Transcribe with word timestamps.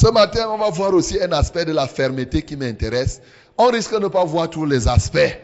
Ce 0.00 0.06
matin, 0.06 0.48
on 0.48 0.56
va 0.56 0.70
voir 0.70 0.94
aussi 0.94 1.20
un 1.22 1.30
aspect 1.32 1.66
de 1.66 1.72
la 1.72 1.86
fermeté 1.86 2.40
qui 2.40 2.56
m'intéresse. 2.56 3.20
On 3.58 3.66
risque 3.66 3.92
de 3.92 3.98
ne 3.98 4.08
pas 4.08 4.24
voir 4.24 4.48
tous 4.48 4.64
les 4.64 4.88
aspects. 4.88 5.38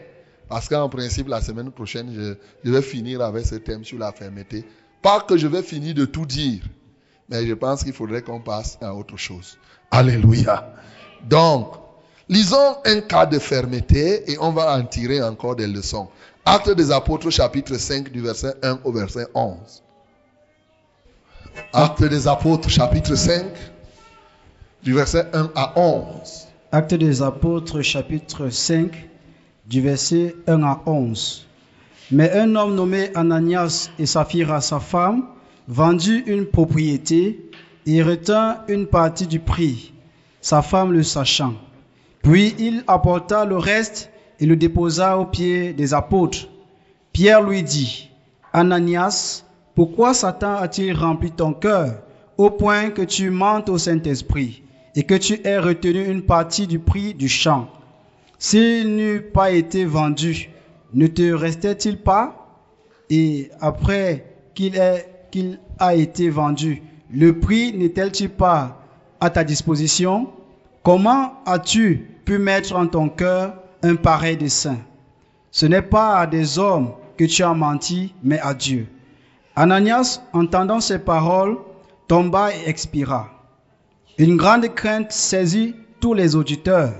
Parce 0.49 0.67
qu'en 0.67 0.89
principe, 0.89 1.27
la 1.27 1.41
semaine 1.41 1.69
prochaine, 1.69 2.35
je, 2.63 2.71
vais 2.71 2.81
finir 2.81 3.21
avec 3.21 3.45
ce 3.45 3.53
thème 3.53 3.83
sur 3.83 3.99
la 3.99 4.11
fermeté. 4.11 4.65
Pas 5.03 5.19
que 5.19 5.37
je 5.37 5.45
vais 5.45 5.61
finir 5.61 5.93
de 5.93 6.05
tout 6.05 6.25
dire, 6.25 6.63
mais 7.29 7.45
je 7.45 7.53
pense 7.53 7.83
qu'il 7.83 7.93
faudrait 7.93 8.23
qu'on 8.23 8.39
passe 8.39 8.79
à 8.81 8.95
autre 8.95 9.15
chose. 9.15 9.59
Alléluia. 9.91 10.73
Donc, 11.29 11.75
lisons 12.27 12.77
un 12.83 13.01
cas 13.01 13.27
de 13.27 13.37
fermeté 13.37 14.31
et 14.31 14.39
on 14.39 14.53
va 14.53 14.75
en 14.75 14.83
tirer 14.83 15.21
encore 15.21 15.55
des 15.55 15.67
leçons. 15.67 16.07
Acte 16.45 16.71
des 16.71 16.89
apôtres 16.89 17.29
chapitre 17.29 17.75
5 17.75 18.11
du 18.11 18.21
verset 18.21 18.55
1 18.63 18.79
au 18.85 18.91
verset 18.91 19.27
11. 19.35 19.83
Acte 21.73 22.03
des 22.05 22.27
apôtres 22.27 22.69
chapitre 22.71 23.13
5 23.13 23.45
du 24.83 24.93
verset 24.93 25.27
1 25.33 25.51
à 25.55 25.73
11. 25.79 26.47
Acte 26.71 26.93
des 26.93 27.21
apôtres 27.21 27.81
chapitre 27.81 28.49
5 28.49 29.09
du 29.67 29.81
verset 29.81 30.35
1 30.47 30.63
à 30.63 30.81
11. 30.85 31.47
Mais 32.11 32.31
un 32.31 32.55
homme 32.55 32.75
nommé 32.75 33.09
Ananias 33.15 33.89
et 33.99 34.05
Saphira, 34.05 34.61
sa 34.61 34.79
femme, 34.79 35.25
vendit 35.67 36.23
une 36.25 36.45
propriété 36.45 37.49
et 37.85 38.03
retint 38.03 38.59
une 38.67 38.85
partie 38.85 39.27
du 39.27 39.39
prix, 39.39 39.93
sa 40.41 40.61
femme 40.61 40.93
le 40.93 41.03
sachant. 41.03 41.55
Puis 42.21 42.55
il 42.59 42.83
apporta 42.87 43.45
le 43.45 43.57
reste 43.57 44.09
et 44.39 44.45
le 44.45 44.55
déposa 44.55 45.17
aux 45.17 45.25
pieds 45.25 45.73
des 45.73 45.93
apôtres. 45.93 46.47
Pierre 47.11 47.41
lui 47.41 47.63
dit, 47.63 48.09
Ananias, 48.53 49.43
pourquoi 49.75 50.13
Satan 50.13 50.55
a-t-il 50.55 50.93
rempli 50.93 51.31
ton 51.31 51.53
cœur 51.53 51.95
au 52.37 52.51
point 52.51 52.91
que 52.91 53.01
tu 53.01 53.29
mentes 53.31 53.69
au 53.69 53.77
Saint-Esprit? 53.77 54.63
Et 54.97 55.03
que 55.03 55.13
tu 55.13 55.39
aies 55.43 55.59
retenu 55.59 56.09
une 56.09 56.23
partie 56.23 56.65
du 56.65 56.79
prix 56.79 57.13
du 57.13 57.29
champ 57.29 57.69
S'il 58.39 58.95
n'eût 58.95 59.21
pas 59.21 59.51
été 59.51 59.85
vendu, 59.85 60.49
ne 60.91 61.05
te 61.05 61.31
restait-il 61.31 61.99
pas? 61.99 62.57
Et 63.11 63.51
après 63.61 64.25
qu'il 64.55 64.79
a 65.79 65.95
été 65.95 66.31
vendu, 66.31 66.81
le 67.11 67.39
prix 67.39 67.77
n'est-il 67.77 68.29
pas 68.29 68.81
à 69.19 69.29
ta 69.29 69.43
disposition? 69.43 70.29
Comment 70.81 71.43
as-tu 71.45 72.09
pu 72.25 72.39
mettre 72.39 72.75
en 72.75 72.87
ton 72.87 73.07
cœur 73.07 73.53
un 73.83 73.97
pareil 73.97 74.35
dessein? 74.35 74.79
Ce 75.51 75.67
n'est 75.67 75.83
pas 75.83 76.17
à 76.17 76.25
des 76.25 76.57
hommes 76.57 76.93
que 77.17 77.25
tu 77.25 77.43
as 77.43 77.53
menti, 77.53 78.15
mais 78.23 78.39
à 78.39 78.55
Dieu. 78.55 78.87
Ananias, 79.55 80.21
entendant 80.33 80.79
ces 80.79 80.97
paroles, 80.97 81.57
tomba 82.07 82.49
et 82.51 82.67
expira. 82.67 83.36
Une 84.19 84.35
grande 84.35 84.67
crainte 84.73 85.11
saisit 85.11 85.75
tous 85.99 86.15
les 86.15 86.35
auditeurs. 86.35 86.93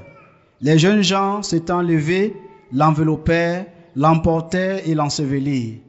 Les 0.61 0.77
jeunes 0.77 1.01
gens 1.01 1.41
s'étant 1.41 1.81
levés, 1.81 2.35
l'enveloppèrent, 2.71 3.65
l'emportèrent 3.95 4.87
et 4.87 4.93
l'ensevelirent. 4.93 5.79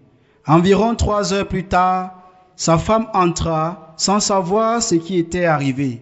Environ 0.46 0.94
trois 0.94 1.34
heures 1.34 1.46
plus 1.46 1.64
tard, 1.64 2.14
sa 2.56 2.78
femme 2.78 3.08
entra 3.12 3.94
sans 3.98 4.20
savoir 4.20 4.82
ce 4.82 4.94
qui 4.94 5.18
était 5.18 5.44
arrivé. 5.44 6.00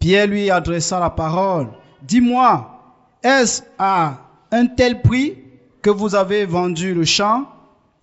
Pierre 0.00 0.26
lui 0.26 0.50
adressa 0.50 1.00
la 1.00 1.08
parole. 1.08 1.68
Dis-moi, 2.02 3.00
est-ce 3.22 3.62
à 3.78 4.18
un 4.52 4.66
tel 4.66 5.00
prix 5.00 5.38
que 5.80 5.88
vous 5.88 6.14
avez 6.14 6.44
vendu 6.44 6.92
le 6.92 7.06
champ? 7.06 7.46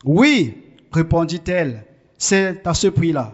Oui, 0.04 0.58
répondit-elle, 0.92 1.86
c'est 2.18 2.66
à 2.66 2.74
ce 2.74 2.88
prix-là. 2.88 3.34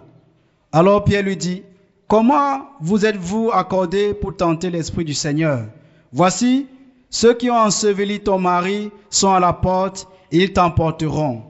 Alors 0.74 1.06
Pierre 1.06 1.24
lui 1.24 1.38
dit, 1.38 1.64
Comment 2.12 2.68
vous 2.82 3.06
êtes-vous 3.06 3.52
accordé 3.54 4.14
pour 4.14 4.36
tenter 4.36 4.70
l'Esprit 4.70 5.06
du 5.06 5.14
Seigneur? 5.14 5.64
Voici, 6.12 6.68
ceux 7.10 7.34
qui 7.36 7.50
ont 7.50 7.56
enseveli 7.56 8.20
ton 8.20 8.38
mari 8.38 8.92
sont 9.10 9.32
à 9.32 9.40
la 9.40 9.54
porte 9.54 10.10
et 10.30 10.40
ils 10.40 10.52
t'emporteront. 10.52 11.44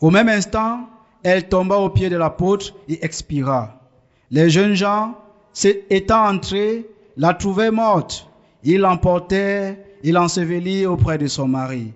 Au 0.00 0.10
même 0.10 0.28
instant, 0.28 0.88
elle 1.22 1.48
tomba 1.48 1.76
aux 1.76 1.90
pieds 1.90 2.10
de 2.10 2.16
l'apôtre 2.16 2.74
et 2.88 3.04
expira. 3.04 3.78
Les 4.32 4.50
jeunes 4.50 4.74
gens, 4.74 5.14
étant 5.88 6.30
entrés, 6.30 6.90
la 7.16 7.32
trouvaient 7.32 7.70
morte. 7.70 8.28
Ils 8.64 8.80
l'emportèrent 8.80 9.76
et 10.02 10.10
l'ensevelirent 10.10 10.90
auprès 10.94 11.16
de 11.16 11.28
son 11.28 11.46
mari. 11.46 11.92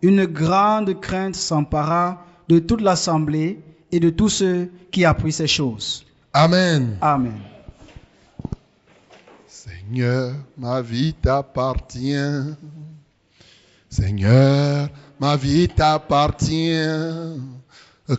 Une 0.00 0.24
grande 0.24 0.98
crainte 0.98 1.34
s'empara 1.34 2.24
de 2.48 2.58
toute 2.58 2.80
l'assemblée 2.80 3.60
et 3.92 4.00
de 4.00 4.08
tous 4.08 4.30
ceux 4.30 4.70
qui 4.90 5.04
apprirent 5.04 5.34
ces 5.34 5.46
choses. 5.46 6.06
Amen. 6.36 6.98
Amen. 7.00 7.40
Seigneur, 9.46 10.32
ma 10.58 10.82
vie 10.82 11.14
t'appartient. 11.14 12.56
Seigneur, 13.88 14.88
ma 15.20 15.36
vie 15.36 15.68
t'appartient. 15.68 17.38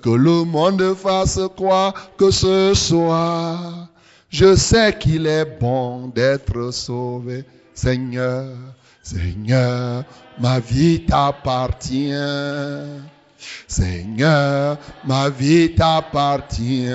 Que 0.02 0.10
le 0.10 0.46
monde 0.46 0.96
fasse 0.96 1.42
quoi 1.58 1.94
que 2.18 2.32
ce 2.32 2.74
soit. 2.74 3.90
Je 4.30 4.56
sais 4.56 4.98
qu'il 4.98 5.28
est 5.28 5.60
bon 5.60 6.08
d'être 6.08 6.72
sauvé. 6.72 7.44
Seigneur, 7.74 8.48
Seigneur, 9.04 10.06
ma 10.40 10.60
vie 10.62 11.06
t'appartient. 11.06 12.14
Seigneur, 13.68 14.78
ma 15.04 15.30
vie 15.30 15.76
t'appartient. 15.76 16.88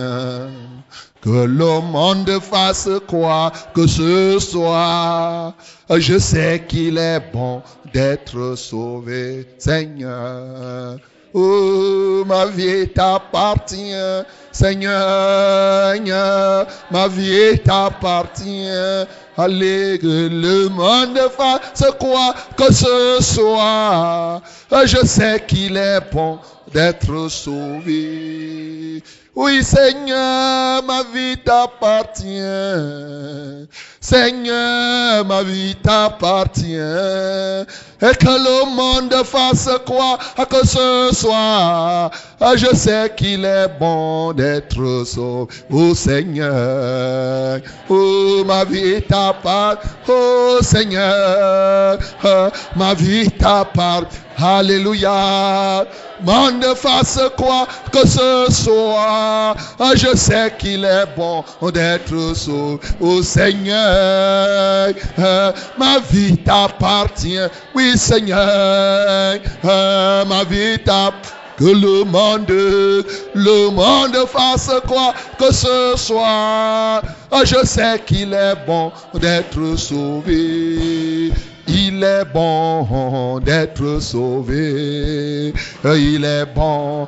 Que 1.23 1.45
le 1.45 1.81
monde 1.81 2.41
fasse 2.41 2.89
quoi 3.07 3.53
que 3.75 3.87
ce 3.87 4.39
soit. 4.39 5.55
Je 5.91 6.19
sais 6.19 6.65
qu'il 6.67 6.97
est 6.97 7.21
bon 7.33 7.63
d'être 7.93 8.57
sauvé, 8.57 9.47
Seigneur. 9.59 10.97
Oh, 11.33 12.25
ma 12.27 12.47
vie 12.47 12.89
t'appartient, 12.89 13.95
Seigneur, 14.51 15.95
ma 16.91 17.07
vie 17.07 17.59
t'appartient. 17.65 18.69
Allez, 19.37 19.99
que 20.03 20.29
le 20.29 20.69
monde 20.71 21.19
fasse 21.37 21.85
quoi 22.01 22.35
que 22.57 22.73
ce 22.73 23.19
soit. 23.21 24.43
Je 24.87 25.07
sais 25.07 25.45
qu'il 25.47 25.77
est 25.77 26.01
bon 26.13 26.39
d'être 26.73 27.29
sauvé. 27.29 29.03
Oui, 29.37 29.63
Seigneur, 29.63 30.83
ma 30.83 31.05
vie 31.15 31.37
t'appartient. 31.45 32.27
Seigneur, 34.01 35.25
ma 35.25 35.45
vie 35.45 35.77
t'appartient. 35.77 36.75
Et 36.75 38.17
que 38.17 38.27
le 38.27 38.75
monde 38.75 39.15
fasse 39.25 39.71
quoi 39.87 40.19
que 40.47 40.67
ce 40.67 41.11
soit. 41.13 42.11
Je 42.57 42.75
sais 42.75 43.13
qu'il 43.17 43.45
est 43.45 43.69
bon 43.79 44.33
d'être 44.33 45.05
sauvé. 45.07 45.55
Oh 45.71 45.95
Seigneur, 45.95 47.61
oh 47.89 48.43
ma 48.45 48.65
vie 48.65 49.01
t'appartient. 49.03 49.89
Oh 50.09 50.59
Seigneur, 50.61 51.99
ma 52.75 52.95
vie 52.95 53.31
t'appartient. 53.31 54.19
Alléluia. 54.39 55.87
Monde 56.23 56.75
fasse 56.77 57.21
quoi 57.37 57.67
que 57.93 58.07
ce 58.07 58.47
soit. 58.51 59.55
Je 59.95 60.17
sais 60.17 60.53
qu'il 60.59 60.85
est 60.85 61.07
bon 61.17 61.43
d'être 61.73 62.35
sauvé. 62.37 63.23
Seigneur, 63.23 64.93
ma 65.79 65.99
vie 66.11 66.37
t'appartient. 66.39 67.39
Oui 67.75 67.97
Seigneur, 67.97 69.39
ma 69.65 70.45
vie 70.45 70.79
t'appartient. 70.85 71.35
Que 71.61 71.67
le 71.67 72.05
monde, 72.05 72.49
le 72.49 73.71
monde 73.71 74.27
fasse 74.27 74.71
quoi 74.89 75.13
que 75.39 75.53
ce 75.53 75.93
soit. 75.95 77.03
Je 77.45 77.67
sais 77.67 78.01
qu'il 78.07 78.33
est 78.33 78.55
bon 78.67 78.91
d'être 79.13 79.77
sauvé. 79.77 81.31
Est 82.05 82.25
bon 82.25 83.39
d'être 83.41 84.01
sauvé. 84.01 85.53
Il 85.85 86.25
est 86.25 86.47
bon 86.55 87.07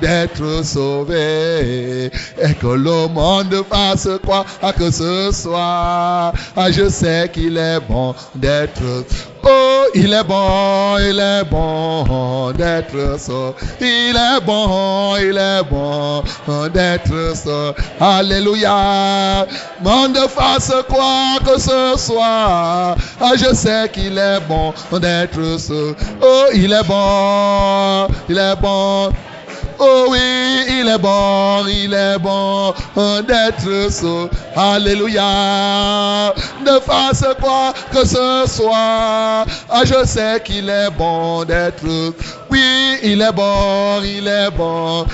d'être 0.00 0.64
sauvé. 0.64 2.06
Et 2.42 2.54
que 2.60 2.66
le 2.66 3.08
monde 3.08 3.64
fasse 3.70 4.08
quoi 4.24 4.44
que 4.72 4.90
ce 4.90 5.30
soit. 5.32 6.32
Je 6.70 6.88
sais 6.88 7.30
qu'il 7.32 7.56
est 7.56 7.80
bon 7.80 8.14
d'être 8.34 9.04
Oh, 9.42 9.86
il 9.94 10.12
est 10.12 10.24
bon, 10.24 10.98
il 10.98 11.18
est 11.18 11.44
bon 11.44 12.52
d'être 12.52 13.18
sauvé. 13.18 13.54
Il 13.80 14.14
est 14.14 14.40
bon, 14.44 15.16
il 15.16 15.38
est 15.38 15.62
bon 15.70 16.22
d'être 16.68 17.34
sauvé. 17.34 17.72
Alléluia. 17.98 19.46
Monde 19.82 20.18
fasse 20.28 20.72
quoi 20.88 21.38
que 21.44 21.58
ce 21.58 21.94
soit. 21.96 22.96
Je 23.36 23.54
sais 23.54 23.88
qu'il 23.90 24.18
est 24.18 24.29
bon 24.48 24.72
d'être 24.98 25.58
sauvé. 25.58 25.94
Oh, 26.22 26.44
il 26.54 26.72
est 26.72 26.84
bon, 26.86 28.06
il 28.28 28.38
est 28.38 28.56
bon. 28.56 29.10
Oh 29.82 30.06
oui, 30.10 30.18
il 30.68 30.88
est 30.88 30.98
bon, 30.98 31.64
il 31.66 31.94
est 31.94 32.18
bon 32.18 32.74
d'être 33.22 33.90
sauvé. 33.90 34.28
Alléluia. 34.54 36.34
Ne 36.64 36.78
fasse 36.80 37.24
quoi 37.40 37.72
que 37.90 38.06
ce 38.06 38.44
soit. 38.46 39.44
Ah, 39.68 39.82
je 39.84 40.04
sais 40.04 40.40
qu'il 40.44 40.68
est 40.68 40.90
bon 40.90 41.44
d'être. 41.44 41.84
Oui, 42.50 42.98
il 43.02 43.22
est 43.22 43.32
bon, 43.32 44.02
il 44.04 44.28
est 44.28 44.50
bon 44.50 45.04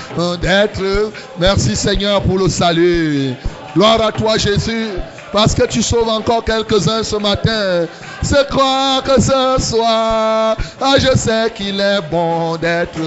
d'être. 0.41 1.11
Merci 1.39 1.75
Seigneur 1.75 2.21
pour 2.21 2.37
le 2.37 2.49
salut. 2.49 3.33
Gloire 3.73 4.01
à 4.01 4.11
toi 4.11 4.37
Jésus. 4.37 4.89
Parce 5.31 5.53
que 5.53 5.63
tu 5.65 5.81
sauves 5.83 6.09
encore 6.09 6.43
quelques-uns 6.43 7.03
ce 7.03 7.15
matin. 7.17 7.85
C'est 8.21 8.49
quoi 8.49 9.01
que 9.05 9.21
ce 9.21 9.55
soit. 9.59 10.55
Ah, 10.81 10.95
je 10.97 11.15
sais 11.17 11.51
qu'il 11.53 11.79
est 11.79 12.01
bon 12.09 12.55
d'être. 12.57 12.99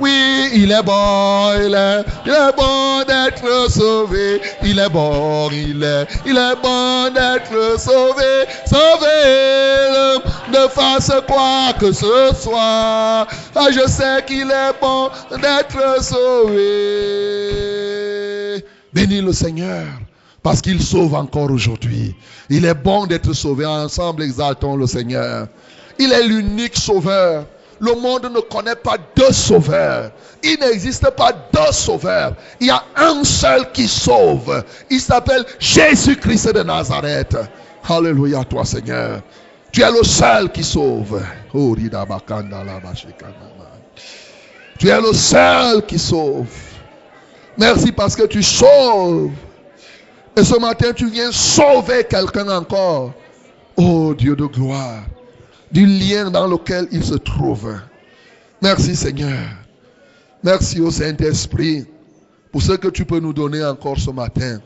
Oui, 0.00 0.50
il 0.52 0.72
est 0.72 0.82
bon, 0.82 1.52
il 1.56 1.74
est, 1.74 2.04
il 2.26 2.32
est 2.32 2.52
bon 2.56 3.02
d'être 3.06 3.70
sauvé. 3.70 4.40
Il 4.62 4.78
est 4.78 4.88
bon, 4.88 5.48
il 5.50 5.82
est, 5.82 6.06
il 6.26 6.36
est 6.36 6.56
bon 6.62 7.10
d'être 7.14 7.78
sauvé. 7.80 8.46
Sauvé, 8.66 10.20
ne 10.50 10.68
fasse 10.68 11.12
quoi 11.26 11.72
que 11.78 11.92
ce 11.92 12.34
soit. 12.40 13.26
Ah, 13.54 13.68
je 13.70 13.86
sais 13.88 14.22
qu'il 14.26 14.50
est 14.50 14.74
bon 14.80 15.08
d'être 15.30 16.02
sauvé. 16.02 16.56
Bénis 18.92 19.22
le 19.22 19.32
Seigneur. 19.32 19.86
Parce 20.42 20.62
qu'il 20.62 20.82
sauve 20.82 21.14
encore 21.14 21.50
aujourd'hui. 21.50 22.14
Il 22.48 22.64
est 22.64 22.74
bon 22.74 23.06
d'être 23.06 23.32
sauvé. 23.32 23.66
Ensemble, 23.66 24.22
exaltons 24.22 24.76
le 24.76 24.86
Seigneur. 24.86 25.48
Il 25.98 26.12
est 26.12 26.26
l'unique 26.26 26.76
sauveur. 26.76 27.44
Le 27.78 27.94
monde 27.94 28.30
ne 28.34 28.40
connaît 28.40 28.76
pas 28.76 28.96
deux 29.16 29.32
sauveurs. 29.32 30.10
Il 30.42 30.58
n'existe 30.60 31.08
pas 31.10 31.32
deux 31.32 31.72
sauveurs. 31.72 32.34
Il 32.60 32.68
y 32.68 32.70
a 32.70 32.82
un 32.96 33.24
seul 33.24 33.70
qui 33.72 33.88
sauve. 33.88 34.64
Il 34.90 35.00
s'appelle 35.00 35.44
Jésus-Christ 35.58 36.54
de 36.54 36.62
Nazareth. 36.62 37.36
Alléluia, 37.88 38.44
toi 38.44 38.64
Seigneur. 38.64 39.20
Tu 39.72 39.82
es 39.82 39.90
le 39.90 40.02
seul 40.02 40.50
qui 40.50 40.64
sauve. 40.64 41.22
Tu 44.78 44.88
es 44.88 45.00
le 45.00 45.12
seul 45.12 45.86
qui 45.86 45.98
sauve. 45.98 46.46
Merci 47.56 47.92
parce 47.92 48.16
que 48.16 48.26
tu 48.26 48.42
sauves. 48.42 49.30
Et 50.36 50.44
ce 50.44 50.58
matin, 50.58 50.92
tu 50.92 51.08
viens 51.08 51.32
sauver 51.32 52.04
quelqu'un 52.04 52.48
encore. 52.48 53.12
Oh 53.76 54.14
Dieu 54.14 54.36
de 54.36 54.46
gloire. 54.46 55.04
Du 55.72 55.86
lien 55.86 56.30
dans 56.30 56.46
lequel 56.46 56.88
il 56.92 57.04
se 57.04 57.14
trouve. 57.14 57.74
Merci 58.62 58.94
Seigneur. 58.94 59.48
Merci 60.42 60.80
au 60.80 60.90
Saint-Esprit 60.90 61.86
pour 62.52 62.62
ce 62.62 62.72
que 62.72 62.88
tu 62.88 63.04
peux 63.04 63.20
nous 63.20 63.32
donner 63.32 63.64
encore 63.64 63.98
ce 63.98 64.10
matin. 64.10 64.60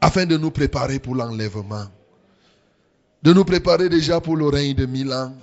Afin 0.00 0.26
de 0.26 0.36
nous 0.36 0.50
préparer 0.50 0.98
pour 0.98 1.14
l'enlèvement. 1.14 1.86
De 3.22 3.32
nous 3.32 3.44
préparer 3.44 3.88
déjà 3.88 4.20
pour 4.20 4.36
le 4.36 4.46
règne 4.46 4.74
de 4.74 4.86
mille 4.86 5.12
ans. 5.12 5.34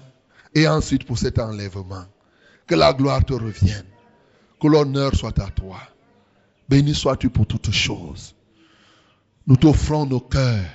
Et 0.55 0.67
ensuite 0.67 1.05
pour 1.05 1.17
cet 1.17 1.39
enlèvement. 1.39 2.05
Que 2.65 2.75
la 2.75 2.93
gloire 2.93 3.23
te 3.23 3.33
revienne. 3.33 3.85
Que 4.59 4.67
l'honneur 4.67 5.15
soit 5.15 5.37
à 5.39 5.49
toi. 5.49 5.79
Béni 6.67 6.95
sois-tu 6.95 7.29
pour 7.29 7.45
toutes 7.45 7.71
choses. 7.71 8.33
Nous 9.47 9.55
t'offrons 9.55 10.05
nos 10.05 10.19
cœurs. 10.19 10.69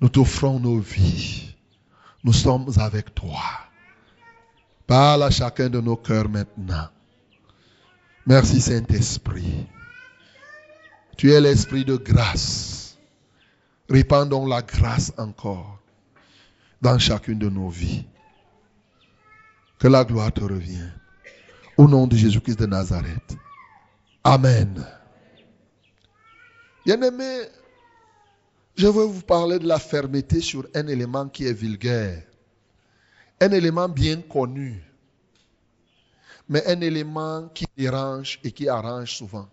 Nous 0.00 0.08
t'offrons 0.08 0.60
nos 0.60 0.78
vies. 0.78 1.56
Nous 2.22 2.32
sommes 2.32 2.70
avec 2.78 3.12
toi. 3.14 3.42
Parle 4.86 5.24
à 5.24 5.30
chacun 5.30 5.68
de 5.68 5.80
nos 5.80 5.96
cœurs 5.96 6.28
maintenant. 6.28 6.88
Merci 8.26 8.60
Saint-Esprit. 8.60 9.66
Tu 11.16 11.32
es 11.32 11.40
l'Esprit 11.40 11.84
de 11.84 11.96
grâce. 11.96 12.96
Répandons 13.88 14.46
la 14.46 14.62
grâce 14.62 15.12
encore 15.18 15.80
dans 16.80 16.98
chacune 16.98 17.38
de 17.38 17.48
nos 17.48 17.68
vies. 17.68 18.06
Que 19.80 19.88
la 19.88 20.04
gloire 20.04 20.32
te 20.32 20.42
revienne. 20.42 20.94
Au 21.76 21.88
nom 21.88 22.06
de 22.06 22.14
Jésus-Christ 22.16 22.60
de 22.60 22.66
Nazareth. 22.66 23.36
Amen. 24.22 24.86
Bien-aimé, 26.90 27.42
je 28.74 28.88
veux 28.88 29.04
vous 29.04 29.22
parler 29.22 29.60
de 29.60 29.68
la 29.68 29.78
fermeté 29.78 30.40
sur 30.40 30.66
un 30.74 30.88
élément 30.88 31.28
qui 31.28 31.46
est 31.46 31.52
vulgaire. 31.52 32.24
Un 33.40 33.52
élément 33.52 33.88
bien 33.88 34.20
connu. 34.22 34.82
Mais 36.48 36.66
un 36.66 36.80
élément 36.80 37.48
qui 37.54 37.64
dérange 37.76 38.40
et 38.42 38.50
qui 38.50 38.68
arrange 38.68 39.12
souvent. 39.12 39.48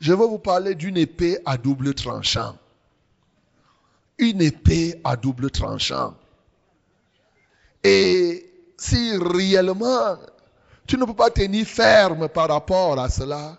Je 0.00 0.12
veux 0.14 0.26
vous 0.26 0.40
parler 0.40 0.74
d'une 0.74 0.96
épée 0.96 1.38
à 1.46 1.56
double 1.56 1.94
tranchant. 1.94 2.58
Une 4.18 4.42
épée 4.42 5.00
à 5.04 5.14
double 5.14 5.52
tranchant. 5.52 6.16
Et 7.84 8.52
si 8.76 9.16
réellement 9.16 10.16
tu 10.88 10.96
ne 10.98 11.04
peux 11.04 11.14
pas 11.14 11.30
tenir 11.30 11.64
ferme 11.68 12.28
par 12.28 12.48
rapport 12.48 12.98
à 12.98 13.08
cela, 13.08 13.56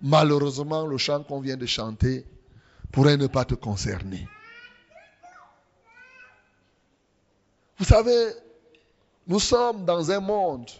malheureusement, 0.00 0.86
le 0.86 0.98
chant 0.98 1.22
qu'on 1.22 1.40
vient 1.40 1.56
de 1.56 1.66
chanter 1.66 2.24
pourrait 2.92 3.16
ne 3.16 3.26
pas 3.26 3.44
te 3.44 3.54
concerner. 3.54 4.26
Vous 7.78 7.84
savez, 7.84 8.32
nous 9.26 9.40
sommes 9.40 9.84
dans 9.84 10.10
un 10.10 10.20
monde 10.20 10.70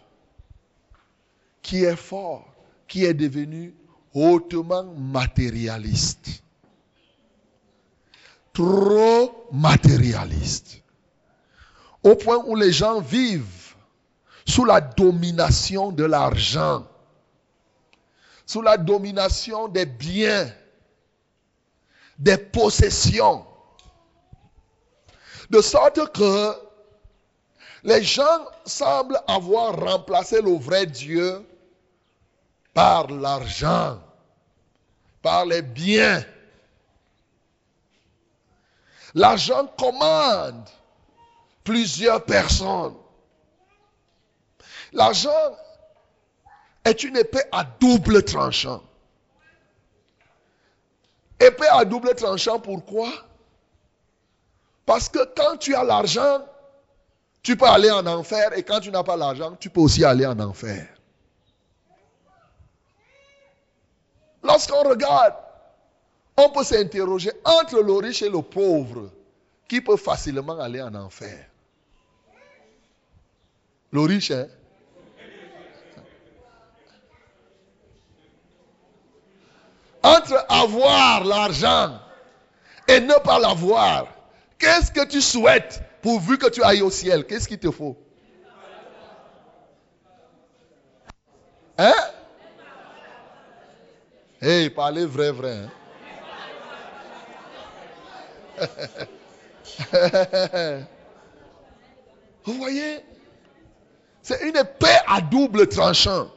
qui 1.63 1.85
est 1.85 1.97
fort, 1.97 2.47
qui 2.89 3.05
est 3.05 3.15
devenu 3.15 3.75
hautement 4.15 4.85
matérialiste. 4.85 6.43
Trop 8.53 9.49
matérialiste. 9.53 10.83
Au 12.03 12.15
point 12.15 12.43
où 12.47 12.57
les 12.57 12.73
gens 12.73 13.01
vivent 13.01 13.75
sous 14.47 14.65
la 14.65 14.81
domination 14.81 15.91
de 15.93 16.05
l'argent 16.05 16.87
sous 18.47 18.63
la 18.63 18.77
domination 18.77 19.69
des 19.69 19.85
biens, 19.87 20.51
des 22.19 22.39
possessions. 22.39 23.45
De 25.51 25.61
sorte 25.61 26.13
que 26.13 26.55
les 27.83 28.03
gens 28.03 28.47
semblent 28.65 29.21
avoir 29.29 29.79
remplacé 29.79 30.41
le 30.41 30.57
vrai 30.57 30.87
Dieu 30.87 31.45
par 32.73 33.09
l'argent, 33.09 34.01
par 35.23 35.45
les 35.45 35.63
biens. 35.63 36.25
L'argent 39.15 39.67
commande 39.79 40.69
plusieurs 41.65 42.25
personnes. 42.25 42.97
L'argent 44.93 45.57
est 46.87 47.03
une 47.03 47.17
épée 47.17 47.43
à 47.51 47.65
double 47.65 48.23
tranchant. 48.23 48.83
Épée 51.41 51.67
à 51.69 51.85
double 51.85 52.15
tranchant, 52.15 52.61
pourquoi? 52.61 53.13
Parce 54.87 55.09
que 55.09 55.19
quand 55.37 55.57
tu 55.57 55.75
as 55.75 55.83
l'argent, 55.83 56.47
tu 57.43 57.57
peux 57.57 57.67
aller 57.67 57.91
en 57.91 58.07
enfer 58.07 58.57
et 58.57 58.63
quand 58.63 58.81
tu 58.81 58.91
n'as 58.91 59.03
pas 59.03 59.17
l'argent, 59.17 59.57
tu 59.59 59.69
peux 59.69 59.81
aussi 59.81 60.05
aller 60.05 60.25
en 60.25 60.39
enfer. 60.39 60.87
Lorsqu'on 64.45 64.89
regarde, 64.89 65.35
on 66.37 66.51
peut 66.51 66.63
s'interroger 66.63 67.33
entre 67.45 67.81
le 67.81 67.93
riche 67.95 68.23
et 68.23 68.31
le 68.31 68.43
pauvre, 68.43 69.11
qui 69.67 69.81
peut 69.81 69.97
facilement 69.97 70.61
aller 70.61 70.81
en 70.81 70.95
enfer. 70.95 71.47
Le 73.91 74.01
riche, 74.03 74.31
hein 74.31 74.47
entre 80.07 80.47
avoir 80.49 81.25
l'argent 81.25 81.99
et 82.87 83.01
ne 83.01 83.15
pas 83.25 83.41
l'avoir, 83.41 84.07
qu'est-ce 84.59 84.93
que 84.93 85.05
tu 85.05 85.21
souhaites 85.21 85.83
pourvu 86.01 86.39
que 86.39 86.49
tu 86.49 86.63
ailles 86.63 86.83
au 86.83 86.91
ciel? 86.91 87.27
Qu'est-ce 87.27 87.49
qu'il 87.49 87.59
te 87.59 87.73
faut? 87.73 87.97
Hein? 91.79 91.93
Hey, 94.41 94.71
parlez 94.71 95.05
vrai, 95.07 95.33
vrai. 95.33 95.57
Hein? 95.57 95.71
Vous 102.45 102.55
voyez? 102.55 103.05
C'est 104.23 104.41
une 104.43 104.57
épée 104.57 104.97
à 105.07 105.21
double 105.21 105.69
tranchant. 105.69 106.31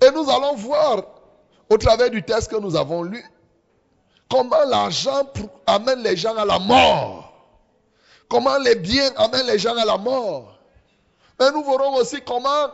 Et 0.00 0.10
nous 0.12 0.30
allons 0.30 0.54
voir 0.54 1.17
au 1.70 1.78
travers 1.78 2.10
du 2.10 2.22
texte 2.22 2.50
que 2.50 2.56
nous 2.56 2.76
avons 2.76 3.02
lu, 3.02 3.22
comment 4.30 4.64
l'argent 4.68 5.22
amène 5.66 6.02
les 6.02 6.16
gens 6.16 6.36
à 6.36 6.44
la 6.44 6.58
mort. 6.58 7.24
Comment 8.28 8.58
les 8.58 8.74
biens 8.74 9.10
amènent 9.16 9.46
les 9.46 9.58
gens 9.58 9.76
à 9.76 9.84
la 9.84 9.96
mort. 9.96 10.58
Mais 11.40 11.50
nous 11.50 11.64
verrons 11.64 11.94
aussi 11.96 12.20
comment 12.26 12.68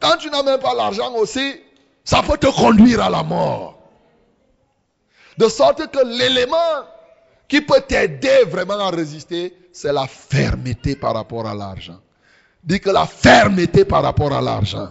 quand 0.00 0.16
tu 0.18 0.30
même 0.30 0.60
pas 0.60 0.74
l'argent 0.74 1.12
aussi, 1.14 1.60
ça 2.04 2.22
peut 2.22 2.36
te 2.36 2.46
conduire 2.46 3.02
à 3.02 3.10
la 3.10 3.22
mort. 3.22 3.78
De 5.38 5.48
sorte 5.48 5.90
que 5.90 6.04
l'élément 6.04 6.84
qui 7.48 7.60
peut 7.60 7.80
t'aider 7.86 8.44
vraiment 8.46 8.78
à 8.78 8.90
résister, 8.90 9.56
c'est 9.72 9.92
la 9.92 10.06
fermeté 10.06 10.96
par 10.96 11.14
rapport 11.14 11.46
à 11.46 11.54
l'argent. 11.54 12.00
Dis 12.64 12.80
que 12.80 12.90
la 12.90 13.06
fermeté 13.06 13.84
par 13.84 14.02
rapport 14.02 14.32
à 14.32 14.40
l'argent. 14.40 14.90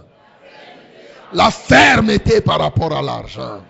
La 1.32 1.50
fermeté 1.50 2.40
par 2.40 2.60
rapport 2.60 2.96
à 2.96 3.02
l'argent. 3.02 3.60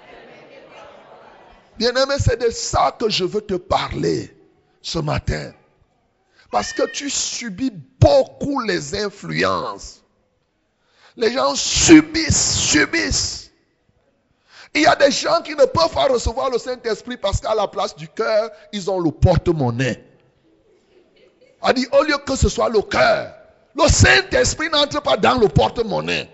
Bien-aimé, 1.78 2.14
c'est 2.18 2.40
de 2.40 2.50
ça 2.50 2.94
que 2.98 3.08
je 3.08 3.24
veux 3.24 3.40
te 3.40 3.54
parler 3.54 4.34
ce 4.82 4.98
matin. 4.98 5.52
Parce 6.50 6.72
que 6.72 6.86
tu 6.90 7.10
subis 7.10 7.72
beaucoup 8.00 8.60
les 8.60 8.94
influences. 8.94 10.02
Les 11.16 11.32
gens 11.32 11.54
subissent, 11.54 12.54
subissent. 12.54 13.50
Il 14.74 14.82
y 14.82 14.86
a 14.86 14.94
des 14.94 15.10
gens 15.10 15.40
qui 15.42 15.52
ne 15.52 15.64
peuvent 15.64 15.90
pas 15.90 16.06
recevoir 16.06 16.50
le 16.50 16.58
Saint-Esprit 16.58 17.16
parce 17.16 17.40
qu'à 17.40 17.54
la 17.54 17.66
place 17.66 17.96
du 17.96 18.08
cœur, 18.08 18.50
ils 18.72 18.90
ont 18.90 19.00
le 19.00 19.10
porte-monnaie. 19.10 20.04
A 21.62 21.72
dit, 21.72 21.86
au 21.98 22.02
lieu 22.04 22.16
que 22.26 22.36
ce 22.36 22.50
soit 22.50 22.68
le 22.68 22.82
cœur, 22.82 23.34
le 23.74 23.88
Saint-Esprit 23.88 24.68
n'entre 24.68 25.02
pas 25.02 25.16
dans 25.16 25.38
le 25.38 25.48
porte-monnaie. 25.48 26.28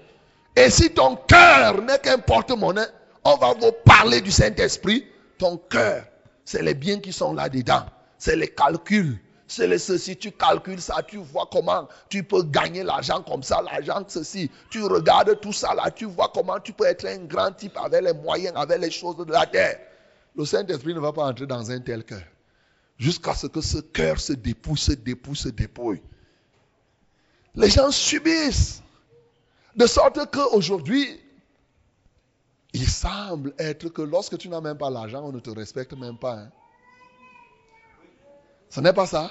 Et 0.56 0.70
si 0.70 0.90
ton 0.90 1.16
cœur 1.16 1.80
n'est 1.82 1.98
qu'un 1.98 2.18
porte-monnaie, 2.18 2.86
on 3.24 3.36
va 3.36 3.54
vous 3.54 3.72
parler 3.84 4.20
du 4.20 4.30
Saint-Esprit. 4.30 5.06
Ton 5.38 5.56
cœur, 5.56 6.04
c'est 6.44 6.62
les 6.62 6.74
biens 6.74 6.98
qui 6.98 7.12
sont 7.12 7.32
là-dedans. 7.32 7.86
C'est 8.18 8.36
les 8.36 8.48
calculs. 8.48 9.18
C'est 9.48 9.66
les 9.66 9.78
ceci. 9.78 10.16
Tu 10.16 10.32
calcules 10.32 10.80
ça, 10.80 11.02
tu 11.06 11.18
vois 11.18 11.48
comment 11.50 11.88
tu 12.08 12.22
peux 12.22 12.42
gagner 12.42 12.82
l'argent 12.82 13.22
comme 13.22 13.42
ça, 13.42 13.60
l'argent 13.62 14.04
ceci. 14.08 14.50
Tu 14.70 14.82
regardes 14.82 15.38
tout 15.40 15.52
ça 15.52 15.74
là, 15.74 15.90
tu 15.90 16.06
vois 16.06 16.30
comment 16.34 16.58
tu 16.60 16.72
peux 16.72 16.86
être 16.86 17.06
un 17.06 17.18
grand 17.24 17.52
type 17.52 17.76
avec 17.76 18.02
les 18.02 18.14
moyens, 18.14 18.54
avec 18.56 18.80
les 18.80 18.90
choses 18.90 19.16
de 19.16 19.30
la 19.30 19.46
terre. 19.46 19.78
Le 20.34 20.44
Saint-Esprit 20.44 20.94
ne 20.94 21.00
va 21.00 21.12
pas 21.12 21.24
entrer 21.24 21.46
dans 21.46 21.70
un 21.70 21.80
tel 21.80 22.04
cœur. 22.04 22.22
Jusqu'à 22.98 23.34
ce 23.34 23.46
que 23.46 23.60
ce 23.60 23.78
cœur 23.78 24.20
se 24.20 24.32
dépouille, 24.32 24.78
se 24.78 24.92
dépouille, 24.92 25.36
se 25.36 25.48
dépouille. 25.48 26.02
Les 27.54 27.68
gens 27.68 27.90
subissent. 27.90 28.81
De 29.76 29.86
sorte 29.86 30.30
qu'aujourd'hui, 30.30 31.20
il 32.74 32.88
semble 32.88 33.54
être 33.58 33.88
que 33.88 34.02
lorsque 34.02 34.38
tu 34.38 34.48
n'as 34.48 34.60
même 34.60 34.78
pas 34.78 34.90
l'argent, 34.90 35.22
on 35.24 35.32
ne 35.32 35.40
te 35.40 35.50
respecte 35.50 35.92
même 35.94 36.18
pas. 36.18 36.34
Hein. 36.34 36.50
Ce 38.68 38.80
n'est 38.80 38.92
pas 38.92 39.06
ça. 39.06 39.30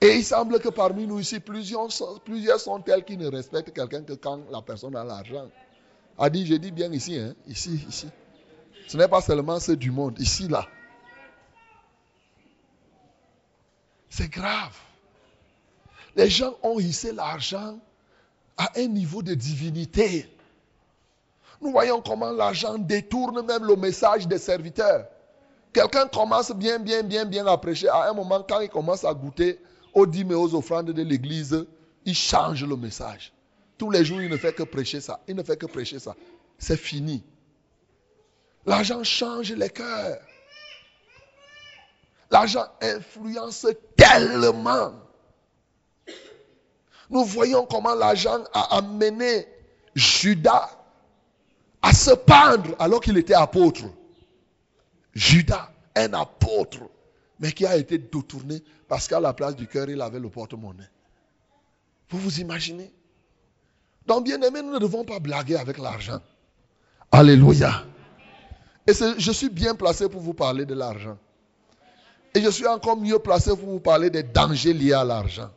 Et 0.00 0.16
il 0.16 0.24
semble 0.24 0.60
que 0.60 0.68
parmi 0.68 1.06
nous 1.06 1.20
ici, 1.20 1.40
plusieurs 1.40 1.90
sont, 1.90 2.20
plusieurs 2.24 2.60
sont 2.60 2.80
tels 2.80 3.04
qui 3.04 3.16
ne 3.16 3.28
respectent 3.28 3.72
quelqu'un 3.72 4.02
que 4.02 4.12
quand 4.12 4.40
la 4.50 4.60
personne 4.60 4.94
a 4.94 5.04
l'argent. 5.04 5.48
A 6.18 6.30
dit, 6.30 6.46
je 6.46 6.54
dis 6.54 6.70
bien 6.70 6.92
ici, 6.92 7.18
hein, 7.18 7.34
ici, 7.46 7.84
ici. 7.88 8.08
Ce 8.88 8.96
n'est 8.96 9.08
pas 9.08 9.20
seulement 9.20 9.58
ceux 9.58 9.76
du 9.76 9.90
monde, 9.90 10.18
ici, 10.18 10.48
là. 10.48 10.66
C'est 14.08 14.28
grave. 14.28 14.76
Les 16.14 16.30
gens 16.30 16.56
ont 16.62 16.78
hissé 16.78 17.12
l'argent 17.12 17.78
à 18.56 18.70
un 18.76 18.86
niveau 18.86 19.22
de 19.22 19.34
divinité. 19.34 20.28
Nous 21.60 21.70
voyons 21.70 22.00
comment 22.00 22.32
l'argent 22.32 22.78
détourne 22.78 23.44
même 23.46 23.64
le 23.64 23.76
message 23.76 24.26
des 24.26 24.38
serviteurs. 24.38 25.06
Quelqu'un 25.72 26.06
commence 26.08 26.52
bien, 26.52 26.78
bien, 26.78 27.02
bien, 27.02 27.24
bien 27.24 27.46
à 27.46 27.56
prêcher. 27.58 27.88
À 27.88 28.08
un 28.08 28.14
moment, 28.14 28.44
quand 28.48 28.60
il 28.60 28.68
commence 28.68 29.04
à 29.04 29.12
goûter 29.12 29.58
aux 29.92 30.06
dîmes 30.06 30.32
et 30.32 30.34
aux 30.34 30.54
offrandes 30.54 30.90
de 30.90 31.02
l'église, 31.02 31.66
il 32.04 32.14
change 32.14 32.64
le 32.64 32.76
message. 32.76 33.32
Tous 33.76 33.90
les 33.90 34.04
jours, 34.04 34.22
il 34.22 34.30
ne 34.30 34.36
fait 34.36 34.54
que 34.54 34.62
prêcher 34.62 35.00
ça. 35.00 35.20
Il 35.28 35.36
ne 35.36 35.42
fait 35.42 35.56
que 35.56 35.66
prêcher 35.66 35.98
ça. 35.98 36.14
C'est 36.58 36.78
fini. 36.78 37.22
L'argent 38.64 39.04
change 39.04 39.52
les 39.52 39.68
cœurs. 39.68 40.18
L'argent 42.30 42.64
influence 42.80 43.66
tellement 43.96 44.92
nous 47.10 47.24
voyons 47.24 47.66
comment 47.66 47.94
l'argent 47.94 48.38
a 48.52 48.76
amené 48.76 49.46
Judas 49.94 50.70
à 51.82 51.92
se 51.92 52.10
pendre 52.10 52.74
alors 52.78 53.00
qu'il 53.00 53.16
était 53.16 53.34
apôtre. 53.34 53.84
Judas, 55.14 55.70
un 55.94 56.12
apôtre, 56.12 56.80
mais 57.38 57.52
qui 57.52 57.64
a 57.64 57.76
été 57.76 57.98
détourné 57.98 58.62
parce 58.88 59.08
qu'à 59.08 59.20
la 59.20 59.32
place 59.32 59.56
du 59.56 59.66
cœur, 59.66 59.88
il 59.88 60.00
avait 60.00 60.20
le 60.20 60.28
porte-monnaie. 60.28 60.88
Vous 62.10 62.18
vous 62.18 62.40
imaginez? 62.40 62.92
Donc, 64.06 64.24
bien 64.24 64.40
aimé, 64.42 64.62
nous 64.62 64.72
ne 64.72 64.78
devons 64.78 65.04
pas 65.04 65.18
blaguer 65.18 65.56
avec 65.56 65.78
l'argent. 65.78 66.20
Alléluia. 67.10 67.84
Et 68.86 68.92
je 68.92 69.32
suis 69.32 69.48
bien 69.48 69.74
placé 69.74 70.08
pour 70.08 70.20
vous 70.20 70.34
parler 70.34 70.64
de 70.64 70.74
l'argent. 70.74 71.18
Et 72.34 72.40
je 72.40 72.50
suis 72.50 72.66
encore 72.66 72.96
mieux 72.96 73.18
placé 73.18 73.50
pour 73.50 73.68
vous 73.68 73.80
parler 73.80 74.10
des 74.10 74.22
dangers 74.22 74.72
liés 74.72 74.92
à 74.92 75.04
l'argent. 75.04 75.50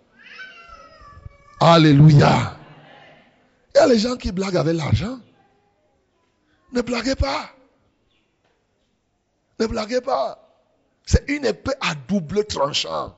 Alléluia. 1.59 2.57
Il 3.75 3.77
y 3.77 3.81
a 3.81 3.87
les 3.87 3.99
gens 3.99 4.15
qui 4.15 4.31
blaguent 4.31 4.57
avec 4.57 4.75
l'argent. 4.75 5.19
Ne 6.71 6.81
blaguez 6.81 7.15
pas. 7.15 7.49
Ne 9.59 9.65
blaguez 9.67 10.01
pas. 10.01 10.39
C'est 11.05 11.27
une 11.27 11.45
épée 11.45 11.73
à 11.81 11.95
double 11.95 12.45
tranchant. 12.45 13.15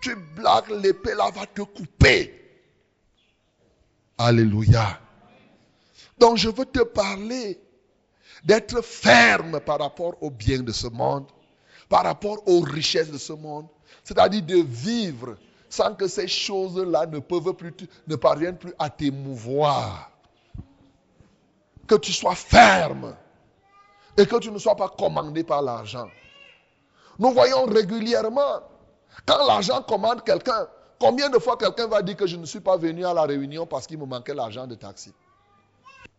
Tu 0.00 0.16
blagues, 0.36 0.70
l'épée 0.70 1.14
là 1.14 1.30
va 1.30 1.46
te 1.46 1.62
couper. 1.62 2.40
Alléluia. 4.16 5.00
Donc 6.18 6.36
je 6.38 6.48
veux 6.48 6.64
te 6.64 6.82
parler 6.82 7.60
d'être 8.44 8.82
ferme 8.82 9.60
par 9.60 9.80
rapport 9.80 10.22
aux 10.22 10.30
biens 10.30 10.60
de 10.60 10.72
ce 10.72 10.86
monde, 10.86 11.26
par 11.88 12.04
rapport 12.04 12.46
aux 12.46 12.60
richesses 12.60 13.10
de 13.10 13.18
ce 13.18 13.32
monde, 13.32 13.66
c'est-à-dire 14.04 14.42
de 14.42 14.56
vivre 14.56 15.36
sans 15.74 15.94
que 15.94 16.06
ces 16.06 16.28
choses-là 16.28 17.06
ne 17.06 17.18
peuvent 17.18 17.52
plus, 17.54 17.74
ne 18.06 18.16
parviennent 18.16 18.56
plus 18.56 18.72
à 18.78 18.88
t'émouvoir. 18.88 20.10
Que 21.88 21.96
tu 21.96 22.12
sois 22.12 22.36
ferme 22.36 23.16
et 24.16 24.24
que 24.24 24.36
tu 24.36 24.50
ne 24.50 24.58
sois 24.58 24.76
pas 24.76 24.88
commandé 24.88 25.42
par 25.42 25.62
l'argent. 25.62 26.08
Nous 27.18 27.30
voyons 27.32 27.64
régulièrement, 27.66 28.62
quand 29.26 29.44
l'argent 29.46 29.82
commande 29.82 30.22
quelqu'un, 30.24 30.68
combien 31.00 31.28
de 31.28 31.38
fois 31.38 31.56
quelqu'un 31.56 31.88
va 31.88 32.02
dire 32.02 32.16
que 32.16 32.26
je 32.26 32.36
ne 32.36 32.46
suis 32.46 32.60
pas 32.60 32.76
venu 32.76 33.04
à 33.04 33.12
la 33.12 33.22
réunion 33.22 33.66
parce 33.66 33.86
qu'il 33.86 33.98
me 33.98 34.06
manquait 34.06 34.34
l'argent 34.34 34.66
de 34.66 34.76
taxi. 34.76 35.12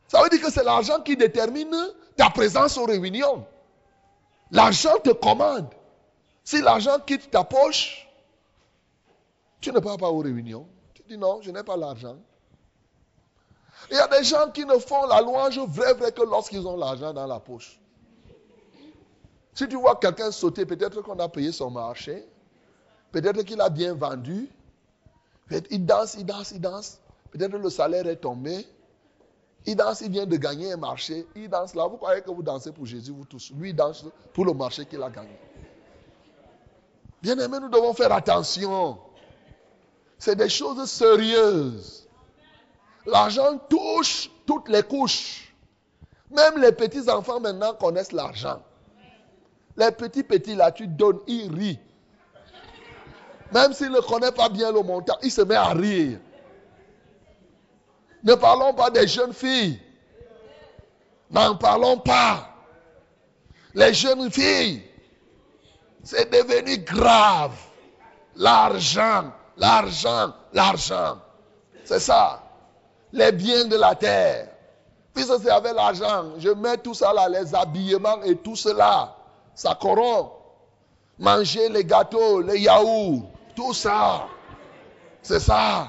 Ça 0.08 0.22
veut 0.22 0.30
dire 0.30 0.42
que 0.42 0.52
c'est 0.52 0.64
l'argent 0.64 1.00
qui 1.00 1.16
détermine 1.16 1.76
ta 2.18 2.30
présence 2.30 2.78
aux 2.78 2.86
réunions. 2.86 3.46
L'argent 4.52 4.98
te 5.04 5.12
commande. 5.12 5.70
Si 6.44 6.62
l'argent 6.62 7.00
quitte 7.00 7.32
ta 7.32 7.44
poche, 7.44 8.05
tu 9.66 9.72
ne 9.72 9.80
pars 9.80 9.98
pas 9.98 10.12
aux 10.12 10.20
réunions. 10.20 10.68
Tu 10.94 11.02
dis 11.10 11.18
non, 11.18 11.42
je 11.42 11.50
n'ai 11.50 11.64
pas 11.64 11.76
l'argent. 11.76 12.18
Il 13.90 13.98
y 13.98 14.00
a 14.00 14.08
des 14.08 14.24
gens 14.24 14.52
qui 14.52 14.64
ne 14.64 14.78
font 14.78 15.08
la 15.08 15.20
louange 15.22 15.58
vrai, 15.58 15.96
vrai 15.96 16.12
que 16.12 16.22
lorsqu'ils 16.22 16.68
ont 16.68 16.78
l'argent 16.78 17.12
dans 17.12 17.26
la 17.26 17.40
poche. 17.40 17.80
Si 19.56 19.68
tu 19.68 19.76
vois 19.76 19.96
quelqu'un 19.96 20.30
sauter, 20.30 20.68
peut-être 20.68 21.02
qu'on 21.02 21.18
a 21.18 21.28
payé 21.28 21.52
son 21.52 21.72
marché, 21.72 22.28
peut-être 23.12 23.42
qu'il 23.42 23.60
a 23.60 23.70
bien 23.70 23.96
vendu, 23.96 24.48
il 25.72 25.84
danse, 25.84 26.14
il 26.14 26.26
danse, 26.26 26.52
il 26.52 26.62
danse, 26.62 27.00
peut-être 27.32 27.58
le 27.58 27.70
salaire 27.72 28.06
est 28.06 28.18
tombé, 28.18 28.68
il 29.66 29.76
danse, 29.76 30.02
il 30.02 30.12
vient 30.12 30.28
de 30.28 30.38
gagner 30.38 30.74
un 30.74 30.78
marché, 30.78 31.26
il 31.36 31.50
danse 31.50 31.74
là, 31.74 31.88
vous 31.88 31.98
croyez 31.98 32.22
que 32.22 32.30
vous 32.30 32.44
dansez 32.44 32.72
pour 32.72 32.86
Jésus, 32.86 33.12
vous 33.12 33.26
tous. 33.26 33.52
Lui, 33.58 33.72
il 33.72 33.76
danse 33.76 34.06
pour 34.32 34.46
le 34.46 34.54
marché 34.54 34.86
qu'il 34.86 35.02
a 35.02 35.10
gagné. 35.10 35.40
Bien 37.20 37.40
aimé, 37.40 37.58
nous 37.60 37.70
devons 37.70 37.96
faire 37.96 38.12
attention. 38.12 39.00
C'est 40.18 40.36
des 40.36 40.50
choses 40.50 40.90
sérieuses. 40.90 42.08
L'argent 43.06 43.58
touche 43.70 44.30
toutes 44.46 44.70
les 44.70 44.84
couches. 44.84 45.54
Même 46.32 46.58
les 46.60 46.72
petits 46.72 47.10
enfants 47.10 47.40
maintenant 47.40 47.74
connaissent 47.74 48.12
l'argent. 48.12 48.62
Les 49.78 49.92
petits 49.92 50.24
petits 50.24 50.56
là, 50.56 50.72
tu 50.72 50.88
donnes, 50.88 51.20
ils 51.28 51.54
rient. 51.54 51.80
Même 53.52 53.74
s'ils 53.74 53.92
ne 53.92 54.00
connaissent 54.00 54.32
pas 54.32 54.50
bien 54.50 54.72
le 54.72 54.82
montant, 54.82 55.18
ils 55.22 55.32
se 55.32 55.42
mettent 55.42 55.58
à 55.58 55.74
rire. 55.74 56.20
Ne 58.24 58.34
parlons 58.34 58.74
pas 58.74 58.90
des 58.90 59.08
jeunes 59.08 59.34
filles. 59.34 59.80
N'en 61.30 61.56
parlons 61.56 62.00
pas. 62.00 62.50
Les 63.74 63.94
jeunes 63.94 64.32
filles, 64.32 64.84
c'est 66.04 66.32
devenu 66.32 66.78
grave. 66.80 67.56
L'argent, 68.36 69.32
L'argent, 69.58 70.34
l'argent. 70.54 71.18
C'est 71.84 72.00
ça. 72.00 72.42
Les 73.14 73.32
biens 73.32 73.66
de 73.66 73.76
la 73.78 73.96
terre. 73.96 74.50
Puisque 75.14 75.40
c'est 75.42 75.50
avec 75.50 75.74
l'argent, 75.74 76.32
je 76.38 76.50
mets 76.50 76.78
tout 76.78 76.94
ça 76.94 77.14
là, 77.14 77.30
les 77.30 77.56
habillements 77.56 78.22
et 78.24 78.36
tout 78.36 78.56
cela. 78.56 79.16
Ça 79.54 79.78
corrompt. 79.80 80.32
Manger 81.18 81.70
les 81.70 81.86
gâteaux, 81.86 82.42
les 82.42 82.60
yaourts, 82.60 83.24
tout 83.56 83.74
ça. 83.74 84.28
C'est 85.22 85.40
ça. 85.40 85.88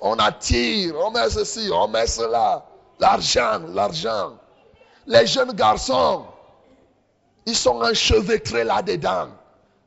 On 0.00 0.16
attire, 0.18 0.94
on 1.00 1.10
met 1.10 1.28
ceci, 1.30 1.68
on 1.72 1.88
met 1.88 2.06
cela. 2.06 2.64
L'argent, 3.00 3.60
l'argent. 3.72 4.34
Les 5.06 5.26
jeunes 5.26 5.52
garçons, 5.52 6.24
ils 7.46 7.56
sont 7.56 7.82
enchevêtrés 7.82 8.62
là-dedans. 8.62 9.28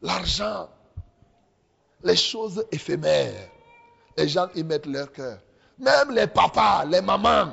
L'argent. 0.01 0.67
Les 2.07 2.15
choses 2.15 2.65
éphémères. 2.71 3.49
Les 4.15 4.29
gens 4.29 4.47
y 4.55 4.63
mettent 4.63 4.85
leur 4.85 5.11
cœur. 5.11 5.39
Même 5.77 6.11
les 6.11 6.25
papas, 6.25 6.85
les 6.85 7.01
mamans. 7.01 7.51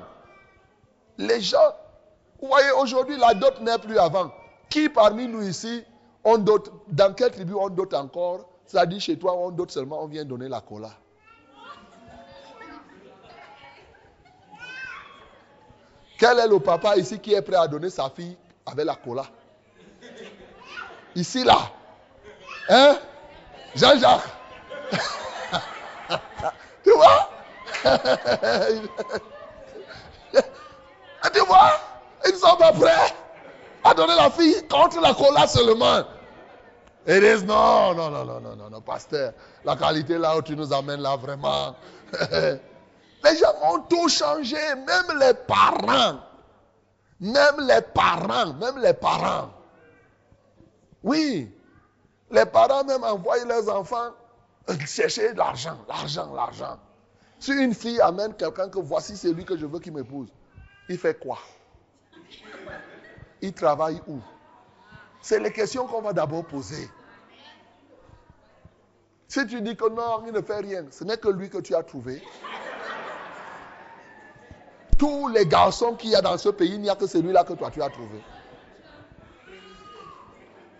Les 1.18 1.40
gens. 1.40 1.75
Vous 2.40 2.46
voyez, 2.46 2.70
aujourd'hui, 2.70 3.16
la 3.16 3.34
dot 3.34 3.61
n'est 3.61 3.80
plus 3.80 3.99
avant. 3.99 4.30
Qui 4.70 4.88
parmi 4.88 5.26
nous 5.26 5.42
ici, 5.42 5.82
on 6.23 6.38
dote, 6.38 6.70
dans 6.87 7.12
quelle 7.14 7.32
tribu 7.32 7.52
on 7.54 7.68
dote 7.68 7.94
encore? 7.94 8.49
Ça 8.64 8.87
dit 8.87 9.00
chez 9.00 9.18
toi, 9.18 9.34
on 9.37 9.50
dote 9.50 9.73
seulement, 9.73 10.04
on 10.04 10.06
vient 10.06 10.25
donner 10.25 10.49
la 10.49 10.61
cola. 10.61 10.90
Quel 16.16 16.38
est 16.38 16.46
le 16.46 16.61
papa 16.61 16.96
ici 16.96 17.18
qui 17.18 17.34
est 17.34 17.42
prêt 17.42 17.56
à 17.56 17.66
donner 17.66 17.90
sa 17.90 18.08
fille 18.08 18.37
avec 18.66 18.87
la 18.87 18.94
cola? 18.94 19.25
Ici, 21.16 21.42
là. 21.42 21.73
Hein? 22.68 22.99
Jean-Jacques. 23.75 24.43
Tu 26.84 26.92
vois? 26.92 27.30
Tu 31.32 31.40
vois 31.40 31.70
Ils 32.26 32.36
sont 32.36 32.56
pas 32.56 32.72
prêts 32.72 33.14
à 33.84 33.94
donner 33.94 34.14
la 34.16 34.30
fille 34.30 34.66
contre 34.68 35.00
la 35.00 35.14
cola 35.14 35.46
seulement. 35.46 36.04
Et 37.06 37.20
disent 37.20 37.44
non, 37.44 37.94
non, 37.94 38.10
non, 38.10 38.24
non, 38.24 38.40
non, 38.40 38.56
non, 38.56 38.70
non, 38.70 38.80
pasteur. 38.80 39.32
La 39.64 39.76
qualité 39.76 40.16
là 40.16 40.36
où 40.36 40.42
tu 40.42 40.56
nous 40.56 40.72
amènes 40.72 41.00
là, 41.00 41.16
vraiment. 41.16 41.76
les 42.30 43.36
gens 43.36 43.54
ont 43.62 43.80
tout 43.80 44.08
changé, 44.08 44.56
même 44.74 45.18
les 45.18 45.34
parents. 45.34 46.20
Même 47.20 47.60
les 47.60 47.82
parents, 47.82 48.54
même 48.54 48.78
les 48.78 48.94
parents. 48.94 49.50
Oui, 51.02 51.54
les 52.30 52.46
parents 52.46 52.84
même 52.84 53.04
envoient 53.04 53.44
leurs 53.44 53.68
enfants 53.68 54.10
chercher 54.87 55.33
de 55.33 55.38
l'argent, 55.38 55.78
l'argent, 55.88 56.33
l'argent. 56.35 56.78
Si 57.38 57.52
une 57.52 57.75
fille 57.75 58.00
amène 58.00 58.35
quelqu'un 58.35 58.68
que 58.68 58.78
voici 58.78 59.16
c'est 59.16 59.33
lui 59.33 59.44
que 59.44 59.56
je 59.56 59.66
veux 59.66 59.78
qu'il 59.78 59.92
m'épouse, 59.92 60.28
il 60.88 60.99
fait 60.99 61.18
quoi? 61.18 61.38
Il 63.42 63.52
travaille 63.52 64.00
où? 64.06 64.21
C'est 65.21 65.40
les 65.40 65.52
questions 65.52 65.87
qu'on 65.87 66.02
va 66.02 66.12
d'abord 66.12 66.44
poser. 66.44 66.88
Si 69.28 69.47
tu 69.47 69.61
dis 69.61 69.76
que 69.76 69.88
non, 69.88 70.23
il 70.26 70.33
ne 70.33 70.40
fait 70.40 70.61
rien, 70.61 70.85
ce 70.90 71.04
n'est 71.04 71.16
que 71.16 71.28
lui 71.28 71.50
que 71.50 71.59
tu 71.59 71.75
as 71.75 71.83
trouvé. 71.83 72.23
Tous 74.99 75.28
les 75.28 75.44
garçons 75.44 75.94
qu'il 75.94 76.11
y 76.11 76.14
a 76.14 76.23
dans 76.23 76.38
ce 76.38 76.50
pays, 76.50 76.75
il 76.75 76.80
n'y 76.80 76.88
a 76.88 76.94
que 76.94 77.06
celui-là 77.06 77.44
que 77.44 77.54
toi 77.54 77.71
tu 77.71 77.83
as 77.83 77.90
trouvé. 77.90 78.23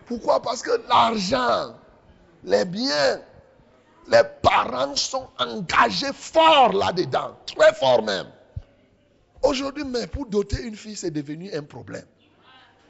Pourquoi? 0.05 0.41
Parce 0.41 0.61
que 0.61 0.71
l'argent, 0.87 1.75
les 2.43 2.65
biens, 2.65 3.19
les 4.07 4.21
parents 4.41 4.95
sont 4.95 5.27
engagés 5.39 6.13
fort 6.13 6.73
là-dedans, 6.73 7.35
très 7.45 7.73
fort 7.73 8.03
même. 8.03 8.27
Aujourd'hui, 9.43 9.83
mais 9.85 10.07
pour 10.07 10.25
doter 10.25 10.61
une 10.61 10.75
fille, 10.75 10.95
c'est 10.95 11.11
devenu 11.11 11.53
un 11.53 11.63
problème. 11.63 12.05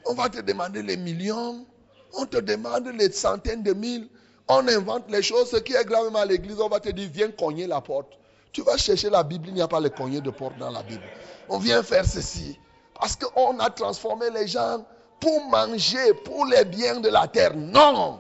On 0.06 0.14
va 0.14 0.30
te 0.30 0.40
demander 0.40 0.84
les 0.84 0.98
millions, 0.98 1.66
on 2.14 2.26
te 2.26 2.38
demande 2.38 2.88
les 2.88 3.12
centaines 3.12 3.64
de 3.64 3.74
mille, 3.74 4.08
on 4.48 4.68
invente 4.68 5.10
les 5.10 5.22
choses. 5.22 5.50
Ce 5.50 5.58
qui 5.58 5.74
est 5.74 5.86
grave 5.86 6.16
à 6.16 6.26
l'église, 6.26 6.60
on 6.60 6.70
va 6.70 6.80
te 6.80 6.90
dire, 6.90 7.10
viens 7.12 7.32
cogner 7.32 7.68
la 7.68 7.82
porte. 7.82 8.14
Tu 8.52 8.62
vas 8.62 8.78
chercher 8.78 9.10
la 9.10 9.24
Bible, 9.24 9.48
il 9.50 9.56
n'y 9.56 9.62
a 9.62 9.68
pas 9.68 9.80
le 9.80 9.90
cogner 9.90 10.22
de 10.22 10.30
porte 10.30 10.58
dans 10.58 10.70
la 10.70 10.84
Bible. 10.84 11.04
On 11.50 11.58
vient 11.58 11.84
faire 11.84 12.06
ceci. 12.06 12.58
Parce 12.98 13.16
qu'on 13.16 13.60
a 13.60 13.70
transformé 13.70 14.30
les 14.30 14.48
gens 14.48 14.86
pour 15.20 15.46
manger, 15.50 16.14
pour 16.24 16.46
les 16.46 16.64
biens 16.64 17.00
de 17.00 17.10
la 17.10 17.28
terre. 17.28 17.56
Non. 17.56 18.20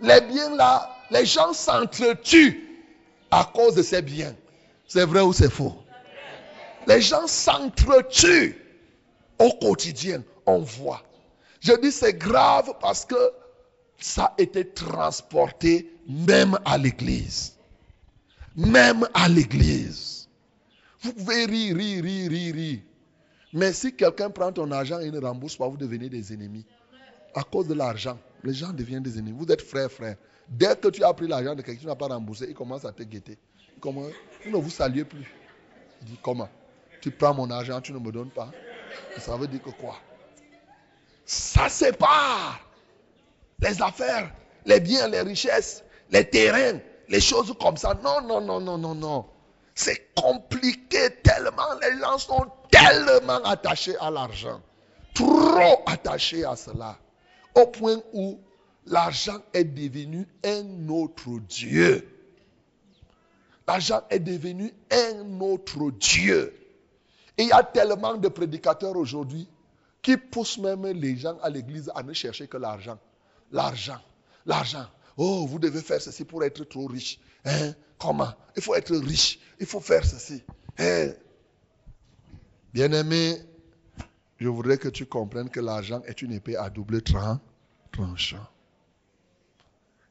Les 0.00 0.20
biens 0.20 0.54
là, 0.56 0.90
les 1.10 1.24
gens 1.26 1.52
s'entretuent 1.52 2.68
à 3.30 3.50
cause 3.52 3.74
de 3.74 3.82
ces 3.82 4.02
biens. 4.02 4.34
C'est 4.86 5.04
vrai 5.04 5.20
ou 5.20 5.32
c'est 5.32 5.50
faux? 5.50 5.76
Les 6.86 7.00
gens 7.00 7.26
s'entretuent 7.26 8.56
au 9.38 9.50
quotidien. 9.52 10.22
On 10.46 10.60
voit. 10.60 11.02
Je 11.60 11.72
dis 11.80 11.92
c'est 11.92 12.14
grave 12.14 12.72
parce 12.80 13.04
que 13.04 13.32
ça 13.98 14.34
a 14.36 14.42
été 14.42 14.66
transporté 14.66 15.92
même 16.08 16.58
à 16.64 16.78
l'église. 16.78 17.54
Même 18.56 19.06
à 19.12 19.28
l'église. 19.28 20.28
Vous 21.00 21.12
pouvez 21.12 21.44
rire, 21.44 21.76
rire, 21.76 22.02
rire, 22.02 22.30
rire, 22.30 22.54
rire. 22.54 22.78
Mais 23.52 23.72
si 23.72 23.94
quelqu'un 23.94 24.30
prend 24.30 24.52
ton 24.52 24.70
argent 24.70 24.98
et 25.00 25.10
ne 25.10 25.20
rembourse 25.20 25.56
pas, 25.56 25.68
vous 25.68 25.76
devenez 25.76 26.08
des 26.08 26.32
ennemis. 26.32 26.64
À 27.34 27.42
cause 27.42 27.66
de 27.66 27.74
l'argent, 27.74 28.18
les 28.42 28.54
gens 28.54 28.72
deviennent 28.72 29.02
des 29.02 29.18
ennemis. 29.18 29.36
Vous 29.38 29.50
êtes 29.52 29.62
frère, 29.62 29.90
frère. 29.90 30.16
Dès 30.48 30.76
que 30.76 30.88
tu 30.88 31.04
as 31.04 31.12
pris 31.12 31.28
l'argent 31.28 31.54
de 31.54 31.62
quelqu'un 31.62 31.80
qui 31.80 31.86
n'a 31.86 31.96
pas 31.96 32.06
remboursé, 32.06 32.46
il 32.48 32.54
commence 32.54 32.84
à 32.84 32.92
te 32.92 33.02
guetter. 33.02 33.38
Comment 33.80 34.06
Vous 34.44 34.50
ne 34.50 34.56
vous 34.56 34.70
saluez 34.70 35.04
plus. 35.04 35.30
Il 36.02 36.08
dit 36.08 36.18
comment? 36.22 36.48
Tu 37.00 37.10
prends 37.10 37.34
mon 37.34 37.50
argent, 37.50 37.80
tu 37.80 37.92
ne 37.92 37.98
me 37.98 38.10
donnes 38.10 38.30
pas. 38.30 38.50
Ça 39.18 39.36
veut 39.36 39.46
dire 39.46 39.62
que 39.62 39.70
quoi? 39.70 39.96
Ça 41.24 41.68
sépare 41.68 42.60
les 43.60 43.82
affaires, 43.82 44.32
les 44.64 44.80
biens, 44.80 45.08
les 45.08 45.20
richesses, 45.20 45.84
les 46.10 46.28
terrains, 46.28 46.78
les 47.08 47.20
choses 47.20 47.54
comme 47.60 47.76
ça. 47.76 47.94
Non, 48.02 48.22
non, 48.22 48.40
non, 48.40 48.60
non, 48.60 48.78
non, 48.78 48.94
non. 48.94 49.26
C'est 49.74 50.14
compliqué 50.14 51.10
tellement. 51.22 51.74
Les 51.82 52.00
gens 52.00 52.18
sont 52.18 52.46
tellement 52.70 53.42
attachés 53.44 53.96
à 53.98 54.10
l'argent. 54.10 54.60
Trop 55.14 55.82
attachés 55.86 56.44
à 56.44 56.56
cela. 56.56 56.96
Au 57.54 57.66
point 57.66 57.98
où 58.12 58.40
l'argent 58.88 59.40
est 59.52 59.64
devenu 59.64 60.26
un 60.44 60.88
autre 60.88 61.38
Dieu. 61.48 62.06
L'argent 63.66 64.02
est 64.10 64.18
devenu 64.18 64.72
un 64.90 65.40
autre 65.40 65.90
Dieu. 65.90 66.54
Et 67.36 67.44
il 67.44 67.48
y 67.48 67.52
a 67.52 67.62
tellement 67.62 68.16
de 68.16 68.28
prédicateurs 68.28 68.96
aujourd'hui 68.96 69.46
qui 70.02 70.16
poussent 70.16 70.58
même 70.58 70.86
les 70.86 71.16
gens 71.16 71.38
à 71.42 71.50
l'église 71.50 71.90
à 71.94 72.02
ne 72.02 72.12
chercher 72.12 72.48
que 72.48 72.56
l'argent. 72.56 72.98
L'argent, 73.52 74.00
l'argent. 74.46 74.86
Oh, 75.16 75.46
vous 75.46 75.58
devez 75.58 75.82
faire 75.82 76.00
ceci 76.00 76.24
pour 76.24 76.42
être 76.44 76.64
trop 76.64 76.86
riche. 76.86 77.18
Hein? 77.44 77.74
Comment? 77.98 78.32
Il 78.56 78.62
faut 78.62 78.74
être 78.74 78.96
riche. 78.96 79.38
Il 79.60 79.66
faut 79.66 79.80
faire 79.80 80.04
ceci. 80.04 80.42
Hein? 80.78 81.12
Bien-aimé, 82.72 83.36
je 84.38 84.48
voudrais 84.48 84.78
que 84.78 84.88
tu 84.88 85.06
comprennes 85.06 85.50
que 85.50 85.60
l'argent 85.60 86.02
est 86.06 86.22
une 86.22 86.32
épée 86.32 86.56
à 86.56 86.70
double 86.70 87.02
tranchant. 87.02 88.46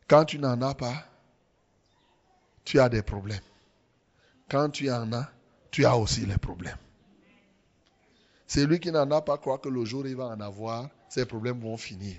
Quand 0.07 0.23
tu 0.23 0.39
n'en 0.39 0.61
as 0.61 0.73
pas, 0.73 1.03
tu 2.63 2.79
as 2.79 2.87
des 2.87 3.01
problèmes. 3.01 3.41
Quand 4.49 4.69
tu 4.69 4.89
en 4.89 5.11
as, 5.11 5.29
tu 5.69 5.85
as 5.85 5.97
aussi 5.97 6.25
les 6.25 6.37
problèmes. 6.37 6.77
Celui 8.47 8.79
qui 8.79 8.91
n'en 8.91 9.11
a 9.11 9.21
pas 9.21 9.37
croit 9.37 9.57
que 9.57 9.67
le 9.67 9.83
jour 9.83 10.03
où 10.03 10.07
il 10.07 10.15
va 10.15 10.27
en 10.27 10.39
avoir, 10.39 10.89
ses 11.09 11.25
problèmes 11.25 11.59
vont 11.59 11.75
finir. 11.75 12.15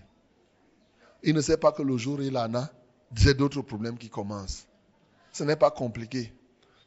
Il 1.22 1.34
ne 1.34 1.40
sait 1.40 1.56
pas 1.56 1.72
que 1.72 1.82
le 1.82 1.96
jour 1.96 2.18
où 2.18 2.22
il 2.22 2.36
en 2.36 2.54
a, 2.54 2.68
c'est 3.16 3.34
d'autres 3.34 3.62
problèmes 3.62 3.96
qui 3.96 4.10
commencent. 4.10 4.66
Ce 5.32 5.42
n'est 5.42 5.56
pas 5.56 5.70
compliqué. 5.70 6.32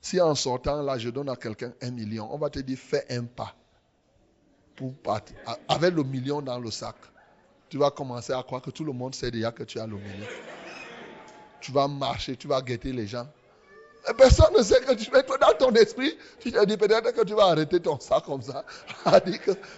Si 0.01 0.21
en 0.21 0.35
sortant 0.35 0.83
là, 0.83 0.99
je 0.99 1.09
donne 1.09 1.29
à 1.29 1.35
quelqu'un 1.35 1.73
un 1.81 1.91
million, 1.91 2.31
on 2.31 2.37
va 2.37 2.51
te 2.51 2.59
dire 2.59 2.77
fais 2.77 3.05
un 3.09 3.23
pas 3.23 3.55
pour 4.75 4.95
partir. 4.97 5.35
Avec 5.67 5.95
le 5.95 6.03
million 6.03 6.43
dans 6.43 6.59
le 6.59 6.69
sac, 6.69 6.95
tu 7.69 7.79
vas 7.79 7.89
commencer 7.89 8.33
à 8.33 8.43
croire 8.43 8.61
que 8.61 8.69
tout 8.69 8.83
le 8.83 8.93
monde 8.93 9.15
sait 9.15 9.31
déjà 9.31 9.51
que 9.51 9.63
tu 9.63 9.79
as 9.79 9.87
le 9.87 9.97
million 9.97 10.27
tu 11.62 11.71
vas 11.71 11.88
marcher, 11.88 12.36
tu 12.36 12.47
vas 12.47 12.62
guetter 12.62 12.91
les 12.91 13.08
gens. 13.08 13.28
Personne 14.17 14.54
ne 14.58 14.63
sait 14.63 14.82
que 14.82 14.93
tu 14.93 15.06
fais. 15.06 15.24
Dans 15.24 15.54
ton 15.58 15.71
esprit, 15.74 16.17
tu 16.39 16.52
te 16.52 16.65
dis 16.65 16.76
peut-être 16.76 17.12
que 17.12 17.24
tu 17.24 17.34
vas 17.34 17.45
arrêter 17.45 17.80
ton 17.80 18.00
sac 18.00 18.24
comme 18.26 18.41
ça. 18.41 18.65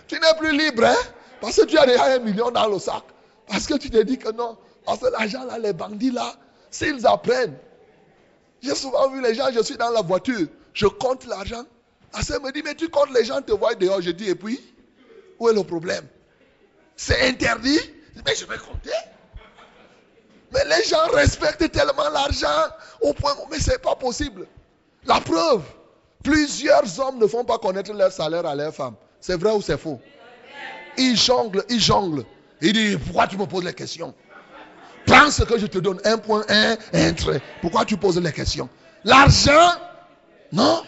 tu 0.08 0.15
n'es 0.15 0.38
plus 0.39 0.58
libre, 0.58 0.86
hein? 0.86 0.96
Parce 1.41 1.58
que 1.58 1.65
tu 1.65 1.78
as 1.78 1.86
déjà 1.86 2.06
un 2.06 2.19
million 2.19 2.50
dans 2.50 2.67
le 2.67 2.80
sac. 2.80 3.04
Parce 3.48 3.67
que 3.67 3.76
tu 3.76 3.89
te 3.89 4.02
dis 4.02 4.17
que 4.17 4.32
non. 4.32 4.58
Parce 4.86 5.00
que 5.00 5.08
l'argent 5.08 5.43
là, 5.43 5.60
les 5.60 5.74
bandits 5.74 6.12
là, 6.12 6.36
s'ils 6.72 7.06
apprennent. 7.06 7.58
J'ai 8.62 8.76
souvent 8.76 9.10
vu 9.10 9.22
les 9.22 9.36
gens, 9.36 9.48
je 9.54 9.62
suis 9.62 9.76
dans 9.76 9.89
la 9.89 10.02
voiture, 10.02 10.48
je 10.74 10.88
compte 10.88 11.26
l'argent. 11.26 11.65
ça 12.22 12.39
me 12.39 12.52
dit, 12.54 12.62
mais 12.63 12.76
tu 12.76 12.88
comptes 12.88 13.12
les 13.13 13.26
gens, 13.26 13.41
te 13.41 13.52
voient 13.52 13.76
dehors. 13.76 14.02
Je 14.02 14.12
dis, 14.12 14.30
et 14.30 14.36
puis, 14.36 14.60
où 15.38 15.50
est 15.50 15.54
le 15.54 15.63
problème? 15.63 16.08
C'est 16.96 17.28
interdit? 17.28 17.80
Mais 18.26 18.36
je 18.36 18.46
vais 18.46 18.58
compter. 18.58 18.91
Mais 20.53 20.63
les 20.65 20.83
gens 20.83 21.05
respectent 21.13 21.71
tellement 21.71 22.09
l'argent 22.13 22.47
au 23.01 23.13
point 23.13 23.33
où, 23.41 23.47
mais 23.49 23.59
ce 23.59 23.71
n'est 23.71 23.77
pas 23.77 23.95
possible. 23.95 24.45
La 25.05 25.19
preuve, 25.19 25.63
plusieurs 26.23 26.99
hommes 26.99 27.19
ne 27.19 27.27
font 27.27 27.43
pas 27.43 27.57
connaître 27.57 27.91
leur 27.93 28.11
salaire 28.11 28.45
à 28.45 28.55
leurs 28.55 28.73
femmes. 28.73 28.95
C'est 29.19 29.39
vrai 29.39 29.51
ou 29.51 29.61
c'est 29.61 29.77
faux? 29.77 29.99
Ils 30.97 31.17
jonglent, 31.17 31.63
ils 31.69 31.79
jonglent. 31.81 32.23
Ils 32.61 32.73
disent, 32.73 32.99
pourquoi 33.03 33.27
tu 33.27 33.37
me 33.37 33.45
poses 33.45 33.63
les 33.63 33.73
questions? 33.73 34.13
Prends 35.05 35.31
ce 35.31 35.43
que 35.43 35.57
je 35.57 35.65
te 35.65 35.79
donne, 35.79 35.99
un 36.05 36.17
point, 36.17 36.43
un, 36.47 36.77
un 36.93 37.13
trait. 37.13 37.41
Pourquoi 37.61 37.83
tu 37.83 37.97
poses 37.97 38.19
les 38.19 38.31
questions? 38.31 38.69
L'argent 39.03 39.71
Non. 40.51 40.83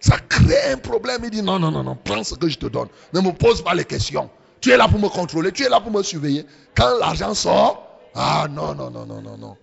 Ça 0.00 0.16
crée 0.28 0.72
un 0.72 0.78
problème. 0.78 1.20
Il 1.24 1.30
dit 1.30 1.42
non, 1.42 1.58
non, 1.58 1.70
non, 1.70 1.84
non, 1.84 1.96
prends 2.02 2.24
ce 2.24 2.34
que 2.34 2.48
je 2.48 2.56
te 2.58 2.66
donne. 2.66 2.88
Ne 3.12 3.20
me 3.20 3.32
pose 3.32 3.62
pas 3.62 3.74
les 3.74 3.84
questions. 3.84 4.30
Tu 4.60 4.70
es 4.72 4.76
là 4.76 4.88
pour 4.88 4.98
me 4.98 5.08
contrôler, 5.08 5.52
tu 5.52 5.62
es 5.62 5.68
là 5.68 5.80
pour 5.80 5.92
me 5.92 6.02
surveiller. 6.02 6.46
Quand 6.74 6.98
l'argent 6.98 7.34
sort, 7.34 7.89
ah 8.14 8.46
non, 8.50 8.74
non, 8.74 8.90
non, 8.90 9.06
non, 9.06 9.20
non, 9.20 9.36
non. 9.36 9.56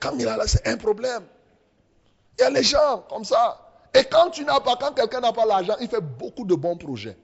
Quand 0.00 0.12
il 0.18 0.28
a 0.28 0.36
là, 0.36 0.46
c'est 0.46 0.66
un 0.66 0.76
problème. 0.76 1.24
Il 2.38 2.42
y 2.42 2.44
a 2.44 2.50
les 2.50 2.62
gens 2.62 3.04
comme 3.08 3.24
ça. 3.24 3.68
Et 3.94 4.04
quand 4.04 4.30
tu 4.30 4.44
n'as 4.44 4.60
pas, 4.60 4.76
quand 4.76 4.92
quelqu'un 4.92 5.20
n'a 5.20 5.32
pas 5.32 5.44
l'argent, 5.44 5.74
il 5.80 5.88
fait 5.88 6.00
beaucoup 6.00 6.44
de 6.44 6.54
bons 6.54 6.76
projets. 6.76 7.16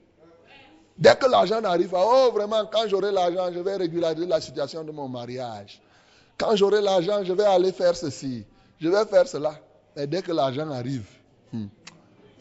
Dès 0.97 1.15
que 1.15 1.25
l'argent 1.25 1.61
n'arrive 1.61 1.89
pas, 1.89 2.03
oh 2.05 2.31
vraiment, 2.33 2.65
quand 2.65 2.87
j'aurai 2.87 3.11
l'argent, 3.11 3.49
je 3.53 3.59
vais 3.59 3.75
régulariser 3.75 4.25
la 4.25 4.41
situation 4.41 4.83
de 4.83 4.91
mon 4.91 5.07
mariage. 5.07 5.81
Quand 6.37 6.55
j'aurai 6.55 6.81
l'argent, 6.81 7.23
je 7.23 7.33
vais 7.33 7.43
aller 7.45 7.71
faire 7.71 7.95
ceci. 7.95 8.45
Je 8.79 8.89
vais 8.89 9.05
faire 9.05 9.27
cela. 9.27 9.59
Et 9.95 10.07
dès 10.07 10.21
que 10.21 10.31
l'argent 10.31 10.69
arrive, 10.71 11.05
hmm, 11.53 11.65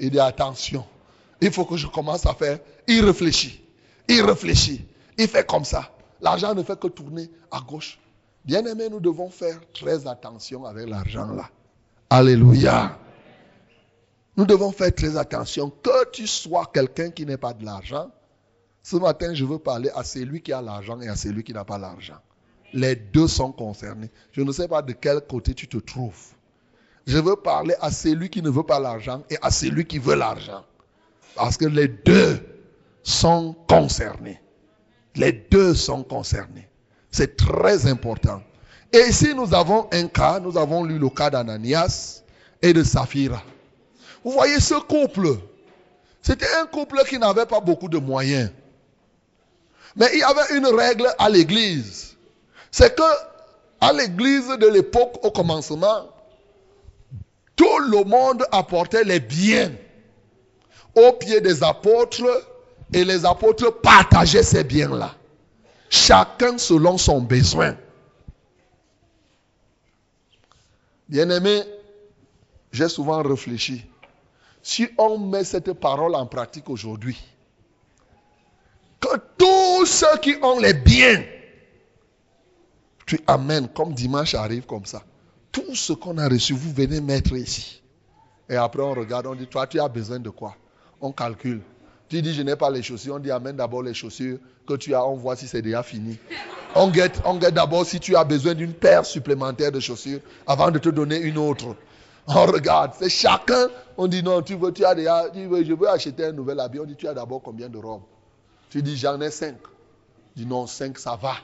il 0.01 0.11
dit 0.11 0.21
attention. 0.21 0.85
Il 1.41 1.53
faut 1.53 1.65
que 1.65 1.77
je 1.77 1.87
commence 1.87 2.27
à 2.27 2.35
faire. 2.35 2.59
Il 2.87 3.05
réfléchit. 3.05 3.61
Il 4.09 4.23
réfléchit. 4.23 4.85
Il 5.19 5.29
fait 5.29 5.47
comme 5.47 5.65
ça. 5.65 5.91
L'argent 6.25 6.55
ne 6.55 6.63
fait 6.63 6.81
que 6.81 6.89
tourner 6.89 7.31
à 7.51 7.61
gauche. 7.61 8.01
Bien 8.47 8.65
aimé, 8.65 8.89
nous 8.91 8.99
devons 8.99 9.29
faire 9.29 9.61
très 9.75 10.07
attention 10.07 10.65
avec 10.65 10.89
l'argent 10.89 11.27
là. 11.27 11.51
Alléluia. 12.09 12.99
Nous 14.37 14.47
devons 14.47 14.73
faire 14.73 14.93
très 14.95 15.19
attention. 15.19 15.71
Que 15.83 16.11
tu 16.11 16.27
sois 16.27 16.71
quelqu'un 16.73 17.11
qui 17.11 17.27
n'a 17.27 17.37
pas 17.37 17.53
de 17.53 17.63
l'argent, 17.63 18.11
ce 18.83 18.97
matin, 18.97 19.35
je 19.35 19.45
veux 19.45 19.59
parler 19.59 19.91
à 19.95 20.03
celui 20.03 20.41
qui 20.41 20.53
a 20.53 20.63
l'argent 20.63 20.99
et 21.01 21.09
à 21.09 21.17
celui 21.17 21.45
qui 21.45 21.53
n'a 21.53 21.65
pas 21.65 21.79
l'argent. 21.79 22.19
Les 22.73 22.97
deux 22.97 23.29
sont 23.29 23.53
concernés. 23.53 24.11
Je 24.33 24.41
ne 24.41 24.51
sais 24.51 24.67
pas 24.67 24.81
de 24.81 24.93
quel 24.93 25.21
côté 25.21 25.53
tu 25.53 25.69
te 25.69 25.77
trouves. 25.77 26.33
Je 27.07 27.19
veux 27.19 27.37
parler 27.37 27.75
à 27.83 27.91
celui 27.91 28.31
qui 28.31 28.41
ne 28.41 28.49
veut 28.49 28.63
pas 28.63 28.81
l'argent 28.81 29.23
et 29.29 29.37
à 29.43 29.51
celui 29.51 29.85
qui 29.85 29.99
veut 29.99 30.17
l'argent. 30.17 30.65
Parce 31.35 31.59
que 31.59 31.67
les 31.67 31.89
deux 31.89 32.41
sont 33.03 33.55
concernés. 33.69 34.41
Les 35.17 35.33
deux 35.33 35.75
sont 35.75 36.03
concernés. 36.03 36.69
C'est 37.11 37.37
très 37.37 37.87
important. 37.87 38.43
Et 38.93 39.09
ici, 39.09 39.35
nous 39.35 39.55
avons 39.55 39.89
un 39.93 40.09
cas, 40.09 40.41
nous 40.41 40.57
avons 40.59 40.85
lu 40.85 40.99
le 40.99 41.09
cas 41.09 41.31
d'Ananias 41.31 42.23
et 42.63 42.73
de 42.73 42.83
Saphira. 42.83 43.43
Vous 44.25 44.31
voyez 44.33 44.59
ce 44.61 44.75
couple, 44.75 45.37
c'était 46.23 46.53
un 46.61 46.67
couple 46.67 47.03
qui 47.09 47.19
n'avait 47.19 47.47
pas 47.47 47.61
beaucoup 47.61 47.89
de 47.89 47.99
moyens. 47.99 48.51
Mais 49.97 50.09
il 50.13 50.21
y 50.21 50.23
avait 50.23 50.57
une 50.57 50.67
règle 50.67 51.09
à 51.19 51.29
l'église. 51.29 52.17
C'est 52.71 52.97
que 52.97 53.03
à 53.81 53.93
l'église 53.93 54.49
de 54.49 54.67
l'époque, 54.67 55.19
au 55.23 55.31
commencement, 55.31 56.09
tout 57.55 57.79
le 57.91 58.05
monde 58.05 58.45
apportait 58.51 59.05
les 59.05 59.21
biens 59.21 59.73
au 60.95 61.13
pied 61.13 61.41
des 61.41 61.63
apôtres 61.63 62.25
et 62.95 63.05
les 63.05 63.27
apôtres 63.27 63.81
partageaient 63.83 64.45
ces 64.45 64.63
biens-là. 64.63 65.17
Chacun 65.91 66.57
selon 66.59 66.97
son 66.97 67.21
besoin. 67.21 67.77
Bien-aimé, 71.09 71.63
j'ai 72.71 72.89
souvent 72.89 73.21
réfléchi. 73.23 73.85
Si 74.63 74.89
on 74.97 75.19
met 75.19 75.45
cette 75.45 75.73
parole 75.73 76.15
en 76.15 76.25
pratique 76.25 76.71
aujourd'hui, 76.71 77.21
que 79.01 79.17
tous 79.37 79.87
ceux 79.87 80.17
qui 80.23 80.37
ont 80.41 80.61
les 80.61 80.73
biens, 80.73 81.23
tu 83.07 83.21
amènes, 83.27 83.69
comme 83.69 83.93
dimanche 83.93 84.35
arrive 84.35 84.67
comme 84.67 84.87
ça, 84.87 85.03
tout 85.51 85.75
ce 85.75 85.93
qu'on 85.93 86.17
a 86.17 86.29
reçu, 86.29 86.55
vous 86.55 86.73
venez 86.73 87.01
mettre 87.01 87.35
ici. 87.35 87.83
Et 88.49 88.57
après 88.57 88.83
on 88.83 88.95
regarde, 88.95 89.27
on 89.27 89.35
dit, 89.35 89.49
toi 89.49 89.67
tu 89.67 89.81
as 89.81 89.89
besoin 89.89 90.21
de 90.21 90.31
quoi? 90.31 90.55
On 91.01 91.11
calcule. 91.11 91.61
Tu 92.15 92.23
dis, 92.23 92.33
je 92.33 92.43
n'ai 92.43 92.55
pas 92.55 92.71
les 92.71 92.81
chaussures. 92.81 93.17
On 93.17 93.19
dit, 93.19 93.33
amène 93.33 93.57
d'abord 93.57 93.83
les 93.83 93.93
chaussures 93.93 94.39
que 94.69 94.75
tu 94.75 94.95
as. 94.95 95.05
On 95.05 95.17
voit 95.17 95.35
si 95.35 95.49
c'est 95.49 95.63
déjà 95.63 95.83
fini. 95.83 96.17
On 96.77 96.89
guette, 96.89 97.21
on 97.25 97.35
d'abord 97.35 97.85
si 97.85 97.99
tu 97.99 98.15
as 98.15 98.23
besoin 98.23 98.55
d'une 98.55 98.73
paire 98.73 99.05
supplémentaire 99.05 99.73
de 99.73 99.81
chaussures 99.81 100.21
avant 100.47 100.71
de 100.71 100.79
te 100.79 100.91
donner 100.91 101.19
une 101.19 101.39
autre. 101.39 101.75
On 102.29 102.47
regarde. 102.47 102.93
C'est 102.97 103.09
chacun. 103.09 103.67
On 103.97 104.07
dit, 104.07 104.23
non, 104.23 104.43
tu 104.43 104.55
veux, 104.55 104.73
tu 104.73 104.85
as 104.85 104.95
déjà, 104.95 105.25
tu 105.29 105.41
je 105.65 105.73
veux 105.73 105.89
acheter 105.89 106.27
un 106.27 106.31
nouvel 106.31 106.61
habit. 106.61 106.79
On 106.79 106.85
dit, 106.85 106.95
tu 106.95 107.09
as 107.09 107.15
d'abord 107.15 107.43
combien 107.43 107.69
de 107.69 107.79
robes? 107.79 108.03
Tu 108.71 108.81
dis, 108.81 108.97
j'en 108.97 109.21
ai 109.21 109.33
cinq. 109.33 109.57
dis, 110.37 110.47
non, 110.47 110.69
cinq, 110.69 111.01
ça 111.01 111.19
va. 111.21 111.35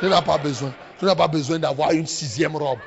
Tu 0.00 0.06
n'as 0.06 0.22
pas 0.22 0.38
besoin. 0.38 0.72
Tu 0.98 1.04
n'as 1.04 1.14
pas 1.14 1.28
besoin 1.28 1.58
d'avoir 1.58 1.90
une 1.90 2.06
sixième 2.06 2.56
robe. 2.56 2.78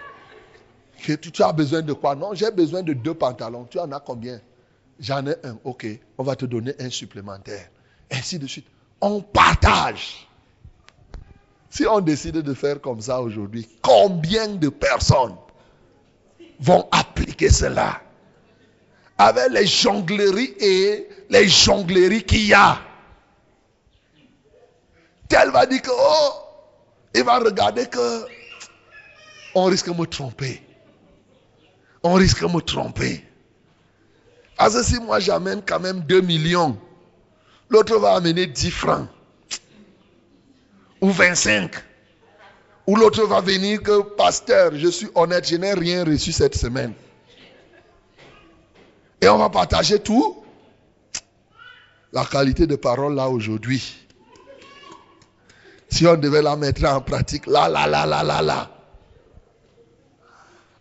Tu, 0.97 1.15
tu 1.19 1.43
as 1.43 1.51
besoin 1.51 1.83
de 1.83 1.93
quoi? 1.93 2.15
Non, 2.15 2.33
j'ai 2.33 2.49
besoin 2.49 2.81
de 2.81 2.93
deux 2.93 3.13
pantalons. 3.13 3.67
Tu 3.69 3.77
en 3.77 3.91
as 3.91 3.99
combien? 3.99 4.41
J'en 5.03 5.27
ai 5.27 5.35
un, 5.43 5.59
ok, 5.65 5.85
on 6.17 6.23
va 6.23 6.37
te 6.37 6.45
donner 6.45 6.73
un 6.79 6.89
supplémentaire. 6.89 7.69
Ainsi 8.09 8.39
de 8.39 8.47
suite. 8.47 8.67
On 9.01 9.21
partage. 9.21 10.29
Si 11.69 11.85
on 11.85 11.99
décide 11.99 12.37
de 12.37 12.53
faire 12.53 12.79
comme 12.79 13.01
ça 13.01 13.19
aujourd'hui, 13.19 13.67
combien 13.81 14.47
de 14.47 14.69
personnes 14.69 15.35
vont 16.57 16.87
appliquer 16.89 17.49
cela? 17.49 18.01
Avec 19.17 19.49
les 19.51 19.67
jongleries 19.67 20.53
et 20.57 21.09
les 21.29 21.49
jongleries 21.49 22.23
qu'il 22.23 22.47
y 22.47 22.53
a 22.53 22.79
Tel 25.27 25.49
va 25.49 25.65
dire 25.65 25.81
que, 25.81 25.91
oh, 25.91 26.33
il 27.13 27.23
va 27.23 27.39
regarder 27.39 27.87
que 27.87 28.25
on 29.53 29.65
risque 29.65 29.91
de 29.91 29.99
me 29.99 30.05
tromper. 30.05 30.61
On 32.03 32.13
risque 32.13 32.41
de 32.41 32.47
me 32.47 32.61
tromper. 32.61 33.32
Parce 34.63 34.75
que 34.75 34.83
si 34.83 34.97
moi 34.97 35.19
j'amène 35.19 35.61
quand 35.61 35.81
même 35.81 35.99
2 35.99 36.21
millions, 36.21 36.77
l'autre 37.67 37.97
va 37.97 38.15
amener 38.15 38.47
10 38.47 38.71
francs. 38.71 39.09
Ou 41.01 41.11
25. 41.11 41.69
Ou 42.87 42.95
l'autre 42.95 43.25
va 43.25 43.41
venir 43.41 43.83
que, 43.83 44.03
pasteur, 44.15 44.71
je 44.73 44.87
suis 44.87 45.09
honnête, 45.15 45.45
je 45.49 45.57
n'ai 45.57 45.73
rien 45.73 46.05
reçu 46.05 46.31
cette 46.31 46.55
semaine. 46.55 46.93
Et 49.19 49.27
on 49.27 49.37
va 49.37 49.49
partager 49.49 49.99
tout. 49.99 50.45
La 52.13 52.23
qualité 52.23 52.65
de 52.65 52.77
parole 52.77 53.15
là 53.15 53.27
aujourd'hui. 53.27 54.07
Si 55.89 56.07
on 56.07 56.15
devait 56.15 56.41
la 56.41 56.55
mettre 56.55 56.85
en 56.85 57.01
pratique, 57.01 57.47
là, 57.47 57.67
là, 57.67 57.85
là, 57.85 58.05
là, 58.05 58.23
là, 58.23 58.41
là. 58.41 58.71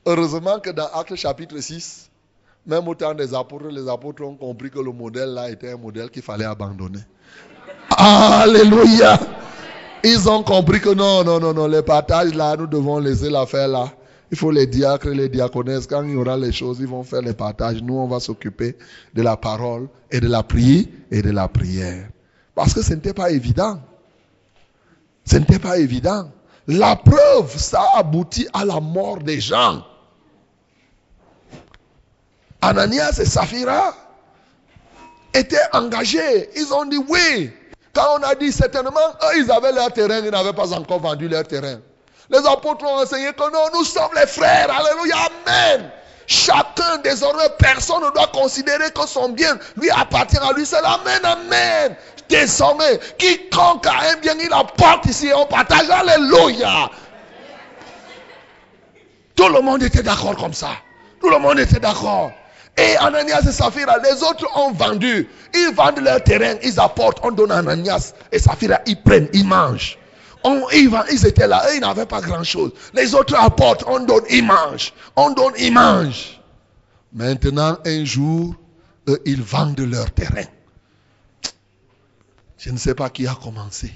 Heureusement 0.07 0.61
que 0.61 0.71
dans 0.71 0.87
Acte 0.87 1.16
chapitre 1.16 1.59
6, 1.59 2.12
même 2.66 2.87
au 2.87 2.94
temps 2.94 3.14
des 3.14 3.35
apôtres, 3.35 3.68
les 3.68 3.88
apôtres 3.88 4.22
ont 4.22 4.37
compris 4.37 4.70
que 4.70 4.79
le 4.79 4.92
modèle 4.92 5.31
là 5.31 5.51
était 5.51 5.72
un 5.72 5.77
modèle 5.77 6.11
qu'il 6.11 6.22
fallait 6.22 6.44
abandonner. 6.44 7.01
Alléluia. 7.90 9.18
Ils 10.05 10.29
ont 10.29 10.42
compris 10.42 10.81
que 10.81 10.94
non, 10.94 11.25
non, 11.25 11.38
non, 11.38 11.55
non, 11.55 11.66
les 11.66 11.83
partages 11.83 12.35
là, 12.35 12.57
nous 12.57 12.66
devons 12.66 12.98
laisser 12.98 13.31
l'affaire 13.31 13.68
là. 13.68 13.92
Il 14.31 14.38
faut 14.38 14.51
les 14.51 14.66
diacres 14.66 15.11
les 15.11 15.29
diaconesses, 15.29 15.87
quand 15.87 16.03
il 16.05 16.12
y 16.12 16.16
aura 16.16 16.38
les 16.38 16.53
choses, 16.53 16.79
ils 16.81 16.87
vont 16.87 17.03
faire 17.03 17.20
les 17.20 17.35
partages. 17.35 17.83
Nous, 17.83 17.94
on 17.94 18.09
va 18.09 18.18
s'occuper 18.18 18.77
de 19.12 19.22
la 19.22 19.37
parole 19.37 19.88
et 20.11 20.20
de 20.20 20.29
la 20.29 20.42
prière 20.42 20.87
et 21.11 21.20
de 21.20 21.31
la 21.31 21.48
prière. 21.48 22.09
Parce 22.55 22.72
que 22.72 22.83
ce 22.83 22.94
n'était 22.94 23.12
pas 23.12 23.31
évident. 23.31 23.79
Ce 25.25 25.37
n'était 25.37 25.59
pas 25.59 25.79
évident. 25.79 26.31
La 26.66 26.96
preuve, 26.96 27.55
ça 27.57 27.83
aboutit 27.96 28.48
à 28.53 28.64
la 28.64 28.81
mort 28.81 29.18
des 29.18 29.40
gens. 29.40 29.85
Ananias 32.62 33.18
et 33.18 33.25
Saphira 33.25 33.94
étaient 35.35 35.57
engagés. 35.72 36.48
Ils 36.57 36.72
ont 36.72 36.85
dit 36.85 37.01
oui. 37.09 37.53
Quand 37.92 38.18
on 38.18 38.22
a 38.22 38.35
dit 38.35 38.53
certainement, 38.53 38.90
eux, 39.22 39.38
ils 39.38 39.51
avaient 39.51 39.72
leur 39.72 39.92
terrain, 39.92 40.20
ils 40.25 40.31
n'avaient 40.31 40.53
pas 40.53 40.72
encore 40.72 41.01
vendu 41.01 41.29
leur 41.29 41.46
terrain. 41.46 41.81
Les 42.31 42.38
apôtres 42.38 42.85
ont 42.85 43.01
enseigné 43.01 43.33
que 43.33 43.53
non, 43.53 43.64
nous 43.75 43.85
sommes 43.85 44.12
les 44.14 44.27
frères. 44.27 44.68
Alléluia. 44.70 45.16
Amen. 45.46 45.90
Chacun, 46.27 46.98
désormais, 47.05 47.48
personne 47.59 48.03
ne 48.03 48.11
doit 48.11 48.29
considérer 48.29 48.90
que 48.92 49.07
son 49.07 49.31
bien 49.31 49.59
lui 49.77 49.90
appartient 49.90 50.38
à 50.38 50.53
lui 50.53 50.64
seul. 50.64 50.83
Amen, 50.85 51.20
amen. 51.25 51.96
Désormais, 52.29 52.98
quiconque 53.18 53.87
a 53.87 54.12
un 54.12 54.16
bien, 54.22 54.35
il 54.40 54.53
apporte 54.53 55.05
ici 55.07 55.27
et 55.27 55.35
on 55.35 55.44
partage. 55.44 55.90
Alléluia. 55.90 56.88
Tout 59.35 59.48
le 59.48 59.61
monde 59.61 59.83
était 59.83 60.03
d'accord 60.03 60.37
comme 60.37 60.55
ça. 60.55 60.70
Tout 61.20 61.29
le 61.29 61.38
monde 61.38 61.59
était 61.59 61.81
d'accord. 61.81 62.31
Et 62.76 62.96
Ananias 62.96 63.42
et 63.46 63.52
Saphira, 63.52 63.98
les 63.98 64.22
autres 64.22 64.46
ont 64.56 64.72
vendu. 64.72 65.28
Ils 65.54 65.74
vendent 65.74 66.00
leur 66.00 66.22
terrain, 66.22 66.54
ils 66.62 66.80
apportent, 66.80 67.18
on 67.22 67.30
donne 67.30 67.52
à 67.52 67.58
Ananias 67.58 68.14
et 68.30 68.38
Saphira, 68.38 68.80
ils 68.87 69.00
prennent, 69.00 69.28
ils 69.32 69.46
mangent. 69.46 69.98
Ils, 70.44 70.90
ils, 71.12 71.26
étaient 71.26 71.46
là, 71.46 71.62
ils 71.74 71.80
n'avaient 71.80 72.06
pas 72.06 72.20
grand-chose. 72.20 72.72
Les 72.94 73.14
autres 73.14 73.37
apportent, 73.37 73.85
on 73.87 74.00
donne, 74.00 74.24
ils 74.30 74.44
mangent. 74.44 74.92
On 75.16 75.30
donne, 75.30 75.52
ils 75.58 75.72
mangent. 75.72 76.40
Maintenant, 77.12 77.78
un 77.85 78.04
jour, 78.04 78.54
eux, 79.08 79.20
ils 79.26 79.42
vendent 79.42 79.78
leur 79.80 80.11
terrain. 80.11 80.46
Je 82.58 82.70
ne 82.70 82.78
sais 82.78 82.94
pas 82.94 83.11
qui 83.11 83.26
a 83.26 83.35
commencé. 83.35 83.92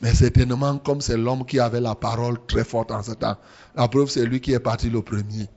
Mais 0.00 0.12
certainement, 0.14 0.78
comme 0.78 1.00
c'est 1.00 1.16
l'homme 1.16 1.46
qui 1.46 1.60
avait 1.60 1.80
la 1.80 1.94
parole 1.94 2.38
très 2.46 2.64
forte 2.64 2.90
en 2.90 3.02
ce 3.02 3.12
temps, 3.12 3.36
la 3.76 3.86
preuve, 3.86 4.10
c'est 4.10 4.24
lui 4.24 4.40
qui 4.40 4.52
est 4.52 4.58
parti 4.60 4.90
le 4.90 5.00
premier. 5.00 5.48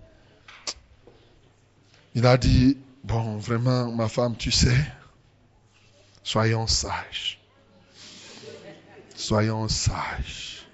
Il 2.15 2.25
a 2.25 2.38
dit, 2.38 2.78
Bon, 3.06 3.38
vraiment, 3.38 3.91
ma 3.91 4.08
femme, 4.08 4.36
tu 4.36 4.49
sais, 4.49 4.75
soyons 6.23 6.65
sages. 6.65 7.39
Soyons 9.15 9.67
sages. 9.67 10.65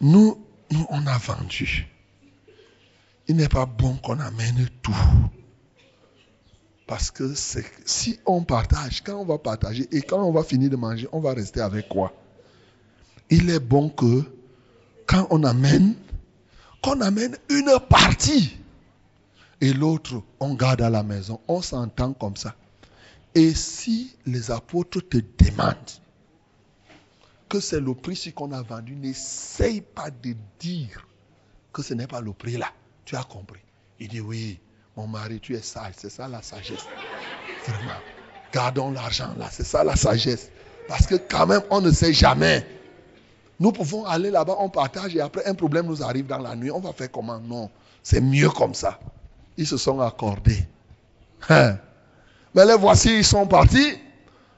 Nous, 0.00 0.38
nous, 0.70 0.86
on 0.88 1.04
a 1.04 1.18
vendu. 1.18 1.88
Il 3.26 3.34
n'est 3.34 3.48
pas 3.48 3.66
bon 3.66 3.96
qu'on 3.96 4.20
amène 4.20 4.68
tout. 4.82 4.94
Parce 6.86 7.10
que 7.10 7.34
si 7.34 8.20
on 8.24 8.44
partage, 8.44 9.02
quand 9.02 9.16
on 9.16 9.24
va 9.24 9.38
partager 9.38 9.88
et 9.90 10.02
quand 10.02 10.22
on 10.22 10.30
va 10.30 10.44
finir 10.44 10.70
de 10.70 10.76
manger, 10.76 11.08
on 11.10 11.18
va 11.18 11.32
rester 11.34 11.60
avec 11.60 11.88
quoi? 11.88 12.12
Il 13.30 13.50
est 13.50 13.60
bon 13.60 13.88
que 13.88 14.22
quand 15.06 15.26
on 15.30 15.42
amène, 15.42 15.96
qu'on 16.82 17.00
amène 17.00 17.36
une 17.48 17.72
partie 17.88 18.61
et 19.62 19.72
l'autre, 19.72 20.20
on 20.40 20.54
garde 20.54 20.82
à 20.82 20.90
la 20.90 21.04
maison. 21.04 21.40
On 21.46 21.62
s'entend 21.62 22.12
comme 22.14 22.36
ça. 22.36 22.56
Et 23.36 23.54
si 23.54 24.14
les 24.26 24.50
apôtres 24.50 25.00
te 25.08 25.18
demandent 25.18 25.76
que 27.48 27.60
c'est 27.60 27.80
le 27.80 27.94
prix 27.94 28.32
qu'on 28.34 28.50
a 28.50 28.60
vendu, 28.60 28.96
n'essaye 28.96 29.80
pas 29.80 30.10
de 30.10 30.34
dire 30.58 31.06
que 31.72 31.80
ce 31.80 31.94
n'est 31.94 32.08
pas 32.08 32.20
le 32.20 32.32
prix 32.32 32.56
là. 32.56 32.66
Tu 33.04 33.14
as 33.14 33.22
compris. 33.22 33.60
Il 34.00 34.08
dit 34.08 34.20
oui, 34.20 34.58
mon 34.96 35.06
mari, 35.06 35.38
tu 35.38 35.54
es 35.54 35.62
sage. 35.62 35.94
C'est 35.96 36.10
ça 36.10 36.26
la 36.26 36.42
sagesse. 36.42 36.84
Vraiment. 37.68 38.00
Gardons 38.52 38.90
l'argent 38.90 39.32
là. 39.38 39.46
C'est 39.48 39.64
ça 39.64 39.84
la 39.84 39.94
sagesse. 39.94 40.50
Parce 40.88 41.06
que 41.06 41.14
quand 41.14 41.46
même, 41.46 41.62
on 41.70 41.80
ne 41.80 41.92
sait 41.92 42.12
jamais. 42.12 42.66
Nous 43.60 43.70
pouvons 43.70 44.04
aller 44.06 44.32
là-bas, 44.32 44.56
on 44.58 44.68
partage 44.68 45.14
et 45.14 45.20
après 45.20 45.46
un 45.46 45.54
problème 45.54 45.86
nous 45.86 46.02
arrive 46.02 46.26
dans 46.26 46.38
la 46.38 46.56
nuit. 46.56 46.72
On 46.72 46.80
va 46.80 46.92
faire 46.92 47.12
comment? 47.12 47.38
Non. 47.38 47.70
C'est 48.02 48.20
mieux 48.20 48.50
comme 48.50 48.74
ça. 48.74 48.98
Se 49.66 49.76
sont 49.76 50.00
accordés. 50.00 50.66
Hein. 51.48 51.76
Mais 52.54 52.66
les 52.66 52.76
voici, 52.76 53.18
ils 53.18 53.24
sont 53.24 53.46
partis. 53.46 53.98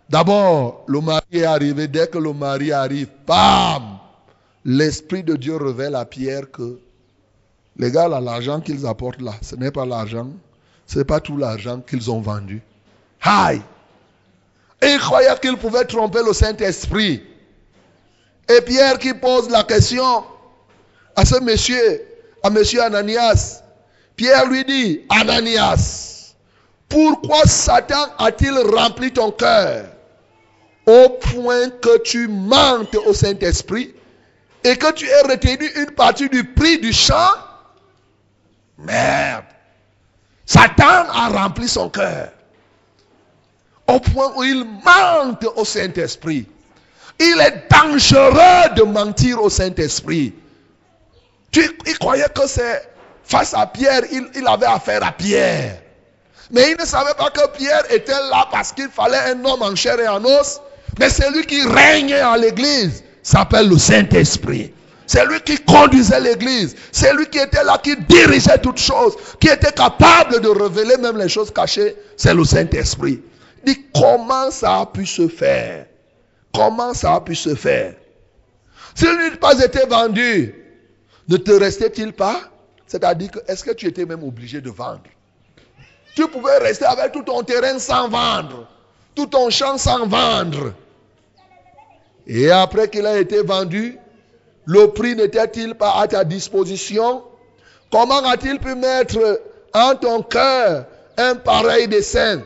D'abord, 0.09 0.85
le 0.87 1.01
mari 1.01 1.25
est 1.33 1.45
arrivé. 1.45 1.88
Dès 1.88 2.09
que 2.09 2.19
le 2.19 2.33
mari 2.33 2.73
arrive, 2.73 3.09
bam 3.27 3.99
L'Esprit 4.64 5.23
de 5.23 5.37
Dieu 5.37 5.57
révèle 5.57 5.95
à 5.95 6.05
Pierre 6.05 6.51
que 6.51 6.79
les 7.77 7.90
gars, 7.90 8.09
l'argent 8.09 8.61
qu'ils 8.61 8.87
apportent 8.87 9.21
là, 9.21 9.33
ce 9.43 9.57
n'est 9.57 9.71
pas 9.71 9.85
l'argent, 9.85 10.29
ce 10.87 10.99
n'est 10.99 11.05
pas 11.05 11.21
tout 11.21 11.37
l'argent 11.37 11.81
qu'ils 11.81 12.11
ont 12.11 12.21
vendu. 12.21 12.62
Aïe! 13.21 13.61
Et 14.81 14.93
ils 14.93 14.99
croyaient 14.99 15.38
qu'ils 15.40 15.57
pouvaient 15.57 15.85
tromper 15.85 16.21
le 16.25 16.33
Saint-Esprit. 16.33 17.23
Et 18.49 18.61
Pierre 18.62 18.99
qui 18.99 19.12
pose 19.12 19.51
la 19.51 19.64
question 19.64 20.25
à 21.17 21.25
ce 21.25 21.40
monsieur, 21.40 22.03
à 22.43 22.51
monsieur 22.51 22.83
Ananias, 22.83 23.63
Pierre 24.16 24.46
lui 24.46 24.64
dit, 24.64 25.00
Ananias, 25.09 26.35
pourquoi 26.88 27.42
Satan 27.44 28.07
a-t-il 28.18 28.57
rempli 28.57 29.12
ton 29.12 29.33
cœur 29.33 29.87
au 30.87 31.09
point 31.09 31.70
que 31.70 31.98
tu 32.03 32.29
mentes 32.29 32.94
au 32.94 33.12
Saint-Esprit 33.12 33.94
et 34.62 34.77
que 34.77 34.92
tu 34.92 35.07
aies 35.07 35.22
retenu 35.22 35.66
une 35.77 35.90
partie 35.90 36.29
du 36.29 36.44
prix 36.44 36.79
du 36.79 36.92
champ? 36.92 37.33
Merde. 38.79 39.44
Satan 40.46 41.09
a 41.11 41.29
rempli 41.31 41.66
son 41.68 41.88
cœur. 41.88 42.31
Au 43.88 43.98
point 43.98 44.33
où 44.37 44.44
il 44.44 44.64
mente 44.64 45.44
au 45.57 45.64
Saint-Esprit. 45.64 46.46
Il 47.18 47.40
est 47.40 47.68
dangereux 47.70 48.74
de 48.77 48.83
mentir 48.83 49.42
au 49.42 49.50
Saint-Esprit. 49.50 50.33
il 51.55 51.98
croyait 51.98 52.29
que 52.35 52.46
c'est 52.46 52.93
face 53.25 53.55
à 53.55 53.67
Pierre, 53.67 54.03
il, 54.13 54.27
il, 54.35 54.47
avait 54.47 54.67
affaire 54.67 55.05
à 55.05 55.13
Pierre. 55.13 55.79
Mais 56.51 56.71
il 56.71 56.77
ne 56.79 56.85
savait 56.87 57.15
pas 57.15 57.31
que 57.31 57.47
Pierre 57.57 57.85
était 57.91 58.13
là 58.13 58.49
parce 58.51 58.73
qu'il 58.73 58.89
fallait 58.89 59.33
un 59.33 59.45
homme 59.45 59.63
en 59.63 59.75
chair 59.75 59.99
et 59.99 60.09
en 60.09 60.25
os. 60.25 60.61
Mais 60.99 61.09
celui 61.09 61.45
qui 61.47 61.67
règne 61.67 62.15
en 62.23 62.37
l'église 62.37 63.03
s'appelle 63.23 63.69
le 63.69 63.79
Saint-Esprit. 63.79 64.73
C'est 65.07 65.27
lui 65.27 65.41
qui 65.41 65.59
conduisait 65.59 66.21
l'église. 66.21 66.75
C'est 66.93 67.13
lui 67.15 67.27
qui 67.27 67.39
était 67.39 67.65
là, 67.65 67.79
qui 67.83 67.97
dirigeait 67.97 68.59
toutes 68.59 68.79
choses, 68.79 69.15
qui 69.41 69.49
était 69.49 69.73
capable 69.73 70.41
de 70.41 70.49
révéler 70.49 70.97
même 70.99 71.19
les 71.19 71.29
choses 71.29 71.51
cachées. 71.53 71.97
C'est 72.17 72.35
le 72.35 72.45
Saint-Esprit. 72.45 73.23
Dit 73.65 73.87
comment 73.95 74.51
ça 74.51 74.81
a 74.81 74.87
pu 74.87 75.07
se 75.07 75.29
faire? 75.29 75.87
Comment 76.55 76.95
ça 76.95 77.15
a 77.15 77.21
pu 77.21 77.35
se 77.35 77.55
faire? 77.55 77.95
S'il 78.95 79.17
n'eût 79.17 79.37
pas 79.37 79.59
été 79.59 79.81
vendu, 79.87 80.55
ne 81.29 81.37
te 81.37 81.51
restait-il 81.51 82.13
pas? 82.13 82.41
C'est-à-dire 82.94 83.33
que 83.33 83.40
est-ce 83.48 83.64
que 83.64 83.72
tu 83.72 83.88
étais 83.88 84.07
même 84.07 84.22
obligé 84.22 84.61
de 84.61 84.70
vendre? 84.70 85.02
Tu 86.14 86.28
pouvais 86.28 86.59
rester 86.59 86.85
avec 86.85 87.11
tout 87.11 87.24
ton 87.24 87.42
terrain 87.42 87.76
sans 87.80 88.09
vendre, 88.09 88.68
tout 89.16 89.26
ton 89.26 89.50
champ 89.50 89.76
sans 89.78 90.07
vendre. 90.07 90.72
Et 92.24 92.52
après 92.52 92.88
qu'il 92.88 93.04
a 93.04 93.18
été 93.18 93.42
vendu, 93.42 93.98
le 94.64 94.92
prix 94.92 95.16
n'était-il 95.16 95.74
pas 95.74 95.96
à 95.96 96.07
ta 96.07 96.22
disposition? 96.22 97.24
Comment 97.90 98.24
a-t-il 98.26 98.61
pu 98.61 98.76
mettre 98.76 99.42
en 99.72 99.96
ton 99.96 100.22
cœur 100.22 100.87
un 101.16 101.35
pareil 101.35 101.88
dessein? 101.88 102.44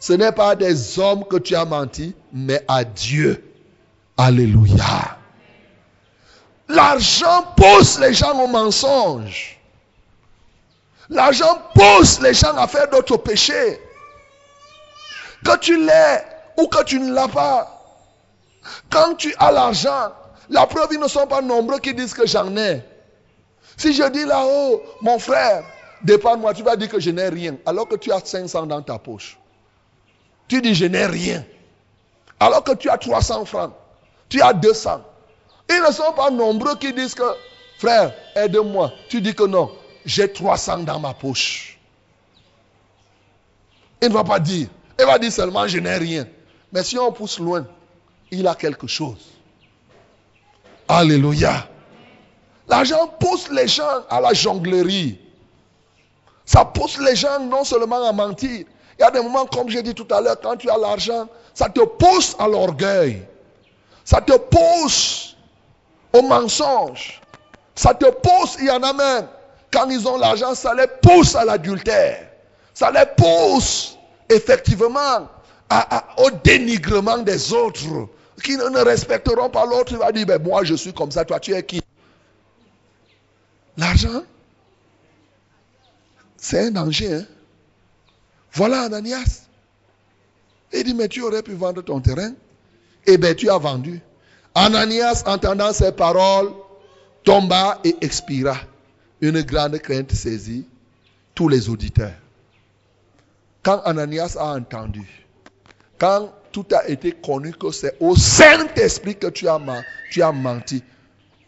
Ce 0.00 0.14
n'est 0.14 0.32
pas 0.32 0.56
des 0.56 0.98
hommes 0.98 1.24
que 1.26 1.36
tu 1.36 1.54
as 1.54 1.66
menti, 1.66 2.14
mais 2.32 2.64
à 2.66 2.82
Dieu. 2.82 3.44
Alléluia. 4.16 5.18
L'argent 6.66 7.44
pousse 7.54 8.00
les 8.00 8.14
gens 8.14 8.42
au 8.42 8.46
mensonge. 8.46 9.55
L'argent 11.10 11.62
pousse 11.74 12.20
les 12.20 12.34
gens 12.34 12.56
à 12.56 12.66
faire 12.66 12.88
d'autres 12.88 13.16
péchés. 13.16 13.80
Que 15.44 15.56
tu 15.58 15.84
l'aies 15.84 16.24
ou 16.56 16.66
que 16.66 16.82
tu 16.84 16.98
ne 16.98 17.12
l'as 17.12 17.28
pas. 17.28 17.72
Quand 18.90 19.14
tu 19.14 19.34
as 19.38 19.52
l'argent, 19.52 20.12
la 20.50 20.66
preuve, 20.66 20.88
ils 20.92 21.00
ne 21.00 21.08
sont 21.08 21.26
pas 21.26 21.40
nombreux 21.40 21.78
qui 21.78 21.94
disent 21.94 22.14
que 22.14 22.26
j'en 22.26 22.56
ai. 22.56 22.82
Si 23.76 23.92
je 23.92 24.02
dis 24.08 24.24
là-haut, 24.24 24.82
mon 25.02 25.18
frère, 25.18 25.64
dépends-moi, 26.02 26.54
tu 26.54 26.62
vas 26.62 26.76
dire 26.76 26.88
que 26.88 26.98
je 26.98 27.10
n'ai 27.10 27.28
rien, 27.28 27.56
alors 27.66 27.86
que 27.86 27.96
tu 27.96 28.10
as 28.10 28.20
500 28.24 28.66
dans 28.66 28.82
ta 28.82 28.98
poche. 28.98 29.38
Tu 30.48 30.62
dis 30.62 30.74
je 30.74 30.86
n'ai 30.86 31.06
rien. 31.06 31.44
Alors 32.40 32.64
que 32.64 32.72
tu 32.72 32.88
as 32.88 32.98
300 32.98 33.44
francs. 33.44 33.72
Tu 34.28 34.40
as 34.40 34.52
200. 34.52 35.00
Ils 35.70 35.82
ne 35.86 35.92
sont 35.92 36.12
pas 36.12 36.30
nombreux 36.30 36.76
qui 36.76 36.92
disent 36.92 37.14
que, 37.14 37.24
frère, 37.78 38.12
aide-moi. 38.34 38.92
Tu 39.08 39.20
dis 39.20 39.34
que 39.34 39.44
non, 39.44 39.70
j'ai 40.06 40.32
300 40.32 40.78
dans 40.84 41.00
ma 41.00 41.12
poche. 41.12 41.78
Il 44.00 44.08
ne 44.08 44.14
va 44.14 44.24
pas 44.24 44.38
dire. 44.38 44.68
Il 44.98 45.04
va 45.04 45.18
dire 45.18 45.32
seulement 45.32 45.66
je 45.66 45.78
n'ai 45.78 45.96
rien. 45.96 46.26
Mais 46.72 46.82
si 46.82 46.96
on 46.98 47.12
pousse 47.12 47.38
loin, 47.38 47.66
il 48.30 48.46
a 48.46 48.54
quelque 48.54 48.86
chose. 48.86 49.32
Alléluia. 50.88 51.68
L'argent 52.68 53.08
pousse 53.20 53.50
les 53.50 53.68
gens 53.68 54.04
à 54.08 54.20
la 54.20 54.32
jonglerie. 54.32 55.18
Ça 56.44 56.64
pousse 56.64 56.98
les 56.98 57.16
gens 57.16 57.40
non 57.40 57.64
seulement 57.64 58.08
à 58.08 58.12
mentir. 58.12 58.64
Il 58.98 59.02
y 59.02 59.04
a 59.04 59.10
des 59.10 59.20
moments, 59.20 59.46
comme 59.46 59.68
j'ai 59.68 59.82
dit 59.82 59.94
tout 59.94 60.06
à 60.10 60.20
l'heure, 60.20 60.40
quand 60.40 60.56
tu 60.56 60.70
as 60.70 60.78
l'argent, 60.78 61.28
ça 61.52 61.68
te 61.68 61.80
pousse 61.80 62.36
à 62.38 62.46
l'orgueil. 62.46 63.26
Ça 64.04 64.20
te 64.20 64.36
pousse 64.36 65.36
au 66.12 66.22
mensonge. 66.22 67.20
Ça 67.74 67.92
te 67.92 68.06
pousse, 68.06 68.56
il 68.60 68.66
y 68.66 68.70
en 68.70 68.82
a 68.82 68.92
même, 68.92 69.28
quand 69.72 69.88
ils 69.90 70.06
ont 70.06 70.16
l'argent, 70.16 70.54
ça 70.54 70.74
les 70.74 70.86
pousse 70.86 71.34
à 71.34 71.44
l'adultère. 71.44 72.28
Ça 72.74 72.90
les 72.90 73.06
pousse 73.16 73.96
effectivement 74.28 75.28
au 76.18 76.30
dénigrement 76.44 77.18
des 77.18 77.52
autres 77.52 78.08
qui 78.42 78.56
ne 78.56 78.84
respecteront 78.84 79.48
pas 79.50 79.64
l'autre, 79.66 79.92
il 79.92 79.98
va 79.98 80.12
dire, 80.12 80.26
ben 80.26 80.42
moi 80.42 80.62
je 80.62 80.74
suis 80.74 80.92
comme 80.92 81.10
ça, 81.10 81.24
toi 81.24 81.40
tu 81.40 81.54
es 81.54 81.62
qui? 81.64 81.80
L'argent, 83.76 84.22
c'est 86.36 86.66
un 86.66 86.70
danger. 86.70 87.14
Hein? 87.14 87.24
Voilà 88.52 88.82
Ananias. 88.82 89.42
Il 90.72 90.84
dit, 90.84 90.94
mais 90.94 91.08
tu 91.08 91.22
aurais 91.22 91.42
pu 91.42 91.54
vendre 91.54 91.82
ton 91.82 92.00
terrain. 92.00 92.32
Eh 93.06 93.18
bien, 93.18 93.34
tu 93.34 93.48
as 93.50 93.58
vendu. 93.58 94.00
Ananias, 94.54 95.22
entendant 95.26 95.72
ces 95.72 95.92
paroles, 95.92 96.50
tomba 97.24 97.78
et 97.84 97.96
expira. 98.00 98.56
Une 99.20 99.42
grande 99.42 99.78
crainte 99.78 100.12
saisit 100.12 100.66
tous 101.34 101.48
les 101.48 101.68
auditeurs. 101.68 102.14
Quand 103.62 103.80
Ananias 103.84 104.36
a 104.38 104.54
entendu, 104.54 105.26
quand 105.98 106.32
tout 106.52 106.66
a 106.72 106.88
été 106.88 107.12
connu 107.12 107.52
que 107.52 107.70
c'est 107.70 107.96
au 108.00 108.16
Saint-Esprit 108.16 109.16
que 109.16 109.26
tu 109.26 109.48
as, 109.48 109.60
tu 110.10 110.22
as 110.22 110.32
menti. 110.32 110.82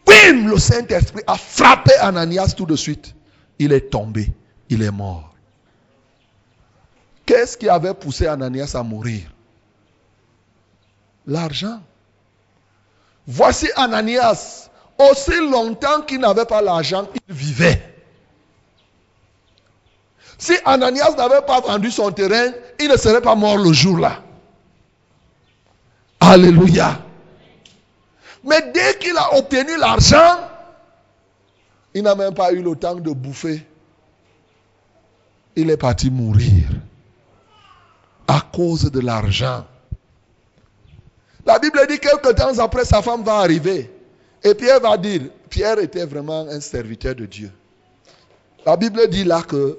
Bim, 0.05 0.47
le 0.47 0.57
Saint-Esprit 0.57 1.23
a 1.25 1.35
frappé 1.35 1.93
Ananias 1.95 2.53
tout 2.55 2.65
de 2.65 2.75
suite. 2.75 3.15
Il 3.57 3.73
est 3.73 3.89
tombé, 3.89 4.31
il 4.69 4.83
est 4.83 4.91
mort. 4.91 5.33
Qu'est-ce 7.25 7.57
qui 7.57 7.69
avait 7.69 7.93
poussé 7.93 8.27
Ananias 8.27 8.71
à 8.75 8.83
mourir? 8.83 9.31
L'argent. 11.25 11.81
Voici 13.27 13.67
Ananias. 13.75 14.68
Aussi 14.99 15.39
longtemps 15.49 16.01
qu'il 16.01 16.19
n'avait 16.19 16.45
pas 16.45 16.61
l'argent, 16.61 17.07
il 17.29 17.33
vivait. 17.33 17.81
Si 20.37 20.53
Ananias 20.65 21.15
n'avait 21.17 21.41
pas 21.45 21.61
vendu 21.61 21.89
son 21.89 22.11
terrain, 22.11 22.51
il 22.79 22.89
ne 22.89 22.97
serait 22.97 23.21
pas 23.21 23.35
mort 23.35 23.57
le 23.57 23.71
jour-là. 23.71 24.21
Alléluia. 26.19 26.99
Mais 28.43 28.61
dès 28.73 28.97
qu'il 28.97 29.17
a 29.17 29.37
obtenu 29.37 29.77
l'argent, 29.77 30.39
il 31.93 32.03
n'a 32.03 32.15
même 32.15 32.33
pas 32.33 32.51
eu 32.51 32.61
le 32.61 32.75
temps 32.75 32.95
de 32.95 33.11
bouffer. 33.11 33.65
Il 35.55 35.69
est 35.69 35.77
parti 35.77 36.09
mourir 36.09 36.67
à 38.27 38.41
cause 38.41 38.91
de 38.91 38.99
l'argent. 38.99 39.65
La 41.45 41.57
Bible 41.57 41.79
dit 41.87 41.99
quelques 41.99 42.35
temps 42.35 42.59
après, 42.59 42.85
sa 42.85 43.01
femme 43.01 43.23
va 43.23 43.37
arriver. 43.37 43.91
Et 44.43 44.53
Pierre 44.55 44.79
va 44.79 44.97
dire, 44.97 45.21
Pierre 45.49 45.79
était 45.79 46.05
vraiment 46.05 46.41
un 46.41 46.59
serviteur 46.59 47.15
de 47.15 47.25
Dieu. 47.25 47.51
La 48.65 48.77
Bible 48.77 49.07
dit 49.09 49.23
là 49.23 49.41
que 49.41 49.77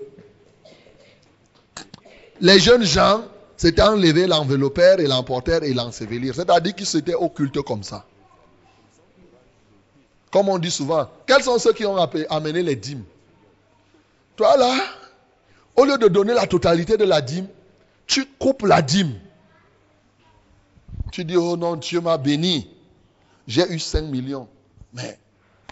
les 2.40 2.58
jeunes 2.58 2.84
gens 2.84 3.24
s'étaient 3.56 3.82
enlevés, 3.82 4.26
l'enveloppèrent 4.26 5.00
et 5.00 5.06
l'emportèrent 5.06 5.62
et 5.62 5.74
l'ensevelirent. 5.74 6.34
C'est-à-dire 6.34 6.74
qu'ils 6.74 6.86
s'étaient 6.86 7.14
occultés 7.14 7.62
comme 7.62 7.82
ça. 7.82 8.04
Comme 10.30 10.48
on 10.48 10.58
dit 10.58 10.70
souvent, 10.70 11.08
quels 11.26 11.42
sont 11.42 11.58
ceux 11.58 11.72
qui 11.72 11.84
ont 11.84 11.96
amené 12.30 12.62
les 12.62 12.76
dîmes? 12.76 13.04
Toi 14.36 14.56
là, 14.56 14.76
au 15.76 15.84
lieu 15.84 15.98
de 15.98 16.08
donner 16.08 16.34
la 16.34 16.46
totalité 16.46 16.96
de 16.96 17.04
la 17.04 17.20
dîme, 17.20 17.48
tu 18.06 18.26
coupes 18.38 18.62
la 18.62 18.82
dîme. 18.82 19.14
Tu 21.12 21.24
dis, 21.24 21.36
oh 21.36 21.56
non, 21.56 21.76
Dieu 21.76 22.00
m'a 22.00 22.16
béni. 22.16 22.68
J'ai 23.46 23.68
eu 23.72 23.78
5 23.78 24.02
millions. 24.02 24.48
Mais 24.92 25.18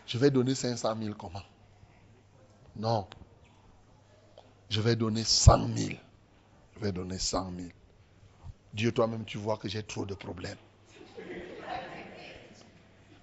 je 0.07 0.19
vais 0.19 0.31
donner 0.31 0.55
500 0.55 0.97
000 1.01 1.15
comment? 1.15 1.43
Non. 2.77 3.07
Je 4.71 4.81
vais 4.81 4.97
donner 4.97 5.25
100 5.25 5.77
000. 5.77 5.91
Je 6.77 6.81
vais 6.81 6.93
donner 6.93 7.19
100 7.19 7.53
000. 7.57 7.69
Dieu, 8.75 8.93
toi-même, 8.93 9.25
tu 9.25 9.39
vois 9.39 9.57
que 9.57 9.69
j'ai 9.69 9.83
trop 9.83 10.07
de 10.07 10.15
problèmes. 10.15 10.59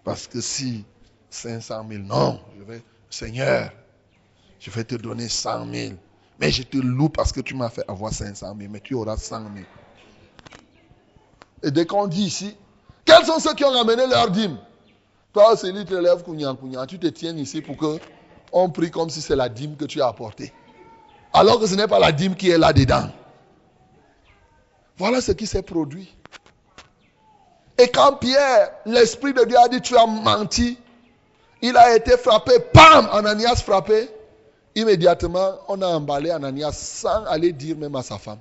Parce 0.04 0.28
que 0.28 0.42
si 0.42 0.86
500 1.30 1.86
000, 1.90 2.04
non, 2.04 2.42
je 2.58 2.64
vais, 2.64 2.84
Seigneur, 3.10 3.72
je 4.60 4.70
vais 4.72 4.84
te 4.84 4.96
donner 4.96 5.30
100 5.30 5.72
000. 5.72 5.94
Mais 6.40 6.52
je 6.52 6.64
te 6.64 6.78
loue 6.78 7.10
parce 7.10 7.32
que 7.32 7.40
tu 7.40 7.56
m'as 7.56 7.70
fait 7.70 7.84
avoir 7.88 8.12
500 8.12 8.56
000, 8.60 8.72
mais 8.72 8.82
tu 8.82 8.94
auras 8.94 9.18
100 9.18 9.54
000. 9.54 9.66
Et 11.64 11.72
dès 11.72 11.86
qu'on 11.86 12.08
dit 12.08 12.24
ici, 12.24 12.58
quels 13.06 13.26
sont 13.26 13.40
ceux 13.40 13.54
qui 13.54 13.64
ont 13.64 13.72
ramené 13.72 14.08
leur 14.08 14.30
dîme? 14.32 14.58
Toi, 15.34 15.56
celui 15.56 15.86
qui 15.86 15.92
te 15.92 15.96
lève, 15.96 16.24
tu 16.88 17.00
te 17.00 17.08
tiens 17.08 17.36
ici 17.38 17.62
pour 17.62 17.78
que 17.78 18.00
on 18.52 18.70
prie 18.70 18.90
comme 18.90 19.10
si 19.10 19.22
c'est 19.22 19.36
la 19.36 19.50
dîme 19.50 19.76
que 19.76 19.86
tu 19.86 20.02
as 20.02 20.08
apportée. 20.08 20.54
Alors 21.34 21.60
que 21.60 21.68
ce 21.68 21.76
n'est 21.76 21.88
pas 21.88 22.00
la 22.00 22.12
dîme 22.12 22.36
qui 22.36 22.50
est 22.50 22.58
là-dedans. 22.58 23.10
Voilà 24.98 25.20
ce 25.20 25.34
qui 25.34 25.46
s'est 25.46 25.62
produit. 25.62 26.16
Et 27.78 27.90
quand 27.90 28.14
Pierre, 28.14 28.72
l'Esprit 28.86 29.34
de 29.34 29.44
Dieu 29.44 29.58
a 29.58 29.68
dit, 29.68 29.82
tu 29.82 29.98
as 29.98 30.06
menti, 30.06 30.78
il 31.62 31.76
a 31.76 31.96
été 31.96 32.16
frappé, 32.18 32.54
pam, 32.74 33.10
Ananias 33.12 33.56
frappé. 33.58 34.10
Immédiatement, 34.76 35.56
on 35.68 35.82
a 35.82 35.88
emballé 35.88 36.32
Ananias 36.32 36.74
sans 36.74 37.26
aller 37.26 37.52
dire 37.52 37.78
même 37.78 37.96
à 37.96 38.04
sa 38.04 38.18
femme. 38.18 38.40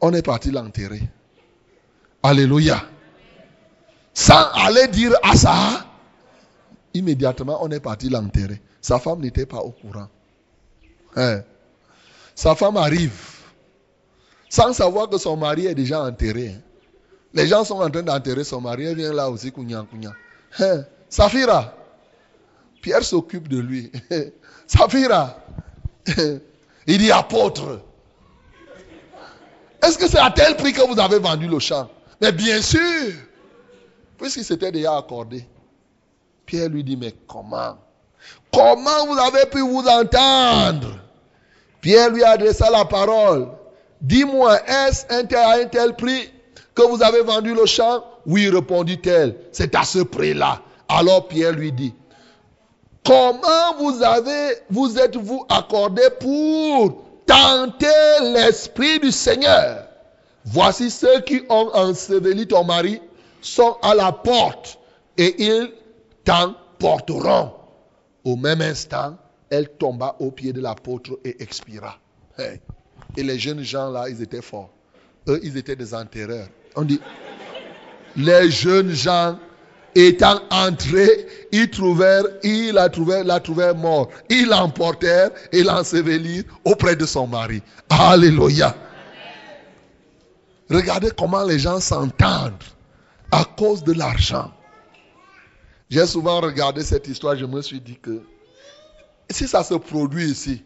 On 0.00 0.12
est 0.12 0.22
parti 0.22 0.50
l'enterrer. 0.50 1.02
Alléluia. 2.22 2.82
Sans 4.14 4.48
aller 4.54 4.86
dire 4.88 5.12
à 5.22 5.36
ça, 5.36 5.86
immédiatement, 6.94 7.58
on 7.62 7.70
est 7.70 7.80
parti 7.80 8.08
l'enterrer. 8.08 8.60
Sa 8.80 8.98
femme 8.98 9.20
n'était 9.20 9.46
pas 9.46 9.58
au 9.58 9.70
courant. 9.70 10.08
Hein. 11.16 11.42
Sa 12.34 12.54
femme 12.54 12.76
arrive 12.76 13.34
sans 14.48 14.72
savoir 14.72 15.08
que 15.08 15.18
son 15.18 15.36
mari 15.36 15.66
est 15.66 15.74
déjà 15.74 16.00
enterré. 16.02 16.54
Les 17.32 17.48
gens 17.48 17.64
sont 17.64 17.80
en 17.80 17.90
train 17.90 18.02
d'enterrer 18.02 18.44
son 18.44 18.60
mari. 18.60 18.84
Elle 18.84 18.96
vient 18.96 19.12
là 19.12 19.28
aussi, 19.28 19.50
Kounya, 19.50 19.84
Kounya. 19.90 20.12
Hein. 20.60 20.84
Safira, 21.08 21.74
Pierre 22.80 23.02
s'occupe 23.02 23.48
de 23.48 23.58
lui. 23.58 23.90
Safira, 24.68 25.36
il 26.86 26.98
dit 26.98 27.10
apôtre. 27.10 27.80
Est-ce 29.82 29.98
que 29.98 30.06
c'est 30.06 30.18
à 30.18 30.30
tel 30.30 30.56
prix 30.56 30.72
que 30.72 30.86
vous 30.86 31.00
avez 31.00 31.18
vendu 31.18 31.48
le 31.48 31.58
champ? 31.58 31.90
Mais 32.20 32.30
bien 32.30 32.62
sûr, 32.62 33.12
puisqu'il 34.18 34.44
s'était 34.44 34.72
déjà 34.72 34.96
accordé. 34.96 35.46
Pierre 36.46 36.68
lui 36.68 36.84
dit, 36.84 36.96
mais 36.96 37.14
comment? 37.26 37.76
Comment 38.52 39.06
vous 39.06 39.18
avez 39.18 39.46
pu 39.46 39.60
vous 39.60 39.84
entendre? 39.86 40.98
Pierre 41.80 42.10
lui 42.10 42.22
adressa 42.22 42.70
la 42.70 42.84
parole. 42.84 43.48
Dis-moi, 44.00 44.58
est-ce 44.66 45.06
à 45.12 45.54
un 45.58 45.64
tel 45.66 45.96
prix 45.96 46.30
que 46.74 46.82
vous 46.82 47.02
avez 47.02 47.22
vendu 47.22 47.54
le 47.54 47.66
champ? 47.66 48.04
Oui, 48.26 48.48
répondit-elle. 48.48 49.36
C'est 49.52 49.74
à 49.74 49.84
ce 49.84 50.00
prix-là. 50.00 50.60
Alors 50.88 51.28
Pierre 51.28 51.52
lui 51.52 51.72
dit, 51.72 51.94
comment 53.04 53.74
vous 53.78 54.02
avez, 54.02 54.56
vous 54.70 54.98
êtes-vous 54.98 55.46
accordé 55.48 56.02
pour 56.20 57.04
tenter 57.26 57.86
l'esprit 58.22 58.98
du 58.98 59.10
Seigneur? 59.10 59.86
Voici 60.44 60.90
ceux 60.90 61.20
qui 61.20 61.42
ont 61.48 61.70
enseveli 61.74 62.46
ton 62.46 62.64
mari 62.64 63.00
sont 63.44 63.76
à 63.82 63.94
la 63.94 64.10
porte 64.10 64.78
et 65.16 65.34
ils 65.42 65.72
t'emporteront. 66.24 67.52
Au 68.24 68.36
même 68.36 68.62
instant, 68.62 69.16
elle 69.50 69.68
tomba 69.68 70.16
au 70.18 70.30
pied 70.30 70.52
de 70.52 70.60
l'apôtre 70.60 71.18
et 71.24 71.42
expira. 71.42 71.98
Et 73.16 73.22
les 73.22 73.38
jeunes 73.38 73.62
gens 73.62 73.90
là, 73.90 74.08
ils 74.08 74.22
étaient 74.22 74.42
forts. 74.42 74.70
Eux, 75.28 75.38
ils 75.42 75.56
étaient 75.56 75.76
des 75.76 75.94
enterreurs. 75.94 76.48
On 76.74 76.82
dit, 76.82 77.00
les 78.16 78.50
jeunes 78.50 78.90
gens 78.90 79.38
étant 79.94 80.40
entrés, 80.50 81.26
ils 81.52 81.70
trouvèrent, 81.70 82.24
ils 82.42 82.72
la 82.72 82.88
trouvèrent, 82.88 83.24
la 83.24 83.40
trouvèrent 83.40 83.76
mort. 83.76 84.08
Ils 84.30 84.48
l'emportèrent 84.48 85.30
et 85.52 85.62
l'ensevelirent 85.62 86.44
auprès 86.64 86.96
de 86.96 87.04
son 87.04 87.26
mari. 87.26 87.62
Alléluia. 87.90 88.74
Regardez 90.70 91.10
comment 91.16 91.44
les 91.44 91.58
gens 91.58 91.78
s'entendent 91.78 92.54
à 93.34 93.44
cause 93.44 93.82
de 93.82 93.92
l'argent. 93.92 94.52
J'ai 95.90 96.06
souvent 96.06 96.40
regardé 96.40 96.84
cette 96.84 97.08
histoire, 97.08 97.36
je 97.36 97.44
me 97.44 97.60
suis 97.62 97.80
dit 97.80 97.98
que 98.00 98.22
si 99.28 99.48
ça 99.48 99.64
se 99.64 99.74
produit 99.74 100.26
ici, 100.26 100.62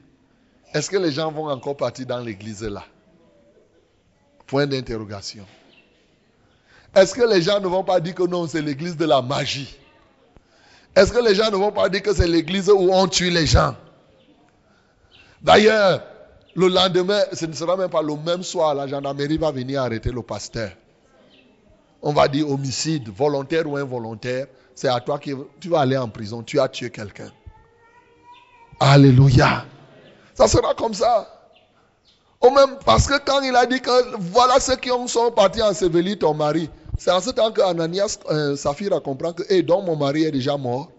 est-ce 0.74 0.90
que 0.90 0.98
les 0.98 1.11
gens 1.11 1.33
vont 1.33 1.48
encore 1.48 1.78
partir 1.78 2.04
dans 2.04 2.18
l'église 2.18 2.62
là? 2.62 2.85
Point 4.46 4.66
d'interrogation. 4.66 5.46
Est-ce 6.94 7.14
que 7.14 7.22
les 7.22 7.40
gens 7.40 7.59
ne 7.59 7.66
vont 7.66 7.85
pas 7.85 8.00
dire 8.00 8.14
que 8.14 8.24
non, 8.24 8.46
c'est 8.46 8.61
l'église 8.61 8.98
de 8.98 9.07
la 9.07 9.22
magie? 9.22 9.74
Est-ce 10.94 11.11
que 11.11 11.24
les 11.24 11.35
gens 11.35 11.50
ne 11.50 11.57
vont 11.57 11.72
pas 11.72 11.88
dire 11.88 12.02
que 12.02 12.14
c'est 12.14 12.28
l'église 12.28 12.68
où 12.68 12.90
on 12.92 13.07
tue 13.07 13.31
les 13.31 13.46
gens? 13.46 13.76
D'ailleurs, 15.40 16.02
le 16.54 16.68
lendemain, 16.68 17.22
ce 17.33 17.46
ne 17.46 17.52
sera 17.54 17.78
même 17.78 17.90
pas 17.90 18.02
le 18.02 18.14
même 18.16 18.42
soir, 18.42 18.74
la 18.74 18.87
gendarmerie 18.87 19.38
va 19.38 19.52
venir 19.52 19.81
arrêter 19.81 20.11
le 20.11 20.20
pasteur. 20.20 20.70
On 22.02 22.12
va 22.12 22.28
dire 22.28 22.48
homicide, 22.48 23.08
volontaire 23.08 23.66
ou 23.66 23.76
involontaire. 23.76 24.46
C'est 24.74 24.88
à 24.88 25.00
toi 25.00 25.18
que 25.18 25.30
tu 25.61 25.68
vas 25.68 25.80
aller 25.80 25.96
en 25.96 26.08
prison. 26.08 26.42
Tu 26.42 26.61
as 26.61 26.68
tué 26.68 26.90
quelqu'un. 26.90 27.32
Alléluia. 28.78 29.64
Ça 30.34 30.46
sera 30.46 30.74
comme 30.74 30.94
ça. 30.94 31.26
Ou 32.40 32.50
même 32.50 32.78
parce 32.84 33.08
que 33.08 33.18
quand 33.24 33.40
il 33.40 33.56
a 33.56 33.66
dit 33.66 33.80
que 33.80 34.16
voilà 34.18 34.61
ceux 34.61 34.76
qui 34.76 34.90
sont 35.08 35.32
partis 35.32 35.61
ensevelir 35.61 36.18
ton 36.18 36.34
mari, 36.34 36.70
c'est 36.96 37.11
en 37.11 37.20
ce 37.20 37.30
temps 37.30 37.50
que 37.50 37.61
Ananias, 37.61 38.18
euh, 38.30 38.56
Saphira 38.56 39.00
comprend 39.00 39.32
que, 39.32 39.42
hey, 39.52 39.62
donc 39.62 39.84
mon 39.87 39.96
mari 39.96 40.24
est 40.24 40.32
déjà 40.32 40.56
mort. 40.56 40.90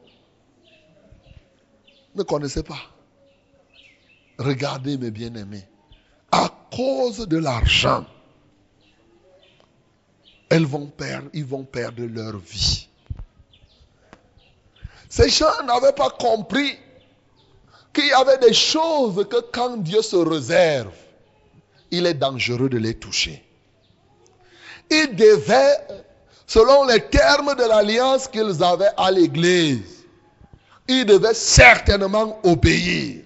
Ne 2.16 2.24
connaissez 2.24 2.64
pas. 2.64 2.80
Regardez 4.38 4.98
mes 4.98 5.12
bien-aimés. 5.12 5.68
À 6.32 6.50
cause 6.76 7.28
de 7.28 7.38
l'argent, 7.38 8.06
elles 10.50 10.66
vont 10.66 10.88
perdre, 10.88 11.30
ils 11.34 11.46
vont 11.46 11.64
perdre 11.64 12.04
leur 12.04 12.38
vie. 12.38 12.88
Ces 15.08 15.30
gens 15.30 15.64
n'avaient 15.66 15.94
pas 15.94 16.10
compris 16.10 16.78
qu'il 17.94 18.08
y 18.08 18.14
avait 18.14 18.38
des 18.38 18.54
choses 18.54 19.26
que 19.30 19.42
quand 19.52 19.78
Dieu 19.78 20.02
se 20.02 20.16
réserve, 20.16 20.94
il 21.92 22.06
est 22.06 22.14
dangereux 22.14 22.70
de 22.70 22.78
les 22.78 22.94
toucher. 22.94 23.44
Ils 24.92 25.16
devaient, 25.16 25.78
selon 26.46 26.86
les 26.86 27.02
termes 27.02 27.56
de 27.56 27.64
l'alliance 27.64 28.28
qu'ils 28.28 28.64
avaient 28.64 28.92
à 28.98 29.12
l'église, 29.12 30.06
ils 30.88 31.06
devaient 31.06 31.34
certainement 31.34 32.40
obéir. 32.44 33.24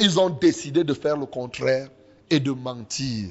Ils 0.00 0.20
ont 0.20 0.30
décidé 0.30 0.84
de 0.84 0.94
faire 0.94 1.16
le 1.16 1.26
contraire 1.26 1.88
et 2.30 2.40
de 2.40 2.52
mentir. 2.52 3.30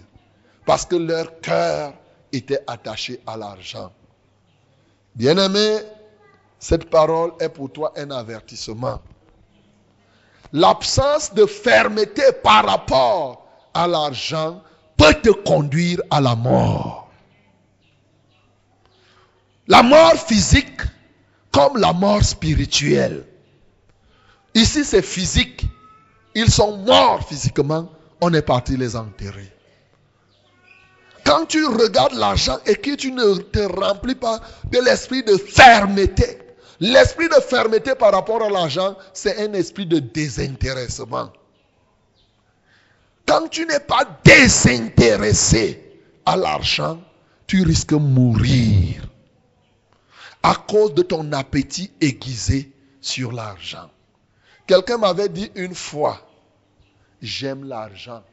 Parce 0.66 0.86
que 0.86 0.96
leur 0.96 1.40
cœur 1.42 1.94
était 2.32 2.64
attaché 2.68 3.22
à 3.28 3.38
l'argent. 3.38 3.92
Bien-aimé, 5.16 5.80
cette 6.60 6.90
parole 6.90 7.34
est 7.40 7.50
pour 7.50 7.72
toi 7.72 7.92
un 7.98 8.12
avertissement. 8.12 9.02
L'absence 10.54 11.34
de 11.34 11.46
fermeté 11.46 12.24
par 12.44 12.66
rapport 12.66 13.48
à 13.74 13.88
l'argent 13.88 14.62
peut 14.98 15.14
te 15.16 15.30
conduire 15.30 16.02
à 16.10 16.22
la 16.22 16.36
mort. 16.36 17.10
La 19.68 19.84
mort 19.84 20.16
physique 20.16 20.82
comme 21.52 21.78
la 21.78 21.94
mort 21.94 22.24
spirituelle. 22.24 23.26
Ici, 24.54 24.84
c'est 24.84 25.02
physique. 25.02 25.66
Ils 26.36 26.52
sont 26.52 26.78
morts 26.78 27.28
physiquement. 27.28 27.90
On 28.22 28.34
est 28.34 28.42
parti 28.42 28.78
les 28.78 28.96
enterrer. 28.96 29.52
Quand 31.26 31.46
tu 31.46 31.66
regardes 31.66 32.14
l'argent 32.14 32.58
et 32.66 32.76
que 32.76 32.96
tu 32.96 33.12
ne 33.12 33.36
te 33.36 33.60
remplis 33.60 34.16
pas 34.16 34.40
de 34.72 34.80
l'esprit 34.80 35.24
de 35.24 35.38
fermeté, 35.38 36.40
l'esprit 36.80 37.30
de 37.30 37.42
fermeté 37.42 37.96
par 37.96 38.12
rapport 38.12 38.42
à 38.42 38.50
l'argent, 38.50 38.96
c'est 39.14 39.38
un 39.38 39.54
esprit 39.54 39.86
de 39.86 40.00
désintéressement. 40.00 41.32
Quand 43.26 43.48
tu 43.48 43.66
n'es 43.66 43.80
pas 43.80 44.06
désintéressé 44.24 45.82
à 46.26 46.36
l'argent, 46.36 47.00
tu 47.48 47.64
risques 47.64 47.90
de 47.90 47.96
mourir 47.98 49.08
à 50.44 50.56
cause 50.56 50.94
de 50.94 51.04
ton 51.04 51.32
appétit 51.34 51.92
aiguisé 52.02 52.72
sur 53.00 53.32
l'argent. 53.32 53.90
Quelqu'un 54.66 54.98
m'avait 54.98 55.30
dit 55.30 55.52
une 55.56 55.76
fois, 55.76 56.20
j'aime 57.22 57.66
l'argent. 57.66 58.24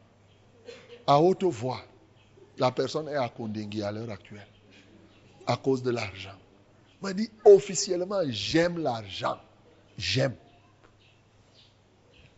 À 1.06 1.20
haute 1.20 1.44
voix, 1.44 1.80
la 2.58 2.70
personne 2.70 3.08
est 3.08 3.16
à 3.16 3.28
Kondengui 3.28 3.82
à 3.82 3.92
l'heure 3.92 4.10
actuelle, 4.10 4.46
à 5.46 5.56
cause 5.56 5.82
de 5.82 5.90
l'argent. 5.90 6.36
m'a 7.00 7.12
dit 7.12 7.30
officiellement, 7.44 8.20
j'aime 8.28 8.78
l'argent. 8.78 9.38
J'aime. 9.96 10.34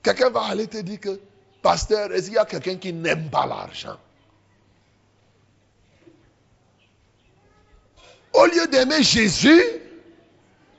Quelqu'un 0.02 0.30
va 0.30 0.42
aller 0.44 0.66
te 0.66 0.78
dire 0.78 1.00
que, 1.00 1.20
pasteur, 1.62 2.12
est-ce 2.12 2.26
qu'il 2.26 2.34
y 2.34 2.38
a 2.38 2.44
quelqu'un 2.44 2.76
qui 2.76 2.92
n'aime 2.92 3.28
pas 3.30 3.46
l'argent? 3.46 3.96
Au 8.32 8.46
lieu 8.46 8.66
d'aimer 8.68 9.02
Jésus, 9.02 9.62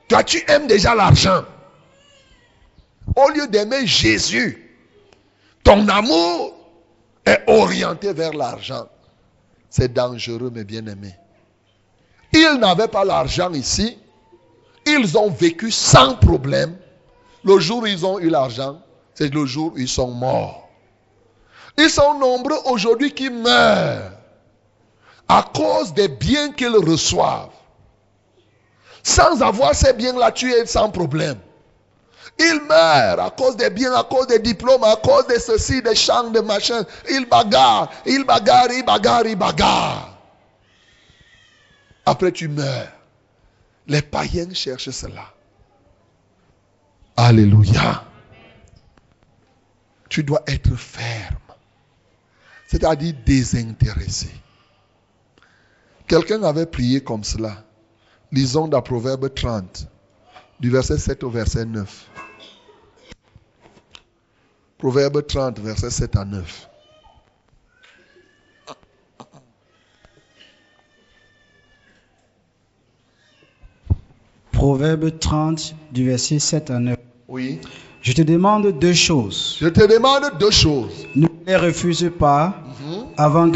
toi 0.08 0.24
tu 0.24 0.42
aimes 0.48 0.66
déjà 0.66 0.94
l'argent. 0.94 1.44
Au 3.14 3.28
lieu 3.28 3.46
d'aimer 3.46 3.86
Jésus, 3.86 4.70
ton 5.62 5.86
amour 5.88 6.56
est 7.24 7.44
orienté 7.46 8.12
vers 8.12 8.32
l'argent. 8.32 8.88
C'est 9.72 9.94
dangereux, 9.94 10.50
mes 10.50 10.64
bien-aimés. 10.64 11.14
Ils 12.34 12.58
n'avaient 12.60 12.88
pas 12.88 13.06
l'argent 13.06 13.50
ici. 13.54 13.96
Ils 14.84 15.16
ont 15.16 15.30
vécu 15.30 15.70
sans 15.70 16.14
problème. 16.16 16.76
Le 17.42 17.58
jour 17.58 17.82
où 17.82 17.86
ils 17.86 18.04
ont 18.04 18.18
eu 18.18 18.28
l'argent, 18.28 18.82
c'est 19.14 19.32
le 19.32 19.46
jour 19.46 19.72
où 19.74 19.78
ils 19.78 19.88
sont 19.88 20.10
morts. 20.10 20.68
Ils 21.78 21.88
sont 21.88 22.18
nombreux 22.18 22.58
aujourd'hui 22.66 23.14
qui 23.14 23.30
meurent 23.30 24.12
à 25.26 25.42
cause 25.54 25.94
des 25.94 26.08
biens 26.08 26.52
qu'ils 26.52 26.76
reçoivent. 26.76 27.48
Sans 29.02 29.40
avoir 29.40 29.74
ces 29.74 29.94
biens-là, 29.94 30.32
tu 30.32 30.52
es 30.52 30.66
sans 30.66 30.90
problème. 30.90 31.38
Ils 32.38 32.60
meurent 32.68 33.20
à 33.20 33.30
cause 33.30 33.56
des 33.56 33.70
biens, 33.70 33.94
à 33.94 34.04
cause 34.04 34.26
des 34.26 34.38
diplômes, 34.38 34.84
à 34.84 34.96
cause 34.96 35.26
de 35.26 35.38
ceci, 35.38 35.82
des 35.82 35.94
champs, 35.94 36.30
des 36.30 36.42
machins. 36.42 36.84
Ils 37.10 37.26
bagarrent, 37.26 37.90
ils 38.06 38.24
bagarrent, 38.24 38.72
ils 38.72 38.84
bagarrent, 38.84 39.26
ils 39.26 39.36
bagarrent. 39.36 40.18
Après, 42.04 42.32
tu 42.32 42.48
meurs. 42.48 42.92
Les 43.86 44.02
païens 44.02 44.52
cherchent 44.54 44.90
cela. 44.90 45.32
Alléluia. 47.16 48.04
Tu 50.08 50.22
dois 50.24 50.42
être 50.46 50.74
ferme. 50.76 51.36
C'est-à-dire 52.66 53.14
désintéressé. 53.24 54.30
Quelqu'un 56.06 56.42
avait 56.42 56.66
prié 56.66 57.02
comme 57.02 57.24
cela. 57.24 57.64
Lisons 58.32 58.68
dans 58.68 58.82
Proverbe 58.82 59.32
30, 59.32 59.86
du 60.62 60.70
verset 60.70 60.96
7 60.98 61.24
au 61.24 61.28
verset 61.30 61.64
9. 61.66 62.06
Proverbe 64.78 65.26
30, 65.26 65.58
verset 65.60 65.90
7 65.90 66.16
à 66.16 66.24
9. 66.24 66.68
Proverbe 74.52 75.18
30, 75.18 75.74
du 75.92 76.06
verset 76.06 76.38
7 76.38 76.70
à 76.70 76.78
9. 76.78 76.96
Oui. 77.28 77.58
Je 78.02 78.12
te 78.12 78.22
demande 78.22 78.78
deux 78.78 78.92
choses. 78.92 79.56
Je 79.60 79.68
te 79.68 79.86
demande 79.86 80.24
deux 80.38 80.50
choses. 80.50 81.06
Ne 81.14 81.26
les 81.46 81.56
refuse 81.56 82.10
pas 82.18 82.54
Mhm, 82.84 83.04
avant, 83.16 83.52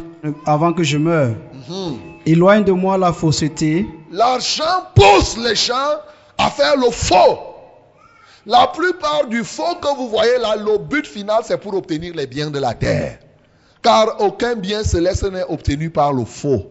avant 0.47 0.73
que 0.73 0.83
je 0.83 0.99
meure. 0.99 1.35
mhm. 1.69 1.97
Éloigne 2.27 2.65
de 2.65 2.73
moi 2.73 2.97
la 2.99 3.13
fausseté. 3.13 3.87
L'argent 4.11 4.83
pousse 4.95 5.37
les 5.37 5.55
gens 5.55 5.95
à 6.39 6.51
faire 6.51 6.77
le 6.77 6.91
faux. 6.91 7.39
La 8.47 8.69
plupart 8.69 9.27
du 9.27 9.43
faux 9.43 9.75
que 9.83 9.97
vous 9.97 10.09
voyez 10.09 10.39
là, 10.39 10.57
le 10.57 10.79
but 10.79 11.07
final, 11.07 11.43
c'est 11.45 11.59
pour 11.59 11.75
obtenir 11.75 12.15
les 12.15 12.27
biens 12.27 12.51
de 12.51 12.59
la 12.59 12.75
terre. 12.75 13.19
Car 13.83 14.21
aucun 14.21 14.55
bien 14.55 14.85
céleste 14.85 15.25
n'est 15.25 15.45
obtenu 15.45 15.91
par 15.91 16.13
le 16.13 16.25
faux. 16.25 16.71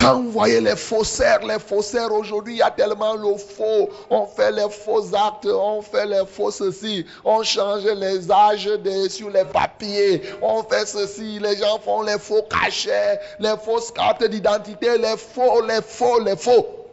Quand 0.00 0.20
vous 0.20 0.30
voyez 0.32 0.60
les 0.60 0.76
faussaires, 0.76 1.40
les 1.46 1.58
faussaires 1.58 2.12
aujourd'hui, 2.12 2.54
il 2.54 2.58
y 2.58 2.62
a 2.62 2.70
tellement 2.70 3.14
le 3.14 3.36
faux. 3.36 3.88
On 4.10 4.26
fait 4.26 4.52
les 4.52 4.68
faux 4.68 5.14
actes, 5.14 5.46
on 5.46 5.82
fait 5.82 6.06
les 6.06 6.26
faux 6.26 6.50
ceci, 6.50 7.06
on 7.24 7.42
change 7.42 7.84
les 7.84 8.30
âges 8.30 8.68
sur 9.08 9.30
les 9.30 9.44
papiers, 9.44 10.22
on 10.42 10.62
fait 10.64 10.86
ceci, 10.86 11.38
les 11.38 11.56
gens 11.56 11.78
font 11.78 12.02
les 12.02 12.18
faux 12.18 12.42
cachets, 12.42 13.20
les 13.38 13.54
fausses 13.64 13.92
cartes 13.92 14.24
d'identité, 14.24 14.98
les 14.98 15.16
faux, 15.16 15.62
les 15.66 15.80
faux, 15.80 16.20
les 16.20 16.36
faux. 16.36 16.83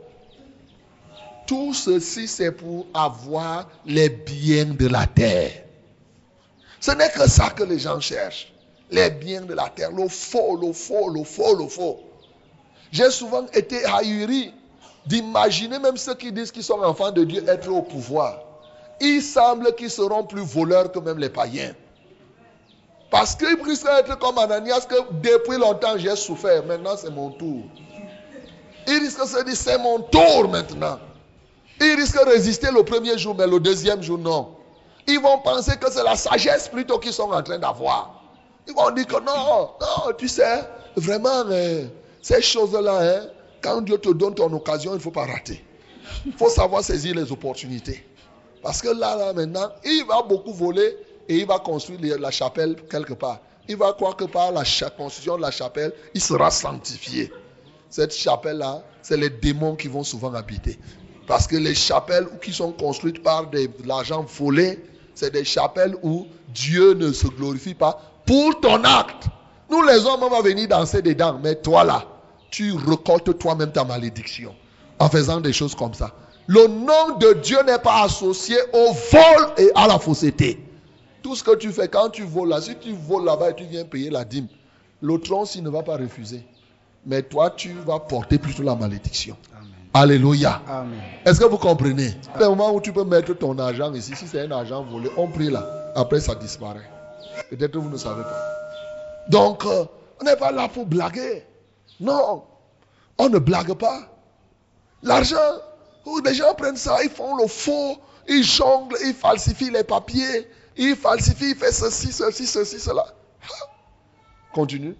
Tout 1.51 1.73
ceci, 1.73 2.29
c'est 2.29 2.53
pour 2.53 2.85
avoir 2.93 3.67
les 3.85 4.07
biens 4.07 4.67
de 4.67 4.87
la 4.87 5.05
terre. 5.05 5.51
Ce 6.79 6.91
n'est 6.91 7.09
que 7.09 7.29
ça 7.29 7.49
que 7.49 7.63
les 7.65 7.77
gens 7.77 7.99
cherchent. 7.99 8.53
Les 8.89 9.09
biens 9.09 9.41
de 9.41 9.53
la 9.53 9.67
terre. 9.67 9.91
Le 9.91 10.07
faux, 10.07 10.55
le 10.55 10.71
faux, 10.71 11.09
le 11.09 11.25
faux, 11.25 11.53
le 11.57 11.67
faux. 11.67 11.99
J'ai 12.93 13.11
souvent 13.11 13.45
été 13.47 13.83
ahuri 13.83 14.53
d'imaginer 15.05 15.77
même 15.77 15.97
ceux 15.97 16.15
qui 16.15 16.31
disent 16.31 16.53
qu'ils 16.53 16.63
sont 16.63 16.79
enfants 16.79 17.11
de 17.11 17.25
Dieu 17.25 17.43
être 17.45 17.67
au 17.69 17.81
pouvoir. 17.81 18.39
Il 19.01 19.21
semble 19.21 19.75
qu'ils 19.75 19.91
seront 19.91 20.23
plus 20.23 20.43
voleurs 20.43 20.89
que 20.89 20.99
même 20.99 21.17
les 21.17 21.27
païens. 21.27 21.75
Parce 23.09 23.35
qu'ils 23.35 23.61
risquent 23.61 23.87
d'être 23.87 24.17
comme 24.19 24.37
Ananias 24.37 24.87
que 24.87 24.95
depuis 25.21 25.57
longtemps 25.57 25.97
j'ai 25.97 26.15
souffert. 26.15 26.65
Maintenant 26.65 26.95
c'est 26.95 27.11
mon 27.11 27.29
tour. 27.31 27.63
Ils 28.87 28.99
risquent 28.99 29.23
de 29.23 29.27
se 29.27 29.43
dire 29.43 29.55
c'est 29.57 29.77
mon 29.79 29.99
tour 29.99 30.47
maintenant. 30.47 30.97
Ils 31.81 31.95
risquent 31.95 32.23
de 32.23 32.29
résister 32.29 32.69
le 32.71 32.83
premier 32.83 33.17
jour, 33.17 33.35
mais 33.35 33.47
le 33.47 33.59
deuxième 33.59 34.03
jour 34.03 34.19
non. 34.19 34.55
Ils 35.07 35.19
vont 35.19 35.39
penser 35.39 35.77
que 35.77 35.91
c'est 35.91 36.03
la 36.03 36.15
sagesse 36.15 36.67
plutôt 36.67 36.99
qu'ils 36.99 37.11
sont 37.11 37.31
en 37.31 37.41
train 37.41 37.57
d'avoir. 37.57 38.21
Ils 38.67 38.73
vont 38.75 38.91
dire 38.91 39.07
que 39.07 39.15
non, 39.15 39.71
non, 39.81 40.13
tu 40.15 40.27
sais, 40.27 40.61
vraiment, 40.95 41.43
euh, 41.49 41.85
ces 42.21 42.41
choses-là, 42.41 42.99
hein, 43.01 43.27
quand 43.61 43.81
Dieu 43.81 43.97
te 43.97 44.09
donne 44.09 44.35
ton 44.35 44.53
occasion, 44.53 44.91
il 44.91 44.97
ne 44.97 45.01
faut 45.01 45.11
pas 45.11 45.25
rater. 45.25 45.65
Il 46.25 46.33
faut 46.33 46.49
savoir 46.49 46.83
saisir 46.83 47.15
les 47.15 47.31
opportunités. 47.31 48.05
Parce 48.61 48.81
que 48.81 48.89
là, 48.89 49.15
là, 49.15 49.33
maintenant, 49.33 49.69
il 49.83 50.05
va 50.07 50.21
beaucoup 50.21 50.53
voler 50.53 50.95
et 51.27 51.37
il 51.37 51.47
va 51.47 51.57
construire 51.57 52.19
la 52.19 52.29
chapelle 52.29 52.75
quelque 52.89 53.13
part. 53.13 53.39
Il 53.67 53.77
va 53.77 53.93
croire 53.93 54.15
que 54.15 54.25
par 54.25 54.51
la 54.51 54.63
construction 54.95 55.37
de 55.37 55.41
la 55.41 55.51
chapelle, 55.51 55.93
il 56.13 56.21
sera 56.21 56.51
sanctifié. 56.51 57.31
Cette 57.89 58.13
chapelle-là, 58.13 58.83
c'est 59.01 59.17
les 59.17 59.29
démons 59.29 59.75
qui 59.75 59.87
vont 59.87 60.03
souvent 60.03 60.33
habiter. 60.33 60.77
Parce 61.31 61.47
que 61.47 61.55
les 61.55 61.75
chapelles 61.75 62.27
qui 62.43 62.51
sont 62.51 62.73
construites 62.73 63.23
par 63.23 63.49
de 63.49 63.69
l'argent 63.85 64.25
volé, 64.37 64.83
c'est 65.15 65.31
des 65.31 65.45
chapelles 65.45 65.95
où 66.03 66.27
Dieu 66.53 66.93
ne 66.93 67.13
se 67.13 67.25
glorifie 67.25 67.73
pas 67.73 68.01
pour 68.25 68.59
ton 68.59 68.83
acte. 68.83 69.27
Nous, 69.69 69.81
les 69.81 70.05
hommes, 70.05 70.23
on 70.23 70.29
va 70.29 70.41
venir 70.41 70.67
danser 70.67 71.01
dedans. 71.01 71.39
Mais 71.41 71.55
toi, 71.55 71.85
là, 71.85 72.03
tu 72.49 72.73
récoltes 72.73 73.37
toi-même 73.39 73.71
ta 73.71 73.85
malédiction 73.85 74.53
en 74.99 75.07
faisant 75.07 75.39
des 75.39 75.53
choses 75.53 75.73
comme 75.73 75.93
ça. 75.93 76.11
Le 76.47 76.67
nom 76.67 77.17
de 77.17 77.31
Dieu 77.41 77.59
n'est 77.65 77.79
pas 77.79 78.03
associé 78.03 78.57
au 78.73 78.91
vol 78.91 79.53
et 79.57 79.71
à 79.73 79.87
la 79.87 79.99
fausseté. 79.99 80.61
Tout 81.23 81.37
ce 81.37 81.45
que 81.45 81.55
tu 81.55 81.71
fais 81.71 81.87
quand 81.87 82.09
tu 82.09 82.23
voles 82.23 82.49
là, 82.49 82.59
si 82.59 82.75
tu 82.75 82.91
voles 82.91 83.23
là-bas 83.23 83.51
et 83.51 83.55
tu 83.55 83.63
viens 83.63 83.85
payer 83.85 84.09
la 84.09 84.25
dîme, 84.25 84.49
le 85.01 85.17
tronc 85.17 85.45
s'il 85.45 85.63
ne 85.63 85.69
va 85.69 85.81
pas 85.81 85.95
refuser. 85.95 86.43
Mais 87.05 87.21
toi, 87.23 87.51
tu 87.51 87.71
vas 87.87 87.99
porter 87.99 88.37
plutôt 88.37 88.63
la 88.63 88.75
malédiction. 88.75 89.37
Alléluia. 89.93 90.61
Est-ce 91.25 91.39
que 91.39 91.45
vous 91.45 91.57
comprenez? 91.57 92.15
Le 92.39 92.47
moment 92.47 92.73
où 92.73 92.79
tu 92.79 92.93
peux 92.93 93.03
mettre 93.03 93.33
ton 93.33 93.57
argent 93.59 93.93
ici, 93.93 94.13
si 94.15 94.27
c'est 94.27 94.41
un 94.41 94.51
argent 94.51 94.83
volé, 94.83 95.09
on 95.17 95.27
prie 95.27 95.49
là. 95.49 95.91
Après, 95.95 96.21
ça 96.21 96.35
disparaît. 96.35 96.89
Peut-être 97.49 97.73
que 97.73 97.77
vous 97.77 97.89
ne 97.89 97.97
savez 97.97 98.23
pas. 98.23 98.61
Donc, 99.27 99.65
euh, 99.65 99.85
on 100.21 100.23
n'est 100.23 100.37
pas 100.37 100.51
là 100.51 100.69
pour 100.69 100.85
blaguer. 100.85 101.45
Non, 101.99 102.43
on 103.17 103.29
ne 103.29 103.37
blague 103.37 103.73
pas. 103.73 104.01
L'argent, 105.03 105.35
où 106.05 106.19
les 106.23 106.33
gens 106.33 106.53
prennent 106.55 106.77
ça, 106.77 107.03
ils 107.03 107.09
font 107.09 107.35
le 107.35 107.47
faux, 107.47 107.97
il 108.29 108.43
jongle, 108.43 108.95
il 109.05 109.13
falsifie 109.13 109.71
les 109.71 109.83
papiers, 109.83 110.47
il 110.77 110.95
falsifie, 110.95 111.49
il 111.51 111.55
fait 111.55 111.71
ceci, 111.71 112.11
ceci, 112.11 112.47
ceci, 112.47 112.79
cela. 112.79 113.05
Continue. 114.53 114.95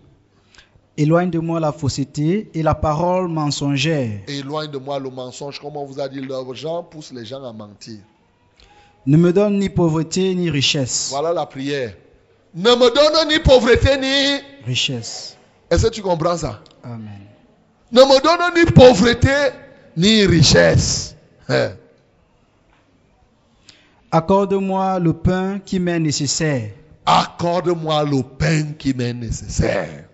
Éloigne 1.02 1.32
de 1.32 1.39
moi 1.39 1.60
la 1.60 1.72
fausseté 1.72 2.52
et 2.54 2.62
la 2.62 2.76
parole 2.76 3.28
mensongère. 3.28 4.20
Éloigne 4.28 4.70
de 4.70 4.78
moi 4.78 4.99
le 4.99 5.10
mensonge. 5.10 5.60
Comme 5.60 5.76
on 5.76 5.84
vous 5.84 5.99
a 5.99 6.08
dit, 6.08 6.22
l'argent 6.22 6.84
pousse 6.84 7.12
les 7.12 7.26
gens 7.26 7.43
à 7.43 7.52
mentir. 7.52 7.97
Ne 9.08 9.18
me 9.18 9.34
donne 9.34 9.58
ni 9.58 9.68
pauvreté 9.68 10.36
ni 10.36 10.52
richesse. 10.52 11.08
Voilà 11.10 11.34
la 11.34 11.47
prière. 11.47 11.95
Ne 12.54 12.70
me 12.70 12.93
donne 12.93 13.30
ni 13.30 13.39
pauvreté 13.39 13.97
ni... 13.97 14.43
Richesse. 14.64 15.38
Est-ce 15.72 15.88
que 15.88 15.91
tu 15.91 16.04
comprends 16.04 16.38
ça? 16.38 16.62
Amen. 16.84 17.26
Ne 17.91 18.02
me 18.02 18.22
donne 18.22 18.64
ni 18.64 18.72
pauvreté 18.72 19.34
ni 19.97 20.28
richesse. 20.28 21.16
Hein? 21.49 21.72
Accorde-moi 24.12 24.99
le 24.99 25.14
pain 25.14 25.58
qui 25.66 25.80
m'est 25.80 25.99
nécessaire, 25.99 26.70
Accorde-moi 27.08 28.04
le 28.04 28.22
pain 28.22 28.74
qui 28.78 28.93
m'est 28.93 29.14
nécessaire. 29.14 30.11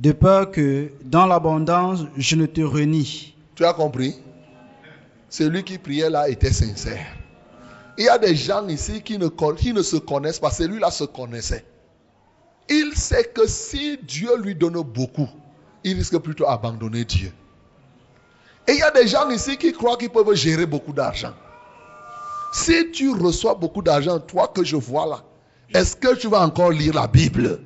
De 0.00 0.12
peur 0.12 0.50
que 0.50 0.90
dans 1.04 1.26
l'abondance 1.26 2.06
je 2.16 2.34
ne 2.34 2.46
te 2.46 2.62
renie. 2.62 3.34
Tu 3.54 3.64
as 3.64 3.74
compris? 3.74 4.16
Celui 5.28 5.62
qui 5.62 5.76
priait 5.78 6.08
là 6.08 6.28
était 6.28 6.52
sincère. 6.52 7.06
Il 7.98 8.04
y 8.04 8.08
a 8.08 8.16
des 8.16 8.34
gens 8.34 8.66
ici 8.66 9.02
qui 9.02 9.18
ne, 9.18 9.28
se 9.28 9.96
connaissent 9.96 10.38
pas. 10.38 10.50
Celui-là 10.50 10.90
se 10.90 11.04
connaissait. 11.04 11.66
Il 12.70 12.94
sait 12.94 13.24
que 13.24 13.46
si 13.46 13.98
Dieu 13.98 14.30
lui 14.38 14.54
donne 14.54 14.80
beaucoup, 14.82 15.28
il 15.84 15.96
risque 15.96 16.16
plutôt 16.18 16.46
d'abandonner 16.46 17.04
Dieu. 17.04 17.30
Et 18.66 18.72
il 18.72 18.78
y 18.78 18.82
a 18.82 18.90
des 18.90 19.06
gens 19.06 19.28
ici 19.28 19.58
qui 19.58 19.72
croient 19.72 19.98
qu'ils 19.98 20.08
peuvent 20.08 20.34
gérer 20.34 20.64
beaucoup 20.64 20.94
d'argent. 20.94 21.34
Si 22.54 22.90
tu 22.90 23.10
reçois 23.10 23.54
beaucoup 23.54 23.82
d'argent, 23.82 24.18
toi 24.18 24.48
que 24.48 24.64
je 24.64 24.76
vois 24.76 25.06
là, 25.06 25.24
est-ce 25.74 25.94
que 25.94 26.16
tu 26.16 26.28
vas 26.28 26.40
encore 26.40 26.70
lire 26.70 26.94
la 26.94 27.06
Bible? 27.06 27.60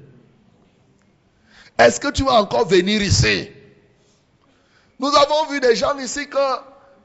Est-ce 1.79 2.01
que 2.01 2.09
tu 2.09 2.25
vas 2.25 2.41
encore 2.41 2.66
venir 2.66 3.03
ici? 3.03 3.51
Nous 4.99 5.09
avons 5.09 5.51
vu 5.51 5.61
des 5.61 5.75
gens 5.75 5.99
ici 5.99 6.29
que 6.29 6.57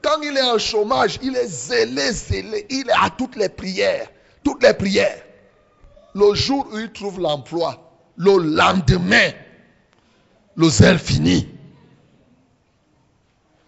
quand 0.02 0.20
il 0.22 0.36
est 0.36 0.42
en 0.42 0.58
chômage, 0.58 1.18
il 1.22 1.36
est 1.36 1.46
zélé, 1.46 2.12
zélé. 2.12 2.66
Il 2.70 2.88
est 2.88 2.92
à 2.92 3.10
toutes 3.10 3.36
les 3.36 3.48
prières. 3.48 4.08
Toutes 4.44 4.62
les 4.62 4.74
prières. 4.74 5.22
Le 6.14 6.34
jour 6.34 6.66
où 6.72 6.78
il 6.78 6.90
trouve 6.92 7.20
l'emploi, 7.20 7.92
le 8.16 8.36
lendemain, 8.36 9.30
le 10.56 10.68
zèle 10.68 10.98
finit. 10.98 11.48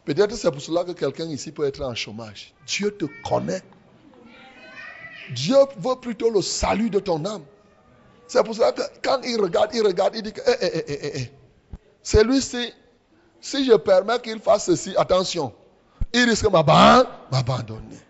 Peut-être 0.04 0.34
c'est 0.34 0.50
pour 0.50 0.60
cela 0.60 0.84
que 0.84 0.92
quelqu'un 0.92 1.26
ici 1.26 1.52
peut 1.52 1.66
être 1.66 1.82
en 1.82 1.94
chômage. 1.94 2.52
Dieu 2.66 2.90
te 2.96 3.04
connaît. 3.28 3.62
Dieu 5.30 5.56
veut 5.78 5.96
plutôt 6.00 6.30
le 6.30 6.42
salut 6.42 6.90
de 6.90 6.98
ton 6.98 7.24
âme. 7.24 7.44
C'est 8.32 8.42
pour 8.44 8.54
cela 8.54 8.72
que 8.72 8.80
quand 9.04 9.18
il 9.24 9.38
regarde, 9.38 9.72
il 9.74 9.82
regarde, 9.86 10.16
il 10.16 10.22
dit 10.22 10.32
que, 10.32 10.40
eh, 10.40 10.56
eh, 10.62 10.84
eh, 10.88 10.98
eh, 11.02 11.18
eh. 11.20 11.32
celui-ci, 12.02 12.72
si 13.42 13.66
je 13.66 13.74
permets 13.74 14.18
qu'il 14.20 14.38
fasse 14.40 14.64
ceci, 14.64 14.94
attention, 14.96 15.52
il 16.14 16.24
risque 16.26 16.44
de 16.44 16.48
m'aban- 16.48 17.04
m'abandonner. 17.30 18.00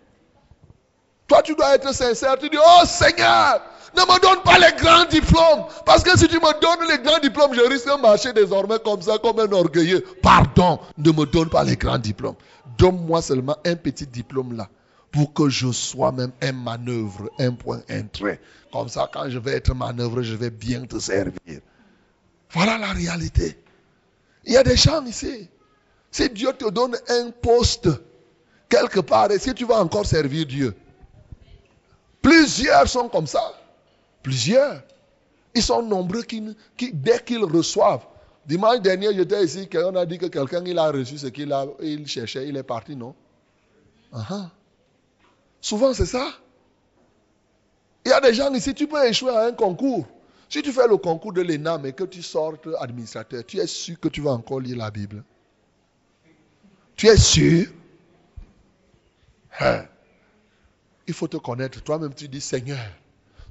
Toi, 1.27 1.41
tu 1.41 1.53
dois 1.55 1.75
être 1.75 1.93
sincère. 1.93 2.37
Tu 2.39 2.49
dis, 2.49 2.57
oh 2.57 2.85
Seigneur, 2.85 3.61
ne 3.97 4.01
me 4.01 4.19
donne 4.21 4.41
pas 4.43 4.57
les 4.59 4.71
grands 4.81 5.03
diplômes. 5.03 5.65
Parce 5.85 6.03
que 6.03 6.17
si 6.17 6.29
tu 6.29 6.35
me 6.37 6.61
donnes 6.61 6.87
les 6.87 6.99
grands 7.03 7.19
diplômes, 7.19 7.53
je 7.53 7.61
risque 7.61 7.85
de 7.87 8.01
marcher 8.01 8.31
désormais 8.31 8.79
comme 8.79 9.01
ça, 9.01 9.17
comme 9.17 9.39
un 9.41 9.51
orgueilleux. 9.51 10.05
Pardon, 10.21 10.79
ne 10.97 11.11
me 11.11 11.25
donne 11.25 11.49
pas 11.49 11.65
les 11.65 11.75
grands 11.75 11.97
diplômes. 11.99 12.35
Donne-moi 12.77 13.21
seulement 13.21 13.57
un 13.65 13.75
petit 13.75 14.07
diplôme 14.07 14.55
là. 14.55 14.69
Pour 15.13 15.31
que 15.33 15.47
je 15.47 15.71
sois 15.71 16.11
même 16.11 16.31
un 16.41 16.51
manœuvre, 16.51 17.29
un 17.39 17.53
point, 17.53 17.81
un 17.87 18.03
trait. 18.03 18.41
Comme 18.71 18.89
ça, 18.89 19.09
quand 19.13 19.29
je 19.29 19.37
vais 19.37 19.51
être 19.51 19.73
manœuvre, 19.73 20.23
je 20.23 20.35
vais 20.35 20.49
bien 20.49 20.85
te 20.85 20.99
servir. 20.99 21.61
Voilà 22.49 22.77
la 22.79 22.91
réalité. 22.91 23.57
Il 24.43 24.53
y 24.53 24.57
a 24.57 24.63
des 24.63 24.75
gens 24.75 25.05
ici. 25.05 25.47
Si 26.11 26.29
Dieu 26.29 26.51
te 26.53 26.69
donne 26.69 26.97
un 27.07 27.29
poste 27.29 27.89
quelque 28.67 28.99
part, 28.99 29.31
est-ce 29.31 29.51
tu 29.51 29.65
vas 29.65 29.79
encore 29.79 30.05
servir 30.05 30.45
Dieu 30.47 30.75
Plusieurs 32.21 32.87
sont 32.87 33.07
comme 33.07 33.27
ça. 33.27 33.53
Plusieurs. 34.23 34.81
Ils 35.53 35.61
sont 35.61 35.83
nombreux 35.83 36.23
qui, 36.23 36.43
dès 36.93 37.19
qu'ils 37.23 37.45
reçoivent. 37.45 38.05
Dimanche 38.45 38.81
dernier, 38.81 39.13
j'étais 39.13 39.43
ici, 39.45 39.69
on 39.75 39.95
a 39.95 40.05
dit 40.05 40.17
que 40.17 40.25
quelqu'un 40.25 40.63
il 40.65 40.77
a 40.79 40.91
reçu 40.91 41.17
ce 41.19 41.27
qu'il 41.27 41.53
cherchait, 42.07 42.47
il 42.47 42.57
est 42.57 42.63
parti, 42.63 42.95
non? 42.95 43.13
Souvent, 45.63 45.93
c'est 45.93 46.05
ça. 46.05 46.29
Il 48.05 48.09
y 48.09 48.11
a 48.11 48.19
des 48.19 48.33
gens 48.33 48.53
ici, 48.53 48.73
tu 48.73 48.85
peux 48.85 49.07
échouer 49.07 49.31
à 49.31 49.45
un 49.45 49.53
concours. 49.53 50.05
Si 50.49 50.61
tu 50.61 50.73
fais 50.73 50.89
le 50.89 50.97
concours 50.97 51.31
de 51.31 51.41
l'ENAM 51.41 51.85
et 51.85 51.93
que 51.93 52.03
tu 52.03 52.21
sortes 52.21 52.67
administrateur, 52.79 53.45
tu 53.47 53.59
es 53.59 53.65
sûr 53.65 53.97
que 53.97 54.09
tu 54.09 54.19
vas 54.19 54.31
encore 54.31 54.59
lire 54.59 54.75
la 54.75 54.91
Bible. 54.91 55.23
Tu 56.97 57.07
es 57.07 57.15
sûr? 57.15 57.67
Hein? 59.61 59.85
Il 61.07 61.13
faut 61.13 61.29
te 61.29 61.37
connaître. 61.37 61.81
Toi-même, 61.81 62.13
tu 62.13 62.27
dis, 62.27 62.41
Seigneur, 62.41 62.85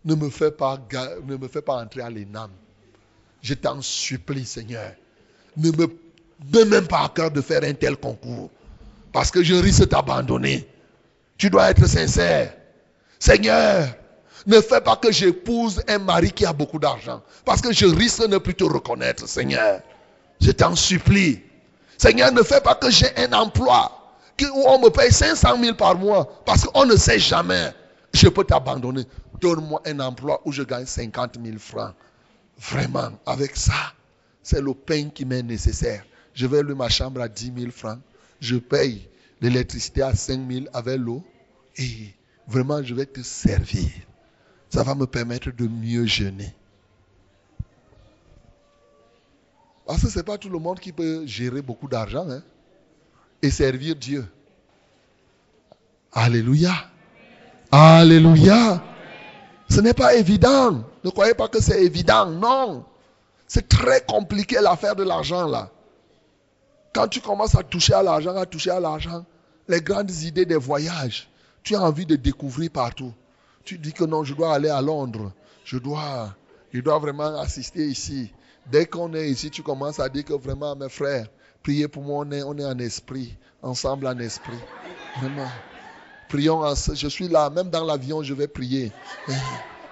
ne 0.04 0.14
me 0.14 0.28
fais 0.28 0.50
pas, 0.50 0.78
ne 1.24 1.36
me 1.36 1.48
fais 1.48 1.62
pas 1.62 1.82
entrer 1.82 2.02
à 2.02 2.10
l'ENAM. 2.10 2.50
Je 3.40 3.54
t'en 3.54 3.80
supplie, 3.80 4.44
Seigneur. 4.44 4.92
Ne 5.56 5.70
me 5.70 5.86
donne 6.40 6.68
même 6.68 6.86
pas 6.86 7.04
à 7.04 7.08
cœur 7.08 7.30
de 7.30 7.40
faire 7.40 7.64
un 7.64 7.72
tel 7.72 7.96
concours. 7.96 8.50
Parce 9.12 9.30
que 9.30 9.42
je 9.42 9.54
risque 9.54 9.80
de 9.80 9.84
t'abandonner. 9.86 10.68
Tu 11.42 11.50
dois 11.50 11.70
être 11.70 11.88
sincère. 11.88 12.54
Seigneur, 13.18 13.88
ne 14.46 14.60
fais 14.60 14.80
pas 14.80 14.94
que 14.94 15.10
j'épouse 15.10 15.82
un 15.88 15.98
mari 15.98 16.30
qui 16.30 16.46
a 16.46 16.52
beaucoup 16.52 16.78
d'argent. 16.78 17.20
Parce 17.44 17.60
que 17.60 17.72
je 17.72 17.84
risque 17.84 18.22
de 18.22 18.28
ne 18.28 18.38
plus 18.38 18.54
te 18.54 18.62
reconnaître, 18.62 19.28
Seigneur. 19.28 19.80
Je 20.40 20.52
t'en 20.52 20.76
supplie. 20.76 21.42
Seigneur, 21.98 22.30
ne 22.30 22.44
fais 22.44 22.60
pas 22.60 22.76
que 22.76 22.92
j'ai 22.92 23.08
un 23.16 23.32
emploi 23.32 23.90
où 24.54 24.64
on 24.68 24.78
me 24.78 24.88
paye 24.90 25.10
500 25.10 25.60
000 25.60 25.74
par 25.74 25.96
mois. 25.96 26.44
Parce 26.46 26.64
qu'on 26.64 26.86
ne 26.86 26.94
sait 26.94 27.18
jamais. 27.18 27.72
Je 28.14 28.28
peux 28.28 28.44
t'abandonner. 28.44 29.02
Donne-moi 29.40 29.82
un 29.84 29.98
emploi 29.98 30.40
où 30.44 30.52
je 30.52 30.62
gagne 30.62 30.86
50 30.86 31.38
000 31.44 31.58
francs. 31.58 31.92
Vraiment, 32.56 33.10
avec 33.26 33.56
ça, 33.56 33.94
c'est 34.44 34.60
le 34.60 34.74
pain 34.74 35.08
qui 35.12 35.24
m'est 35.24 35.42
nécessaire. 35.42 36.04
Je 36.34 36.46
vais 36.46 36.62
louer 36.62 36.76
ma 36.76 36.88
chambre 36.88 37.20
à 37.20 37.26
10 37.26 37.52
000 37.58 37.72
francs. 37.72 37.98
Je 38.40 38.54
paye 38.58 39.08
l'électricité 39.40 40.02
à 40.02 40.14
5 40.14 40.40
000 40.48 40.66
avec 40.72 40.98
l'eau. 40.98 41.24
Et 41.76 42.14
vraiment, 42.46 42.82
je 42.82 42.94
vais 42.94 43.06
te 43.06 43.22
servir. 43.22 43.88
Ça 44.70 44.82
va 44.82 44.94
me 44.94 45.06
permettre 45.06 45.50
de 45.50 45.66
mieux 45.66 46.06
jeûner. 46.06 46.54
Parce 49.86 50.02
que 50.02 50.08
ce 50.08 50.18
n'est 50.18 50.24
pas 50.24 50.38
tout 50.38 50.48
le 50.48 50.58
monde 50.58 50.80
qui 50.80 50.92
peut 50.92 51.26
gérer 51.26 51.60
beaucoup 51.60 51.88
d'argent 51.88 52.26
hein, 52.28 52.42
et 53.42 53.50
servir 53.50 53.96
Dieu. 53.96 54.26
Alléluia. 56.12 56.72
Alléluia. 57.70 58.82
Ce 59.68 59.80
n'est 59.80 59.94
pas 59.94 60.14
évident. 60.14 60.84
Ne 61.04 61.10
croyez 61.10 61.34
pas 61.34 61.48
que 61.48 61.60
c'est 61.60 61.82
évident. 61.82 62.26
Non. 62.26 62.84
C'est 63.46 63.68
très 63.68 64.02
compliqué 64.02 64.56
l'affaire 64.60 64.96
de 64.96 65.02
l'argent 65.02 65.46
là. 65.46 65.70
Quand 66.94 67.08
tu 67.08 67.20
commences 67.20 67.54
à 67.54 67.62
toucher 67.62 67.94
à 67.94 68.02
l'argent, 68.02 68.36
à 68.36 68.46
toucher 68.46 68.70
à 68.70 68.80
l'argent, 68.80 69.24
les 69.68 69.80
grandes 69.80 70.10
idées 70.10 70.44
des 70.44 70.56
voyages, 70.56 71.28
tu 71.62 71.74
as 71.76 71.82
envie 71.82 72.06
de 72.06 72.16
découvrir 72.16 72.70
partout. 72.70 73.12
Tu 73.64 73.78
dis 73.78 73.92
que 73.92 74.04
non, 74.04 74.24
je 74.24 74.34
dois 74.34 74.54
aller 74.54 74.68
à 74.68 74.82
Londres. 74.82 75.32
Je 75.64 75.78
dois, 75.78 76.34
je 76.72 76.80
dois 76.80 76.98
vraiment 76.98 77.38
assister 77.40 77.86
ici. 77.86 78.32
Dès 78.66 78.86
qu'on 78.86 79.14
est 79.14 79.28
ici, 79.30 79.50
tu 79.50 79.62
commences 79.62 80.00
à 80.00 80.08
dire 80.08 80.24
que 80.24 80.32
vraiment, 80.34 80.74
mes 80.76 80.88
frères, 80.88 81.26
priez 81.62 81.88
pour 81.88 82.02
moi, 82.02 82.24
on 82.26 82.30
est, 82.32 82.42
on 82.42 82.50
en 82.50 82.78
esprit, 82.78 83.36
ensemble 83.62 84.06
en 84.06 84.18
esprit. 84.18 84.58
Vraiment. 85.20 85.48
Prions, 86.28 86.62
je 86.74 87.08
suis 87.08 87.28
là, 87.28 87.50
même 87.50 87.70
dans 87.70 87.84
l'avion, 87.84 88.22
je 88.22 88.34
vais 88.34 88.48
prier. 88.48 88.90
Eh, 89.28 89.32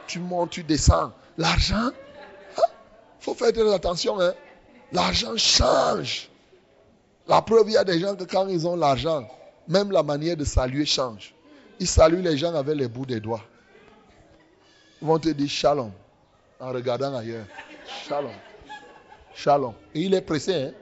Tu 0.06 0.18
montes, 0.18 0.50
tu 0.50 0.64
descends. 0.64 1.12
L'argent, 1.36 1.90
il 2.56 2.62
faut 3.20 3.34
faire 3.34 3.52
très 3.52 3.72
attention. 3.72 4.20
Hein? 4.20 4.32
L'argent 4.92 5.36
change. 5.36 6.30
La 7.28 7.42
preuve, 7.42 7.68
il 7.68 7.74
y 7.74 7.76
a 7.76 7.84
des 7.84 8.00
gens 8.00 8.16
que 8.16 8.24
quand 8.24 8.48
ils 8.48 8.66
ont 8.66 8.74
l'argent, 8.74 9.28
même 9.68 9.92
la 9.92 10.02
manière 10.02 10.36
de 10.36 10.44
saluer 10.44 10.84
change. 10.84 11.34
Ils 11.80 11.88
saluent 11.88 12.20
les 12.20 12.36
gens 12.36 12.54
avec 12.54 12.76
les 12.76 12.88
bouts 12.88 13.06
des 13.06 13.20
doigts. 13.20 13.42
Ils 15.00 15.08
vont 15.08 15.18
te 15.18 15.30
dire 15.30 15.48
shalom 15.48 15.90
en 16.60 16.72
regardant 16.72 17.16
ailleurs. 17.16 17.46
Shalom. 18.06 18.34
Shalom. 19.34 19.72
Et 19.94 20.02
il 20.02 20.12
est 20.12 20.20
pressé. 20.20 20.54
Hein? 20.54 20.72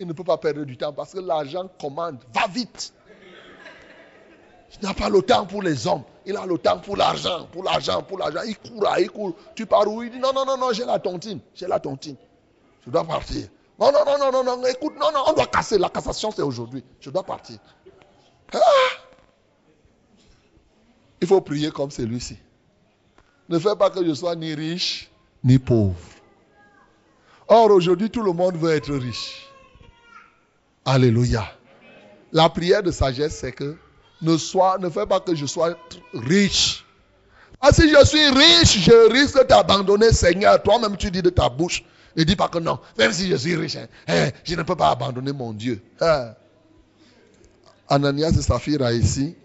Il 0.00 0.08
ne 0.08 0.12
peut 0.12 0.24
pas 0.24 0.36
perdre 0.36 0.64
du 0.64 0.76
temps 0.76 0.92
parce 0.92 1.12
que 1.12 1.20
l'argent 1.20 1.70
commande. 1.80 2.18
Va 2.34 2.48
vite. 2.48 2.92
Il 4.72 4.84
n'a 4.84 4.94
pas 4.94 5.08
le 5.08 5.22
temps 5.22 5.46
pour 5.46 5.62
les 5.62 5.86
hommes. 5.86 6.02
Il 6.26 6.36
a 6.36 6.44
le 6.44 6.58
temps 6.58 6.78
pour 6.78 6.96
l'argent, 6.96 7.46
pour 7.52 7.62
l'argent, 7.62 8.02
pour 8.02 8.18
l'argent. 8.18 8.40
Il 8.44 8.58
court, 8.58 8.88
il 8.98 9.10
court. 9.10 9.36
Tu 9.54 9.64
pars 9.64 9.86
où? 9.86 10.02
Il 10.02 10.10
dit 10.10 10.18
non, 10.18 10.32
non, 10.32 10.44
non, 10.44 10.56
non, 10.56 10.72
j'ai 10.72 10.84
la 10.84 10.98
tontine. 10.98 11.38
J'ai 11.54 11.68
la 11.68 11.78
tontine. 11.78 12.16
Je 12.84 12.90
dois 12.90 13.04
partir. 13.04 13.46
Non, 13.78 13.92
non, 13.92 14.04
non, 14.04 14.18
non, 14.18 14.42
non, 14.42 14.56
non, 14.56 14.66
écoute, 14.66 14.94
non, 14.98 15.12
non, 15.12 15.22
on 15.28 15.34
doit 15.34 15.46
casser. 15.46 15.78
La 15.78 15.88
cassation, 15.88 16.32
c'est 16.32 16.42
aujourd'hui. 16.42 16.82
Je 16.98 17.10
dois 17.10 17.22
partir. 17.22 17.58
Ah! 18.52 18.58
Il 21.22 21.28
faut 21.28 21.40
prier 21.40 21.70
comme 21.70 21.92
celui-ci. 21.92 22.36
Ne 23.48 23.58
fais 23.58 23.76
pas 23.76 23.90
que 23.90 24.04
je 24.04 24.12
sois 24.12 24.34
ni 24.34 24.54
riche 24.54 25.08
ni 25.44 25.58
pauvre. 25.58 25.96
Or, 27.46 27.70
aujourd'hui, 27.70 28.10
tout 28.10 28.22
le 28.22 28.32
monde 28.32 28.56
veut 28.56 28.72
être 28.72 28.92
riche. 28.92 29.46
Alléluia. 30.84 31.44
La 32.32 32.48
prière 32.48 32.82
de 32.82 32.90
sagesse, 32.90 33.36
c'est 33.36 33.52
que 33.52 33.76
ne, 34.20 34.36
sois, 34.36 34.78
ne 34.78 34.88
fais 34.88 35.06
pas 35.06 35.20
que 35.20 35.34
je 35.34 35.46
sois 35.46 35.76
riche. 36.12 36.84
Ah, 37.60 37.72
si 37.72 37.88
je 37.88 38.04
suis 38.04 38.28
riche, 38.28 38.80
je 38.80 39.12
risque 39.12 39.46
d'abandonner, 39.46 40.12
Seigneur. 40.12 40.60
Toi-même, 40.62 40.96
tu 40.96 41.10
dis 41.10 41.22
de 41.22 41.30
ta 41.30 41.48
bouche. 41.48 41.84
Ne 42.16 42.24
dis 42.24 42.34
pas 42.34 42.48
que 42.48 42.58
non. 42.58 42.80
Même 42.98 43.12
si 43.12 43.28
je 43.28 43.36
suis 43.36 43.54
riche, 43.54 43.76
hein, 43.76 43.86
hein, 44.08 44.30
je 44.42 44.56
ne 44.56 44.62
peux 44.62 44.76
pas 44.76 44.90
abandonner 44.90 45.32
mon 45.32 45.52
Dieu. 45.52 45.80
Hein. 46.00 46.34
Ananias 47.88 48.30
et 48.30 48.42
Saphira 48.42 48.92
ici 48.92 49.36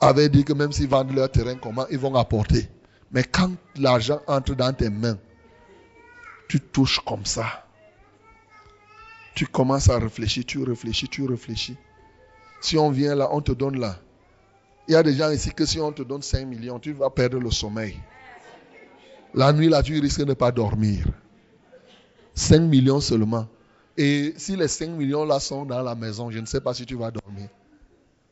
avaient 0.00 0.28
dit 0.28 0.44
que 0.44 0.52
même 0.52 0.72
s'ils 0.72 0.88
vendent 0.88 1.14
leur 1.14 1.30
terrain, 1.30 1.56
comment 1.56 1.86
ils 1.90 1.98
vont 1.98 2.14
apporter. 2.14 2.68
Mais 3.10 3.24
quand 3.24 3.52
l'argent 3.76 4.20
entre 4.26 4.54
dans 4.54 4.72
tes 4.72 4.90
mains, 4.90 5.18
tu 6.48 6.60
touches 6.60 7.00
comme 7.00 7.24
ça. 7.24 7.64
Tu 9.34 9.46
commences 9.46 9.88
à 9.88 9.98
réfléchir, 9.98 10.44
tu 10.46 10.62
réfléchis, 10.62 11.08
tu 11.08 11.26
réfléchis. 11.26 11.76
Si 12.60 12.76
on 12.76 12.90
vient 12.90 13.14
là, 13.14 13.28
on 13.32 13.40
te 13.40 13.52
donne 13.52 13.78
là. 13.78 13.96
Il 14.88 14.92
y 14.92 14.96
a 14.96 15.02
des 15.02 15.14
gens 15.14 15.30
ici 15.30 15.52
que 15.52 15.66
si 15.66 15.80
on 15.80 15.92
te 15.92 16.02
donne 16.02 16.22
5 16.22 16.46
millions, 16.46 16.78
tu 16.78 16.92
vas 16.92 17.10
perdre 17.10 17.38
le 17.38 17.50
sommeil. 17.50 17.96
La 19.34 19.52
nuit 19.52 19.68
là, 19.68 19.82
tu 19.82 19.98
risques 20.00 20.20
de 20.20 20.24
ne 20.24 20.34
pas 20.34 20.50
dormir. 20.50 21.06
5 22.34 22.60
millions 22.60 23.00
seulement. 23.00 23.46
Et 23.96 24.32
si 24.36 24.56
les 24.56 24.68
5 24.68 24.88
millions 24.90 25.24
là 25.24 25.40
sont 25.40 25.66
dans 25.66 25.82
la 25.82 25.94
maison, 25.94 26.30
je 26.30 26.38
ne 26.38 26.46
sais 26.46 26.60
pas 26.60 26.72
si 26.72 26.86
tu 26.86 26.94
vas 26.94 27.10
dormir. 27.10 27.48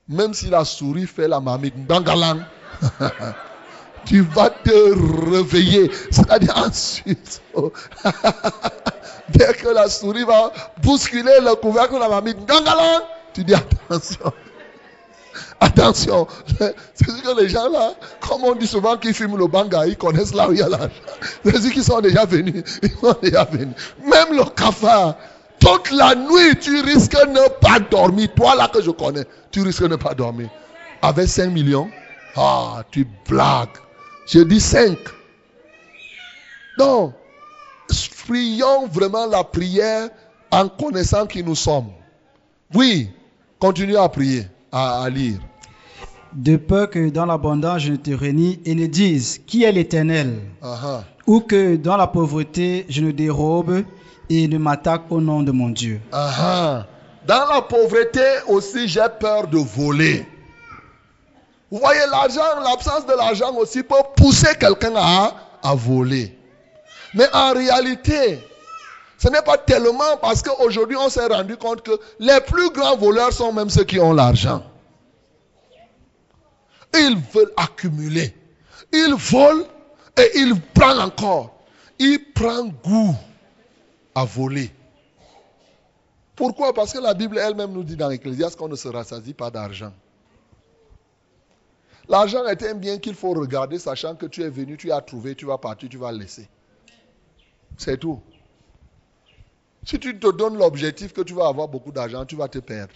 Même 0.08 0.34
si 0.34 0.48
la 0.48 0.64
souris 0.64 1.06
fait 1.06 1.26
la 1.26 1.40
marmite, 1.40 1.86
dangalang, 1.86 2.44
tu 4.06 4.20
vas 4.20 4.50
te 4.50 5.30
réveiller. 5.30 5.90
C'est-à-dire 6.12 6.56
ensuite, 6.56 7.42
dès 9.30 9.52
que 9.54 9.68
la 9.68 9.88
souris 9.88 10.22
va 10.22 10.52
bousculer 10.80 11.40
le 11.42 11.56
couvercle 11.56 11.94
de 11.94 11.98
la 11.98 12.08
marmite, 12.08 12.38
dangalang, 12.46 13.02
tu 13.34 13.42
dis 13.42 13.54
attention. 13.54 14.32
Attention, 15.60 16.26
c'est 16.58 16.74
ce 16.94 17.22
que 17.22 17.40
les 17.40 17.48
gens 17.48 17.68
là, 17.68 17.92
comme 18.20 18.44
on 18.44 18.54
dit 18.54 18.66
souvent 18.66 18.96
qu'ils 18.96 19.12
fument 19.12 19.36
le 19.36 19.46
banga, 19.46 19.86
ils 19.86 19.96
connaissent 19.96 20.34
là 20.34 20.48
où 20.48 20.52
il 20.52 20.58
y 20.58 20.62
a 20.62 20.68
l'argent. 20.68 20.88
C'est 21.44 21.60
ceux 21.60 21.70
qui 21.70 21.82
sont 21.82 22.00
déjà 22.00 22.24
venus, 22.24 22.62
ils 22.82 22.90
sont 22.90 23.16
déjà 23.22 23.44
venus. 23.44 23.74
Même 24.02 24.36
le 24.36 24.44
cafard, 24.44 25.16
toute 25.66 25.90
la 25.90 26.14
nuit, 26.14 26.56
tu 26.60 26.80
risques 26.80 27.12
de 27.12 27.30
ne 27.30 27.48
pas 27.60 27.80
dormir. 27.80 28.28
Toi 28.36 28.54
là 28.54 28.68
que 28.68 28.80
je 28.80 28.90
connais, 28.90 29.24
tu 29.50 29.62
risques 29.62 29.82
de 29.82 29.88
ne 29.88 29.96
pas 29.96 30.14
dormir. 30.14 30.48
Avec 31.02 31.28
5 31.28 31.50
millions, 31.50 31.90
ah, 32.36 32.82
tu 32.90 33.06
blagues. 33.28 33.68
Je 34.26 34.40
dis 34.40 34.60
5. 34.60 34.96
Donc, 36.78 37.14
prions 38.26 38.86
vraiment 38.86 39.26
la 39.26 39.42
prière 39.42 40.08
en 40.50 40.68
connaissant 40.68 41.26
qui 41.26 41.42
nous 41.42 41.54
sommes. 41.54 41.90
Oui, 42.74 43.10
continuez 43.58 43.96
à 43.96 44.08
prier, 44.08 44.46
à, 44.70 45.02
à 45.02 45.10
lire. 45.10 45.38
De 46.32 46.56
peur 46.56 46.90
que 46.90 47.08
dans 47.08 47.24
l'abondance 47.24 47.82
je 47.82 47.92
ne 47.92 47.96
te 47.96 48.10
renie 48.10 48.60
et 48.66 48.74
ne 48.74 48.86
dise 48.86 49.40
qui 49.46 49.64
est 49.64 49.72
l'Éternel, 49.72 50.38
Ah, 50.62 51.04
ou 51.26 51.40
que 51.40 51.76
dans 51.76 51.96
la 51.96 52.06
pauvreté 52.06 52.84
je 52.88 53.02
ne 53.02 53.10
dérobe 53.10 53.84
et 54.28 54.48
ne 54.48 54.58
m'attaque 54.58 55.02
au 55.10 55.20
nom 55.20 55.42
de 55.42 55.52
mon 55.52 55.68
Dieu. 55.70 56.00
Dans 56.12 57.46
la 57.48 57.62
pauvreté 57.62 58.24
aussi, 58.46 58.88
j'ai 58.88 59.06
peur 59.20 59.46
de 59.48 59.58
voler. 59.58 60.26
Vous 61.70 61.78
voyez, 61.78 62.00
l'argent, 62.10 62.60
l'absence 62.62 63.06
de 63.06 63.12
l'argent 63.14 63.52
aussi 63.56 63.82
peut 63.82 63.94
pousser 64.16 64.54
quelqu'un 64.58 64.94
à, 64.96 65.34
à 65.62 65.74
voler. 65.74 66.36
Mais 67.14 67.26
en 67.32 67.52
réalité, 67.52 68.38
ce 69.18 69.28
n'est 69.28 69.42
pas 69.42 69.58
tellement 69.58 70.16
parce 70.20 70.42
qu'aujourd'hui 70.42 70.96
on 70.96 71.08
s'est 71.08 71.26
rendu 71.26 71.56
compte 71.56 71.82
que 71.82 71.98
les 72.20 72.40
plus 72.40 72.70
grands 72.70 72.96
voleurs 72.96 73.32
sont 73.32 73.52
même 73.52 73.70
ceux 73.70 73.84
qui 73.84 73.98
ont 73.98 74.12
l'argent. 74.12 74.62
Ils 76.94 77.16
veulent 77.34 77.52
accumuler. 77.56 78.34
Ils 78.92 79.14
volent 79.14 79.64
et 80.18 80.30
ils 80.36 80.60
prennent 80.74 81.00
encore. 81.00 81.54
Ils 81.98 82.20
prennent 82.34 82.72
goût 82.84 83.16
à 84.16 84.24
voler. 84.24 84.72
Pourquoi? 86.34 86.72
Parce 86.72 86.92
que 86.94 86.98
la 86.98 87.12
Bible 87.12 87.38
elle-même 87.38 87.72
nous 87.72 87.84
dit 87.84 87.96
dans 87.96 88.08
l'Ecclésiaste 88.08 88.56
qu'on 88.56 88.68
ne 88.68 88.74
se 88.74 88.88
rassasie 88.88 89.34
pas 89.34 89.50
d'argent. 89.50 89.92
L'argent 92.08 92.44
est 92.46 92.62
un 92.62 92.74
bien 92.74 92.98
qu'il 92.98 93.14
faut 93.14 93.34
regarder, 93.34 93.78
sachant 93.78 94.14
que 94.14 94.24
tu 94.24 94.42
es 94.42 94.48
venu, 94.48 94.78
tu 94.78 94.90
as 94.90 95.02
trouvé, 95.02 95.34
tu 95.34 95.44
vas 95.44 95.58
partir, 95.58 95.90
tu 95.90 95.98
vas 95.98 96.12
laisser. 96.12 96.48
C'est 97.76 97.98
tout. 97.98 98.20
Si 99.84 99.98
tu 99.98 100.18
te 100.18 100.32
donnes 100.32 100.56
l'objectif 100.56 101.12
que 101.12 101.20
tu 101.20 101.34
vas 101.34 101.48
avoir 101.48 101.68
beaucoup 101.68 101.92
d'argent, 101.92 102.24
tu 102.24 102.36
vas 102.36 102.48
te 102.48 102.58
perdre. 102.58 102.94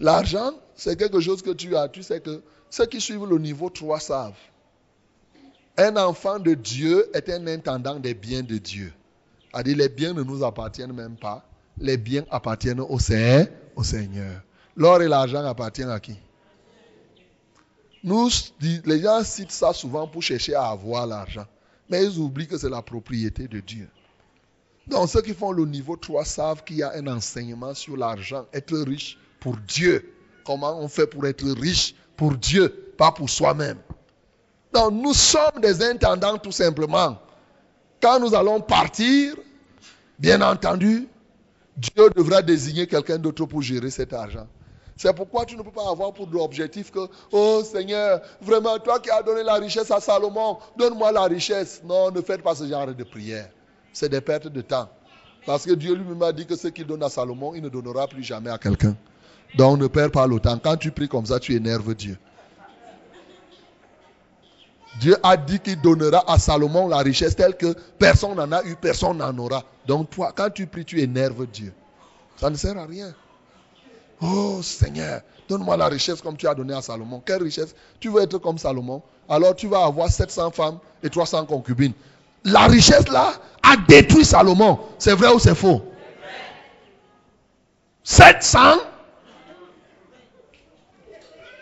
L'argent, 0.00 0.52
c'est 0.74 0.98
quelque 0.98 1.20
chose 1.20 1.40
que 1.40 1.50
tu 1.50 1.76
as. 1.76 1.88
Tu 1.88 2.02
sais 2.02 2.20
que 2.20 2.42
ceux 2.68 2.86
qui 2.86 3.00
suivent 3.00 3.26
le 3.26 3.38
niveau 3.38 3.70
3 3.70 4.00
savent. 4.00 4.32
Un 5.76 5.96
enfant 5.96 6.40
de 6.40 6.54
Dieu 6.54 7.08
est 7.14 7.28
un 7.28 7.46
intendant 7.46 8.00
des 8.00 8.14
biens 8.14 8.42
de 8.42 8.58
Dieu. 8.58 8.92
C'est-à-dire 9.52 9.76
les 9.76 9.88
biens 9.88 10.12
ne 10.14 10.22
nous 10.22 10.42
appartiennent 10.44 10.92
même 10.92 11.16
pas. 11.16 11.44
Les 11.78 11.96
biens 11.96 12.24
appartiennent 12.30 12.80
au 12.80 12.98
Seigneur. 12.98 13.46
Au 13.76 13.82
Seigneur. 13.82 14.42
L'or 14.76 15.02
et 15.02 15.08
l'argent 15.08 15.44
appartiennent 15.44 15.90
à 15.90 16.00
qui? 16.00 16.16
Nous, 18.04 18.28
les 18.60 19.00
gens 19.00 19.22
citent 19.22 19.52
ça 19.52 19.72
souvent 19.72 20.06
pour 20.08 20.22
chercher 20.22 20.54
à 20.54 20.68
avoir 20.68 21.06
l'argent. 21.06 21.46
Mais 21.88 22.04
ils 22.04 22.18
oublient 22.18 22.48
que 22.48 22.58
c'est 22.58 22.70
la 22.70 22.82
propriété 22.82 23.46
de 23.46 23.60
Dieu. 23.60 23.88
Donc 24.86 25.08
ceux 25.08 25.22
qui 25.22 25.34
font 25.34 25.52
le 25.52 25.64
niveau 25.64 25.96
3 25.96 26.24
savent 26.24 26.64
qu'il 26.64 26.76
y 26.76 26.82
a 26.82 26.92
un 26.94 27.06
enseignement 27.06 27.74
sur 27.74 27.96
l'argent. 27.96 28.46
Être 28.52 28.76
riche 28.78 29.18
pour 29.38 29.56
Dieu. 29.56 30.12
Comment 30.44 30.78
on 30.80 30.88
fait 30.88 31.06
pour 31.06 31.26
être 31.26 31.46
riche 31.46 31.94
pour 32.16 32.34
Dieu, 32.34 32.68
pas 32.96 33.12
pour 33.12 33.30
soi-même. 33.30 33.78
Donc 34.72 34.92
nous 34.92 35.14
sommes 35.14 35.60
des 35.60 35.82
intendants 35.84 36.38
tout 36.38 36.52
simplement. 36.52 37.18
Quand 38.02 38.18
nous 38.18 38.34
allons 38.34 38.60
partir, 38.60 39.36
bien 40.18 40.42
entendu, 40.42 41.06
Dieu 41.76 42.10
devra 42.16 42.42
désigner 42.42 42.86
quelqu'un 42.88 43.16
d'autre 43.16 43.46
pour 43.46 43.62
gérer 43.62 43.90
cet 43.90 44.12
argent. 44.12 44.48
C'est 44.96 45.14
pourquoi 45.14 45.44
tu 45.46 45.56
ne 45.56 45.62
peux 45.62 45.70
pas 45.70 45.88
avoir 45.88 46.12
pour 46.12 46.28
l'objectif 46.30 46.90
que, 46.90 47.08
oh 47.30 47.62
Seigneur, 47.64 48.20
vraiment, 48.40 48.78
toi 48.78 48.98
qui 48.98 49.08
as 49.10 49.22
donné 49.22 49.42
la 49.42 49.54
richesse 49.54 49.90
à 49.90 50.00
Salomon, 50.00 50.58
donne-moi 50.76 51.12
la 51.12 51.22
richesse. 51.22 51.80
Non, 51.84 52.10
ne 52.10 52.20
faites 52.20 52.42
pas 52.42 52.54
ce 52.54 52.66
genre 52.66 52.86
de 52.86 53.04
prière. 53.04 53.48
C'est 53.92 54.08
des 54.08 54.20
pertes 54.20 54.48
de 54.48 54.60
temps. 54.60 54.88
Parce 55.46 55.64
que 55.64 55.72
Dieu 55.72 55.94
lui-même 55.94 56.22
a 56.22 56.32
dit 56.32 56.46
que 56.46 56.56
ce 56.56 56.68
qu'il 56.68 56.86
donne 56.86 57.02
à 57.02 57.08
Salomon, 57.08 57.54
il 57.54 57.62
ne 57.62 57.68
donnera 57.68 58.06
plus 58.08 58.22
jamais 58.22 58.50
à 58.50 58.58
quelqu'un. 58.58 58.96
Donc 59.56 59.78
ne 59.78 59.86
perds 59.86 60.10
pas 60.10 60.26
le 60.26 60.40
temps. 60.40 60.58
Quand 60.58 60.76
tu 60.76 60.90
pries 60.90 61.08
comme 61.08 61.26
ça, 61.26 61.38
tu 61.38 61.54
énerves 61.54 61.94
Dieu. 61.94 62.18
Dieu 65.00 65.16
a 65.22 65.36
dit 65.36 65.58
qu'il 65.58 65.80
donnera 65.80 66.24
à 66.30 66.38
Salomon 66.38 66.88
la 66.88 66.98
richesse 66.98 67.34
telle 67.34 67.56
que 67.56 67.74
personne 67.98 68.36
n'en 68.36 68.52
a 68.52 68.62
eu, 68.64 68.76
personne 68.76 69.18
n'en 69.18 69.36
aura. 69.38 69.64
Donc 69.86 70.10
toi, 70.10 70.32
quand 70.34 70.50
tu 70.50 70.66
pries, 70.66 70.84
tu 70.84 71.00
énerves 71.00 71.46
Dieu. 71.46 71.72
Ça 72.36 72.50
ne 72.50 72.56
sert 72.56 72.76
à 72.76 72.86
rien. 72.86 73.14
Oh 74.20 74.60
Seigneur, 74.62 75.22
donne-moi 75.48 75.76
la 75.76 75.86
richesse 75.88 76.20
comme 76.20 76.36
tu 76.36 76.46
as 76.46 76.54
donné 76.54 76.74
à 76.74 76.82
Salomon. 76.82 77.22
Quelle 77.24 77.42
richesse? 77.42 77.74
Tu 77.98 78.08
veux 78.08 78.22
être 78.22 78.38
comme 78.38 78.58
Salomon 78.58 79.02
Alors 79.28 79.56
tu 79.56 79.66
vas 79.66 79.84
avoir 79.84 80.08
700 80.08 80.50
femmes 80.52 80.78
et 81.02 81.10
300 81.10 81.46
concubines. 81.46 81.92
La 82.44 82.66
richesse 82.66 83.08
là 83.08 83.32
a 83.62 83.76
détruit 83.88 84.24
Salomon. 84.24 84.78
C'est 84.98 85.14
vrai 85.14 85.28
ou 85.32 85.38
c'est 85.38 85.54
faux? 85.54 85.82
700 88.04 88.58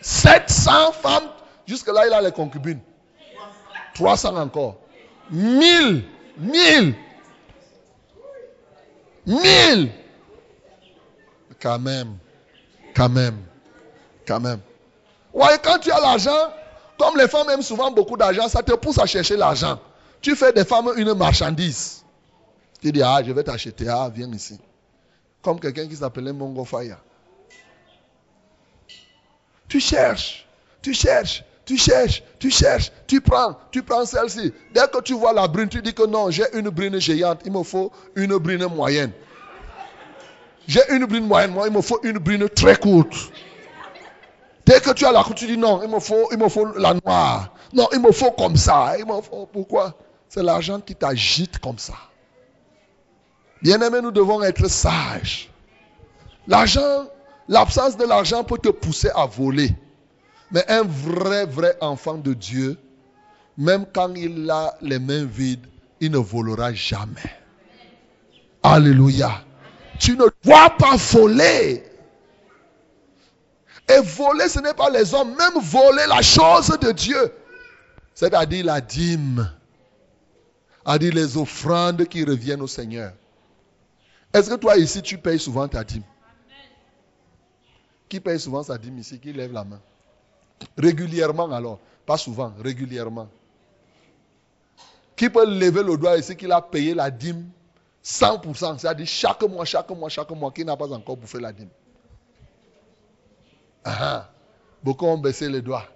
700 0.00 0.92
femmes. 0.92 1.28
Jusque-là, 1.66 2.06
il 2.06 2.12
a 2.12 2.22
les 2.22 2.32
concubines. 2.32 2.80
300 4.00 4.36
encore. 4.36 4.76
1000. 5.30 6.04
1000. 6.38 6.94
1000. 9.26 9.92
Quand 11.60 11.78
même. 11.78 12.16
Quand 12.94 13.10
même. 13.10 13.36
Quand 14.26 14.40
même. 14.40 14.60
Ouais, 15.34 15.58
quand 15.62 15.78
tu 15.78 15.92
as 15.92 16.00
l'argent, 16.00 16.50
comme 16.98 17.18
les 17.18 17.28
femmes 17.28 17.50
aiment 17.50 17.62
souvent 17.62 17.90
beaucoup 17.90 18.16
d'argent, 18.16 18.48
ça 18.48 18.62
te 18.62 18.72
pousse 18.72 18.98
à 18.98 19.04
chercher 19.04 19.36
l'argent. 19.36 19.78
Tu 20.22 20.34
fais 20.34 20.52
des 20.52 20.64
femmes 20.64 20.92
une 20.96 21.12
marchandise. 21.12 22.02
Tu 22.80 22.90
dis, 22.92 23.02
ah, 23.02 23.20
je 23.22 23.32
vais 23.32 23.44
t'acheter. 23.44 23.86
Ah, 23.86 24.10
viens 24.12 24.32
ici. 24.32 24.58
Comme 25.42 25.60
quelqu'un 25.60 25.86
qui 25.86 25.96
s'appelait 25.96 26.32
Mongo 26.32 26.64
Faya. 26.64 26.98
Tu 29.68 29.78
cherches, 29.78 30.48
tu 30.82 30.94
cherches, 30.94 31.44
tu 31.70 31.76
cherches, 31.76 32.24
tu 32.40 32.50
cherches, 32.50 32.90
tu 33.06 33.20
prends, 33.20 33.56
tu 33.70 33.84
prends 33.84 34.04
celle-ci. 34.04 34.52
Dès 34.74 34.88
que 34.92 35.00
tu 35.02 35.14
vois 35.14 35.32
la 35.32 35.46
brune, 35.46 35.68
tu 35.68 35.80
dis 35.80 35.94
que 35.94 36.04
non, 36.04 36.28
j'ai 36.28 36.42
une 36.52 36.68
brune 36.68 37.00
géante, 37.00 37.42
il 37.44 37.52
me 37.52 37.62
faut 37.62 37.92
une 38.16 38.36
brune 38.38 38.66
moyenne. 38.66 39.12
J'ai 40.66 40.80
une 40.90 41.04
brune 41.04 41.28
moyenne, 41.28 41.52
moi, 41.52 41.68
il 41.68 41.72
me 41.72 41.80
faut 41.80 42.00
une 42.02 42.18
brune 42.18 42.48
très 42.48 42.74
courte. 42.74 43.14
Dès 44.66 44.80
que 44.80 44.92
tu 44.92 45.06
as 45.06 45.12
la 45.12 45.22
coupe, 45.22 45.36
tu 45.36 45.46
dis 45.46 45.56
non, 45.56 45.80
il 45.84 45.88
me 45.88 46.00
faut, 46.00 46.28
il 46.32 46.38
me 46.38 46.48
faut 46.48 46.66
la 46.76 46.94
noire. 47.04 47.54
Non, 47.72 47.88
il 47.92 48.00
me 48.00 48.10
faut 48.10 48.32
comme 48.32 48.56
ça. 48.56 48.94
Il 48.98 49.06
me 49.06 49.20
faut, 49.20 49.46
pourquoi? 49.46 49.94
C'est 50.28 50.42
l'argent 50.42 50.80
qui 50.80 50.96
t'agite 50.96 51.60
comme 51.60 51.78
ça. 51.78 51.94
Bien-aimé, 53.62 54.00
nous 54.02 54.10
devons 54.10 54.42
être 54.42 54.68
sages. 54.68 55.50
L'argent, 56.48 57.06
l'absence 57.46 57.96
de 57.96 58.04
l'argent 58.04 58.42
peut 58.42 58.58
te 58.58 58.70
pousser 58.70 59.10
à 59.14 59.26
voler. 59.26 59.70
Mais 60.52 60.64
un 60.68 60.82
vrai, 60.82 61.46
vrai 61.46 61.76
enfant 61.80 62.18
de 62.18 62.34
Dieu, 62.34 62.76
même 63.56 63.86
quand 63.92 64.14
il 64.14 64.50
a 64.50 64.76
les 64.80 64.98
mains 64.98 65.24
vides, 65.24 65.66
il 66.00 66.10
ne 66.10 66.18
volera 66.18 66.72
jamais. 66.72 67.20
Alléluia. 68.62 69.44
Tu 69.98 70.16
ne 70.16 70.24
dois 70.42 70.70
pas 70.70 70.96
voler. 70.96 71.84
Et 73.88 74.00
voler, 74.00 74.48
ce 74.48 74.60
n'est 74.60 74.74
pas 74.74 74.90
les 74.90 75.14
hommes, 75.14 75.34
même 75.36 75.62
voler 75.62 76.06
la 76.08 76.22
chose 76.22 76.68
de 76.80 76.92
Dieu. 76.92 77.32
C'est-à-dire 78.14 78.64
la 78.64 78.80
dîme. 78.80 79.50
C'est-à-dire 80.84 81.14
les 81.14 81.36
offrandes 81.36 82.06
qui 82.06 82.24
reviennent 82.24 82.62
au 82.62 82.66
Seigneur. 82.66 83.12
Est-ce 84.32 84.48
que 84.48 84.54
toi 84.54 84.76
ici, 84.76 85.02
tu 85.02 85.18
payes 85.18 85.38
souvent 85.38 85.68
ta 85.68 85.84
dîme? 85.84 86.02
Qui 88.08 88.20
paye 88.20 88.40
souvent 88.40 88.62
sa 88.62 88.76
dîme 88.76 88.98
ici 88.98 89.18
Qui 89.20 89.32
lève 89.32 89.52
la 89.52 89.64
main? 89.64 89.80
Régulièrement 90.76 91.50
alors. 91.52 91.78
Pas 92.06 92.16
souvent, 92.16 92.52
régulièrement. 92.58 93.28
Qui 95.16 95.28
peut 95.28 95.46
lever 95.46 95.82
le 95.82 95.96
doigt 95.96 96.16
ici 96.16 96.36
qu'il 96.36 96.50
a 96.50 96.62
payé 96.62 96.94
la 96.94 97.10
dîme 97.10 97.48
100%, 98.02 98.78
c'est-à-dire 98.78 99.06
chaque 99.06 99.42
mois, 99.42 99.64
chaque 99.64 99.90
mois, 99.90 100.08
chaque 100.08 100.30
mois, 100.30 100.50
qui 100.50 100.64
n'a 100.64 100.76
pas 100.76 100.90
encore 100.90 101.16
bouffé 101.16 101.38
la 101.38 101.52
dîme. 101.52 101.68
Ah, 103.84 103.98
ah. 104.00 104.30
Beaucoup 104.82 105.06
ont 105.06 105.18
baissé 105.18 105.48
les 105.48 105.60
doigts. 105.60 105.86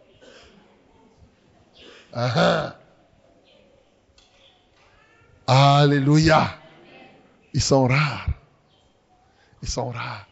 Ah, 2.12 2.76
Alléluia. 5.46 6.50
Ils 7.52 7.62
sont 7.62 7.86
rares. 7.86 8.28
Ils 9.62 9.68
sont 9.68 9.90
rares. 9.90 10.26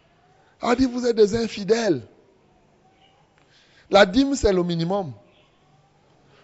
A 0.61 0.75
dit, 0.77 0.87
vous 0.87 1.07
êtes 1.07 1.17
des 1.17 1.35
infidèles. 1.35 2.07
La 3.93 4.07
dîme, 4.07 4.35
c'est 4.35 4.55
le 4.55 4.63
minimum. 4.65 5.13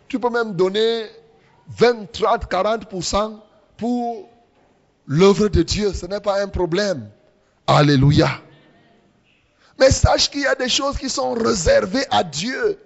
Tu 0.06 0.20
peux 0.20 0.28
même 0.28 0.52
donner 0.52 1.06
20, 1.68 2.12
30, 2.12 2.44
40% 2.44 3.40
pour 3.78 4.28
l'œuvre 5.06 5.48
de 5.48 5.62
Dieu. 5.62 5.94
Ce 5.94 6.04
n'est 6.04 6.20
pas 6.20 6.42
un 6.42 6.48
problème. 6.48 7.10
Alléluia. 7.66 8.28
Mais 9.78 9.90
sache 9.90 10.30
qu'il 10.30 10.42
y 10.42 10.46
a 10.46 10.54
des 10.54 10.68
choses 10.68 10.98
qui 10.98 11.08
sont 11.08 11.32
réservées 11.32 12.04
à 12.10 12.22
Dieu. 12.22 12.78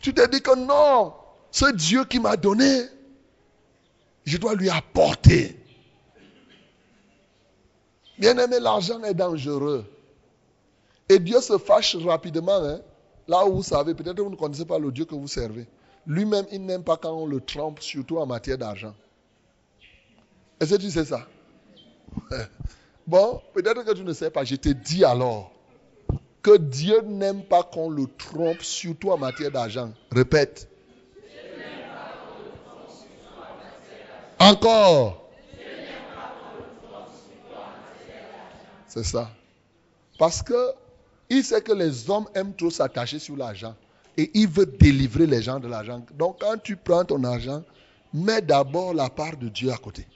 Tu 0.00 0.14
te 0.14 0.26
dis 0.26 0.40
que 0.40 0.56
non, 0.56 1.12
ce 1.50 1.70
Dieu 1.72 2.06
qui 2.06 2.18
m'a 2.18 2.36
donné, 2.38 2.86
je 4.24 4.38
dois 4.38 4.54
lui 4.54 4.70
apporter. 4.70 5.54
Bien 8.18 8.38
aimé, 8.38 8.56
l'argent 8.58 9.02
est 9.02 9.14
dangereux. 9.14 9.84
Et 11.10 11.18
Dieu 11.18 11.42
se 11.42 11.58
fâche 11.58 11.94
rapidement. 11.96 12.64
Hein. 12.64 12.80
Là 13.28 13.46
où 13.46 13.56
vous 13.56 13.62
savez, 13.62 13.94
peut-être 13.94 14.20
vous 14.20 14.30
ne 14.30 14.36
connaissez 14.36 14.64
pas 14.64 14.78
le 14.78 14.92
Dieu 14.92 15.04
que 15.04 15.14
vous 15.14 15.28
servez. 15.28 15.66
Lui-même, 16.06 16.46
il 16.52 16.64
n'aime 16.64 16.84
pas 16.84 16.96
quand 16.96 17.12
on 17.12 17.26
le 17.26 17.40
trompe, 17.40 17.80
surtout 17.80 18.18
en 18.18 18.26
matière 18.26 18.58
d'argent. 18.58 18.94
Est-ce 20.60 20.74
que 20.74 20.80
tu 20.80 20.90
sais 20.90 21.04
ça? 21.04 21.26
Bon, 23.06 23.40
peut-être 23.54 23.84
que 23.84 23.92
tu 23.92 24.02
ne 24.02 24.12
sais 24.12 24.30
pas. 24.30 24.42
Je 24.42 24.56
te 24.56 24.68
dis 24.68 25.04
alors 25.04 25.52
que 26.42 26.56
Dieu 26.56 27.02
n'aime 27.02 27.44
pas 27.44 27.62
qu'on 27.62 27.88
le 27.88 28.06
trompe, 28.18 28.62
surtout 28.62 29.10
en 29.10 29.16
matière 29.16 29.52
d'argent. 29.52 29.92
Répète. 30.10 30.68
Encore. 34.40 35.28
C'est 38.88 39.04
ça. 39.04 39.30
Parce 40.18 40.42
que 40.42 40.72
il 41.28 41.44
sait 41.44 41.60
que 41.60 41.72
les 41.72 42.08
hommes 42.10 42.26
aiment 42.34 42.54
trop 42.54 42.70
s'attacher 42.70 43.18
sur 43.18 43.36
l'argent. 43.36 43.74
Et 44.16 44.30
il 44.34 44.48
veut 44.48 44.66
délivrer 44.66 45.26
les 45.26 45.42
gens 45.42 45.60
de 45.60 45.68
l'argent. 45.68 46.04
Donc 46.14 46.40
quand 46.40 46.56
tu 46.62 46.76
prends 46.76 47.04
ton 47.04 47.22
argent, 47.24 47.62
mets 48.14 48.40
d'abord 48.40 48.94
la 48.94 49.10
part 49.10 49.36
de 49.36 49.48
Dieu 49.48 49.70
à 49.70 49.76
côté. 49.76 50.06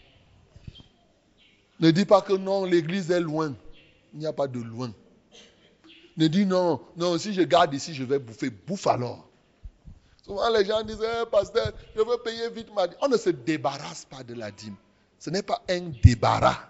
Ne 1.81 1.91
dis 1.91 2.05
pas 2.05 2.23
que 2.23 2.33
non, 2.33 2.65
l'église 2.65 3.11
est 3.11 3.21
loin. 3.21 3.55
Il 4.13 4.21
n'y 4.21 4.27
a 4.27 4.33
pas 4.33 4.47
de 4.47 4.61
loin. 4.61 4.93
Ne 6.17 6.27
dis 6.27 6.47
non, 6.47 6.81
non, 6.97 7.19
si 7.19 7.33
je 7.33 7.43
garde 7.43 7.73
ici, 7.75 7.95
je 7.95 8.05
vais 8.05 8.19
bouffer. 8.19 8.51
Bouffe 8.51 8.87
alors. 8.87 9.27
Souvent 10.25 10.51
les 10.51 10.65
gens 10.65 10.83
disent, 10.83 11.03
eh, 11.03 11.27
pasteur, 11.31 11.73
je 11.97 12.01
veux 12.01 12.19
payer 12.23 12.51
vite 12.51 12.69
ma 12.75 12.87
dîme. 12.87 12.99
On 13.01 13.09
ne 13.09 13.17
se 13.17 13.31
débarrasse 13.31 14.05
pas 14.05 14.23
de 14.23 14.35
la 14.35 14.51
dîme. 14.51 14.77
Ce 15.19 15.31
n'est 15.31 15.43
pas 15.43 15.63
un 15.69 15.91
débarras. 16.03 16.70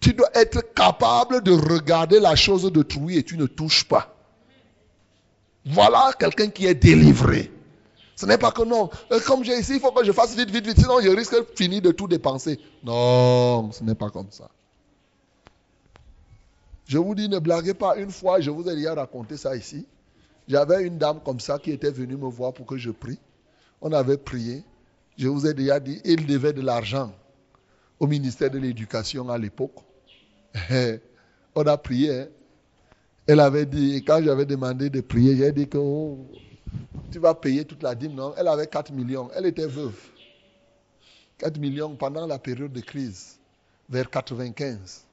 Tu 0.00 0.14
dois 0.14 0.30
être 0.34 0.72
capable 0.74 1.42
de 1.42 1.52
regarder 1.52 2.20
la 2.20 2.36
chose 2.36 2.62
de 2.62 2.70
d'autrui 2.70 3.16
et 3.18 3.22
tu 3.22 3.36
ne 3.36 3.46
touches 3.46 3.84
pas. 3.84 4.14
Voilà 5.64 6.12
quelqu'un 6.18 6.48
qui 6.48 6.66
est 6.66 6.74
délivré. 6.74 7.52
Ce 8.16 8.26
n'est 8.26 8.38
pas 8.38 8.50
que 8.50 8.62
non, 8.62 8.90
euh, 9.12 9.20
comme 9.26 9.44
j'ai 9.44 9.56
ici, 9.58 9.74
il 9.74 9.80
faut 9.80 9.92
que 9.92 10.04
je 10.04 10.10
fasse 10.10 10.34
vite, 10.34 10.50
vite, 10.50 10.66
vite, 10.66 10.80
sinon 10.80 11.00
je 11.00 11.08
risque 11.08 11.34
de 11.34 11.46
finir 11.54 11.82
de 11.82 11.92
tout 11.92 12.08
dépenser. 12.08 12.58
Non, 12.82 13.70
ce 13.70 13.84
n'est 13.84 13.94
pas 13.94 14.10
comme 14.10 14.30
ça. 14.30 14.50
Je 16.86 16.98
vous 16.98 17.14
dis, 17.14 17.28
ne 17.28 17.38
blaguez 17.38 17.74
pas. 17.74 17.96
Une 17.96 18.10
fois, 18.10 18.40
je 18.40 18.50
vous 18.50 18.68
ai 18.68 18.74
déjà 18.74 18.94
raconté 18.94 19.36
ça 19.36 19.54
ici. 19.54 19.86
J'avais 20.48 20.82
une 20.82 20.96
dame 20.98 21.20
comme 21.24 21.38
ça 21.38 21.58
qui 21.58 21.70
était 21.70 21.90
venue 21.90 22.16
me 22.16 22.28
voir 22.28 22.54
pour 22.54 22.66
que 22.66 22.78
je 22.78 22.90
prie. 22.90 23.18
On 23.82 23.92
avait 23.92 24.16
prié. 24.16 24.64
Je 25.18 25.28
vous 25.28 25.46
ai 25.46 25.52
déjà 25.52 25.78
dit, 25.78 26.00
il 26.04 26.26
devait 26.26 26.54
de 26.54 26.62
l'argent 26.62 27.12
au 28.00 28.06
ministère 28.06 28.50
de 28.50 28.58
l'Éducation 28.58 29.28
à 29.28 29.36
l'époque. 29.36 29.78
On 31.54 31.62
a 31.62 31.76
prié. 31.76 32.26
Elle 33.26 33.40
avait 33.40 33.66
dit, 33.66 34.02
quand 34.06 34.22
j'avais 34.22 34.46
demandé 34.46 34.88
de 34.90 35.00
prier, 35.00 35.36
j'ai 35.36 35.52
dit 35.52 35.68
que 35.68 35.78
oh, 35.78 36.26
tu 37.10 37.18
vas 37.18 37.34
payer 37.34 37.64
toute 37.64 37.82
la 37.82 37.94
dîme. 37.94 38.14
Non, 38.14 38.34
elle 38.36 38.48
avait 38.48 38.66
4 38.66 38.92
millions. 38.92 39.30
Elle 39.34 39.46
était 39.46 39.66
veuve. 39.66 39.98
4 41.38 41.58
millions 41.58 41.94
pendant 41.94 42.26
la 42.26 42.38
période 42.38 42.72
de 42.72 42.80
crise, 42.80 43.38
vers 43.88 44.08
95. 44.10 45.04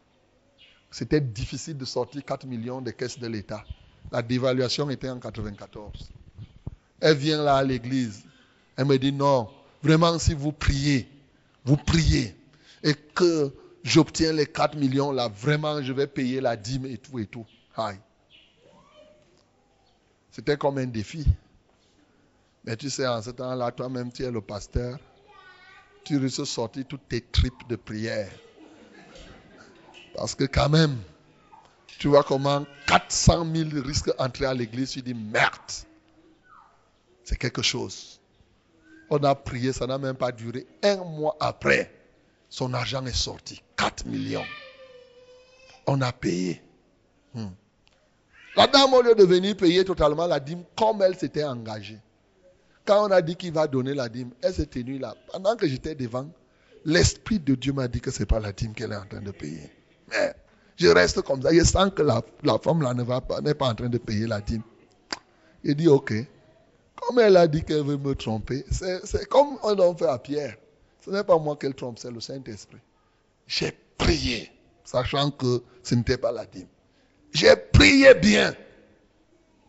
C'était 0.91 1.21
difficile 1.21 1.77
de 1.77 1.85
sortir 1.85 2.23
4 2.23 2.45
millions 2.45 2.81
des 2.81 2.93
caisses 2.93 3.19
de 3.19 3.27
l'État. 3.27 3.63
La 4.11 4.21
dévaluation 4.21 4.89
était 4.89 5.09
en 5.09 5.19
94. 5.19 6.09
Elle 7.01 7.17
vient 7.17 7.43
là 7.43 7.57
à 7.57 7.63
l'église. 7.63 8.23
Elle 8.77 8.85
me 8.85 8.97
dit 8.97 9.11
non, 9.11 9.49
vraiment 9.83 10.17
si 10.19 10.33
vous 10.33 10.51
priez, 10.51 11.07
vous 11.63 11.77
priez, 11.77 12.35
et 12.83 12.93
que 12.93 13.51
j'obtiens 13.85 14.33
les 14.33 14.47
4 14.47 14.75
millions 14.75 15.11
là, 15.13 15.29
vraiment 15.29 15.81
je 15.81 15.93
vais 15.93 16.07
payer 16.07 16.41
la 16.41 16.57
dîme 16.57 16.85
et 16.85 16.97
tout 16.97 17.19
et 17.19 17.27
tout. 17.27 17.45
C'était 20.31 20.57
comme 20.57 20.77
un 20.79 20.85
défi. 20.85 21.25
Mais 22.65 22.75
tu 22.75 22.89
sais, 22.89 23.07
en 23.07 23.21
ce 23.21 23.29
temps-là, 23.29 23.71
toi-même, 23.71 24.11
tu 24.11 24.23
es 24.23 24.31
le 24.31 24.41
pasteur. 24.41 24.97
Tu 26.03 26.17
risques 26.17 26.39
de 26.39 26.45
sortir 26.45 26.85
toutes 26.87 27.07
tes 27.07 27.21
tripes 27.21 27.67
de 27.69 27.75
prière. 27.75 28.31
Parce 30.15 30.33
que 30.35 30.45
quand 30.45 30.69
même, 30.69 30.97
tu 31.99 32.07
vois 32.07 32.23
comment 32.23 32.65
400 32.87 33.45
000 33.53 33.69
risquent 33.85 34.17
d'entrer 34.17 34.45
à 34.45 34.53
l'église. 34.53 34.91
Tu 34.91 35.01
dis, 35.01 35.13
merde. 35.13 35.71
C'est 37.23 37.37
quelque 37.37 37.61
chose. 37.61 38.19
On 39.09 39.23
a 39.23 39.35
prié, 39.35 39.73
ça 39.73 39.85
n'a 39.85 39.97
même 39.97 40.15
pas 40.15 40.31
duré. 40.31 40.65
Un 40.83 40.97
mois 40.97 41.37
après, 41.39 41.93
son 42.49 42.73
argent 42.73 43.05
est 43.05 43.15
sorti. 43.15 43.61
4 43.77 44.05
millions. 44.05 44.45
On 45.87 46.01
a 46.01 46.11
payé. 46.11 46.61
Hmm. 47.33 47.49
La 48.55 48.67
dame, 48.67 48.93
au 48.93 49.01
lieu 49.01 49.15
de 49.15 49.23
venir 49.23 49.57
payer 49.57 49.83
totalement 49.83 50.27
la 50.27 50.39
dîme, 50.39 50.63
comme 50.77 51.01
elle 51.01 51.15
s'était 51.15 51.43
engagée. 51.43 51.99
Quand 52.85 53.07
on 53.07 53.11
a 53.11 53.21
dit 53.21 53.35
qu'il 53.35 53.51
va 53.51 53.67
donner 53.67 53.93
la 53.93 54.07
dîme, 54.07 54.31
elle 54.41 54.53
s'est 54.53 54.67
tenue 54.67 54.99
là. 54.99 55.15
Pendant 55.31 55.55
que 55.55 55.67
j'étais 55.67 55.95
devant, 55.95 56.29
l'Esprit 56.85 57.39
de 57.39 57.55
Dieu 57.55 57.73
m'a 57.73 57.87
dit 57.87 57.99
que 57.99 58.11
ce 58.11 58.19
n'est 58.19 58.25
pas 58.25 58.39
la 58.39 58.51
dîme 58.51 58.73
qu'elle 58.73 58.91
est 58.91 58.97
en 58.97 59.05
train 59.05 59.21
de 59.21 59.31
payer. 59.31 59.71
Mais 60.09 60.33
je 60.77 60.87
reste 60.87 61.21
comme 61.21 61.41
ça. 61.41 61.53
Je 61.53 61.63
sens 61.63 61.91
que 61.93 62.03
la, 62.03 62.21
femme 62.59 62.81
là 62.81 62.93
ne 62.93 63.03
va 63.03 63.21
pas, 63.21 63.41
n'est 63.41 63.55
pas 63.55 63.69
en 63.69 63.75
train 63.75 63.89
de 63.89 63.97
payer 63.97 64.27
la 64.27 64.39
dîme. 64.39 64.63
Il 65.63 65.75
dit, 65.75 65.87
ok. 65.87 66.13
Comme 66.95 67.19
elle 67.19 67.37
a 67.37 67.47
dit 67.47 67.63
qu'elle 67.63 67.83
veut 67.83 67.97
me 67.97 68.15
tromper, 68.15 68.63
c'est 68.71 69.27
comme 69.27 69.57
on 69.63 69.77
a 69.77 69.95
fait 69.95 70.07
à 70.07 70.17
Pierre. 70.17 70.55
Ce 71.03 71.09
n'est 71.09 71.23
pas 71.23 71.37
moi 71.37 71.55
qu'elle 71.55 71.75
trompe, 71.75 71.99
c'est 71.99 72.11
le 72.11 72.19
Saint-Esprit. 72.19 72.79
J'ai 73.47 73.71
prié, 73.97 74.51
sachant 74.83 75.31
que 75.31 75.63
ce 75.83 75.95
n'était 75.95 76.17
pas 76.17 76.31
la 76.31 76.45
dîme. 76.45 76.67
J'ai 77.33 77.55
prié 77.55 78.13
bien. 78.15 78.55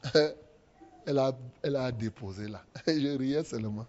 Elle 1.09 1.21
a, 1.21 1.33
elle 1.63 1.77
a 1.77 1.93
déposé 1.93 2.49
là. 2.49 2.65
Je 2.89 3.17
riais 3.17 3.45
seulement. 3.45 3.87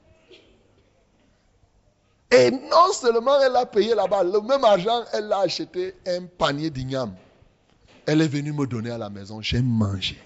Et 2.30 2.52
non 2.52 2.92
seulement 2.94 3.42
elle 3.42 3.56
a 3.56 3.66
payé 3.66 3.96
là-bas, 3.96 4.24
le 4.24 4.40
même 4.42 4.64
argent, 4.64 5.04
elle 5.14 5.32
a 5.32 5.40
acheté 5.40 5.96
un 6.06 6.26
panier 6.26 6.70
d'igname. 6.70 7.16
Elle 8.06 8.22
est 8.22 8.28
venue 8.28 8.52
me 8.54 8.68
donner 8.68 8.92
à 8.92 8.98
la 8.98 9.10
maison, 9.10 9.42
j'ai 9.42 9.62
mangé. 9.62 10.18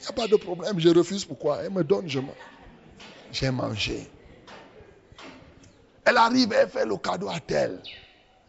n'y 0.00 0.06
a 0.08 0.12
pas 0.12 0.26
de 0.26 0.36
problème. 0.36 0.80
Je 0.80 0.88
refuse 0.88 1.24
pourquoi? 1.24 1.62
Elle 1.62 1.70
me 1.70 1.84
donne, 1.84 2.08
je 2.08 2.18
mange. 2.18 2.34
J'ai 3.30 3.50
mangé. 3.50 4.08
Elle 6.08 6.16
arrive, 6.16 6.52
elle 6.52 6.68
fait 6.68 6.86
le 6.86 6.96
cadeau 6.96 7.28
à 7.28 7.38
tel. 7.38 7.82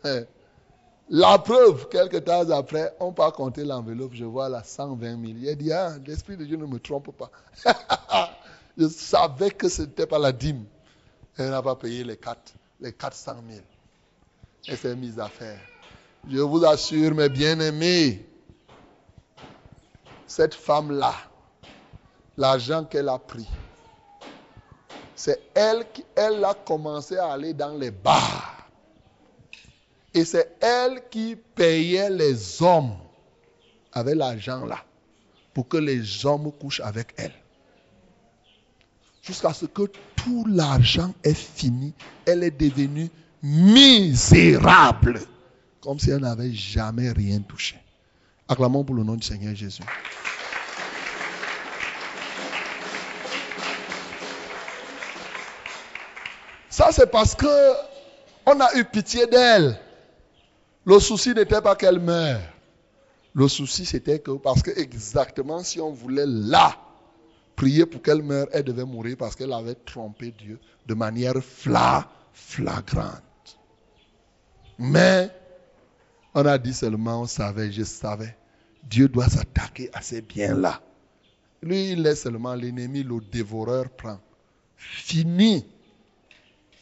Hein. 0.06 0.24
La 1.10 1.40
preuve, 1.40 1.90
quelques 1.90 2.24
temps 2.24 2.50
après, 2.52 2.96
on 3.00 3.12
part 3.12 3.34
compter 3.34 3.66
l'enveloppe, 3.66 4.14
je 4.14 4.24
vois 4.24 4.48
la 4.48 4.64
120 4.64 5.02
000. 5.02 5.22
Il 5.24 5.56
dit, 5.58 5.74
ah, 5.74 5.96
l'Esprit 6.06 6.38
de 6.38 6.46
Dieu 6.46 6.56
ne 6.56 6.66
me 6.66 6.80
trompe 6.80 7.12
pas. 7.18 7.32
je 8.78 8.88
savais 8.88 9.52
que 9.52 9.68
ce 9.68 9.82
n'était 9.82 10.06
pas 10.06 10.20
la 10.20 10.32
dîme. 10.32 10.64
Elle 11.38 11.50
n'a 11.50 11.62
pas 11.62 11.76
payé 11.76 12.04
les, 12.04 12.16
4, 12.16 12.54
les 12.80 12.94
400 12.94 13.36
000. 13.50 13.62
Elle 14.68 14.78
s'est 14.78 14.96
mise 14.96 15.20
à 15.20 15.28
faire. 15.28 15.60
Je 16.30 16.40
vous 16.40 16.64
assure, 16.64 17.14
mes 17.14 17.28
bien-aimés, 17.28 18.26
cette 20.28 20.54
femme-là, 20.54 21.14
l'argent 22.38 22.86
qu'elle 22.86 23.10
a 23.10 23.18
pris, 23.18 23.50
c'est 25.20 25.42
elle 25.54 25.86
qui 25.92 26.06
elle 26.16 26.42
a 26.46 26.54
commencé 26.54 27.18
à 27.18 27.34
aller 27.34 27.54
dans 27.54 27.76
les 27.78 27.92
bars 27.92 28.70
et 30.14 30.24
c'est 30.24 30.56
elle 30.62 31.02
qui 31.12 31.36
payait 31.36 32.10
les 32.10 32.64
hommes 32.64 32.96
avec 33.92 34.16
l'argent 34.16 34.66
là 34.66 34.80
pour 35.54 35.68
que 35.68 35.76
les 35.76 36.26
hommes 36.26 36.54
couchent 36.54 36.80
avec 36.80 37.14
elle. 37.18 37.34
Jusqu'à 39.22 39.52
ce 39.52 39.66
que 39.66 39.92
tout 40.16 40.46
l'argent 40.48 41.14
est 41.22 41.34
fini, 41.34 41.94
elle 42.26 42.46
est 42.46 42.58
devenue 42.58 43.10
misérable, 43.44 45.20
comme 45.82 46.00
si 46.00 46.12
elle 46.12 46.22
n'avait 46.22 46.54
jamais 46.54 47.12
rien 47.12 47.42
touché. 47.42 47.76
Acclamons 48.48 48.86
pour 48.86 48.96
le 48.96 49.04
nom 49.04 49.16
du 49.16 49.28
Seigneur 49.28 49.54
Jésus. 49.54 49.84
Ça, 56.80 56.94
c'est 56.94 57.12
parce 57.12 57.36
que 57.36 57.74
on 58.46 58.58
a 58.62 58.74
eu 58.76 58.86
pitié 58.86 59.28
d'elle. 59.28 59.78
Le 60.86 60.98
souci 61.02 61.34
n'était 61.34 61.62
pas 61.62 61.76
qu'elle 61.76 62.00
meure. 62.00 62.40
Le 63.34 63.50
souci, 63.50 63.86
c'était 63.86 64.20
que, 64.20 64.32
parce 64.32 64.64
que 64.64 64.72
exactement 64.80 65.62
si 65.62 65.82
on 65.82 65.92
voulait 65.92 66.26
là 66.26 66.78
prier 67.58 67.86
pour 67.86 68.02
qu'elle 68.02 68.24
meure, 68.24 68.48
elle 68.54 68.64
devait 68.64 68.86
mourir 68.86 69.18
parce 69.18 69.36
qu'elle 69.36 69.52
avait 69.52 69.76
trompé 69.76 70.32
Dieu 70.32 70.58
de 70.88 70.94
manière 70.94 71.44
fla, 71.44 72.10
flagrante. 72.32 73.60
Mais, 74.78 75.30
on 76.34 76.46
a 76.46 76.58
dit 76.58 76.74
seulement, 76.74 77.24
on 77.24 77.28
savait, 77.28 77.74
je 77.74 77.84
savais, 77.84 78.38
Dieu 78.86 79.10
doit 79.10 79.28
s'attaquer 79.28 79.90
à 79.92 80.02
ces 80.02 80.22
biens-là. 80.22 80.82
Lui, 81.62 81.92
il 81.92 82.04
laisse 82.04 82.22
seulement 82.22 82.56
l'ennemi, 82.56 83.04
le 83.04 83.20
dévoreur 83.20 83.90
prend. 83.90 84.22
Fini. 84.78 85.66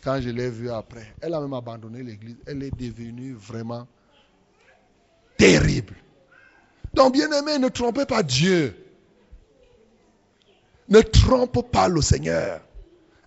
Quand 0.08 0.22
je 0.22 0.30
l'ai 0.30 0.50
vu 0.50 0.72
après, 0.72 1.14
elle 1.20 1.34
a 1.34 1.42
même 1.42 1.54
abandonné 1.54 2.02
l'église. 2.02 2.38
Elle 2.46 2.64
est 2.64 2.74
devenue 2.74 3.34
vraiment 3.34 3.86
terrible. 5.36 5.96
Donc, 6.94 7.12
bien 7.12 7.30
aimé, 7.30 7.60
ne 7.60 7.68
trompez 7.68 8.06
pas 8.06 8.24
Dieu. 8.24 8.74
Ne 10.88 11.02
trompe 11.02 11.70
pas 11.74 11.90
le 11.90 12.02
Seigneur 12.02 12.62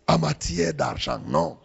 en 0.09 0.19
matière 0.21 0.73
d'argent. 0.73 1.21
Non. 1.27 1.59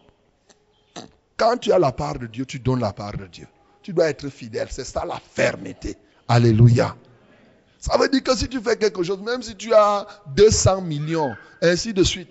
Quand 1.37 1.59
tu 1.59 1.71
as 1.71 1.79
la 1.79 1.93
part 1.93 2.19
de 2.19 2.27
Dieu, 2.27 2.45
tu 2.45 2.59
donnes 2.59 2.81
la 2.81 2.91
part 2.91 3.15
de 3.15 3.27
Dieu. 3.27 3.47
Tu 3.83 3.93
dois 3.93 4.09
être 4.09 4.27
fidèle. 4.27 4.67
C'est 4.69 4.83
ça 4.83 5.05
la 5.05 5.21
fermeté. 5.31 5.95
Alléluia. 6.27 6.93
Ça 7.79 7.97
veut 7.97 8.09
dire 8.09 8.21
que 8.21 8.35
si 8.35 8.49
tu 8.49 8.59
fais 8.59 8.75
quelque 8.75 9.01
chose, 9.01 9.21
même 9.21 9.41
si 9.41 9.55
tu 9.55 9.73
as 9.73 10.05
200 10.35 10.81
millions, 10.81 11.33
ainsi 11.61 11.93
de 11.93 12.03
suite, 12.03 12.27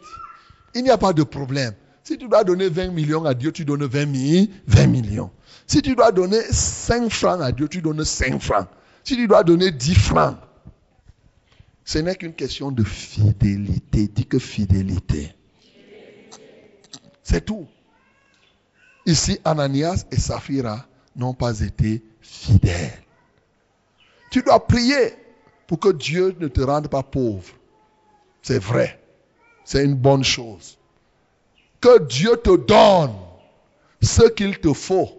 il 0.75 0.83
n'y 0.83 0.91
a 0.91 0.99
pas 0.99 1.15
de 1.15 1.23
problème. 1.23 1.73
Si 2.05 2.19
tu 2.19 2.29
dois 2.29 2.45
donner 2.45 2.69
20 2.69 2.89
millions 2.89 3.25
à 3.25 3.33
Dieu, 3.33 3.51
tu 3.51 3.65
donnes 3.65 3.87
20, 3.87 4.47
20 4.67 4.87
millions. 4.89 5.31
Si 5.67 5.81
tu 5.81 5.95
dois 5.95 6.13
donner 6.13 6.41
5 6.43 7.11
francs 7.11 7.41
à 7.41 7.51
Dieu, 7.51 7.67
tu 7.67 7.81
donnes 7.81 8.05
5 8.05 8.41
francs. 8.43 8.69
Si 9.03 9.17
tu 9.17 9.27
dois 9.27 9.43
donner 9.43 9.71
10 9.71 9.95
francs, 9.95 10.37
ce 11.83 11.99
n'est 11.99 12.15
qu'une 12.15 12.35
question 12.35 12.71
de 12.71 12.85
fidélité. 12.85 14.09
Dis 14.09 14.27
que 14.27 14.39
fidélité. 14.39 15.35
C'est 17.23 17.47
tout. 17.47 17.67
Ici, 19.07 19.39
Ananias 19.45 20.05
et 20.11 20.17
Saphira 20.17 20.87
n'ont 21.17 21.35
pas 21.35 21.61
été 21.61 22.03
fidèles. 22.21 23.03
Tu 24.31 24.43
dois 24.43 24.67
prier 24.67 25.15
pour 25.67 25.79
que 25.79 25.91
Dieu 25.91 26.37
ne 26.39 26.49
te 26.49 26.61
rende 26.61 26.89
pas 26.89 27.03
pauvre. 27.03 27.55
C'est 28.43 28.63
vrai. 28.63 29.01
C'est 29.65 29.85
une 29.85 29.95
bonne 29.95 30.25
chose. 30.25 30.79
Que 31.85 32.03
Dieu 32.03 32.39
te 32.43 32.57
donne 32.57 33.13
ce 34.01 34.27
qu'il 34.31 34.59
te 34.59 34.73
faut 34.73 35.11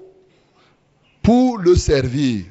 pour 1.22 1.60
le 1.60 1.76
servir. 1.76 2.46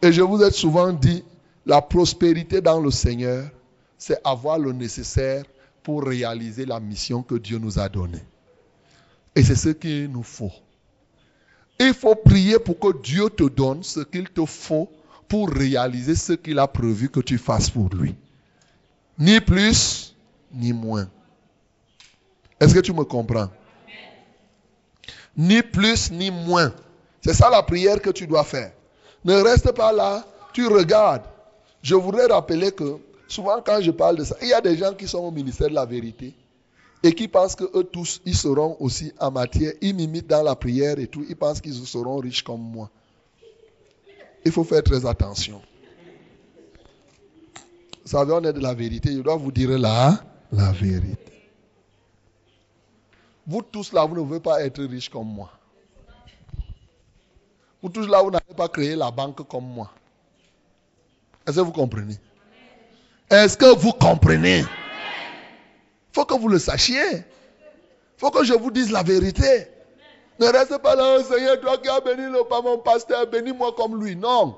Et 0.00 0.12
je 0.12 0.22
vous 0.22 0.42
ai 0.42 0.50
souvent 0.50 0.94
dit, 0.94 1.22
la 1.66 1.82
prospérité 1.82 2.62
dans 2.62 2.80
le 2.80 2.90
Seigneur, 2.90 3.50
c'est 3.98 4.18
avoir 4.24 4.58
le 4.58 4.72
nécessaire 4.72 5.44
pour 5.82 6.04
réaliser 6.04 6.64
la 6.64 6.80
mission 6.80 7.22
que 7.22 7.34
Dieu 7.34 7.58
nous 7.58 7.78
a 7.78 7.86
donnée. 7.90 8.24
Et 9.36 9.42
c'est 9.42 9.56
ce 9.56 9.68
qu'il 9.68 10.10
nous 10.10 10.22
faut. 10.22 10.52
Il 11.78 11.92
faut 11.92 12.14
prier 12.14 12.58
pour 12.58 12.78
que 12.78 12.98
Dieu 13.02 13.28
te 13.28 13.44
donne 13.44 13.82
ce 13.82 14.00
qu'il 14.00 14.30
te 14.30 14.46
faut 14.46 14.90
pour 15.28 15.50
réaliser 15.50 16.14
ce 16.14 16.32
qu'il 16.32 16.58
a 16.58 16.66
prévu 16.66 17.10
que 17.10 17.20
tu 17.20 17.36
fasses 17.36 17.68
pour 17.68 17.90
lui. 17.90 18.14
Ni 19.18 19.38
plus, 19.42 20.16
ni 20.50 20.72
moins. 20.72 21.10
Est-ce 22.60 22.74
que 22.74 22.80
tu 22.80 22.92
me 22.92 23.04
comprends? 23.04 23.48
Ni 25.36 25.62
plus, 25.62 26.10
ni 26.10 26.30
moins. 26.30 26.72
C'est 27.22 27.34
ça 27.34 27.50
la 27.50 27.62
prière 27.62 28.00
que 28.00 28.10
tu 28.10 28.26
dois 28.26 28.44
faire. 28.44 28.72
Ne 29.24 29.34
reste 29.34 29.72
pas 29.72 29.92
là, 29.92 30.24
tu 30.52 30.66
regardes. 30.66 31.24
Je 31.82 31.94
voudrais 31.94 32.26
rappeler 32.26 32.70
que 32.72 32.98
souvent 33.26 33.60
quand 33.64 33.80
je 33.80 33.90
parle 33.90 34.16
de 34.16 34.24
ça, 34.24 34.36
il 34.42 34.48
y 34.48 34.52
a 34.52 34.60
des 34.60 34.76
gens 34.76 34.94
qui 34.94 35.08
sont 35.08 35.18
au 35.18 35.30
ministère 35.30 35.68
de 35.68 35.74
la 35.74 35.86
vérité 35.86 36.34
et 37.02 37.14
qui 37.14 37.28
pensent 37.28 37.54
que 37.54 37.64
eux 37.76 37.84
tous, 37.84 38.20
ils 38.24 38.36
seront 38.36 38.76
aussi 38.80 39.12
en 39.18 39.30
matière, 39.30 39.72
ils 39.80 39.94
m'imitent 39.94 40.26
dans 40.26 40.42
la 40.42 40.54
prière 40.54 40.98
et 40.98 41.06
tout, 41.06 41.24
ils 41.28 41.36
pensent 41.36 41.60
qu'ils 41.60 41.74
seront 41.74 42.18
riches 42.18 42.42
comme 42.42 42.60
moi. 42.60 42.90
Il 44.44 44.52
faut 44.52 44.64
faire 44.64 44.82
très 44.82 45.04
attention. 45.04 45.60
Vous 48.04 48.10
savez, 48.10 48.32
on 48.32 48.44
est 48.44 48.52
de 48.52 48.60
la 48.60 48.74
vérité, 48.74 49.12
je 49.12 49.20
dois 49.20 49.36
vous 49.36 49.52
dire 49.52 49.78
là, 49.78 50.18
la 50.52 50.72
vérité. 50.72 51.33
Vous 53.46 53.62
tous 53.62 53.92
là, 53.92 54.04
vous 54.04 54.14
ne 54.14 54.20
voulez 54.20 54.40
pas 54.40 54.62
être 54.62 54.82
riches 54.82 55.08
comme 55.08 55.28
moi. 55.28 55.50
Vous 57.82 57.90
tous 57.90 58.06
là, 58.06 58.22
vous 58.22 58.30
n'avez 58.30 58.54
pas 58.56 58.68
créé 58.68 58.96
la 58.96 59.10
banque 59.10 59.46
comme 59.46 59.66
moi. 59.66 59.90
Est-ce 61.46 61.56
que 61.56 61.60
vous 61.60 61.72
comprenez? 61.72 62.16
Est-ce 63.30 63.56
que 63.56 63.74
vous 63.76 63.92
comprenez? 63.92 64.64
Faut 66.12 66.24
que 66.24 66.34
vous 66.34 66.48
le 66.48 66.58
sachiez. 66.58 67.24
Faut 68.16 68.30
que 68.30 68.44
je 68.44 68.54
vous 68.54 68.70
dise 68.70 68.90
la 68.90 69.02
vérité. 69.02 69.68
Ne 70.40 70.46
reste 70.46 70.78
pas 70.78 70.96
là, 70.96 71.16
oh 71.18 71.22
Seigneur, 71.22 71.60
toi 71.60 71.76
qui 71.78 71.88
as 71.88 72.00
béni 72.00 72.22
le 72.22 72.44
pas 72.48 72.62
mon 72.62 72.78
pasteur, 72.78 73.26
bénis-moi 73.26 73.74
comme 73.76 74.02
lui. 74.02 74.16
Non. 74.16 74.56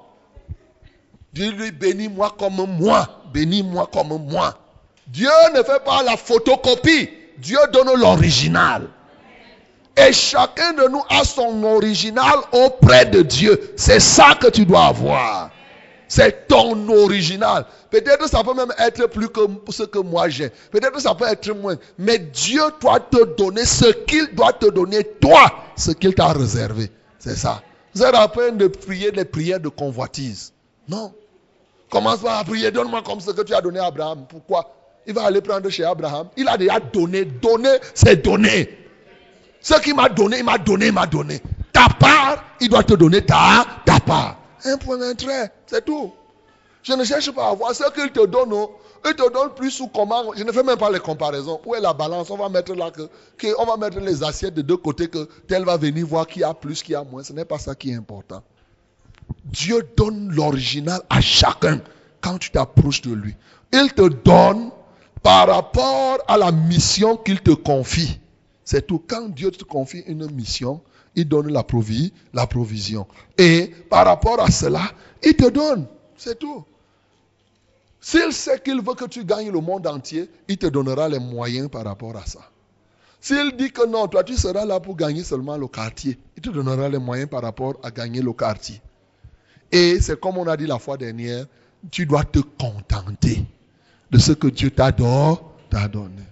Dis-lui, 1.32 1.72
bénis-moi 1.72 2.34
comme 2.38 2.66
moi. 2.78 3.22
Bénis-moi 3.32 3.88
comme 3.92 4.26
moi. 4.26 4.56
Dieu 5.08 5.28
ne 5.54 5.62
fait 5.62 5.84
pas 5.84 6.02
la 6.02 6.16
photocopie. 6.16 7.10
Dieu 7.38 7.58
donne 7.72 7.98
l'original. 7.98 8.88
Et 9.96 10.12
chacun 10.12 10.74
de 10.74 10.88
nous 10.88 11.02
a 11.08 11.24
son 11.24 11.62
original 11.64 12.36
auprès 12.52 13.06
de 13.06 13.22
Dieu. 13.22 13.72
C'est 13.76 14.00
ça 14.00 14.34
que 14.38 14.48
tu 14.48 14.66
dois 14.66 14.86
avoir. 14.86 15.50
C'est 16.08 16.46
ton 16.46 16.88
original. 16.88 17.64
Peut-être 17.90 18.28
ça 18.28 18.44
peut 18.44 18.54
même 18.54 18.72
être 18.78 19.06
plus 19.06 19.28
que 19.28 19.40
ce 19.70 19.84
que 19.84 19.98
moi 19.98 20.28
j'ai. 20.28 20.50
Peut-être 20.70 21.00
ça 21.00 21.14
peut 21.14 21.26
être 21.26 21.50
moins. 21.52 21.76
Mais 21.98 22.18
Dieu 22.18 22.62
doit 22.80 23.00
te 23.00 23.24
donner 23.36 23.64
ce 23.64 23.86
qu'il 24.04 24.34
doit 24.34 24.52
te 24.52 24.66
donner, 24.66 25.02
toi, 25.20 25.50
ce 25.76 25.92
qu'il 25.92 26.14
t'a 26.14 26.28
réservé. 26.28 26.90
C'est 27.18 27.36
ça. 27.36 27.62
Vous 27.94 28.02
êtes 28.02 28.14
en 28.14 28.28
train 28.28 28.52
de 28.52 28.66
prier 28.66 29.10
les 29.10 29.24
prières 29.24 29.60
de 29.60 29.70
convoitise. 29.70 30.52
Non. 30.88 31.12
Commence 31.90 32.18
pas 32.18 32.38
à 32.38 32.44
prier, 32.44 32.70
donne-moi 32.70 33.02
comme 33.02 33.20
ce 33.20 33.30
que 33.30 33.42
tu 33.42 33.54
as 33.54 33.60
donné 33.60 33.78
à 33.78 33.86
Abraham. 33.86 34.26
Pourquoi? 34.28 34.74
Il 35.06 35.14
va 35.14 35.24
aller 35.24 35.40
prendre 35.40 35.68
chez 35.70 35.84
Abraham. 35.84 36.28
Il 36.36 36.48
a 36.48 36.56
déjà 36.56 36.80
donné. 36.80 37.24
Donner, 37.24 37.78
c'est 37.94 38.24
donner. 38.24 38.68
Ce 39.60 39.80
qu'il 39.80 39.94
m'a 39.94 40.08
donné, 40.08 40.38
il 40.38 40.44
m'a 40.44 40.58
donné, 40.58 40.86
il 40.86 40.92
m'a 40.92 41.06
donné. 41.06 41.40
Ta 41.72 41.88
part, 41.88 42.44
il 42.60 42.68
doit 42.68 42.82
te 42.84 42.94
donner 42.94 43.24
ta, 43.24 43.66
ta 43.84 44.00
part. 44.00 44.38
Un 44.64 44.76
point, 44.78 45.00
un 45.00 45.14
trait, 45.14 45.50
c'est 45.66 45.84
tout. 45.84 46.12
Je 46.82 46.92
ne 46.92 47.04
cherche 47.04 47.30
pas 47.32 47.50
à 47.50 47.54
voir 47.54 47.74
ce 47.74 47.82
qu'il 47.92 48.10
te 48.12 48.24
donne. 48.26 48.54
Il 49.04 49.14
te 49.14 49.32
donne 49.32 49.50
plus 49.54 49.80
ou 49.80 49.88
comment. 49.88 50.32
Je 50.36 50.44
ne 50.44 50.52
fais 50.52 50.62
même 50.62 50.78
pas 50.78 50.90
les 50.90 51.00
comparaisons. 51.00 51.60
Où 51.64 51.74
est 51.74 51.80
la 51.80 51.92
balance? 51.92 52.30
On 52.30 52.36
va 52.36 52.48
mettre 52.48 52.74
là 52.74 52.90
que, 52.90 53.48
on 53.58 53.64
va 53.64 53.76
mettre 53.76 53.98
les 54.00 54.22
assiettes 54.22 54.54
de 54.54 54.62
deux 54.62 54.76
côtés 54.76 55.08
que 55.08 55.28
tel 55.48 55.64
va 55.64 55.76
venir 55.76 56.06
voir 56.06 56.26
qui 56.26 56.42
a 56.44 56.54
plus, 56.54 56.82
qui 56.82 56.94
a 56.94 57.02
moins. 57.04 57.22
Ce 57.22 57.32
n'est 57.32 57.44
pas 57.44 57.58
ça 57.58 57.74
qui 57.74 57.90
est 57.90 57.94
important. 57.94 58.42
Dieu 59.44 59.88
donne 59.96 60.30
l'original 60.32 61.00
à 61.10 61.20
chacun 61.20 61.80
quand 62.20 62.38
tu 62.38 62.50
t'approches 62.50 63.02
de 63.02 63.14
lui. 63.14 63.34
Il 63.72 63.92
te 63.92 64.08
donne 64.08 64.70
par 65.26 65.48
rapport 65.48 66.18
à 66.28 66.36
la 66.36 66.52
mission 66.52 67.16
qu'il 67.16 67.40
te 67.40 67.50
confie. 67.50 68.20
C'est 68.64 68.86
tout. 68.86 69.02
Quand 69.04 69.28
Dieu 69.28 69.50
te 69.50 69.64
confie 69.64 70.04
une 70.06 70.30
mission, 70.30 70.80
il 71.16 71.26
donne 71.26 71.52
la, 71.52 71.64
provi, 71.64 72.12
la 72.32 72.46
provision. 72.46 73.08
Et 73.36 73.72
par 73.90 74.06
rapport 74.06 74.40
à 74.40 74.52
cela, 74.52 74.82
il 75.24 75.34
te 75.34 75.50
donne. 75.50 75.88
C'est 76.16 76.38
tout. 76.38 76.64
S'il 78.00 78.32
sait 78.32 78.60
qu'il 78.60 78.80
veut 78.80 78.94
que 78.94 79.06
tu 79.06 79.24
gagnes 79.24 79.50
le 79.50 79.60
monde 79.60 79.88
entier, 79.88 80.30
il 80.46 80.58
te 80.58 80.68
donnera 80.68 81.08
les 81.08 81.18
moyens 81.18 81.68
par 81.68 81.82
rapport 81.82 82.16
à 82.16 82.24
ça. 82.24 82.48
S'il 83.20 83.56
dit 83.56 83.72
que 83.72 83.84
non, 83.84 84.06
toi 84.06 84.22
tu 84.22 84.36
seras 84.36 84.64
là 84.64 84.78
pour 84.78 84.94
gagner 84.94 85.24
seulement 85.24 85.56
le 85.56 85.66
quartier, 85.66 86.20
il 86.36 86.42
te 86.42 86.50
donnera 86.50 86.88
les 86.88 86.98
moyens 86.98 87.28
par 87.28 87.42
rapport 87.42 87.74
à 87.82 87.90
gagner 87.90 88.22
le 88.22 88.32
quartier. 88.32 88.80
Et 89.72 90.00
c'est 90.00 90.20
comme 90.20 90.38
on 90.38 90.46
a 90.46 90.56
dit 90.56 90.68
la 90.68 90.78
fois 90.78 90.96
dernière, 90.96 91.46
tu 91.90 92.06
dois 92.06 92.22
te 92.22 92.38
contenter 92.38 93.44
de 94.10 94.18
ce 94.18 94.32
que 94.32 94.48
Dieu 94.48 94.70
t'a 94.70 94.92
donné. 94.92 96.22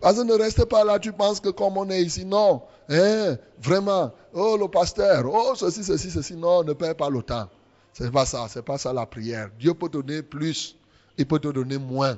Parce 0.00 0.16
que 0.16 0.22
ne 0.22 0.32
reste 0.32 0.64
pas 0.64 0.84
là, 0.84 0.98
tu 0.98 1.12
penses 1.12 1.40
que 1.40 1.50
comme 1.50 1.76
on 1.76 1.88
est 1.90 2.02
ici, 2.02 2.24
non, 2.24 2.62
hein, 2.88 3.36
vraiment, 3.62 4.12
oh 4.32 4.56
le 4.58 4.66
pasteur, 4.68 5.24
oh 5.26 5.54
ceci, 5.54 5.84
ceci, 5.84 6.10
ceci, 6.10 6.34
non, 6.34 6.64
ne 6.64 6.72
perds 6.72 6.96
pas 6.96 7.10
le 7.10 7.22
temps. 7.22 7.48
C'est 7.92 8.10
pas 8.10 8.24
ça, 8.24 8.46
c'est 8.48 8.62
pas 8.64 8.78
ça 8.78 8.92
la 8.92 9.04
prière. 9.04 9.50
Dieu 9.58 9.74
peut 9.74 9.88
donner 9.88 10.22
plus, 10.22 10.76
il 11.18 11.26
peut 11.26 11.38
te 11.38 11.48
donner 11.48 11.76
moins. 11.76 12.16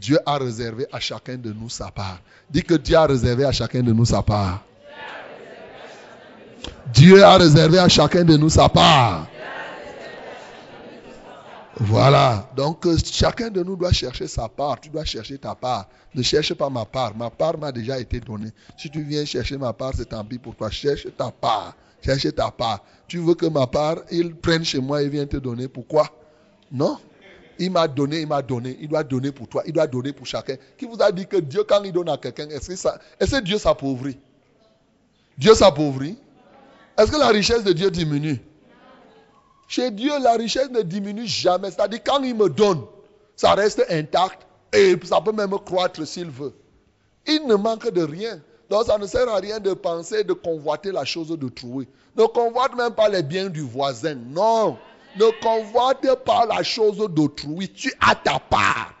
Dieu 0.00 0.18
a 0.24 0.38
réservé 0.38 0.86
à 0.90 1.00
chacun 1.00 1.36
de 1.36 1.52
nous 1.52 1.68
sa 1.68 1.90
part. 1.90 2.20
Dis 2.48 2.62
que 2.62 2.74
Dieu 2.74 2.96
a 2.96 3.06
réservé 3.06 3.44
à 3.44 3.52
chacun 3.52 3.82
de 3.82 3.92
nous 3.92 4.06
sa 4.06 4.22
part. 4.22 4.64
Dieu 6.94 7.22
a 7.22 7.36
réservé 7.36 7.78
à 7.78 7.88
chacun 7.88 8.24
de 8.24 8.36
nous 8.36 8.48
sa 8.48 8.68
part. 8.68 9.26
Voilà. 11.84 12.48
Donc, 12.56 12.86
euh, 12.86 12.96
chacun 13.04 13.50
de 13.50 13.62
nous 13.62 13.74
doit 13.74 13.92
chercher 13.92 14.28
sa 14.28 14.48
part. 14.48 14.80
Tu 14.80 14.88
dois 14.88 15.04
chercher 15.04 15.36
ta 15.36 15.54
part. 15.54 15.88
Ne 16.14 16.22
cherche 16.22 16.54
pas 16.54 16.70
ma 16.70 16.84
part. 16.84 17.16
Ma 17.16 17.28
part 17.28 17.58
m'a 17.58 17.72
déjà 17.72 17.98
été 17.98 18.20
donnée. 18.20 18.50
Si 18.78 18.88
tu 18.88 19.02
viens 19.02 19.24
chercher 19.24 19.56
ma 19.58 19.72
part, 19.72 19.92
c'est 19.96 20.06
tant 20.06 20.24
pis 20.24 20.38
pour 20.38 20.54
toi. 20.54 20.70
Cherche 20.70 21.08
ta 21.16 21.32
part. 21.32 21.74
Cherche 22.00 22.32
ta 22.34 22.50
part. 22.52 22.84
Tu 23.08 23.18
veux 23.18 23.34
que 23.34 23.46
ma 23.46 23.66
part, 23.66 23.96
il 24.12 24.34
prenne 24.36 24.64
chez 24.64 24.80
moi 24.80 25.02
et 25.02 25.08
vienne 25.08 25.26
te 25.26 25.38
donner. 25.38 25.66
Pourquoi? 25.66 26.08
Non. 26.70 26.98
Il 27.58 27.72
m'a 27.72 27.88
donné, 27.88 28.20
il 28.20 28.28
m'a 28.28 28.42
donné. 28.42 28.78
Il 28.80 28.88
doit 28.88 29.02
donner 29.02 29.32
pour 29.32 29.48
toi. 29.48 29.64
Il 29.66 29.72
doit 29.72 29.88
donner 29.88 30.12
pour 30.12 30.26
chacun. 30.26 30.54
Qui 30.78 30.86
vous 30.86 31.02
a 31.02 31.10
dit 31.10 31.26
que 31.26 31.38
Dieu, 31.38 31.64
quand 31.64 31.82
il 31.82 31.92
donne 31.92 32.08
à 32.08 32.16
quelqu'un, 32.16 32.48
est-ce 32.48 32.68
que, 32.68 32.76
ça, 32.76 32.98
est-ce 33.18 33.32
que 33.32 33.40
Dieu 33.40 33.58
s'appauvrit? 33.58 34.18
Dieu 35.36 35.54
s'appauvrit? 35.54 36.16
Est-ce 36.96 37.10
que 37.10 37.18
la 37.18 37.28
richesse 37.28 37.64
de 37.64 37.72
Dieu 37.72 37.90
diminue? 37.90 38.40
Chez 39.72 39.90
Dieu, 39.90 40.12
la 40.20 40.32
richesse 40.34 40.68
ne 40.70 40.82
diminue 40.82 41.26
jamais. 41.26 41.70
C'est-à-dire, 41.70 42.00
quand 42.04 42.22
il 42.22 42.34
me 42.34 42.50
donne, 42.50 42.82
ça 43.36 43.54
reste 43.54 43.82
intact 43.88 44.46
et 44.72 44.96
ça 45.04 45.18
peut 45.20 45.32
même 45.32 45.56
croître 45.64 46.06
s'il 46.06 46.30
veut. 46.30 46.52
Il 47.26 47.46
ne 47.46 47.54
manque 47.54 47.90
de 47.90 48.02
rien. 48.02 48.38
Donc, 48.68 48.84
ça 48.84 48.98
ne 48.98 49.06
sert 49.06 49.28
à 49.30 49.36
rien 49.36 49.60
de 49.60 49.72
penser, 49.72 50.24
de 50.24 50.34
convoiter 50.34 50.92
la 50.92 51.06
chose 51.06 51.28
d'autrui. 51.28 51.88
Ne 52.16 52.24
convoite 52.24 52.76
même 52.76 52.92
pas 52.92 53.08
les 53.08 53.22
biens 53.22 53.48
du 53.48 53.62
voisin. 53.62 54.14
Non. 54.14 54.76
Ne 55.18 55.40
convoite 55.42 56.06
pas 56.24 56.44
la 56.44 56.62
chose 56.62 56.98
d'autrui. 57.08 57.72
Tu 57.72 57.92
as 58.00 58.14
ta 58.14 58.38
part. 58.38 58.92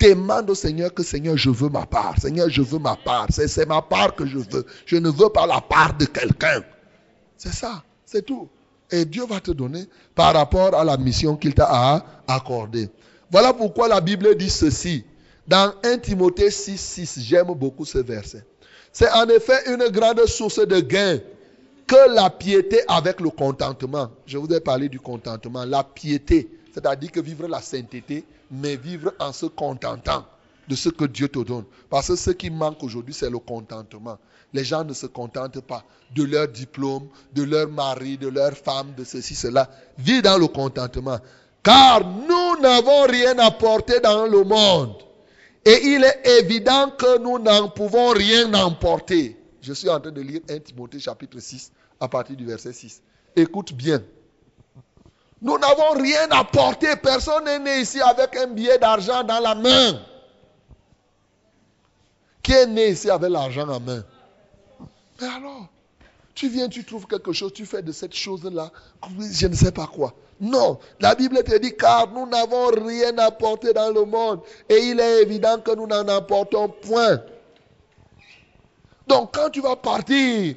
Demande 0.00 0.50
au 0.50 0.54
Seigneur 0.56 0.92
que 0.92 1.04
Seigneur, 1.04 1.36
je 1.36 1.50
veux 1.50 1.68
ma 1.68 1.86
part. 1.86 2.18
Seigneur, 2.18 2.48
je 2.50 2.62
veux 2.62 2.78
ma 2.80 2.96
part. 2.96 3.28
C'est 3.30 3.66
ma 3.66 3.82
part 3.82 4.16
que 4.16 4.26
je 4.26 4.38
veux. 4.38 4.66
Je 4.84 4.96
ne 4.96 5.10
veux 5.10 5.28
pas 5.28 5.46
la 5.46 5.60
part 5.60 5.96
de 5.96 6.06
quelqu'un. 6.06 6.62
C'est 7.36 7.54
ça. 7.54 7.84
C'est 8.04 8.22
tout. 8.22 8.48
Et 8.92 9.06
Dieu 9.06 9.24
va 9.26 9.40
te 9.40 9.50
donner 9.50 9.86
par 10.14 10.34
rapport 10.34 10.74
à 10.74 10.84
la 10.84 10.96
mission 10.98 11.36
qu'il 11.36 11.54
t'a 11.54 12.04
accordée. 12.28 12.90
Voilà 13.30 13.54
pourquoi 13.54 13.88
la 13.88 14.00
Bible 14.00 14.36
dit 14.36 14.50
ceci. 14.50 15.04
Dans 15.48 15.72
1 15.82 15.98
Timothée 15.98 16.50
6, 16.50 16.78
6, 16.78 17.20
j'aime 17.22 17.52
beaucoup 17.54 17.84
ce 17.84 17.98
verset. 17.98 18.44
C'est 18.92 19.10
en 19.10 19.26
effet 19.28 19.72
une 19.72 19.88
grande 19.88 20.24
source 20.26 20.58
de 20.58 20.80
gain 20.80 21.18
que 21.86 22.14
la 22.14 22.28
piété 22.30 22.80
avec 22.86 23.20
le 23.20 23.30
contentement. 23.30 24.10
Je 24.26 24.36
vous 24.38 24.52
ai 24.52 24.60
parlé 24.60 24.88
du 24.88 25.00
contentement. 25.00 25.64
La 25.64 25.82
piété, 25.82 26.48
c'est-à-dire 26.72 27.10
que 27.10 27.20
vivre 27.20 27.48
la 27.48 27.60
sainteté, 27.60 28.24
mais 28.50 28.76
vivre 28.76 29.14
en 29.18 29.32
se 29.32 29.46
contentant 29.46 30.26
de 30.68 30.74
ce 30.74 30.90
que 30.90 31.06
Dieu 31.06 31.28
te 31.28 31.38
donne. 31.40 31.64
Parce 31.88 32.08
que 32.08 32.16
ce 32.16 32.30
qui 32.30 32.50
manque 32.50 32.82
aujourd'hui, 32.82 33.14
c'est 33.14 33.30
le 33.30 33.38
contentement. 33.38 34.18
Les 34.52 34.64
gens 34.64 34.84
ne 34.84 34.92
se 34.92 35.06
contentent 35.06 35.60
pas 35.60 35.84
de 36.14 36.24
leur 36.24 36.48
diplôme, 36.48 37.08
de 37.32 37.42
leur 37.42 37.68
mari, 37.68 38.18
de 38.18 38.28
leur 38.28 38.52
femme, 38.52 38.92
de 38.96 39.04
ceci, 39.04 39.34
cela. 39.34 39.68
Vis 39.98 40.20
dans 40.20 40.38
le 40.38 40.46
contentement. 40.46 41.18
Car 41.62 42.04
nous 42.04 42.60
n'avons 42.60 43.02
rien 43.04 43.38
apporté 43.38 44.00
dans 44.00 44.26
le 44.26 44.44
monde. 44.44 44.96
Et 45.64 45.94
il 45.94 46.04
est 46.04 46.40
évident 46.40 46.90
que 46.90 47.18
nous 47.18 47.38
n'en 47.38 47.68
pouvons 47.68 48.10
rien 48.10 48.52
emporter. 48.54 49.38
Je 49.60 49.72
suis 49.72 49.88
en 49.88 50.00
train 50.00 50.10
de 50.10 50.20
lire 50.20 50.40
1 50.50 50.58
Timothée 50.58 50.98
chapitre 50.98 51.38
6 51.38 51.70
à 52.00 52.08
partir 52.08 52.36
du 52.36 52.44
verset 52.44 52.72
6. 52.72 53.00
Écoute 53.36 53.72
bien. 53.72 54.02
Nous 55.40 55.56
n'avons 55.58 55.92
rien 56.00 56.28
apporté. 56.30 56.88
Personne 56.96 57.44
n'est 57.44 57.60
né 57.60 57.80
ici 57.80 58.00
avec 58.00 58.36
un 58.36 58.48
billet 58.48 58.78
d'argent 58.78 59.22
dans 59.22 59.40
la 59.40 59.54
main. 59.54 60.00
Qui 62.42 62.52
est 62.52 62.66
né 62.66 62.90
ici 62.90 63.08
avec 63.08 63.30
l'argent 63.30 63.68
en 63.68 63.78
main? 63.78 64.04
Mais 65.22 65.28
alors, 65.28 65.68
tu 66.34 66.48
viens, 66.48 66.68
tu 66.68 66.84
trouves 66.84 67.06
quelque 67.06 67.32
chose, 67.32 67.52
tu 67.52 67.64
fais 67.64 67.80
de 67.80 67.92
cette 67.92 68.12
chose-là, 68.12 68.72
je 69.18 69.46
ne 69.46 69.54
sais 69.54 69.70
pas 69.70 69.86
quoi. 69.86 70.12
Non, 70.40 70.80
la 70.98 71.14
Bible 71.14 71.44
te 71.44 71.56
dit 71.58 71.76
car 71.76 72.10
nous 72.10 72.26
n'avons 72.26 72.66
rien 72.66 73.16
apporté 73.18 73.72
dans 73.72 73.90
le 73.90 74.04
monde 74.04 74.40
et 74.68 74.78
il 74.78 74.98
est 74.98 75.22
évident 75.22 75.60
que 75.60 75.76
nous 75.76 75.86
n'en 75.86 76.08
apportons 76.08 76.68
point. 76.68 77.22
Donc 79.06 79.32
quand 79.32 79.50
tu 79.50 79.60
vas 79.60 79.76
partir, 79.76 80.56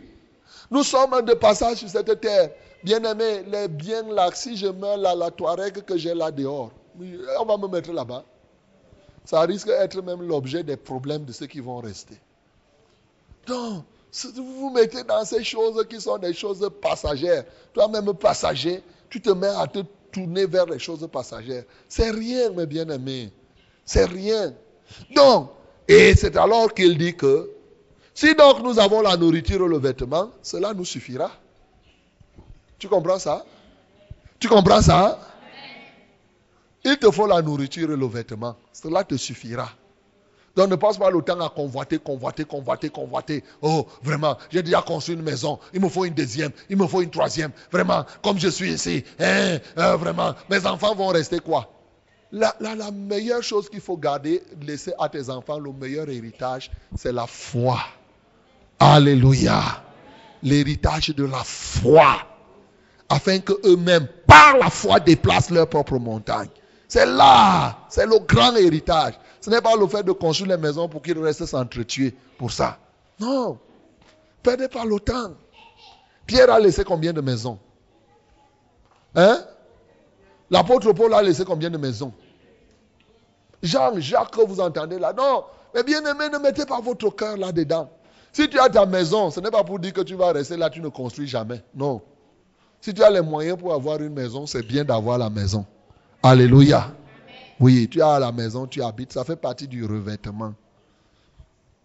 nous 0.71 0.83
sommes 0.83 1.21
de 1.21 1.33
passage 1.35 1.77
sur 1.77 1.89
cette 1.89 2.19
terre. 2.19 2.49
Bien-aimé, 2.83 3.43
les 3.47 3.67
biens 3.67 4.03
là, 4.11 4.31
si 4.33 4.57
je 4.57 4.67
meurs 4.67 4.97
là, 4.97 5.13
la 5.13 5.29
Touareg 5.29 5.83
que 5.83 5.95
j'ai 5.95 6.15
là 6.15 6.31
dehors, 6.31 6.71
on 6.99 7.45
va 7.45 7.57
me 7.57 7.67
mettre 7.67 7.91
là-bas 7.91 8.23
ça 9.25 9.41
risque 9.41 9.67
d'être 9.67 10.01
même 10.01 10.21
l'objet 10.21 10.63
des 10.63 10.77
problèmes 10.77 11.25
de 11.25 11.31
ceux 11.31 11.47
qui 11.47 11.59
vont 11.59 11.79
rester. 11.79 12.15
Donc, 13.47 13.83
vous 14.35 14.59
vous 14.59 14.69
mettez 14.69 15.03
dans 15.03 15.25
ces 15.25 15.43
choses 15.43 15.85
qui 15.89 15.99
sont 15.99 16.17
des 16.17 16.33
choses 16.33 16.69
passagères, 16.81 17.45
toi-même 17.73 18.13
passager, 18.13 18.81
tu 19.09 19.21
te 19.21 19.29
mets 19.29 19.47
à 19.47 19.67
te 19.67 19.79
tourner 20.11 20.45
vers 20.45 20.65
les 20.65 20.79
choses 20.79 21.07
passagères. 21.11 21.63
C'est 21.89 22.11
rien, 22.11 22.51
mes 22.51 22.65
bien-aimés. 22.65 23.31
C'est 23.83 24.05
rien. 24.05 24.53
Donc, 25.13 25.51
et 25.87 26.15
c'est 26.15 26.35
alors 26.37 26.73
qu'il 26.73 26.97
dit 26.97 27.15
que 27.15 27.51
si 28.13 28.33
donc 28.33 28.61
nous 28.61 28.79
avons 28.79 29.01
la 29.01 29.17
nourriture 29.17 29.65
et 29.65 29.69
le 29.69 29.77
vêtement, 29.77 30.31
cela 30.41 30.73
nous 30.73 30.85
suffira. 30.85 31.31
Tu 32.79 32.87
comprends 32.87 33.19
ça? 33.19 33.45
Tu 34.39 34.47
comprends 34.47 34.81
ça? 34.81 35.19
Il 36.83 36.97
te 36.97 37.11
faut 37.11 37.27
la 37.27 37.41
nourriture 37.41 37.91
et 37.91 37.97
le 37.97 38.07
vêtement. 38.07 38.55
Cela 38.71 39.03
te 39.03 39.15
suffira. 39.15 39.69
Donc 40.55 40.69
ne 40.69 40.75
passe 40.75 40.97
pas 40.97 41.11
le 41.11 41.21
temps 41.21 41.39
à 41.41 41.49
convoiter, 41.49 41.97
convoiter, 41.97 42.45
convoiter, 42.45 42.89
convoiter. 42.89 43.43
Oh, 43.61 43.85
vraiment, 44.01 44.37
j'ai 44.49 44.63
déjà 44.63 44.81
construit 44.81 45.15
une 45.15 45.21
maison. 45.21 45.59
Il 45.73 45.81
me 45.81 45.89
faut 45.89 46.05
une 46.05 46.13
deuxième, 46.13 46.51
il 46.69 46.77
me 46.77 46.87
faut 46.87 47.01
une 47.01 47.09
troisième. 47.09 47.51
Vraiment, 47.71 48.05
comme 48.23 48.39
je 48.39 48.47
suis 48.47 48.71
ici, 48.73 49.03
hein, 49.19 49.57
euh, 49.77 49.97
vraiment, 49.97 50.33
mes 50.49 50.65
enfants 50.65 50.95
vont 50.95 51.07
rester 51.07 51.39
quoi? 51.39 51.71
La, 52.31 52.55
la 52.59 52.91
meilleure 52.91 53.43
chose 53.43 53.69
qu'il 53.69 53.81
faut 53.81 53.97
garder, 53.97 54.43
laisser 54.61 54.93
à 54.99 55.07
tes 55.09 55.29
enfants, 55.29 55.59
le 55.59 55.71
meilleur 55.71 56.09
héritage, 56.09 56.71
c'est 56.97 57.13
la 57.13 57.27
foi. 57.27 57.79
Alléluia. 58.79 59.61
L'héritage 60.43 61.09
de 61.09 61.25
la 61.25 61.43
foi. 61.43 62.17
Afin 63.07 63.39
qu'eux-mêmes, 63.39 64.07
par 64.27 64.57
la 64.57 64.69
foi, 64.69 64.99
déplacent 64.99 65.51
leur 65.51 65.69
propre 65.69 65.97
montagne. 65.97 66.49
C'est 66.87 67.05
là, 67.05 67.79
c'est 67.89 68.05
le 68.05 68.19
grand 68.19 68.55
héritage. 68.55 69.13
Ce 69.45 69.51
n'est 69.51 69.61
pas 69.61 69.75
le 69.75 69.85
fait 69.85 70.01
de 70.01 70.11
construire 70.11 70.57
les 70.57 70.57
maisons 70.57 70.89
pour 70.89 71.03
qu'ils 71.03 71.19
restent 71.19 71.45
s'entretuer 71.45 72.15
pour 72.39 72.51
ça. 72.51 72.79
Non. 73.19 73.59
Perdez 74.41 74.67
pas 74.67 74.85
le 74.85 74.99
temps. 74.99 75.35
Pierre 76.25 76.49
a 76.49 76.59
laissé 76.59 76.83
combien 76.83 77.13
de 77.13 77.21
maisons? 77.21 77.59
Hein? 79.13 79.37
L'apôtre 80.49 80.93
Paul 80.93 81.13
a 81.13 81.21
laissé 81.21 81.45
combien 81.45 81.69
de 81.69 81.77
maisons? 81.77 82.11
Jean, 83.61 83.91
Jacques, 83.99 84.35
vous 84.35 84.59
entendez 84.59 84.97
là 84.97 85.13
Non. 85.13 85.43
Mais 85.75 85.83
bien 85.83 86.03
aimé, 86.03 86.27
ne 86.33 86.39
mettez 86.39 86.65
pas 86.65 86.81
votre 86.81 87.11
cœur 87.11 87.37
là-dedans. 87.37 87.91
Si 88.33 88.49
tu 88.49 88.57
as 88.57 88.69
ta 88.69 88.87
maison, 88.87 89.29
ce 89.29 89.39
n'est 89.41 89.51
pas 89.51 89.63
pour 89.63 89.77
dire 89.77 89.93
que 89.93 90.01
tu 90.01 90.15
vas 90.15 90.31
rester 90.31 90.57
là, 90.57 90.71
tu 90.71 90.81
ne 90.81 90.87
construis 90.87 91.27
jamais. 91.27 91.61
Non. 91.75 92.01
Si 92.81 92.95
tu 92.95 93.03
as 93.03 93.11
les 93.11 93.21
moyens 93.21 93.59
pour 93.59 93.75
avoir 93.75 94.01
une 94.01 94.13
maison, 94.13 94.47
c'est 94.47 94.65
bien 94.65 94.83
d'avoir 94.83 95.19
la 95.19 95.29
maison. 95.29 95.67
Alléluia. 96.23 96.89
Oui, 97.59 97.87
tu 97.89 98.01
as 98.01 98.19
la 98.19 98.31
maison, 98.31 98.67
tu 98.67 98.81
habites, 98.83 99.13
ça 99.13 99.23
fait 99.23 99.35
partie 99.35 99.67
du 99.67 99.85
revêtement. 99.85 100.53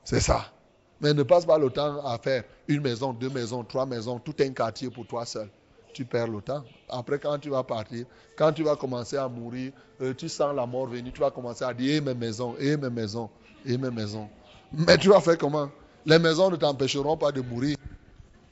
C'est 0.04 0.20
ça. 0.20 0.52
Mais 1.00 1.14
ne 1.14 1.22
passe 1.22 1.46
pas 1.46 1.58
le 1.58 1.70
temps 1.70 2.04
à 2.04 2.18
faire 2.18 2.44
une 2.68 2.80
maison, 2.80 3.12
deux 3.12 3.30
maisons, 3.30 3.64
trois 3.64 3.86
maisons, 3.86 4.18
tout 4.18 4.34
un 4.40 4.50
quartier 4.50 4.90
pour 4.90 5.06
toi 5.06 5.24
seul. 5.24 5.48
tu 5.92 6.04
perds 6.04 6.28
le 6.28 6.40
temps. 6.40 6.64
Après, 6.88 7.18
quand 7.18 7.38
tu 7.38 7.50
vas 7.50 7.62
partir, 7.62 8.04
quand 8.36 8.52
tu 8.52 8.62
vas 8.62 8.76
commencer 8.76 9.16
à 9.16 9.28
mourir, 9.28 9.72
euh, 10.00 10.14
tu 10.14 10.28
sens 10.28 10.54
la 10.54 10.66
mort 10.66 10.86
venir, 10.86 11.12
tu 11.12 11.20
vas 11.20 11.30
commencer 11.30 11.64
à 11.64 11.72
dire, 11.72 11.96
eh 11.96 12.00
mes 12.00 12.14
maisons, 12.14 12.54
eh 12.58 12.76
mes 12.76 12.90
maisons, 12.90 13.30
eh 13.64 13.78
mes 13.78 13.90
maisons. 13.90 14.28
Mais 14.72 14.98
tu 14.98 15.08
vas 15.08 15.20
faire 15.20 15.38
comment? 15.38 15.70
Les 16.06 16.18
maisons 16.18 16.50
ne 16.50 16.56
t'empêcheront 16.56 17.16
pas 17.16 17.32
de 17.32 17.40
mourir. 17.40 17.76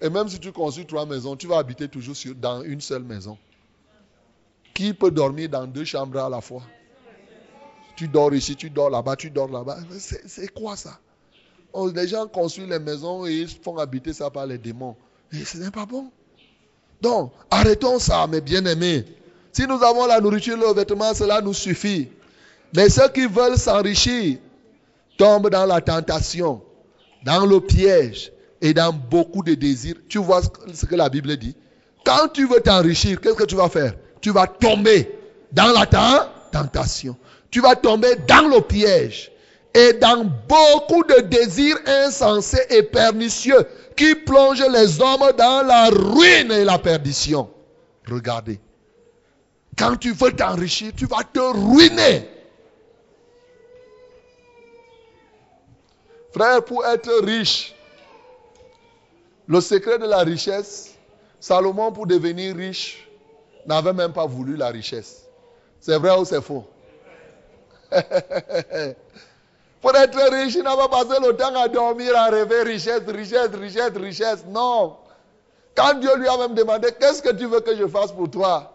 Et 0.01 0.11
même 0.11 0.29
si 0.29 0.39
tu 0.39 0.53
construis 0.53 0.87
trois 0.87 1.07
maisons, 1.07 1.37
tu 1.37 1.47
vas 1.47 1.59
habiter 1.59 1.89
toujours 1.89 2.15
dans 2.37 2.63
une 2.63 2.81
seule 2.81 3.03
maison. 3.03 3.37
Qui 4.75 4.95
peut 4.95 5.11
dormir 5.11 5.49
dans 5.49 5.67
deux 5.67 5.85
chambres 5.85 6.21
à 6.21 6.29
la 6.29 6.41
fois? 6.41 6.63
Tu 7.99 8.07
dors 8.07 8.33
ici, 8.33 8.55
tu 8.55 8.71
dors 8.71 8.91
là-bas, 8.91 9.17
tu 9.17 9.29
dors 9.29 9.51
là-bas. 9.51 9.79
C'est 9.99 10.55
quoi 10.55 10.77
ça? 10.77 11.01
Oh, 11.73 11.91
Les 11.91 12.07
gens 12.07 12.29
construisent 12.29 12.69
les 12.69 12.79
maisons 12.79 13.27
et 13.27 13.33
ils 13.33 13.49
font 13.49 13.77
habiter 13.77 14.13
ça 14.13 14.31
par 14.31 14.47
les 14.47 14.57
démons. 14.57 14.95
Et 15.33 15.45
ce 15.45 15.59
n'est 15.59 15.73
pas 15.73 15.85
bon. 15.85 16.09
Donc, 17.03 17.33
arrêtons 17.51 17.99
ça, 17.99 18.25
mes 18.29 18.41
bien-aimés. 18.41 19.05
Si 19.51 19.67
nous 19.67 19.83
avons 19.83 20.07
la 20.07 20.21
nourriture, 20.21 20.57
le 20.57 20.73
vêtement, 20.75 21.13
cela 21.13 21.41
nous 21.41 21.53
suffit. 21.53 22.09
Mais 22.73 22.89
ceux 22.89 23.09
qui 23.09 23.27
veulent 23.27 23.59
s'enrichir 23.59 24.39
tombent 25.17 25.51
dans 25.51 25.67
la 25.67 25.81
tentation, 25.81 26.63
dans 27.25 27.47
le 27.47 27.59
piège 27.61 28.31
et 28.61 28.73
dans 28.75 28.93
beaucoup 28.93 29.43
de 29.43 29.55
désirs. 29.55 29.97
Tu 30.09 30.19
vois 30.19 30.43
ce 30.73 30.87
que 30.87 30.95
la 30.95 31.09
Bible 31.09 31.37
dit? 31.37 31.57
Quand 32.05 32.29
tu 32.33 32.47
veux 32.47 32.61
t'enrichir, 32.61 33.21
qu'est-ce 33.21 33.35
que 33.35 33.45
tu 33.45 33.57
vas 33.57 33.69
faire? 33.69 33.95
Tu 34.21 34.31
vas 34.31 34.47
tomber 34.47 35.19
dans 35.51 35.73
la 35.73 35.85
tentation. 36.53 37.17
Tu 37.51 37.61
vas 37.61 37.77
tomber 37.77 38.15
dans 38.27 38.49
le 38.49 38.61
piège 38.61 39.33
et 39.75 39.95
dans 39.95 40.25
beaucoup 40.49 41.05
de 41.05 41.21
désirs 41.23 41.79
insensés 41.87 42.67
et 42.71 42.83
pernicieux 42.83 43.67
qui 43.97 44.15
plonge 44.15 44.63
les 44.63 45.01
hommes 45.01 45.33
dans 45.37 45.67
la 45.67 45.89
ruine 45.89 46.53
et 46.53 46.65
la 46.65 46.79
perdition. 46.79 47.51
Regardez. 48.09 48.61
Quand 49.77 49.97
tu 49.97 50.13
veux 50.13 50.33
t'enrichir, 50.33 50.93
tu 50.97 51.07
vas 51.07 51.23
te 51.23 51.39
ruiner. 51.39 52.29
Frère, 56.33 56.65
pour 56.65 56.85
être 56.85 57.25
riche, 57.25 57.75
le 59.47 59.61
secret 59.61 59.99
de 59.99 60.07
la 60.07 60.19
richesse, 60.19 60.95
Salomon, 61.41 61.93
pour 61.93 62.07
devenir 62.07 62.57
riche, 62.57 63.09
n'avait 63.67 63.93
même 63.93 64.13
pas 64.13 64.27
voulu 64.27 64.57
la 64.57 64.69
richesse. 64.69 65.27
C'est 65.81 65.97
vrai 65.99 66.17
ou 66.19 66.25
c'est 66.25 66.43
faux? 66.43 66.65
Pour 69.81 69.95
être 69.95 70.19
riche, 70.33 70.57
il 70.57 70.63
n'a 70.63 70.77
pas 70.77 70.89
passé 70.89 71.21
le 71.25 71.37
temps 71.37 71.55
à 71.55 71.69
dormir, 71.69 72.17
à 72.17 72.31
rêver 72.31 72.63
richesse, 72.63 73.03
richesse, 73.07 73.51
richesse, 73.55 73.97
richesse. 73.97 74.45
Non. 74.49 74.97
Quand 75.75 75.95
Dieu 75.95 76.17
lui 76.17 76.27
a 76.27 76.37
même 76.37 76.55
demandé, 76.55 76.89
qu'est-ce 76.99 77.23
que 77.23 77.33
tu 77.33 77.47
veux 77.47 77.61
que 77.61 77.77
je 77.77 77.87
fasse 77.87 78.11
pour 78.11 78.29
toi? 78.29 78.73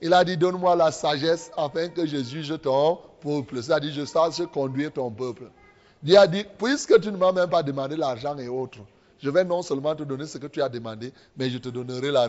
Il 0.00 0.14
a 0.14 0.24
dit, 0.24 0.36
donne-moi 0.36 0.74
la 0.76 0.90
sagesse 0.90 1.50
afin 1.56 1.88
que 1.88 2.06
je 2.06 2.22
juge 2.22 2.54
ton 2.62 2.98
peuple. 3.20 3.62
C'est-à-dire, 3.62 3.92
je 3.92 4.04
sache 4.04 4.40
conduire 4.52 4.92
ton 4.92 5.10
peuple. 5.10 5.44
Dieu 6.02 6.18
a 6.18 6.26
dit, 6.26 6.44
puisque 6.58 7.00
tu 7.00 7.10
ne 7.12 7.16
m'as 7.16 7.32
même 7.32 7.50
pas 7.50 7.62
demandé 7.62 7.96
l'argent 7.96 8.36
et 8.38 8.48
autres, 8.48 8.78
je 9.22 9.30
vais 9.30 9.44
non 9.44 9.62
seulement 9.62 9.94
te 9.94 10.02
donner 10.02 10.26
ce 10.26 10.38
que 10.38 10.46
tu 10.46 10.62
as 10.62 10.68
demandé, 10.68 11.12
mais 11.36 11.50
je 11.50 11.58
te 11.58 11.68
donnerai 11.68 12.10
la, 12.10 12.28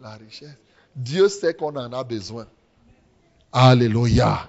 la 0.00 0.14
richesse. 0.14 0.56
Dieu 0.94 1.28
sait 1.28 1.54
qu'on 1.54 1.76
en 1.76 1.92
a 1.92 2.04
besoin. 2.04 2.46
Alléluia. 3.52 4.48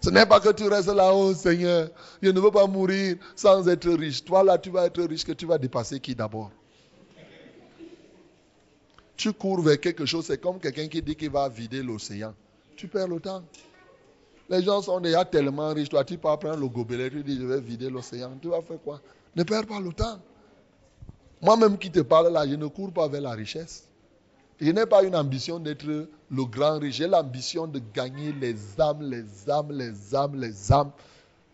Ce 0.00 0.10
n'est 0.10 0.26
pas 0.26 0.40
que 0.40 0.52
tu 0.52 0.64
restes 0.64 0.88
là-haut, 0.88 1.34
Seigneur. 1.34 1.88
Je 2.22 2.30
ne 2.30 2.40
veux 2.40 2.50
pas 2.50 2.66
mourir 2.66 3.16
sans 3.34 3.68
être 3.68 3.90
riche. 3.90 4.24
Toi, 4.24 4.44
là, 4.44 4.56
tu 4.58 4.70
vas 4.70 4.86
être 4.86 5.02
riche, 5.02 5.24
que 5.24 5.32
tu 5.32 5.46
vas 5.46 5.58
dépasser 5.58 5.98
qui 5.98 6.14
d'abord? 6.14 6.50
Tu 9.16 9.32
cours 9.32 9.60
vers 9.60 9.80
quelque 9.80 10.06
chose, 10.06 10.26
c'est 10.26 10.40
comme 10.40 10.60
quelqu'un 10.60 10.86
qui 10.86 11.02
dit 11.02 11.16
qu'il 11.16 11.30
va 11.30 11.48
vider 11.48 11.82
l'océan. 11.82 12.34
Tu 12.76 12.86
perds 12.86 13.08
le 13.08 13.18
temps. 13.18 13.42
Les 14.48 14.62
gens 14.62 14.80
sont 14.80 15.00
déjà 15.00 15.24
tellement 15.24 15.74
riches. 15.74 15.88
Toi, 15.88 16.04
tu 16.04 16.16
peux 16.16 16.28
prendre 16.36 16.56
le 16.56 16.68
gobelet, 16.68 17.10
tu 17.10 17.24
dis 17.24 17.36
je 17.36 17.44
vais 17.44 17.60
vider 17.60 17.90
l'océan. 17.90 18.38
Tu 18.40 18.48
vas 18.48 18.62
faire 18.62 18.80
quoi? 18.82 19.00
Ne 19.34 19.42
perds 19.42 19.66
pas 19.66 19.80
le 19.80 19.92
temps. 19.92 20.20
Moi-même 21.42 21.76
qui 21.76 21.90
te 21.90 22.00
parle 22.00 22.32
là, 22.32 22.46
je 22.46 22.54
ne 22.54 22.66
cours 22.68 22.92
pas 22.92 23.08
vers 23.08 23.20
la 23.20 23.32
richesse. 23.32 23.87
Je 24.60 24.70
n'ai 24.72 24.86
pas 24.86 25.04
une 25.04 25.14
ambition 25.14 25.58
d'être 25.60 25.84
le 25.86 26.44
grand 26.44 26.78
riche. 26.78 26.96
J'ai 26.96 27.06
l'ambition 27.06 27.66
de 27.66 27.80
gagner 27.94 28.32
les 28.40 28.56
âmes, 28.80 29.02
les 29.02 29.50
âmes, 29.50 29.72
les 29.72 30.14
âmes, 30.14 30.40
les 30.40 30.72
âmes, 30.72 30.90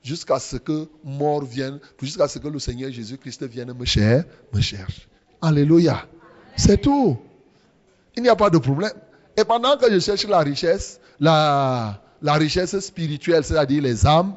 jusqu'à 0.02 0.38
ce 0.38 0.56
que 0.56 0.88
mort 1.02 1.44
vienne, 1.44 1.80
jusqu'à 2.00 2.28
ce 2.28 2.38
que 2.38 2.48
le 2.48 2.58
Seigneur 2.58 2.90
Jésus-Christ 2.90 3.44
vienne 3.44 3.72
me, 3.74 3.84
chercher, 3.84 4.26
me 4.52 4.60
cherche. 4.60 5.08
Alléluia. 5.42 6.06
C'est 6.56 6.80
tout. 6.80 7.18
Il 8.16 8.22
n'y 8.22 8.28
a 8.28 8.36
pas 8.36 8.50
de 8.50 8.58
problème. 8.58 8.92
Et 9.36 9.44
pendant 9.44 9.76
que 9.76 9.90
je 9.92 9.98
cherche 9.98 10.26
la 10.26 10.38
richesse, 10.38 11.00
la, 11.20 12.00
richesse 12.22 12.78
spirituelle, 12.78 13.44
c'est-à-dire 13.44 13.82
les 13.82 14.06
âmes, 14.06 14.34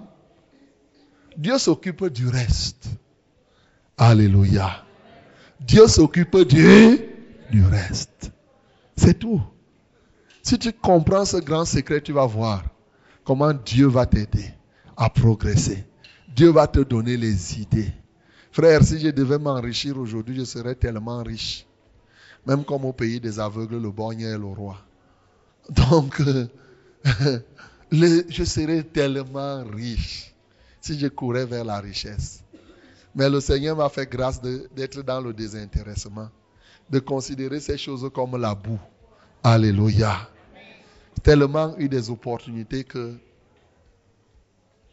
Dieu 1.38 1.58
s'occupe 1.58 2.06
du 2.08 2.28
reste. 2.28 2.88
Alléluia. 3.98 4.84
Dieu 5.60 5.88
s'occupe 5.88 6.38
du, 6.38 7.00
du 7.52 7.64
reste. 7.66 8.32
C'est 8.98 9.20
tout. 9.20 9.42
Si 10.42 10.58
tu 10.58 10.74
comprends 10.74 11.26
ce 11.26 11.38
grand 11.38 11.66
secret, 11.66 12.02
tu 12.02 12.14
vas 12.14 12.26
voir 12.26 12.64
comment 13.24 13.54
Dieu 13.54 13.88
va 13.88 14.06
t'aider 14.06 14.52
à 14.96 15.10
progresser. 15.10 15.86
Dieu 16.36 16.50
va 16.52 16.68
te 16.68 16.80
donner 16.80 17.18
les 17.18 17.62
idées. 17.62 17.92
Frère, 18.52 18.84
si 18.84 19.00
je 19.00 19.10
devais 19.10 19.38
m'enrichir 19.38 19.98
aujourd'hui, 19.98 20.36
je 20.36 20.44
serais 20.46 20.76
tellement 20.76 21.22
riche. 21.22 21.66
Même 22.46 22.64
comme 22.64 22.86
au 22.86 22.94
pays 22.94 23.20
des 23.20 23.40
aveugles, 23.40 23.82
le 23.82 23.92
borgne 23.92 24.22
est 24.22 24.38
le 24.38 24.46
roi. 24.46 24.78
Donc, 25.70 26.22
je 27.92 28.44
serais 28.44 28.84
tellement 28.84 29.64
riche 29.66 30.34
si 30.80 30.98
je 30.98 31.08
courais 31.08 31.46
vers 31.46 31.66
la 31.66 31.80
richesse. 31.80 32.44
Mais 33.14 33.30
le 33.30 33.42
Seigneur 33.42 33.76
m'a 33.76 33.90
fait 33.90 34.10
grâce 34.10 34.42
d'être 34.42 35.04
dans 35.04 35.20
le 35.20 35.34
désintéressement 35.34 36.30
de 36.90 37.00
considérer 37.00 37.60
ces 37.60 37.78
choses 37.78 38.10
comme 38.14 38.40
la 38.40 38.56
boue. 38.56 38.80
Alléluia. 39.44 40.30
Tellement 41.24 41.76
eu 41.78 41.90
des 41.90 42.10
opportunités 42.10 42.84
que 42.84 43.16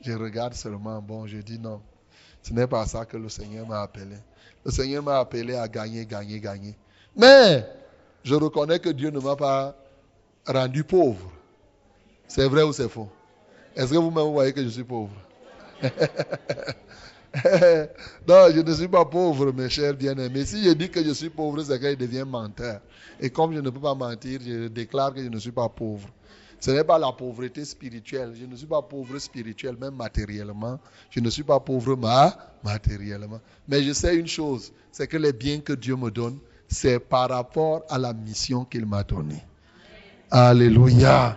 je 0.00 0.12
regarde 0.12 0.54
seulement, 0.54 1.00
bon, 1.00 1.26
je 1.26 1.38
dis 1.38 1.58
non. 1.58 1.80
Ce 2.42 2.52
n'est 2.52 2.66
pas 2.66 2.84
ça 2.86 3.06
que 3.06 3.16
le 3.16 3.28
Seigneur 3.28 3.66
m'a 3.66 3.82
appelé. 3.82 4.16
Le 4.64 4.70
Seigneur 4.70 5.02
m'a 5.02 5.18
appelé 5.18 5.54
à 5.54 5.66
gagner, 5.66 6.04
gagner, 6.04 6.40
gagner. 6.40 6.74
Mais 7.16 7.66
je 8.22 8.34
reconnais 8.34 8.78
que 8.78 8.90
Dieu 8.90 9.10
ne 9.10 9.18
m'a 9.18 9.36
pas 9.36 9.74
rendu 10.46 10.84
pauvre. 10.84 11.30
C'est 12.26 12.48
vrai 12.48 12.62
ou 12.62 12.72
c'est 12.72 12.88
faux? 12.88 13.08
Est-ce 13.76 13.92
que 13.92 13.98
vous-même 13.98 14.32
voyez 14.32 14.52
que 14.52 14.62
je 14.62 14.68
suis 14.68 14.84
pauvre? 14.84 15.14
non, 18.28 18.46
je 18.54 18.60
ne 18.60 18.74
suis 18.74 18.86
pas 18.86 19.04
pauvre, 19.04 19.52
mes 19.52 19.68
chers 19.68 19.94
bien-aimés. 19.94 20.44
Si 20.44 20.62
je 20.62 20.70
dis 20.70 20.88
que 20.88 21.02
je 21.02 21.12
suis 21.12 21.30
pauvre, 21.30 21.60
c'est 21.62 21.80
qu'il 21.80 21.96
devient 21.96 22.24
menteur. 22.24 22.80
Et 23.20 23.28
comme 23.28 23.52
je 23.52 23.60
ne 23.60 23.70
peux 23.70 23.80
pas 23.80 23.94
mentir, 23.94 24.38
je 24.44 24.68
déclare 24.68 25.12
que 25.12 25.22
je 25.22 25.28
ne 25.28 25.38
suis 25.38 25.50
pas 25.50 25.68
pauvre. 25.68 26.08
Ce 26.60 26.70
n'est 26.70 26.84
pas 26.84 26.98
la 26.98 27.10
pauvreté 27.10 27.64
spirituelle. 27.64 28.34
Je 28.40 28.46
ne 28.46 28.54
suis 28.54 28.66
pas 28.66 28.82
pauvre 28.82 29.18
spirituel, 29.18 29.76
même 29.80 29.96
matériellement. 29.96 30.78
Je 31.10 31.18
ne 31.18 31.28
suis 31.28 31.42
pas 31.42 31.58
pauvre 31.58 31.96
ma, 31.96 32.36
matériellement. 32.62 33.40
Mais 33.66 33.82
je 33.82 33.92
sais 33.92 34.14
une 34.16 34.28
chose, 34.28 34.72
c'est 34.92 35.08
que 35.08 35.16
les 35.16 35.32
biens 35.32 35.58
que 35.58 35.72
Dieu 35.72 35.96
me 35.96 36.10
donne, 36.10 36.38
c'est 36.68 37.00
par 37.00 37.28
rapport 37.30 37.82
à 37.88 37.98
la 37.98 38.12
mission 38.12 38.64
qu'il 38.64 38.86
m'a 38.86 39.02
donnée. 39.02 39.42
Alléluia. 40.30 41.36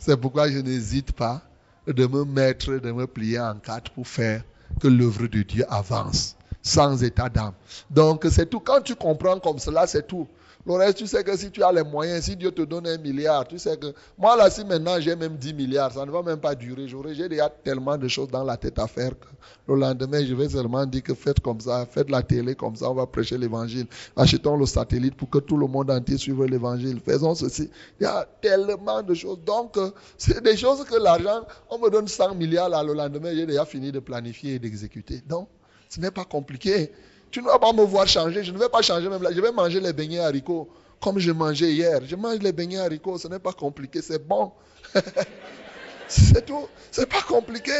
C'est 0.00 0.20
pourquoi 0.20 0.50
je 0.50 0.58
n'hésite 0.58 1.12
pas 1.12 1.42
de 1.86 2.06
me 2.06 2.24
mettre, 2.24 2.74
de 2.74 2.90
me 2.90 3.06
plier 3.06 3.38
en 3.38 3.54
quatre 3.54 3.92
pour 3.92 4.06
faire 4.06 4.42
que 4.80 4.88
l'œuvre 4.88 5.26
de 5.26 5.42
Dieu 5.42 5.64
avance 5.68 6.36
sans 6.62 7.02
état 7.02 7.28
d'âme. 7.28 7.54
Donc 7.90 8.26
c'est 8.30 8.46
tout. 8.46 8.60
Quand 8.60 8.80
tu 8.82 8.94
comprends 8.94 9.38
comme 9.40 9.58
cela, 9.58 9.86
c'est 9.86 10.06
tout. 10.06 10.26
Le 10.66 10.74
reste, 10.74 10.98
tu 10.98 11.06
sais 11.06 11.24
que 11.24 11.36
si 11.36 11.50
tu 11.50 11.62
as 11.62 11.72
les 11.72 11.82
moyens, 11.82 12.24
si 12.24 12.36
Dieu 12.36 12.50
te 12.50 12.62
donne 12.62 12.86
un 12.86 12.98
milliard, 12.98 13.46
tu 13.46 13.58
sais 13.58 13.76
que 13.76 13.94
moi 14.18 14.36
là, 14.36 14.50
si 14.50 14.64
maintenant 14.64 15.00
j'ai 15.00 15.16
même 15.16 15.36
10 15.36 15.54
milliards, 15.54 15.92
ça 15.92 16.04
ne 16.04 16.10
va 16.10 16.22
même 16.22 16.40
pas 16.40 16.54
durer. 16.54 16.86
J'ai 17.12 17.28
déjà 17.28 17.48
tellement 17.48 17.96
de 17.96 18.06
choses 18.08 18.28
dans 18.28 18.44
la 18.44 18.56
tête 18.56 18.78
à 18.78 18.86
faire 18.86 19.10
que 19.18 19.26
le 19.66 19.76
lendemain, 19.76 20.24
je 20.24 20.34
vais 20.34 20.48
seulement 20.48 20.84
dire 20.84 21.02
que 21.02 21.14
faites 21.14 21.40
comme 21.40 21.60
ça, 21.60 21.86
faites 21.86 22.10
la 22.10 22.22
télé 22.22 22.54
comme 22.54 22.76
ça, 22.76 22.90
on 22.90 22.94
va 22.94 23.06
prêcher 23.06 23.38
l'évangile. 23.38 23.86
Achetons 24.16 24.56
le 24.56 24.66
satellite 24.66 25.14
pour 25.14 25.30
que 25.30 25.38
tout 25.38 25.56
le 25.56 25.66
monde 25.66 25.90
entier 25.90 26.18
suive 26.18 26.44
l'évangile. 26.44 27.00
Faisons 27.04 27.34
ceci. 27.34 27.70
Il 28.00 28.04
y 28.04 28.06
a 28.06 28.26
tellement 28.40 29.02
de 29.02 29.14
choses. 29.14 29.38
Donc, 29.44 29.76
euh, 29.76 29.90
c'est 30.16 30.42
des 30.42 30.56
choses 30.56 30.84
que 30.84 30.96
l'argent, 30.96 31.46
on 31.70 31.78
me 31.78 31.88
donne 31.90 32.08
100 32.08 32.34
milliards 32.34 32.68
là, 32.68 32.82
le 32.82 32.94
lendemain, 32.94 33.34
j'ai 33.34 33.46
déjà 33.46 33.64
fini 33.64 33.92
de 33.92 34.00
planifier 34.00 34.54
et 34.54 34.58
d'exécuter. 34.58 35.22
Donc, 35.26 35.48
ce 35.88 36.00
n'est 36.00 36.10
pas 36.10 36.24
compliqué. 36.24 36.90
Tu 37.30 37.42
ne 37.42 37.46
vas 37.46 37.58
pas 37.58 37.72
me 37.72 37.82
voir 37.82 38.06
changer. 38.06 38.42
Je 38.44 38.52
ne 38.52 38.58
vais 38.58 38.68
pas 38.68 38.82
changer 38.82 39.08
même 39.08 39.22
là. 39.22 39.30
Je 39.32 39.40
vais 39.40 39.52
manger 39.52 39.80
les 39.80 39.92
beignets 39.92 40.20
haricots 40.20 40.68
comme 41.00 41.18
je 41.18 41.30
mangeais 41.30 41.72
hier. 41.72 42.00
Je 42.04 42.16
mange 42.16 42.38
les 42.38 42.52
beignets 42.52 42.78
haricots. 42.78 43.18
Ce 43.18 43.28
n'est 43.28 43.38
pas 43.38 43.52
compliqué. 43.52 44.00
C'est 44.02 44.26
bon. 44.26 44.52
c'est 46.08 46.44
tout. 46.44 46.68
Ce 46.90 47.00
n'est 47.00 47.06
pas 47.06 47.22
compliqué. 47.22 47.72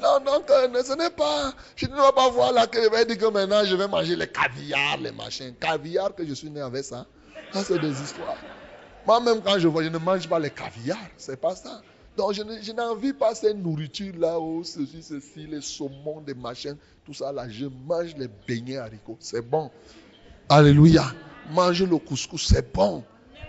Non, 0.00 0.20
non, 0.24 0.42
ce 0.46 0.96
n'est 0.96 1.10
pas. 1.10 1.52
Je 1.76 1.86
ne 1.86 1.92
vais 1.92 2.12
pas 2.14 2.30
voir 2.30 2.52
là 2.52 2.66
que 2.66 2.82
je 2.82 2.88
vais 2.88 3.04
dire 3.04 3.18
que 3.18 3.26
maintenant 3.26 3.62
je 3.64 3.76
vais 3.76 3.88
manger 3.88 4.16
les 4.16 4.26
caviar, 4.26 4.96
les 4.98 5.12
machins. 5.12 5.54
Caviar 5.60 6.14
que 6.14 6.24
je 6.26 6.32
suis 6.32 6.50
né 6.50 6.60
avec 6.60 6.84
ça. 6.84 7.04
Ça, 7.52 7.62
c'est 7.62 7.78
des 7.78 7.90
histoires. 7.90 8.38
Moi-même, 9.06 9.42
quand 9.42 9.58
je 9.58 9.68
vois, 9.68 9.82
je 9.82 9.88
ne 9.88 9.98
mange 9.98 10.28
pas 10.28 10.38
les 10.38 10.50
caviar. 10.50 10.98
C'est 11.18 11.38
pas 11.38 11.54
ça. 11.54 11.82
Donc, 12.16 12.34
je, 12.34 12.72
n'envie 12.72 13.12
pas 13.12 13.34
cette 13.34 13.56
nourriture-là, 13.56 14.38
oh, 14.38 14.62
ceci, 14.64 15.02
ceci, 15.02 15.46
les 15.46 15.62
saumons, 15.62 16.20
des 16.20 16.34
machins, 16.34 16.76
tout 17.04 17.14
ça 17.14 17.32
là. 17.32 17.48
Je 17.48 17.66
mange 17.66 18.14
les 18.16 18.28
beignets 18.46 18.76
haricots. 18.76 19.16
C'est 19.18 19.40
bon. 19.40 19.70
Alléluia. 20.48 21.04
Mange 21.50 21.82
le 21.82 21.96
couscous, 21.98 22.48
c'est 22.48 22.72
bon. 22.72 23.02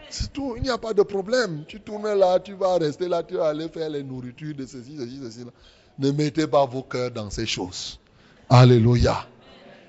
C'est 0.09 0.31
tout. 0.31 0.53
Il 0.55 0.63
n'y 0.63 0.69
a 0.69 0.77
pas 0.77 0.93
de 0.93 1.01
problème. 1.01 1.65
Tu 1.67 1.81
tournes 1.81 2.13
là, 2.13 2.39
tu 2.39 2.53
vas 2.53 2.77
rester 2.77 3.09
là, 3.09 3.23
tu 3.23 3.35
vas 3.35 3.49
aller 3.49 3.67
faire 3.67 3.89
les 3.89 4.03
nourritures 4.03 4.55
de 4.55 4.65
ceci, 4.65 4.95
ceci, 4.97 5.19
ceci. 5.21 5.39
Là. 5.39 5.51
Ne 5.99 6.11
mettez 6.11 6.47
pas 6.47 6.65
vos 6.65 6.83
cœurs 6.83 7.11
dans 7.11 7.29
ces 7.29 7.45
choses. 7.45 7.99
Alléluia. 8.49 9.27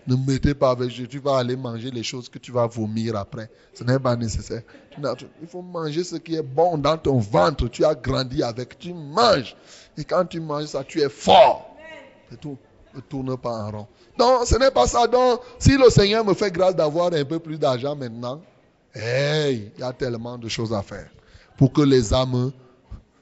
Ne 0.07 0.17
mettez 0.17 0.55
pas 0.55 0.71
avec 0.71 0.91
tu 1.09 1.19
vas 1.19 1.39
aller 1.39 1.57
manger 1.57 1.91
les 1.91 2.03
choses 2.03 2.29
que 2.29 2.39
tu 2.39 2.53
vas 2.53 2.67
vomir 2.67 3.17
après. 3.17 3.51
Ce 3.73 3.83
n'est 3.85 3.99
pas 3.99 4.17
nécessaire. 4.17 4.63
Il 4.99 5.49
faut 5.49 5.63
manger 5.63 6.05
ce 6.05 6.17
qui 6.17 6.35
est 6.35 6.43
bon 6.43 6.77
dans 6.77 6.99
ton 6.99 7.19
ventre. 7.19 7.69
Tu 7.69 7.85
as 7.85 7.95
grandi 7.95 8.43
avec. 8.43 8.79
Tu 8.79 8.93
manges. 8.93 9.57
Et 9.97 10.05
quand 10.05 10.27
tu 10.27 10.41
manges 10.41 10.67
ça, 10.67 10.85
tu 10.85 11.01
es 11.01 11.09
fort. 11.09 11.75
C'est 12.31 12.41
tout. 12.41 12.59
Ne 12.95 13.01
tourne 13.01 13.37
pas 13.37 13.51
en 13.51 13.71
rond. 13.71 13.87
Non, 14.19 14.45
ce 14.45 14.57
n'est 14.57 14.71
pas 14.71 14.87
ça. 14.87 15.07
Donc, 15.07 15.41
si 15.59 15.77
le 15.77 15.91
Seigneur 15.91 16.25
me 16.25 16.35
fait 16.35 16.51
grâce 16.53 16.77
d'avoir 16.77 17.13
un 17.13 17.25
peu 17.25 17.41
plus 17.41 17.59
d'argent 17.59 17.97
maintenant, 17.97 18.41
hey, 18.95 19.73
il 19.75 19.81
y 19.81 19.83
a 19.83 19.93
tellement 19.93 20.39
de 20.39 20.49
choses 20.49 20.73
à 20.73 20.83
faire. 20.83 21.09
Pour 21.57 21.73
que 21.73 21.83
les 21.83 22.15
âmes, 22.15 22.53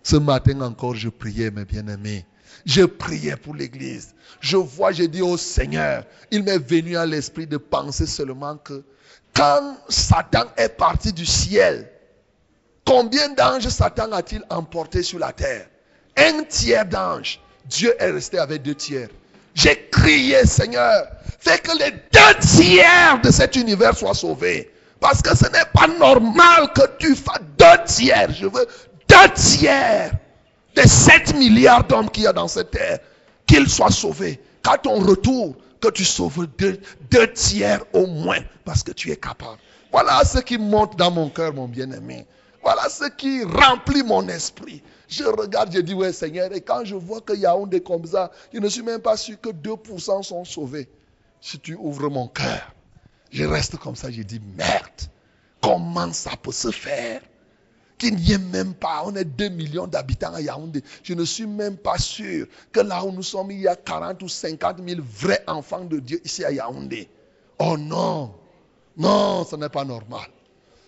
ce 0.03 0.17
matin 0.17 0.61
encore, 0.61 0.95
je 0.95 1.09
priais, 1.09 1.51
mes 1.51 1.65
bien-aimés. 1.65 2.27
Je 2.65 2.83
priais 2.83 3.37
pour 3.37 3.55
l'église. 3.55 4.15
Je 4.41 4.57
vois, 4.57 4.93
j'ai 4.93 5.09
dit 5.09 5.23
au 5.23 5.37
Seigneur, 5.37 6.05
il 6.31 6.43
m'est 6.43 6.59
venu 6.59 6.97
à 6.97 7.07
l'esprit 7.07 7.47
de 7.47 7.57
penser 7.57 8.07
seulement 8.07 8.57
que 8.57 8.83
quand 9.35 9.77
Satan 9.89 10.45
est 10.57 10.69
parti 10.69 11.13
du 11.13 11.27
ciel, 11.27 11.91
combien 12.85 13.29
d'anges 13.31 13.69
Satan 13.69 14.13
a-t-il 14.13 14.43
emporté 14.51 15.03
sur 15.03 15.19
la 15.19 15.33
terre? 15.33 15.67
Un 16.17 16.45
tiers 16.45 16.87
d'anges. 16.87 17.41
Dieu 17.67 17.95
est 17.99 18.11
resté 18.11 18.39
avec 18.39 18.63
deux 18.63 18.75
tiers. 18.75 19.09
J'ai 19.55 19.89
crié, 19.91 20.45
Seigneur, 20.47 21.07
fais 21.39 21.59
que 21.59 21.77
les 21.79 21.91
deux 21.91 22.41
tiers 22.41 23.21
de 23.23 23.31
cet 23.31 23.57
univers 23.57 23.97
soient 23.97 24.15
sauvés. 24.15 24.71
Parce 25.01 25.21
que 25.21 25.37
ce 25.37 25.45
n'est 25.45 25.65
pas 25.75 25.89
normal 25.99 26.73
que 26.75 26.83
tu 26.99 27.15
fasses 27.15 27.41
deux 27.59 27.85
tiers. 27.87 28.33
Je 28.33 28.47
veux 28.47 28.67
deux 29.09 29.33
tiers 29.35 30.13
des 30.75 30.87
7 30.87 31.35
milliards 31.37 31.85
d'hommes 31.85 32.11
qu'il 32.11 32.25
y 32.25 32.27
a 32.27 32.33
dans 32.33 32.49
cette 32.49 32.71
terre, 32.71 32.99
qu'ils 33.47 33.69
soient 33.69 33.91
sauvés. 33.91 34.41
Qu'à 34.63 34.79
ton 34.79 35.01
retour, 35.01 35.57
que 35.81 35.89
tu 35.89 36.05
sauves 36.05 36.47
deux, 36.57 37.33
tiers 37.35 37.85
au 37.93 38.07
moins, 38.07 38.39
parce 38.65 38.83
que 38.83 38.93
tu 38.93 39.11
es 39.11 39.17
capable. 39.17 39.59
Voilà 39.91 40.25
ce 40.25 40.39
qui 40.39 40.57
monte 40.57 40.97
dans 40.97 41.11
mon 41.11 41.29
cœur, 41.29 41.53
mon 41.53 41.69
bien-aimé. 41.69 42.27
Voilà 42.63 42.89
ce 42.89 43.05
qui 43.11 43.43
remplit 43.43 44.05
mon 44.05 44.27
esprit. 44.29 44.83
Je 45.09 45.25
regarde, 45.25 45.73
je 45.75 45.81
dis, 45.81 45.95
ouais 45.95 46.13
Seigneur, 46.13 46.53
et 46.53 46.61
quand 46.61 46.85
je 46.85 46.95
vois 46.95 47.21
qu'il 47.21 47.41
y 47.41 47.47
a 47.47 47.53
un 47.53 47.67
des 47.67 47.83
comme 47.83 48.07
ça, 48.07 48.31
je 48.53 48.61
ne 48.61 48.69
suis 48.69 48.83
même 48.83 49.01
pas 49.01 49.17
sûr 49.17 49.39
que 49.41 49.49
2% 49.51 50.23
sont 50.23 50.45
sauvés. 50.45 50.89
Si 51.41 51.59
tu 51.59 51.75
ouvres 51.75 52.09
mon 52.09 52.29
cœur, 52.29 52.73
je 53.33 53.45
reste 53.45 53.77
comme 53.79 53.97
ça, 53.97 54.11
je 54.11 54.23
dis, 54.23 54.41
merde, 54.57 54.83
comment 55.61 56.13
ça 56.13 56.31
peut 56.41 56.53
se 56.53 56.71
faire? 56.71 57.21
N'y 58.11 58.33
ait 58.33 58.39
même 58.39 58.75
pas, 58.75 59.03
on 59.05 59.15
est 59.15 59.25
2 59.25 59.49
millions 59.51 59.87
d'habitants 59.87 60.35
à 60.35 60.41
Yaoundé. 60.41 60.83
Je 61.03 61.15
ne 61.15 61.25
suis 61.25 61.47
même 61.47 61.77
pas 61.77 61.99
sûr 61.99 62.47
que 62.73 62.81
là 62.81 63.05
où 63.05 63.13
nous 63.13 63.23
sommes, 63.23 63.51
il 63.51 63.61
y 63.61 63.69
a 63.69 63.77
40 63.77 64.23
ou 64.23 64.29
50 64.29 64.79
000 64.87 65.01
vrais 65.05 65.43
enfants 65.47 65.85
de 65.85 65.99
Dieu 65.99 66.21
ici 66.25 66.45
à 66.45 66.51
Yaoundé. 66.51 67.09
Oh 67.59 67.77
non, 67.79 68.35
non, 68.97 69.45
ce 69.45 69.57
n'est 69.57 69.69
pas 69.69 69.85
normal. 69.85 70.27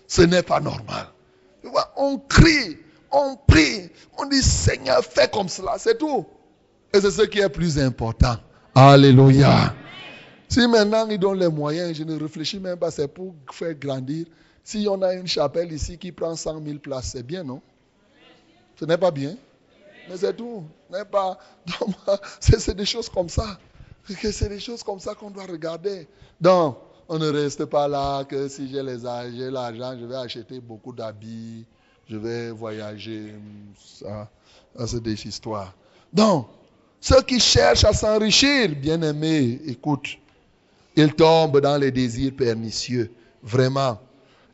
Ce 0.07 0.23
n'est 0.23 0.43
pas 0.43 0.61
normal. 0.61 1.07
On 1.97 2.19
crie, 2.19 2.79
on 3.11 3.37
prie, 3.47 3.91
on 4.19 4.27
dit 4.27 4.43
Seigneur, 4.43 5.05
fais 5.05 5.29
comme 5.29 5.49
cela, 5.49 5.75
c'est 5.79 5.99
tout. 5.99 6.27
Et 6.93 7.01
c'est 7.01 7.11
ce 7.11 7.23
qui 7.23 7.41
est 7.41 7.49
plus 7.49 7.79
important. 7.79 8.37
Alléluia. 8.75 9.75
Si 10.49 10.67
maintenant 10.69 11.09
ils 11.09 11.19
donnent 11.19 11.41
les 11.41 11.49
moyens, 11.49 11.97
je 11.97 12.05
ne 12.05 12.19
réfléchis 12.19 12.61
même 12.61 12.79
pas, 12.79 12.91
c'est 12.91 13.09
pour 13.09 13.35
faire 13.51 13.75
grandir 13.75 14.27
si 14.65 14.87
on 14.91 15.01
a 15.03 15.13
une 15.13 15.27
chapelle 15.27 15.71
ici 15.71 15.99
qui 15.99 16.11
prend 16.11 16.35
100 16.35 16.65
000 16.65 16.79
places, 16.79 17.11
c'est 17.13 17.23
bien, 17.23 17.45
non? 17.45 17.61
Ce 18.81 18.87
n'est 18.87 18.99
pas 18.99 19.11
bien. 19.11 19.37
Mais 20.09 20.17
c'est 20.17 20.35
tout. 20.35 20.65
N'est 20.91 21.05
pas. 21.05 21.39
C'est 22.41 22.75
des 22.75 22.85
choses 22.85 23.09
comme 23.09 23.29
ça. 23.29 23.59
C'est 24.07 24.49
des 24.49 24.61
choses 24.61 24.83
comme 24.83 25.01
ça 25.01 25.15
qu'on 25.15 25.31
doit 25.31 25.47
regarder. 25.47 26.07
Donc, 26.41 26.77
on 27.09 27.19
ne 27.19 27.31
reste 27.31 27.65
pas 27.67 27.89
là 27.89 28.25
que 28.25 28.49
si 28.49 28.69
j'ai 28.69 28.83
l'argent, 28.83 29.97
je 29.99 30.05
vais 30.05 30.17
acheter 30.17 30.61
beaucoup 30.61 30.93
d'habits, 30.93 31.65
je 32.09 32.17
vais 32.17 32.51
voyager. 32.51 33.35
Ça, 33.79 34.29
c'est 34.87 35.03
des 35.03 35.27
histoires. 35.27 35.75
Donc, 36.13 36.49
ceux 37.01 37.23
qui 37.23 37.41
cherchent 37.41 37.85
à 37.85 37.93
s'enrichir, 37.93 38.75
bien 38.77 39.01
aimés, 39.03 39.61
écoute, 39.67 40.19
ils 40.97 41.15
tombent 41.15 41.61
dans 41.61 41.77
les 41.77 41.91
désirs 41.91 42.33
pernicieux. 42.37 43.11
Vraiment 43.43 43.99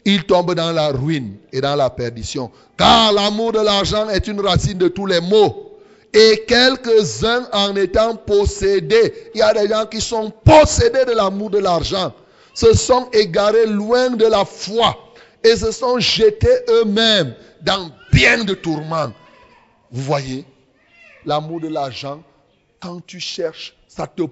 il 0.04 0.24
tombe 0.24 0.54
dans 0.54 0.72
la 0.72 0.88
ruine 0.88 1.36
et 1.52 1.60
dans 1.60 1.76
la 1.76 1.90
perdition. 1.90 2.50
Car 2.76 3.12
l'amour 3.12 3.52
de 3.52 3.60
l'argent 3.60 4.08
est 4.08 4.26
une 4.26 4.40
racine 4.40 4.78
de 4.78 4.88
tous 4.88 5.06
les 5.06 5.20
maux. 5.20 5.78
Et 6.12 6.44
quelques-uns 6.48 7.46
en 7.52 7.76
étant 7.76 8.16
possédés, 8.16 9.30
il 9.34 9.38
y 9.38 9.42
a 9.42 9.52
des 9.52 9.68
gens 9.68 9.86
qui 9.86 10.00
sont 10.00 10.30
possédés 10.44 11.04
de 11.04 11.12
l'amour 11.12 11.50
de 11.50 11.58
l'argent, 11.58 12.12
se 12.52 12.72
sont 12.74 13.08
égarés 13.12 13.66
loin 13.66 14.10
de 14.10 14.26
la 14.26 14.44
foi 14.44 14.96
et 15.44 15.54
se 15.54 15.70
sont 15.70 16.00
jetés 16.00 16.64
eux-mêmes 16.68 17.34
dans 17.62 17.90
bien 18.12 18.42
de 18.42 18.54
tourments. 18.54 19.12
Vous 19.92 20.02
voyez, 20.02 20.44
l'amour 21.24 21.60
de 21.60 21.68
l'argent, 21.68 22.22
quand 22.80 23.06
tu 23.06 23.20
cherches, 23.20 23.76
ça 23.86 24.06
te 24.06 24.22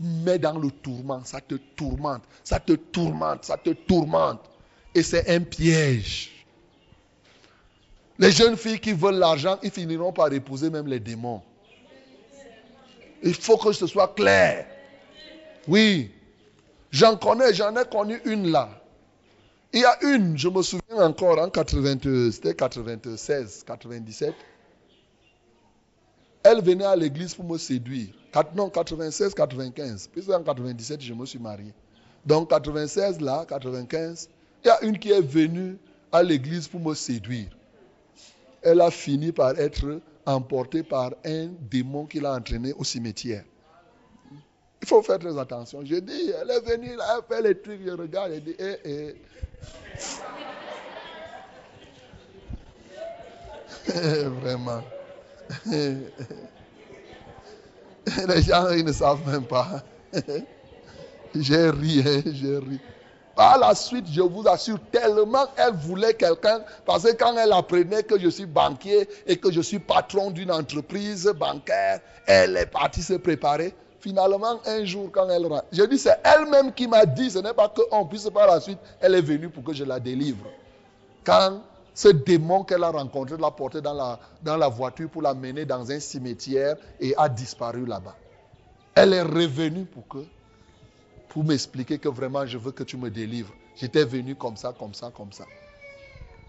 met 0.00 0.38
dans 0.38 0.58
le 0.58 0.70
tourment, 0.70 1.22
ça 1.24 1.40
te 1.40 1.54
tourmente, 1.76 2.22
ça 2.42 2.58
te 2.58 2.72
tourmente, 2.72 3.44
ça 3.44 3.56
te 3.56 3.70
tourmente. 3.70 4.40
Et 4.94 5.02
c'est 5.02 5.28
un 5.28 5.40
piège. 5.40 6.30
Les 8.18 8.32
jeunes 8.32 8.56
filles 8.56 8.80
qui 8.80 8.92
veulent 8.92 9.18
l'argent, 9.18 9.58
ils 9.62 9.70
finiront 9.70 10.12
par 10.12 10.32
épouser 10.32 10.70
même 10.70 10.86
les 10.88 10.98
démons. 10.98 11.42
Il 13.22 13.34
faut 13.34 13.56
que 13.56 13.72
ce 13.72 13.86
soit 13.86 14.14
clair. 14.14 14.66
Oui. 15.66 16.10
J'en 16.90 17.16
connais, 17.16 17.52
j'en 17.54 17.76
ai 17.76 17.84
connu 17.84 18.20
une 18.24 18.50
là. 18.50 18.70
Il 19.72 19.80
y 19.80 19.84
a 19.84 20.02
une, 20.02 20.38
je 20.38 20.48
me 20.48 20.62
souviens 20.62 20.96
encore, 20.96 21.38
en 21.38 21.50
80, 21.50 22.30
c'était 22.32 22.54
96, 22.54 23.64
97. 23.66 24.34
Elle 26.42 26.62
venait 26.62 26.84
à 26.84 26.96
l'église 26.96 27.34
pour 27.34 27.44
me 27.44 27.58
séduire. 27.58 28.08
Non, 28.54 28.70
96, 28.70 29.34
95. 29.34 30.08
Puis 30.08 30.32
en 30.32 30.42
97, 30.42 31.02
je 31.02 31.12
me 31.12 31.26
suis 31.26 31.38
marié. 31.38 31.74
Donc 32.24 32.48
96 32.48 33.20
là, 33.20 33.44
95, 33.46 34.28
il 34.64 34.68
y 34.68 34.70
a 34.70 34.82
une 34.82 34.98
qui 34.98 35.12
est 35.12 35.20
venue 35.20 35.76
à 36.12 36.22
l'église 36.22 36.68
pour 36.68 36.80
me 36.80 36.94
séduire. 36.94 37.48
Elle 38.62 38.80
a 38.80 38.90
fini 38.90 39.32
par 39.32 39.58
être 39.58 40.00
emportée 40.26 40.82
par 40.82 41.12
un 41.24 41.48
démon 41.70 42.06
qui 42.06 42.20
l'a 42.20 42.34
entraîné 42.34 42.72
au 42.74 42.84
cimetière. 42.84 43.44
Il 44.82 44.88
faut 44.88 45.02
faire 45.02 45.18
très 45.18 45.36
attention. 45.38 45.84
Je 45.84 45.96
dis, 45.96 46.32
elle 46.40 46.50
est 46.50 46.60
venue, 46.60 46.90
elle 46.92 47.00
a 47.00 47.20
fait 47.28 47.42
les 47.42 47.60
trucs, 47.60 47.80
je 47.84 47.90
regarde, 47.90 48.32
elle 48.32 48.44
dit, 48.44 48.54
eh, 48.58 48.76
eh. 48.84 49.14
Vraiment. 54.42 54.82
Les 58.28 58.42
gens, 58.42 58.68
ils 58.70 58.84
ne 58.84 58.92
savent 58.92 59.26
même 59.26 59.46
pas. 59.46 59.82
J'ai 61.34 61.70
ri, 61.70 62.02
hein, 62.06 62.22
j'ai 62.32 62.56
ri. 62.56 62.80
Par 63.38 63.56
la 63.56 63.72
suite, 63.72 64.06
je 64.10 64.20
vous 64.20 64.48
assure, 64.48 64.80
tellement 64.90 65.46
elle 65.56 65.72
voulait 65.74 66.14
quelqu'un, 66.14 66.60
parce 66.84 67.04
que 67.04 67.12
quand 67.12 67.38
elle 67.38 67.52
apprenait 67.52 68.02
que 68.02 68.18
je 68.18 68.28
suis 68.30 68.46
banquier 68.46 69.08
et 69.28 69.36
que 69.36 69.52
je 69.52 69.60
suis 69.60 69.78
patron 69.78 70.32
d'une 70.32 70.50
entreprise 70.50 71.32
bancaire, 71.38 72.00
elle 72.26 72.56
est 72.56 72.66
partie 72.66 73.00
se 73.00 73.12
préparer. 73.12 73.72
Finalement, 74.00 74.58
un 74.66 74.84
jour, 74.84 75.10
quand 75.12 75.28
elle 75.28 75.46
rentre, 75.46 75.66
je 75.70 75.84
dis, 75.84 75.98
c'est 75.98 76.18
elle-même 76.24 76.72
qui 76.72 76.88
m'a 76.88 77.06
dit, 77.06 77.30
ce 77.30 77.38
n'est 77.38 77.54
pas 77.54 77.68
qu'on 77.68 78.06
puisse 78.06 78.28
par 78.28 78.48
la 78.48 78.58
suite, 78.58 78.80
elle 79.00 79.14
est 79.14 79.22
venue 79.22 79.48
pour 79.48 79.62
que 79.62 79.72
je 79.72 79.84
la 79.84 80.00
délivre. 80.00 80.44
Quand 81.22 81.60
ce 81.94 82.08
démon 82.08 82.64
qu'elle 82.64 82.82
a 82.82 82.90
rencontré 82.90 83.36
l'a 83.36 83.52
porté 83.52 83.80
dans 83.80 83.94
la, 83.94 84.18
dans 84.42 84.56
la 84.56 84.66
voiture 84.66 85.08
pour 85.10 85.22
la 85.22 85.34
mener 85.34 85.64
dans 85.64 85.88
un 85.92 86.00
cimetière 86.00 86.74
et 86.98 87.14
a 87.16 87.28
disparu 87.28 87.86
là-bas. 87.86 88.16
Elle 88.96 89.12
est 89.12 89.22
revenue 89.22 89.84
pour 89.84 90.08
que 90.08 90.26
pour 91.28 91.44
m'expliquer 91.44 91.98
que 91.98 92.08
vraiment 92.08 92.46
je 92.46 92.58
veux 92.58 92.72
que 92.72 92.84
tu 92.84 92.96
me 92.96 93.10
délivres. 93.10 93.52
J'étais 93.76 94.04
venu 94.04 94.34
comme 94.34 94.56
ça, 94.56 94.74
comme 94.76 94.94
ça, 94.94 95.10
comme 95.14 95.32
ça. 95.32 95.44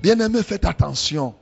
Bien-aimé, 0.01 0.41
faites 0.43 0.65
attention. 0.65 1.35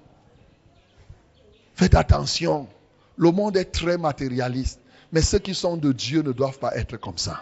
Faites 1.76 1.96
attention. 1.96 2.68
Le 3.16 3.32
monde 3.32 3.58
est 3.58 3.72
très 3.72 3.98
matérialiste. 3.98 4.80
Mais 5.12 5.22
ceux 5.22 5.40
qui 5.40 5.56
sont 5.56 5.78
de 5.78 5.92
Dieu 5.92 6.22
ne 6.22 6.32
doivent 6.32 6.60
pas 6.60 6.76
être 6.76 6.98
comme 6.98 7.18
ça. 7.18 7.42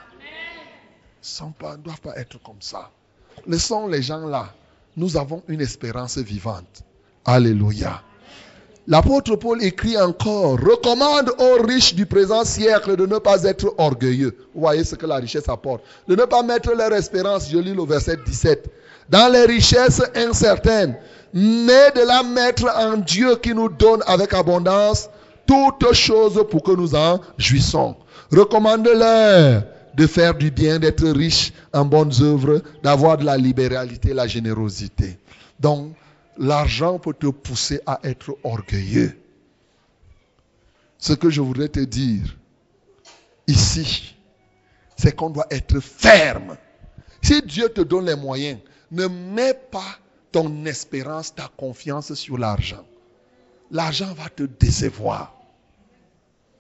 Ils 1.40 1.46
ne 1.46 1.76
doivent 1.78 2.02
pas 2.02 2.16
être 2.18 2.42
comme 2.44 2.62
ça. 2.62 2.92
Laissons 3.48 3.88
les 3.88 4.02
gens 4.02 4.28
là. 4.28 4.54
nous 4.96 5.18
avons 5.18 5.44
une 5.48 5.62
espérance 5.62 6.18
vivante. 6.18 6.84
Alléluia. 7.26 8.04
L'apôtre 8.88 9.36
Paul 9.36 9.64
écrit 9.64 9.98
encore, 9.98 10.60
recommande 10.60 11.32
aux 11.40 11.64
riches 11.64 11.96
du 11.96 12.06
présent 12.06 12.46
siècle 12.46 12.96
de 12.96 13.08
ne 13.08 13.18
pas 13.18 13.44
être 13.44 13.74
orgueilleux. 13.80 14.38
Vous 14.54 14.62
voyez 14.62 14.84
ce 14.84 14.94
que 14.96 15.08
la 15.08 15.16
richesse 15.16 15.50
apporte. 15.50 15.84
De 16.08 16.16
ne 16.16 16.26
pas 16.26 16.44
mettre 16.44 16.72
leur 16.76 16.94
espérance, 16.94 17.50
je 17.50 17.58
lis 17.58 17.74
le 17.74 17.84
verset 17.84 18.18
17, 18.24 18.70
dans 19.10 19.32
les 19.32 19.46
richesses 19.46 20.04
incertaines, 20.16 20.96
mais 21.34 21.92
de 21.96 22.06
la 22.06 22.22
mettre 22.22 22.66
en 22.78 22.98
Dieu 22.98 23.36
qui 23.38 23.56
nous 23.56 23.70
donne 23.70 24.04
avec 24.06 24.36
abondance 24.36 25.10
toutes 25.48 25.92
choses 25.94 26.46
pour 26.52 26.62
que 26.62 26.72
nous 26.72 26.94
en 26.94 27.20
jouissons. 27.40 27.96
Recommande-leur 28.32 29.64
de 29.96 30.08
faire 30.08 30.36
du 30.36 30.52
bien, 30.52 30.78
d'être 30.78 31.08
riche 31.08 31.54
en 31.74 31.86
bonnes 31.86 32.14
œuvres, 32.22 32.62
d'avoir 32.84 33.18
de 33.18 33.26
la 33.26 33.38
libéralité, 33.38 34.14
la 34.14 34.28
générosité. 34.28 35.18
Donc, 35.60 35.94
l'argent 36.38 37.00
peut 37.00 37.14
te 37.14 37.28
pousser 37.28 37.82
à 37.86 38.00
être 38.04 38.38
orgueilleux. 38.44 39.18
Ce 40.98 41.14
que 41.14 41.30
je 41.30 41.42
voudrais 41.42 41.70
te 41.70 41.80
dire 41.80 42.38
ici, 43.48 44.16
c'est 44.98 45.16
qu'on 45.16 45.30
doit 45.30 45.48
être 45.52 45.80
ferme. 45.80 46.58
Si 47.22 47.42
Dieu 47.42 47.70
te 47.70 47.82
donne 47.82 48.06
les 48.06 48.16
moyens, 48.16 48.60
ne 48.92 49.08
mets 49.08 49.54
pas 49.54 50.00
ton 50.32 50.66
espérance, 50.66 51.34
ta 51.34 51.50
confiance 51.58 52.14
sur 52.14 52.38
l'argent. 52.38 52.86
L'argent 53.72 54.14
va 54.14 54.30
te 54.30 54.44
décevoir. 54.44 55.34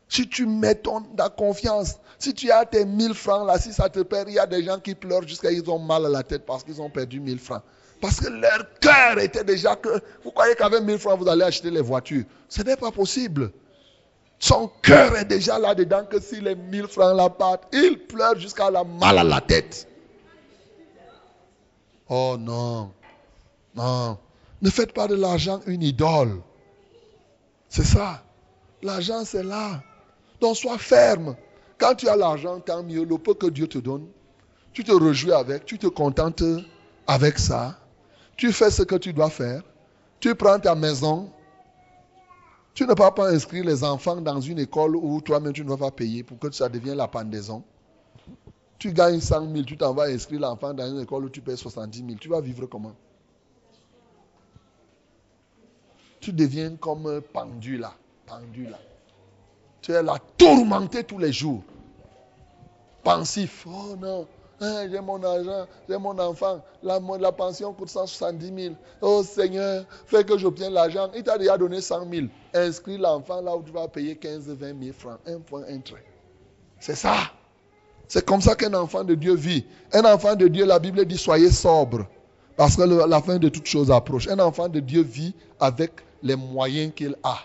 Si 0.08 0.28
tu 0.28 0.46
mets 0.46 0.76
ton, 0.76 1.02
ta 1.02 1.30
confiance, 1.30 1.96
si 2.20 2.34
tu 2.34 2.52
as 2.52 2.66
tes 2.66 2.86
1000 2.86 3.14
francs 3.14 3.48
là, 3.48 3.60
si 3.60 3.74
ça 3.74 3.90
te 3.90 4.00
perd, 4.02 4.30
il 4.30 4.36
y 4.36 4.40
a 4.40 4.46
des 4.46 4.64
gens 4.64 4.80
qui 4.80 4.96
pleurent 4.96 5.28
jusqu'à 5.28 5.52
ils 5.52 5.68
ont 5.70 5.80
mal 5.80 6.06
à 6.06 6.10
la 6.10 6.24
tête 6.24 6.46
parce 6.46 6.64
qu'ils 6.64 6.82
ont 6.82 6.90
perdu 6.90 7.20
1000 7.20 7.40
francs. 7.40 7.64
Parce 8.06 8.20
que 8.20 8.28
leur 8.28 8.70
cœur 8.80 9.18
était 9.18 9.44
déjà 9.44 9.76
que, 9.76 9.90
vous 10.24 10.30
croyez 10.30 10.54
qu'avec 10.54 10.84
1000 10.84 11.00
francs, 11.00 11.20
vous 11.20 11.28
allez 11.28 11.42
acheter 11.42 11.72
les 11.72 11.82
voitures. 11.82 12.24
Ce 12.48 12.62
n'est 12.62 12.76
pas 12.76 12.92
possible. 12.92 13.52
Son 14.38 14.70
cœur 14.84 15.18
est 15.18 15.26
déjà 15.26 15.58
là-dedans 15.58 16.06
que 16.06 16.22
si 16.22 16.40
les 16.40 16.54
1000 16.54 16.86
francs 16.86 17.18
la 17.18 17.32
partent, 17.32 17.64
il 17.74 17.98
pleure 17.98 18.38
jusqu'à 18.38 18.70
la 18.70 18.84
mal 18.84 19.18
à 19.18 19.24
la 19.24 19.42
tête. 19.42 19.88
Oh 22.08 22.36
non, 22.40 22.92
non. 23.74 24.20
Ne 24.62 24.70
faites 24.70 24.94
pas 24.94 25.08
de 25.08 25.16
l'argent 25.16 25.62
une 25.66 25.82
idole. 25.82 26.44
C'est 27.70 27.86
ça. 27.86 28.24
L'argent, 28.84 29.26
c'est 29.26 29.42
là. 29.42 29.82
Donc 30.40 30.58
sois 30.58 30.78
ferme. 30.78 31.36
Quand 31.80 31.96
tu 31.96 32.08
as 32.08 32.16
l'argent, 32.16 32.60
tant 32.60 32.84
mieux. 32.84 33.04
Le 33.04 33.18
peu 33.18 33.34
que 33.34 33.48
Dieu 33.48 33.66
te 33.66 33.80
donne, 33.80 34.06
tu 34.74 34.84
te 34.84 34.92
réjouis 34.92 35.34
avec, 35.34 35.66
tu 35.66 35.80
te 35.80 35.88
contentes 35.88 36.44
avec 37.08 37.40
ça. 37.40 37.80
Tu 38.38 38.52
fais 38.52 38.70
ce 38.70 38.84
que 38.84 38.96
tu 38.96 39.14
dois 39.14 39.30
faire. 39.30 39.62
Tu 40.20 40.34
prends 40.36 40.60
ta 40.60 40.76
maison. 40.76 41.32
Tu 42.74 42.86
ne 42.86 42.94
vas 42.94 43.12
pas 43.12 43.30
inscrire 43.30 43.64
les 43.64 43.84
enfants 43.84 44.18
dans 44.18 44.42
une 44.42 44.60
école 44.60 44.96
où 44.98 45.22
toi-même 45.22 45.54
tu 45.54 45.64
ne 45.64 45.70
vas 45.70 45.78
pas 45.78 45.92
payer 45.92 46.24
pour 46.24 46.38
que 46.38 46.52
ça 46.52 46.68
devienne 46.68 46.98
la 46.98 47.08
pendaison. 47.08 47.64
Tu 48.78 48.92
gagnes 48.92 49.22
100 49.22 49.52
000, 49.54 49.64
tu 49.64 49.78
t'en 49.78 49.94
vas 49.94 50.04
inscrire 50.04 50.42
l'enfant 50.42 50.74
dans 50.74 50.90
une 50.90 51.00
école 51.00 51.26
où 51.26 51.30
tu 51.30 51.40
payes 51.40 51.58
70 51.58 51.98
000. 52.00 52.12
Tu 52.20 52.28
vas 52.28 52.42
vivre 52.42 52.66
comment? 52.66 52.94
Tu 56.20 56.34
deviens 56.34 56.76
comme 56.76 57.22
pendu 57.22 57.78
là. 57.78 57.94
Pendu 58.26 58.66
là. 58.66 58.80
Tu 59.82 59.92
es 59.94 60.04
là 60.04 60.18
tourmenté 60.38 61.04
tous 61.04 61.20
les 61.20 61.32
jours. 61.32 61.64
Pensif. 63.04 63.66
Oh 63.68 63.96
non, 63.96 64.28
hein, 64.62 64.88
j'ai 64.90 65.00
mon 65.00 65.22
argent, 65.24 65.68
j'ai 65.88 65.98
mon 65.98 66.18
enfant, 66.20 66.62
la, 66.84 67.32
pension 67.32 67.74
coûte 67.74 67.90
170 67.90 68.64
000. 68.64 68.76
Oh 69.02 69.24
Seigneur, 69.24 69.86
fais 70.06 70.24
que 70.24 70.38
j'obtienne 70.38 70.74
l'argent. 70.74 71.10
Il 71.16 71.24
t'a 71.24 71.38
déjà 71.38 71.58
donné 71.58 71.82
100 71.82 72.10
000. 72.10 72.28
Inscris 72.54 72.98
l'enfant 72.98 73.42
là 73.42 73.56
où 73.56 73.64
tu 73.64 73.72
vas 73.72 73.88
payer 73.88 74.16
15, 74.16 74.48
20 74.48 74.84
000 74.84 74.94
francs. 74.98 75.20
Un 75.28 75.40
point, 75.40 75.64
un. 75.70 75.80
C'est 76.80 76.96
ça. 76.96 77.16
C'est 78.08 78.26
comme 78.26 78.42
ça 78.42 78.56
qu'un 78.56 78.74
enfant 78.74 79.04
de 79.04 79.16
Dieu 79.16 79.36
vit. 79.36 79.66
Un 79.92 80.06
enfant 80.06 80.36
de 80.36 80.48
Dieu, 80.48 80.66
la 80.66 80.80
Bible 80.80 81.06
dit 81.06 81.18
soyez 81.18 81.52
sobre. 81.52 82.06
Parce 82.56 82.76
que 82.76 82.84
la 82.84 83.22
fin 83.22 83.38
de 83.38 83.50
toute 83.50 83.66
chose 83.66 83.92
approche. 83.92 84.28
Un 84.28 84.40
enfant 84.40 84.70
de 84.70 84.80
Dieu 84.80 85.02
vit 85.02 85.34
avec 85.60 85.92
les 86.22 86.36
moyens 86.36 86.94
qu'il 86.96 87.16
a. 87.24 87.38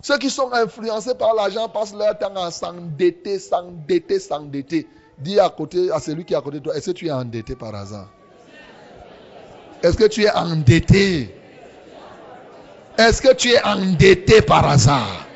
Ceux 0.00 0.18
qui 0.18 0.30
sont 0.30 0.52
influencés 0.52 1.14
par 1.14 1.34
l'argent 1.34 1.68
passent 1.68 1.94
leur 1.94 2.16
temps 2.18 2.34
à 2.36 2.50
s'endetter, 2.50 3.38
s'endetter, 3.38 4.20
s'endetter. 4.20 4.86
Dis 5.20 5.40
à 5.40 5.48
côté, 5.48 5.90
à 5.90 5.98
celui 5.98 6.24
qui 6.24 6.34
est 6.34 6.36
à 6.36 6.40
côté 6.40 6.58
de 6.58 6.64
toi, 6.64 6.76
est-ce 6.76 6.90
que 6.90 6.96
tu 6.96 7.06
es 7.06 7.10
endetté 7.10 7.56
par 7.56 7.74
hasard? 7.74 8.08
Est-ce 9.82 9.96
que 9.96 10.04
tu 10.04 10.22
es 10.22 10.30
endetté? 10.30 11.34
Est-ce 12.96 13.22
que 13.22 13.34
tu 13.34 13.50
es 13.50 13.62
endetté 13.64 14.42
par 14.42 14.68
hasard? 14.68 15.26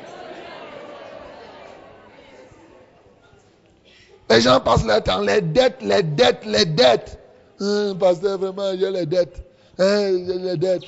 Les 4.29 4.41
gens 4.41 4.59
passent 4.61 4.85
leur 4.85 5.03
temps, 5.03 5.21
les 5.21 5.41
dettes, 5.41 5.81
les 5.81 6.01
dettes, 6.01 6.43
les 6.45 6.65
dettes. 6.65 7.19
Hein, 7.59 7.95
pasteur, 7.99 8.39
vraiment, 8.39 8.71
j'ai 8.77 8.89
les 8.89 9.05
dettes. 9.05 9.43
Hein, 9.77 10.25
j'ai 10.25 10.39
les 10.39 10.57
dettes. 10.57 10.83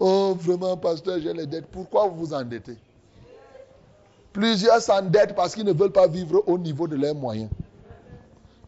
Oh, 0.00 0.34
vraiment, 0.40 0.76
pasteur, 0.76 1.18
j'ai 1.20 1.34
les 1.34 1.44
dettes. 1.44 1.66
Pourquoi 1.70 2.08
vous 2.08 2.26
vous 2.26 2.32
endettez? 2.32 2.78
Plusieurs 4.32 4.80
s'endettent 4.80 5.34
parce 5.34 5.54
qu'ils 5.54 5.66
ne 5.66 5.72
veulent 5.72 5.92
pas 5.92 6.06
vivre 6.06 6.42
au 6.46 6.56
niveau 6.56 6.88
de 6.88 6.96
leurs 6.96 7.14
moyens. 7.14 7.50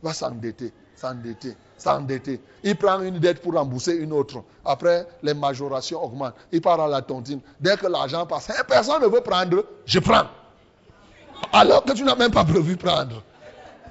Va 0.02 0.12
s'endetter, 0.12 0.72
s'endetter, 0.96 1.56
s'endetter. 1.76 2.40
Il 2.62 2.76
prend 2.76 3.00
une 3.00 3.18
dette 3.18 3.42
pour 3.42 3.54
rembourser 3.54 3.96
une 3.96 4.12
autre. 4.12 4.42
Après, 4.64 5.06
les 5.22 5.34
majorations 5.34 6.02
augmentent. 6.02 6.34
Il 6.52 6.60
part 6.60 6.80
à 6.80 6.88
la 6.88 7.02
tontine. 7.02 7.40
Dès 7.60 7.76
que 7.76 7.86
l'argent 7.86 8.26
passe, 8.26 8.50
personne 8.66 9.02
ne 9.02 9.08
veut 9.08 9.20
prendre, 9.20 9.64
je 9.84 9.98
prends. 9.98 10.24
Alors 11.52 11.84
que 11.84 11.92
tu 11.92 12.04
n'as 12.04 12.16
même 12.16 12.30
pas 12.30 12.44
prévu 12.44 12.76
prendre. 12.76 13.22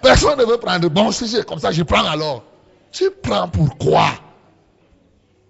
Personne 0.01 0.39
ne 0.39 0.45
veut 0.45 0.57
prendre. 0.57 0.89
Bon, 0.89 1.11
si 1.11 1.27
c'est 1.27 1.45
comme 1.45 1.59
ça, 1.59 1.71
je 1.71 1.83
prends 1.83 2.05
alors. 2.05 2.43
Tu 2.91 3.11
prends 3.11 3.47
pourquoi 3.47 4.07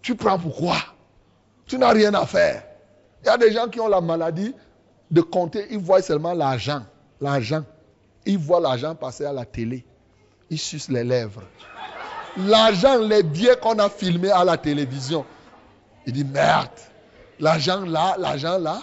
Tu 0.02 0.16
prends 0.16 0.40
pourquoi 0.40 0.78
Tu 1.66 1.78
n'as 1.78 1.92
rien 1.92 2.14
à 2.14 2.26
faire. 2.26 2.64
Il 3.24 3.28
y 3.28 3.30
a 3.30 3.38
des 3.38 3.52
gens 3.52 3.68
qui 3.68 3.80
ont 3.80 3.88
la 3.88 4.02
maladie 4.02 4.54
de 5.12 5.22
compter, 5.22 5.68
ils 5.72 5.80
voient 5.80 6.02
seulement 6.02 6.34
l'argent. 6.34 6.82
L'argent. 7.22 7.64
Ils 8.26 8.38
voient 8.38 8.60
l'argent 8.60 8.96
passer 8.96 9.26
à 9.26 9.34
la 9.34 9.46
télé. 9.46 9.86
Ils 10.50 10.60
sucent 10.60 10.90
les 10.90 11.04
lèvres. 11.04 11.44
L'argent, 12.38 12.98
les 12.98 13.24
biens 13.24 13.56
qu'on 13.56 13.80
a 13.80 13.90
filmés 13.90 14.32
à 14.32 14.44
la 14.44 14.58
télévision. 14.58 15.26
Il 16.06 16.14
dit 16.14 16.24
merde. 16.24 16.70
L'argent 17.40 17.82
là, 17.86 18.16
l'argent 18.18 18.58
là. 18.58 18.80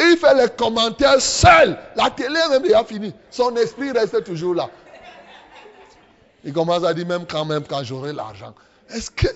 il 0.00 0.16
fait 0.16 0.34
les 0.34 0.48
commentaires 0.56 1.20
seul. 1.20 1.78
La 1.96 2.10
télé 2.10 2.38
même 2.50 2.62
déjà 2.62 2.84
fini. 2.84 3.14
Son 3.30 3.54
esprit 3.56 3.90
reste 3.92 4.24
toujours 4.24 4.54
là. 4.54 4.68
Il 6.44 6.52
commence 6.52 6.84
à 6.84 6.94
dire 6.94 7.06
même 7.06 7.26
quand 7.26 7.44
même 7.44 7.64
quand 7.68 7.82
j'aurai 7.82 8.12
l'argent. 8.12 8.54
Est-ce 8.90 9.10
que 9.10 9.26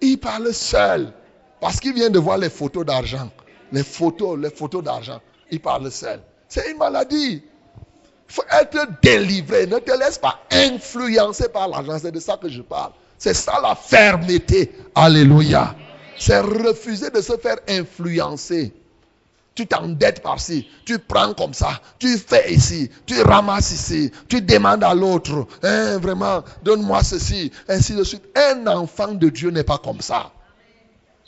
il 0.00 0.18
parle 0.18 0.52
seul 0.52 1.12
parce 1.60 1.80
qu'il 1.80 1.94
vient 1.94 2.10
de 2.10 2.18
voir 2.18 2.38
les 2.38 2.50
photos 2.50 2.84
d'argent, 2.84 3.30
les 3.72 3.82
photos, 3.82 4.38
les 4.38 4.50
photos 4.50 4.82
d'argent. 4.84 5.20
Il 5.50 5.60
parle 5.60 5.90
seul. 5.90 6.20
C'est 6.48 6.70
une 6.70 6.78
maladie. 6.78 7.42
Faut 8.28 8.44
être 8.50 8.88
délivré. 9.02 9.66
Ne 9.66 9.78
te 9.78 9.96
laisse 9.98 10.18
pas 10.18 10.40
influencer 10.50 11.48
par 11.48 11.68
l'argent. 11.68 11.98
C'est 12.00 12.12
de 12.12 12.20
ça 12.20 12.36
que 12.36 12.48
je 12.48 12.62
parle. 12.62 12.92
C'est 13.18 13.34
ça 13.34 13.60
la 13.62 13.74
fermeté. 13.74 14.72
Alléluia. 14.94 15.74
C'est 16.18 16.40
refuser 16.40 17.10
de 17.10 17.20
se 17.20 17.36
faire 17.36 17.58
influencer. 17.68 18.72
Tu 19.54 19.66
t'endettes 19.66 20.22
par-ci, 20.22 20.68
tu 20.84 20.98
prends 20.98 21.32
comme 21.32 21.54
ça, 21.54 21.80
tu 21.98 22.18
fais 22.18 22.52
ici, 22.52 22.90
tu 23.06 23.22
ramasses 23.22 23.72
ici, 23.72 24.12
tu 24.28 24.42
demandes 24.42 24.84
à 24.84 24.94
l'autre, 24.94 25.46
hein, 25.62 25.96
vraiment, 25.96 26.44
donne-moi 26.62 27.02
ceci, 27.02 27.50
ainsi 27.66 27.94
de 27.94 28.04
suite. 28.04 28.24
Un 28.36 28.66
enfant 28.66 29.14
de 29.14 29.30
Dieu 29.30 29.50
n'est 29.50 29.64
pas 29.64 29.78
comme 29.78 30.02
ça. 30.02 30.30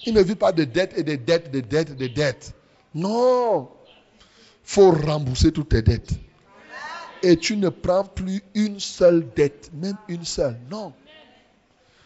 Il 0.04 0.12
ne 0.12 0.22
vit 0.22 0.34
pas 0.34 0.52
de 0.52 0.64
dettes 0.64 0.92
et 0.96 1.02
de 1.02 1.16
dettes, 1.16 1.50
de 1.50 1.60
dettes, 1.60 1.96
de 1.96 2.06
dettes. 2.06 2.52
Non. 2.94 3.70
faut 4.62 4.90
rembourser 4.90 5.50
toutes 5.50 5.70
tes 5.70 5.80
dettes. 5.80 6.10
Et 7.22 7.36
tu 7.36 7.56
ne 7.56 7.68
prends 7.68 8.04
plus 8.04 8.42
une 8.54 8.78
seule 8.78 9.28
dette, 9.34 9.70
même 9.74 9.96
une 10.08 10.24
seule. 10.24 10.56
Non. 10.70 10.92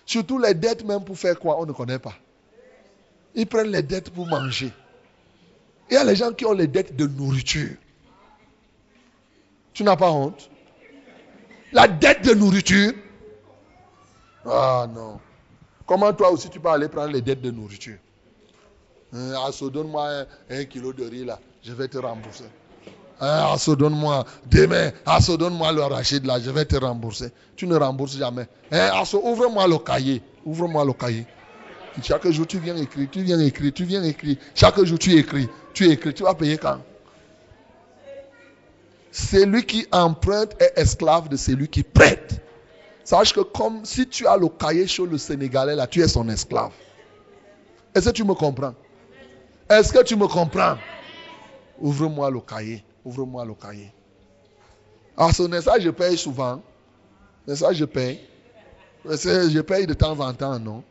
Surtout 0.06 0.39
les 0.39 0.55
dettes, 0.55 0.84
même 0.84 1.05
pour 1.05 1.18
faire 1.18 1.39
quoi, 1.39 1.60
on 1.60 1.66
ne 1.66 1.72
connaît 1.72 1.98
pas. 1.98 2.14
Ils 3.34 3.47
prennent 3.47 3.70
les 3.70 3.82
dettes 3.82 4.10
pour 4.10 4.26
manger. 4.26 4.72
Il 5.90 5.94
y 5.94 5.97
a 5.97 6.05
les 6.05 6.16
gens 6.16 6.32
qui 6.32 6.44
ont 6.44 6.52
les 6.52 6.66
dettes 6.66 6.97
de 6.97 7.06
nourriture. 7.06 7.76
Tu 9.72 9.84
n'as 9.84 9.97
pas 9.97 10.10
honte? 10.10 10.51
La 11.72 11.89
dette 11.89 12.24
de 12.24 12.34
nourriture? 12.34 12.93
Ah 14.44 14.86
non. 14.93 15.20
Comment 15.86 16.12
toi 16.12 16.30
aussi 16.30 16.51
tu 16.51 16.60
peux 16.60 16.68
aller 16.68 16.89
prendre 16.89 17.12
les 17.12 17.22
dettes 17.22 17.40
de 17.40 17.51
nourriture? 17.51 17.98
Hein, 19.12 19.34
Ah, 19.36 19.51
donne-moi 19.70 20.24
un, 20.51 20.64
kilo 20.64 20.93
de 20.93 21.05
riz 21.05 21.24
là, 21.24 21.39
je 21.62 21.72
vais 21.72 21.89
te 21.89 21.98
rembourser. 21.98 22.44
Ah, 23.24 23.55
donne-moi 23.69 24.24
demain, 24.51 24.90
ah, 25.07 25.20
donne-moi 25.39 25.70
le 25.70 25.82
rachid 25.82 26.27
là, 26.27 26.40
je 26.40 26.51
vais 26.51 26.65
te 26.65 26.74
rembourser. 26.74 27.31
Tu 27.55 27.69
ne 27.69 27.77
rembourses 27.77 28.16
jamais. 28.19 28.49
Hein, 28.73 28.90
ouvre-moi 29.15 29.69
le 29.69 29.78
cahier. 29.78 30.20
Ouvre-moi 30.44 30.85
le 30.85 30.93
cahier. 30.93 31.24
Chaque 32.03 32.28
jour, 32.32 32.49
tu 32.49 32.59
viens 32.59 32.77
écrire, 32.77 33.07
tu 33.12 33.23
viens 33.23 33.39
écrire, 33.39 33.73
tu 33.73 33.85
viens 33.85 34.03
écrire. 34.03 34.39
Chaque 34.57 34.82
jour, 34.82 34.99
tu 34.99 35.12
écris, 35.16 35.49
tu 35.73 35.89
écris. 35.89 36.12
Tu 36.12 36.24
vas 36.24 36.35
payer 36.35 36.59
quand? 36.59 36.81
Celui 39.12 39.65
qui 39.66 39.86
emprunte 39.93 40.61
est 40.61 40.73
esclave 40.74 41.28
de 41.28 41.36
celui 41.36 41.69
qui 41.69 41.85
prête. 41.85 42.40
Sache 43.05 43.32
que 43.32 43.40
comme 43.43 43.85
si 43.85 44.09
tu 44.09 44.27
as 44.27 44.36
le 44.36 44.49
cahier 44.49 44.89
sur 44.89 45.07
le 45.07 45.16
Sénégalais, 45.16 45.77
là, 45.77 45.86
tu 45.86 46.03
es 46.03 46.09
son 46.09 46.28
esclave. 46.28 46.73
Est-ce 47.94 48.09
que 48.09 48.15
tu 48.15 48.24
me 48.24 48.35
comprends? 48.35 48.74
Est-ce 49.70 49.93
que 49.93 50.03
tu 50.03 50.16
me 50.16 50.27
comprends? 50.27 50.77
Ouvre-moi 51.78 52.28
le 52.28 52.40
cahier. 52.40 52.82
Ouvre-moi 53.05 53.45
le 53.45 53.55
cahier. 53.55 53.93
Ah, 55.16 55.33
ce 55.33 55.43
n'est 55.43 55.61
ça, 55.61 55.79
je 55.79 55.91
paye 55.91 56.16
souvent. 56.16 56.62
Ça, 57.49 57.73
je 57.73 57.85
paye. 57.85 58.20
Je 59.05 59.61
paye 59.61 59.87
de 59.87 59.95
temps 59.95 60.19
en 60.19 60.33
temps, 60.33 60.59
non? 60.59 60.83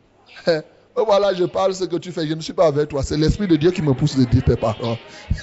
Voilà, 0.94 1.32
je 1.32 1.44
parle 1.44 1.74
ce 1.74 1.84
que 1.84 1.96
tu 1.96 2.12
fais. 2.12 2.26
Je 2.26 2.34
ne 2.34 2.42
suis 2.42 2.52
pas 2.52 2.66
avec 2.66 2.90
toi. 2.90 3.02
C'est 3.02 3.16
l'Esprit 3.16 3.48
de 3.48 3.56
Dieu 3.56 3.70
qui 3.70 3.80
me 3.80 3.94
pousse 3.94 4.14
de 4.14 4.24
dire 4.24 4.44
tes 4.44 4.56
paroles. 4.56 4.98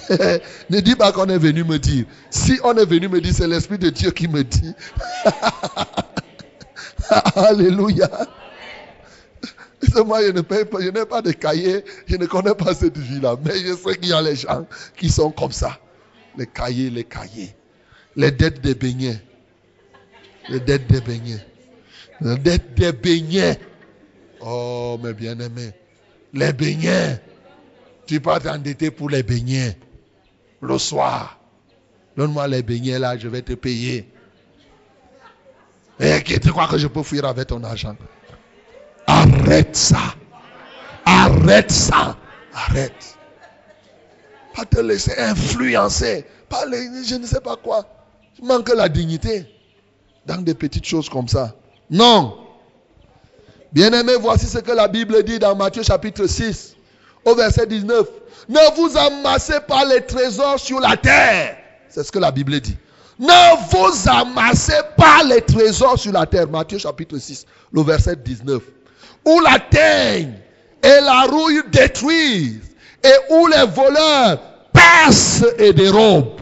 ne 0.69 0.79
dis 0.79 0.95
pas 0.95 1.11
qu'on 1.11 1.25
est 1.25 1.39
venu 1.39 1.63
me 1.63 1.79
dire. 1.79 2.05
Si 2.29 2.59
on 2.63 2.75
est 2.75 2.85
venu 2.85 3.07
me 3.07 3.19
dire, 3.19 3.33
c'est 3.33 3.47
l'Esprit 3.47 3.79
de 3.79 3.89
Dieu 3.89 4.11
qui 4.11 4.27
me 4.27 4.43
dit. 4.43 4.75
Alléluia. 7.35 8.11
Moi, 10.05 10.23
je 10.23 10.31
ne 10.31 10.41
paye 10.41 10.65
pas, 10.65 10.81
je 10.81 10.89
n'ai 10.89 11.05
pas 11.05 11.23
de 11.23 11.31
cahier, 11.31 11.83
je 12.05 12.17
ne 12.17 12.27
connais 12.27 12.53
pas 12.53 12.75
cette 12.75 12.97
vie-là. 12.97 13.35
Mais 13.43 13.57
je 13.57 13.73
sais 13.73 13.97
qu'il 13.97 14.09
y 14.09 14.13
a 14.13 14.21
les 14.21 14.35
gens 14.35 14.67
qui 14.97 15.09
sont 15.09 15.31
comme 15.31 15.51
ça. 15.51 15.79
Les 16.39 16.47
cahiers, 16.47 16.89
les 16.89 17.03
cahiers. 17.03 17.53
Les 18.15 18.31
dettes 18.31 18.61
des 18.61 18.73
beignets. 18.73 19.21
Les 20.47 20.61
dettes 20.61 20.87
des 20.87 21.01
beignets. 21.01 21.45
Les 22.21 22.37
dettes 22.37 22.73
des 22.75 22.93
beignets. 22.93 23.59
Oh, 24.39 24.97
mes 25.03 25.13
bien-aimés. 25.13 25.73
Les 26.33 26.53
beignets. 26.53 27.21
Tu 28.07 28.21
peux 28.21 28.39
t'endetter 28.39 28.89
pour 28.89 29.09
les 29.09 29.21
beignets. 29.21 29.77
Le 30.61 30.77
soir. 30.77 31.41
Donne-moi 32.15 32.47
les 32.47 32.63
beignets 32.63 32.99
là, 32.99 33.17
je 33.17 33.27
vais 33.27 33.41
te 33.41 33.53
payer. 33.53 34.09
Et 35.99 36.23
tu 36.23 36.51
crois 36.51 36.69
que 36.69 36.77
je 36.77 36.87
peux 36.87 37.03
fuir 37.03 37.25
avec 37.25 37.47
ton 37.47 37.61
argent? 37.65 37.97
Arrête 39.07 39.75
ça. 39.75 40.15
Arrête 41.05 41.69
ça. 41.69 42.17
Arrête. 42.53 43.18
Pas 44.55 44.65
te 44.65 44.79
laisser 44.79 45.13
influencer. 45.17 46.25
Pas 46.49 46.65
les, 46.65 47.03
je 47.05 47.15
ne 47.15 47.25
sais 47.25 47.41
pas 47.41 47.55
quoi. 47.55 47.85
Tu 48.35 48.43
manques 48.43 48.73
la 48.73 48.89
dignité 48.89 49.45
dans 50.25 50.41
des 50.41 50.53
petites 50.53 50.85
choses 50.85 51.09
comme 51.09 51.27
ça. 51.27 51.55
Non. 51.89 52.37
Bien-aimé, 53.71 54.13
voici 54.19 54.47
ce 54.47 54.59
que 54.59 54.71
la 54.71 54.87
Bible 54.87 55.23
dit 55.23 55.39
dans 55.39 55.55
Matthieu 55.55 55.83
chapitre 55.83 56.25
6, 56.25 56.75
au 57.25 57.35
verset 57.35 57.67
19. 57.67 58.07
Ne 58.47 58.75
vous 58.75 58.97
amassez 58.97 59.59
pas 59.67 59.85
les 59.85 60.01
trésors 60.01 60.59
sur 60.59 60.79
la 60.79 60.97
terre. 60.97 61.57
C'est 61.87 62.03
ce 62.03 62.11
que 62.11 62.19
la 62.19 62.31
Bible 62.31 62.59
dit. 62.59 62.75
Ne 63.19 63.69
vous 63.69 64.09
amassez 64.09 64.81
pas 64.97 65.23
les 65.23 65.41
trésors 65.41 65.99
sur 65.99 66.11
la 66.11 66.25
terre. 66.25 66.47
Matthieu 66.49 66.77
chapitre 66.77 67.17
6, 67.17 67.45
le 67.71 67.83
verset 67.83 68.15
19. 68.15 68.61
Où 69.25 69.39
la 69.41 69.59
teigne 69.59 70.33
et 70.81 71.01
la 71.01 71.23
rouille 71.23 71.61
détruisent 71.71 72.68
et 73.03 73.33
où 73.33 73.47
les 73.47 73.65
voleurs 73.65 74.39
passent 74.73 75.45
et 75.57 75.73
dérobent. 75.73 76.41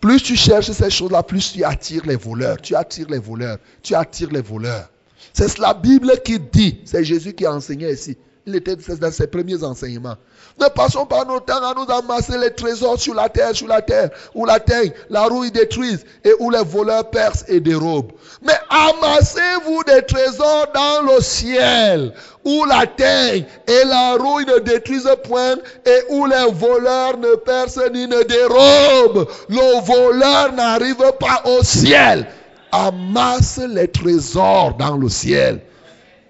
Plus 0.00 0.22
tu 0.22 0.36
cherches 0.36 0.70
ces 0.70 0.90
choses-là, 0.90 1.22
plus 1.22 1.52
tu 1.52 1.64
attires 1.64 2.06
les 2.06 2.16
voleurs. 2.16 2.60
Tu 2.60 2.74
attires 2.74 3.08
les 3.08 3.18
voleurs. 3.18 3.58
Tu 3.82 3.94
attires 3.94 4.30
les 4.30 4.42
voleurs. 4.42 4.88
C'est 5.32 5.58
la 5.58 5.74
Bible 5.74 6.12
qui 6.24 6.38
dit. 6.38 6.80
C'est 6.84 7.04
Jésus 7.04 7.32
qui 7.32 7.44
a 7.46 7.52
enseigné 7.52 7.90
ici. 7.90 8.16
Il 8.48 8.56
était 8.56 8.76
dans 8.76 9.12
ses 9.12 9.26
premiers 9.26 9.62
enseignements. 9.62 10.16
Ne 10.58 10.68
passons 10.68 11.04
pas 11.04 11.22
nos 11.26 11.38
temps 11.38 11.62
à 11.62 11.74
nous 11.74 11.92
amasser 11.92 12.38
les 12.38 12.50
trésors 12.54 12.98
sur 12.98 13.12
la 13.12 13.28
terre, 13.28 13.54
sur 13.54 13.68
la 13.68 13.82
terre, 13.82 14.08
où 14.34 14.46
la 14.46 14.58
terre, 14.58 14.90
la 15.10 15.24
rouille 15.24 15.50
détruise 15.50 16.02
et 16.24 16.32
où 16.40 16.48
les 16.48 16.64
voleurs 16.64 17.10
percent 17.10 17.44
et 17.48 17.60
dérobent. 17.60 18.12
Mais 18.40 18.58
amassez-vous 18.70 19.84
des 19.84 20.00
trésors 20.06 20.66
dans 20.74 21.12
le 21.12 21.20
ciel, 21.20 22.14
où 22.42 22.64
la 22.64 22.86
terre 22.86 23.44
et 23.66 23.84
la 23.84 24.14
rouille 24.14 24.46
ne 24.46 24.60
détruisent 24.60 25.14
point 25.24 25.56
et 25.84 26.04
où 26.08 26.24
les 26.24 26.50
voleurs 26.50 27.18
ne 27.18 27.34
percent 27.34 27.90
ni 27.92 28.06
ne 28.06 28.22
dérobent. 28.22 29.28
Le 29.50 29.84
voleur 29.84 30.54
n'arrive 30.54 31.12
pas 31.20 31.42
au 31.44 31.62
ciel. 31.62 32.26
Amasse 32.72 33.60
les 33.68 33.88
trésors 33.88 34.74
dans 34.78 34.96
le 34.96 35.10
ciel. 35.10 35.60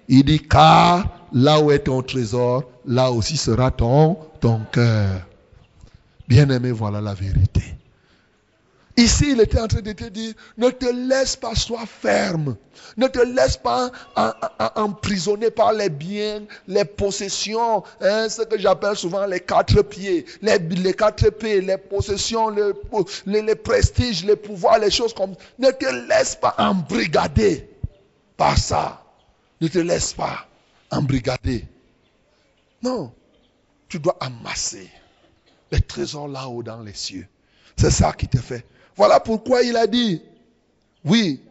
Il 0.09 0.25
dit 0.25 0.41
car 0.41 1.18
là 1.33 1.59
où 1.59 1.71
est 1.71 1.79
ton 1.79 2.01
trésor, 2.01 2.63
là 2.85 3.11
aussi 3.11 3.37
sera 3.37 3.71
ton, 3.71 4.17
cœur. 4.71 5.21
Bien-aimé, 6.27 6.71
voilà 6.71 7.01
la 7.01 7.13
vérité. 7.13 7.63
Ici, 8.97 9.31
il 9.31 9.39
était 9.39 9.61
en 9.61 9.67
train 9.67 9.81
de 9.81 9.93
te 9.93 10.03
dire, 10.05 10.33
ne 10.57 10.69
te 10.69 10.85
laisse 10.85 11.37
pas, 11.37 11.55
sois 11.55 11.85
ferme. 11.85 12.57
Ne 12.97 13.07
te 13.07 13.19
laisse 13.19 13.55
pas 13.55 13.91
emprisonner 14.75 15.51
par 15.51 15.71
les 15.71 15.87
biens, 15.89 16.41
les 16.67 16.83
possessions, 16.83 17.83
hein, 18.01 18.27
ce 18.27 18.41
que 18.41 18.59
j'appelle 18.59 18.97
souvent 18.97 19.25
les 19.25 19.39
quatre 19.39 19.81
pieds, 19.83 20.25
les, 20.41 20.93
quatre 20.93 21.29
pieds, 21.29 21.61
les 21.61 21.77
possessions, 21.77 22.49
les, 22.49 23.55
prestiges, 23.55 24.25
les 24.25 24.35
pouvoirs, 24.35 24.79
les 24.79 24.91
choses 24.91 25.13
comme 25.13 25.33
Ne 25.59 25.71
te 25.71 26.09
laisse 26.09 26.35
pas 26.35 26.55
embrigader 26.57 27.69
par 28.35 28.57
ça. 28.57 29.01
Ne 29.61 29.69
te 29.69 29.79
laisse 29.79 30.13
pas 30.13 30.48
embrigader. 30.91 31.65
Non, 32.81 33.11
tu 33.87 33.99
dois 33.99 34.17
amasser 34.19 34.89
les 35.71 35.81
trésors 35.81 36.27
là-haut 36.27 36.63
dans 36.63 36.81
les 36.81 36.93
cieux. 36.93 37.27
C'est 37.77 37.91
ça 37.91 38.13
qui 38.13 38.27
te 38.27 38.37
fait. 38.37 38.65
Voilà 38.95 39.19
pourquoi 39.19 39.61
il 39.63 39.77
a 39.77 39.87
dit, 39.87 40.21
oui, 41.05 41.41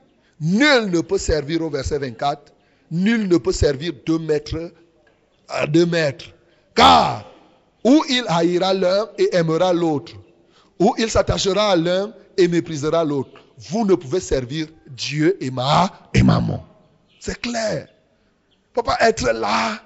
nul 0.41 0.91
ne 0.91 1.01
peut 1.01 1.19
servir 1.19 1.63
au 1.63 1.71
verset 1.71 1.99
24, 1.99 2.53
nul 2.91 3.29
ne 3.29 3.37
peut 3.37 3.53
servir 3.53 3.93
deux 4.07 4.19
maîtres 4.19 4.73
à 5.49 5.67
deux 5.67 5.87
maîtres. 5.87 6.27
Car, 6.75 7.31
ou 7.85 8.05
il 8.09 8.25
haïra 8.29 8.75
l'un 8.75 9.09
et 9.19 9.35
aimera 9.35 9.73
l'autre, 9.73 10.13
ou 10.79 10.95
il 10.99 11.11
s'attachera 11.11 11.73
à 11.73 11.77
l'un 11.77 12.13
et 12.37 12.49
méprisera 12.49 13.05
l'autre. 13.05 13.31
Vous 13.59 13.85
ne 13.85 13.95
pouvez 13.95 14.21
servir 14.21 14.69
Dieu 14.89 15.37
et 15.43 15.51
ma 15.51 15.91
et 16.15 16.23
maman. 16.23 16.65
C'est 17.19 17.41
clair. 17.41 17.89
Pas 18.83 18.97
être 19.01 19.31
là 19.33 19.81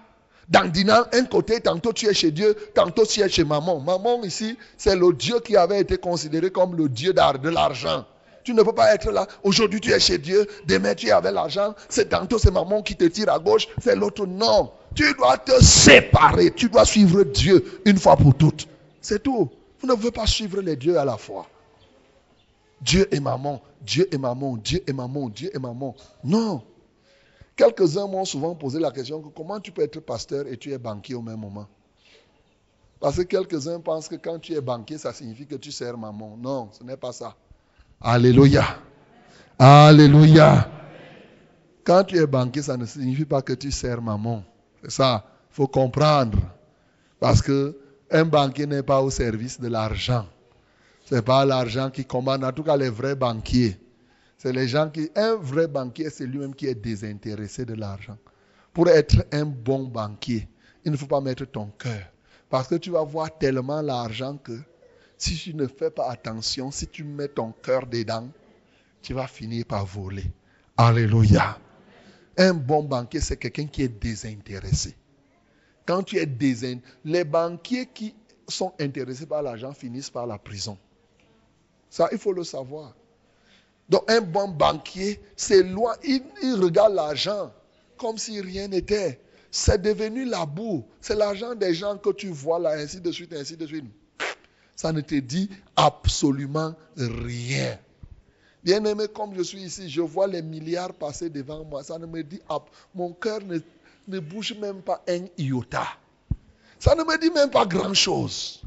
dans 0.48 0.70
dînant 0.70 1.05
un 1.12 1.24
côté, 1.24 1.60
tantôt 1.60 1.93
tu 1.93 2.06
es 2.06 2.14
chez 2.14 2.31
Dieu, 2.31 2.55
tantôt 2.74 3.06
tu 3.06 3.20
es 3.20 3.28
chez 3.28 3.44
maman. 3.44 3.81
Maman 3.81 4.23
ici, 4.23 4.59
c'est 4.77 4.97
le 4.97 5.12
Dieu 5.12 5.40
qui 5.40 5.56
avait 5.56 5.81
été 5.81 5.97
considéré 5.97 6.51
comme 6.51 6.77
le 6.77 6.89
Dieu 6.89 7.12
de 7.12 7.48
l'argent. 7.48 8.05
Tu 8.44 8.52
ne 8.55 8.62
peux 8.62 8.74
pas 8.74 8.94
être 8.94 9.10
là. 9.10 9.27
Aujourd'hui 9.44 9.81
tu 9.81 9.93
es 9.93 10.01
chez 10.01 10.19
Dieu, 10.19 10.47
demain 10.66 10.94
tu 10.94 11.06
es 11.06 11.12
avec 11.12 11.32
l'argent. 11.32 11.74
C'est 11.89 12.10
tantôt 12.10 12.39
c'est 12.39 12.51
maman 12.51 12.82
qui 12.82 12.97
te 12.97 13.05
tire 13.05 13.31
à 13.32 13.39
gauche, 13.39 13.69
c'est 13.81 13.97
l'autre 13.97 14.27
non. 14.27 14.73
Tu 14.94 15.14
dois 15.14 15.39
te 15.39 15.62
séparer. 15.62 16.51
Tu 16.51 16.69
dois 16.69 16.85
suivre 16.85 17.23
Dieu 17.23 17.81
une 17.85 17.98
fois 17.98 18.16
pour 18.16 18.35
toutes. 18.35 18.66
C'est 19.01 19.23
tout. 19.23 19.48
Vous 19.81 19.89
ne 19.89 19.94
pouvez 19.94 20.10
pas 20.10 20.27
suivre 20.27 20.60
les 20.60 20.77
dieux 20.77 20.98
à 20.98 21.05
la 21.05 21.16
fois. 21.16 21.47
Dieu 22.82 23.09
et 23.14 23.20
maman, 23.20 23.62
Dieu 23.81 24.09
et 24.12 24.19
maman, 24.19 24.56
Dieu 24.56 24.82
et 24.86 24.93
maman, 24.93 25.28
Dieu 25.28 25.51
et 25.55 25.59
maman. 25.59 25.94
Non. 26.24 26.62
Quelques-uns 27.56 28.06
m'ont 28.06 28.24
souvent 28.24 28.54
posé 28.54 28.80
la 28.80 28.90
question 28.90 29.20
comment 29.34 29.60
tu 29.60 29.72
peux 29.72 29.82
être 29.82 30.00
pasteur 30.00 30.46
et 30.46 30.56
tu 30.56 30.72
es 30.72 30.78
banquier 30.78 31.14
au 31.14 31.22
même 31.22 31.40
moment? 31.40 31.66
Parce 32.98 33.16
que 33.16 33.22
quelques-uns 33.22 33.80
pensent 33.80 34.08
que 34.08 34.14
quand 34.14 34.38
tu 34.38 34.54
es 34.54 34.60
banquier, 34.60 34.96
ça 34.96 35.12
signifie 35.12 35.46
que 35.46 35.56
tu 35.56 35.72
sers 35.72 35.98
maman. 35.98 36.36
Non, 36.36 36.68
ce 36.70 36.84
n'est 36.84 36.96
pas 36.96 37.12
ça. 37.12 37.34
Alléluia. 38.00 38.64
Alléluia. 39.58 40.70
Quand 41.84 42.04
tu 42.04 42.16
es 42.16 42.26
banquier, 42.26 42.62
ça 42.62 42.76
ne 42.76 42.86
signifie 42.86 43.24
pas 43.24 43.42
que 43.42 43.54
tu 43.54 43.72
sers 43.72 44.00
maman. 44.00 44.44
C'est 44.82 44.92
ça. 44.92 45.24
Il 45.50 45.54
faut 45.54 45.66
comprendre. 45.66 46.38
Parce 47.18 47.42
que 47.42 47.76
un 48.10 48.24
banquier 48.24 48.66
n'est 48.66 48.84
pas 48.84 49.02
au 49.02 49.10
service 49.10 49.60
de 49.60 49.66
l'argent. 49.68 50.26
Ce 51.04 51.16
n'est 51.16 51.22
pas 51.22 51.44
l'argent 51.44 51.90
qui 51.90 52.04
commande. 52.04 52.44
En 52.44 52.52
tout 52.52 52.62
cas, 52.62 52.76
les 52.76 52.90
vrais 52.90 53.16
banquiers. 53.16 53.78
C'est 54.43 54.52
les 54.52 54.66
gens 54.66 54.90
qui. 54.90 55.09
Un 55.14 55.36
vrai 55.36 55.69
banquier, 55.69 56.10
c'est 56.10 56.27
lui-même 56.27 56.52
qui 56.52 56.66
est 56.66 56.74
désintéressé 56.74 57.64
de 57.64 57.74
l'argent. 57.74 58.19
Pour 58.73 58.89
être 58.89 59.24
un 59.31 59.44
bon 59.44 59.85
banquier, 59.85 60.48
il 60.85 60.90
ne 60.90 60.97
faut 60.97 61.06
pas 61.06 61.20
mettre 61.20 61.44
ton 61.44 61.66
cœur. 61.78 62.02
Parce 62.51 62.66
que 62.66 62.74
tu 62.74 62.90
vas 62.90 63.05
voir 63.05 63.39
tellement 63.39 63.81
l'argent 63.82 64.36
que 64.39 64.59
si 65.16 65.36
tu 65.36 65.55
ne 65.55 65.69
fais 65.69 65.93
pas 65.93 66.10
attention, 66.10 66.73
si 66.73 66.89
tu 66.89 67.05
mets 67.05 67.28
ton 67.28 67.52
cœur 67.52 67.86
dedans, 67.86 68.28
tu 69.01 69.14
vas 69.14 69.28
finir 69.28 69.64
par 69.64 69.86
voler. 69.86 70.24
Alléluia. 70.77 71.56
Un 72.36 72.55
bon 72.55 72.82
banquier, 72.82 73.20
c'est 73.20 73.36
quelqu'un 73.36 73.66
qui 73.66 73.82
est 73.82 74.01
désintéressé. 74.02 74.97
Quand 75.86 76.02
tu 76.02 76.16
es 76.16 76.27
désintéressé, 76.27 76.82
les 77.05 77.23
banquiers 77.23 77.86
qui 77.86 78.12
sont 78.48 78.73
intéressés 78.81 79.27
par 79.27 79.43
l'argent 79.43 79.73
finissent 79.73 80.10
par 80.10 80.27
la 80.27 80.36
prison. 80.36 80.77
Ça, 81.89 82.09
il 82.10 82.19
faut 82.19 82.32
le 82.32 82.43
savoir. 82.43 82.93
Donc 83.93 84.10
un 84.10 84.23
bon 84.23 84.48
banquier, 84.48 85.20
c'est 85.36 85.62
loin, 85.62 85.94
il, 86.02 86.23
regarde 86.59 86.94
l'argent 86.94 87.52
comme 87.98 88.16
si 88.16 88.40
rien 88.40 88.66
n'était. 88.66 89.20
c'est 89.51 89.82
devenu 89.82 90.24
la 90.24 90.47
boue. 90.47 90.82
C'est 90.98 91.14
l'argent 91.14 91.55
des 91.55 91.74
gens 91.74 91.98
que 91.98 92.09
tu 92.09 92.28
vois 92.28 92.59
là, 92.59 92.70
ainsi 92.70 93.02
de 93.02 93.12
suite, 93.12 93.35
ainsi 93.35 93.55
de 93.55 93.66
suite. 93.66 93.85
Ça 94.74 94.93
ne 94.93 95.02
te 95.02 95.16
dit 95.16 95.51
absolument 95.77 96.74
rien. 96.97 97.78
Bien 98.64 98.82
aimé, 98.86 99.05
comme 99.14 99.35
je 99.36 99.43
suis 99.43 99.60
ici, 99.60 99.90
je 99.90 100.01
vois 100.01 100.27
les 100.27 100.40
milliards 100.40 100.94
passer 100.94 101.28
devant 101.28 101.62
moi. 101.62 101.85
Ça 101.85 101.98
ne 101.98 102.06
me 102.06 102.23
dit, 102.23 102.40
mon 102.94 103.12
cœur 103.12 103.40
ne, 103.44 103.59
ne 104.09 104.20
bouge 104.20 104.55
même 104.55 104.81
pas 104.81 105.05
un 105.06 105.27
iota. 105.36 105.86
Ça 106.78 106.94
ne 106.94 107.02
me 107.02 107.19
dit 107.20 107.31
même 107.31 107.51
pas 107.51 107.66
grand-chose. 107.66 108.62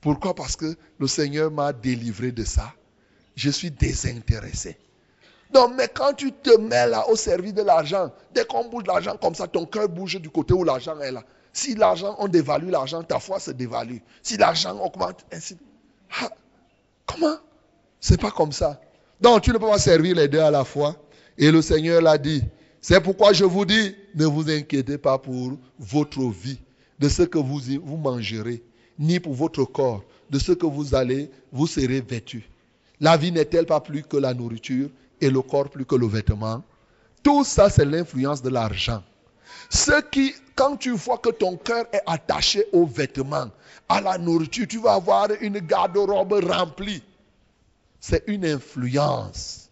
Pourquoi? 0.00 0.34
Parce 0.34 0.56
que 0.56 0.74
le 0.98 1.06
Seigneur 1.06 1.52
m'a 1.52 1.72
délivré 1.72 2.32
de 2.32 2.42
ça. 2.42 2.74
Je 3.36 3.50
suis 3.50 3.70
désintéressé. 3.70 4.76
Donc, 5.52 5.74
mais 5.76 5.88
quand 5.88 6.12
tu 6.14 6.32
te 6.32 6.58
mets 6.58 6.88
là 6.88 7.08
au 7.08 7.16
service 7.16 7.54
de 7.54 7.62
l'argent, 7.62 8.10
dès 8.34 8.44
qu'on 8.44 8.68
bouge 8.68 8.84
l'argent 8.86 9.16
comme 9.20 9.34
ça, 9.34 9.46
ton 9.46 9.64
cœur 9.64 9.88
bouge 9.88 10.20
du 10.20 10.28
côté 10.28 10.54
où 10.54 10.64
l'argent 10.64 10.98
est 11.00 11.12
là. 11.12 11.22
Si 11.52 11.74
l'argent, 11.74 12.16
on 12.18 12.28
dévalue 12.28 12.70
l'argent, 12.70 13.02
ta 13.02 13.20
foi 13.20 13.38
se 13.38 13.50
dévalue. 13.50 13.98
Si 14.22 14.36
l'argent 14.36 14.76
augmente, 14.78 15.24
ainsi. 15.32 15.56
Ah, 16.20 16.30
comment? 17.06 17.36
C'est 18.00 18.20
pas 18.20 18.30
comme 18.30 18.52
ça. 18.52 18.80
Donc, 19.20 19.42
tu 19.42 19.50
ne 19.50 19.58
peux 19.58 19.66
pas 19.66 19.78
servir 19.78 20.16
les 20.16 20.28
deux 20.28 20.40
à 20.40 20.50
la 20.50 20.64
fois. 20.64 20.96
Et 21.38 21.50
le 21.50 21.62
Seigneur 21.62 22.02
l'a 22.02 22.18
dit. 22.18 22.42
C'est 22.80 23.00
pourquoi 23.00 23.32
je 23.32 23.44
vous 23.44 23.64
dis, 23.64 23.96
ne 24.14 24.26
vous 24.26 24.50
inquiétez 24.50 24.98
pas 24.98 25.18
pour 25.18 25.58
votre 25.78 26.22
vie, 26.28 26.60
de 26.98 27.08
ce 27.08 27.22
que 27.22 27.38
vous, 27.38 27.60
vous 27.82 27.96
mangerez, 27.96 28.62
ni 28.98 29.18
pour 29.18 29.34
votre 29.34 29.64
corps, 29.64 30.04
de 30.30 30.38
ce 30.38 30.52
que 30.52 30.66
vous 30.66 30.94
allez, 30.94 31.30
vous 31.50 31.66
serez 31.66 32.00
vêtus. 32.00 32.48
La 33.00 33.16
vie 33.16 33.32
n'est-elle 33.32 33.66
pas 33.66 33.80
plus 33.80 34.02
que 34.02 34.16
la 34.16 34.32
nourriture 34.32 34.88
et 35.20 35.30
le 35.30 35.42
corps 35.42 35.68
plus 35.68 35.84
que 35.84 35.94
le 35.94 36.06
vêtement? 36.06 36.62
Tout 37.22 37.44
ça, 37.44 37.68
c'est 37.68 37.84
l'influence 37.84 38.42
de 38.42 38.48
l'argent. 38.48 39.02
Ce 39.70 40.00
qui, 40.10 40.34
quand 40.54 40.76
tu 40.76 40.92
vois 40.92 41.18
que 41.18 41.30
ton 41.30 41.56
cœur 41.56 41.84
est 41.92 42.02
attaché 42.06 42.66
aux 42.72 42.86
vêtements, 42.86 43.50
à 43.88 44.00
la 44.00 44.18
nourriture, 44.18 44.66
tu 44.68 44.78
vas 44.78 44.94
avoir 44.94 45.28
une 45.40 45.58
garde-robe 45.58 46.44
remplie. 46.44 47.02
C'est 48.00 48.24
une 48.26 48.44
influence. 48.44 49.70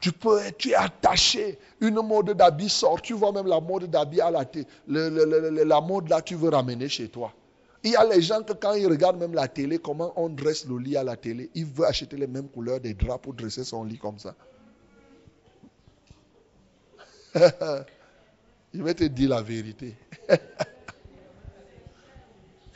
Tu 0.00 0.10
peux 0.10 0.40
tu 0.58 0.70
es 0.70 0.74
attaché. 0.74 1.58
Une 1.80 1.94
mode 1.94 2.32
d'habit 2.32 2.68
sort. 2.68 3.00
Tu 3.00 3.12
vois 3.12 3.30
même 3.30 3.46
la 3.46 3.60
mode 3.60 3.88
d'habit 3.88 4.20
à 4.20 4.30
la 4.30 4.44
télé. 4.44 4.66
la 4.88 5.80
mode 5.80 6.08
là, 6.08 6.20
tu 6.20 6.34
veux 6.34 6.48
ramener 6.48 6.88
chez 6.88 7.08
toi. 7.08 7.32
Il 7.84 7.90
y 7.90 7.96
a 7.96 8.04
les 8.04 8.22
gens 8.22 8.42
que 8.42 8.52
quand 8.52 8.74
ils 8.74 8.86
regardent 8.86 9.18
même 9.18 9.34
la 9.34 9.48
télé, 9.48 9.78
comment 9.78 10.12
on 10.16 10.28
dresse 10.28 10.66
le 10.66 10.78
lit 10.78 10.96
à 10.96 11.02
la 11.02 11.16
télé, 11.16 11.50
ils 11.54 11.66
veulent 11.66 11.86
acheter 11.86 12.16
les 12.16 12.28
mêmes 12.28 12.48
couleurs 12.48 12.78
des 12.80 12.94
draps 12.94 13.22
pour 13.22 13.34
dresser 13.34 13.64
son 13.64 13.82
lit 13.82 13.98
comme 13.98 14.18
ça. 14.18 14.34
Je 18.74 18.82
vais 18.82 18.94
te 18.94 19.04
dire 19.04 19.30
la 19.30 19.42
vérité. 19.42 19.96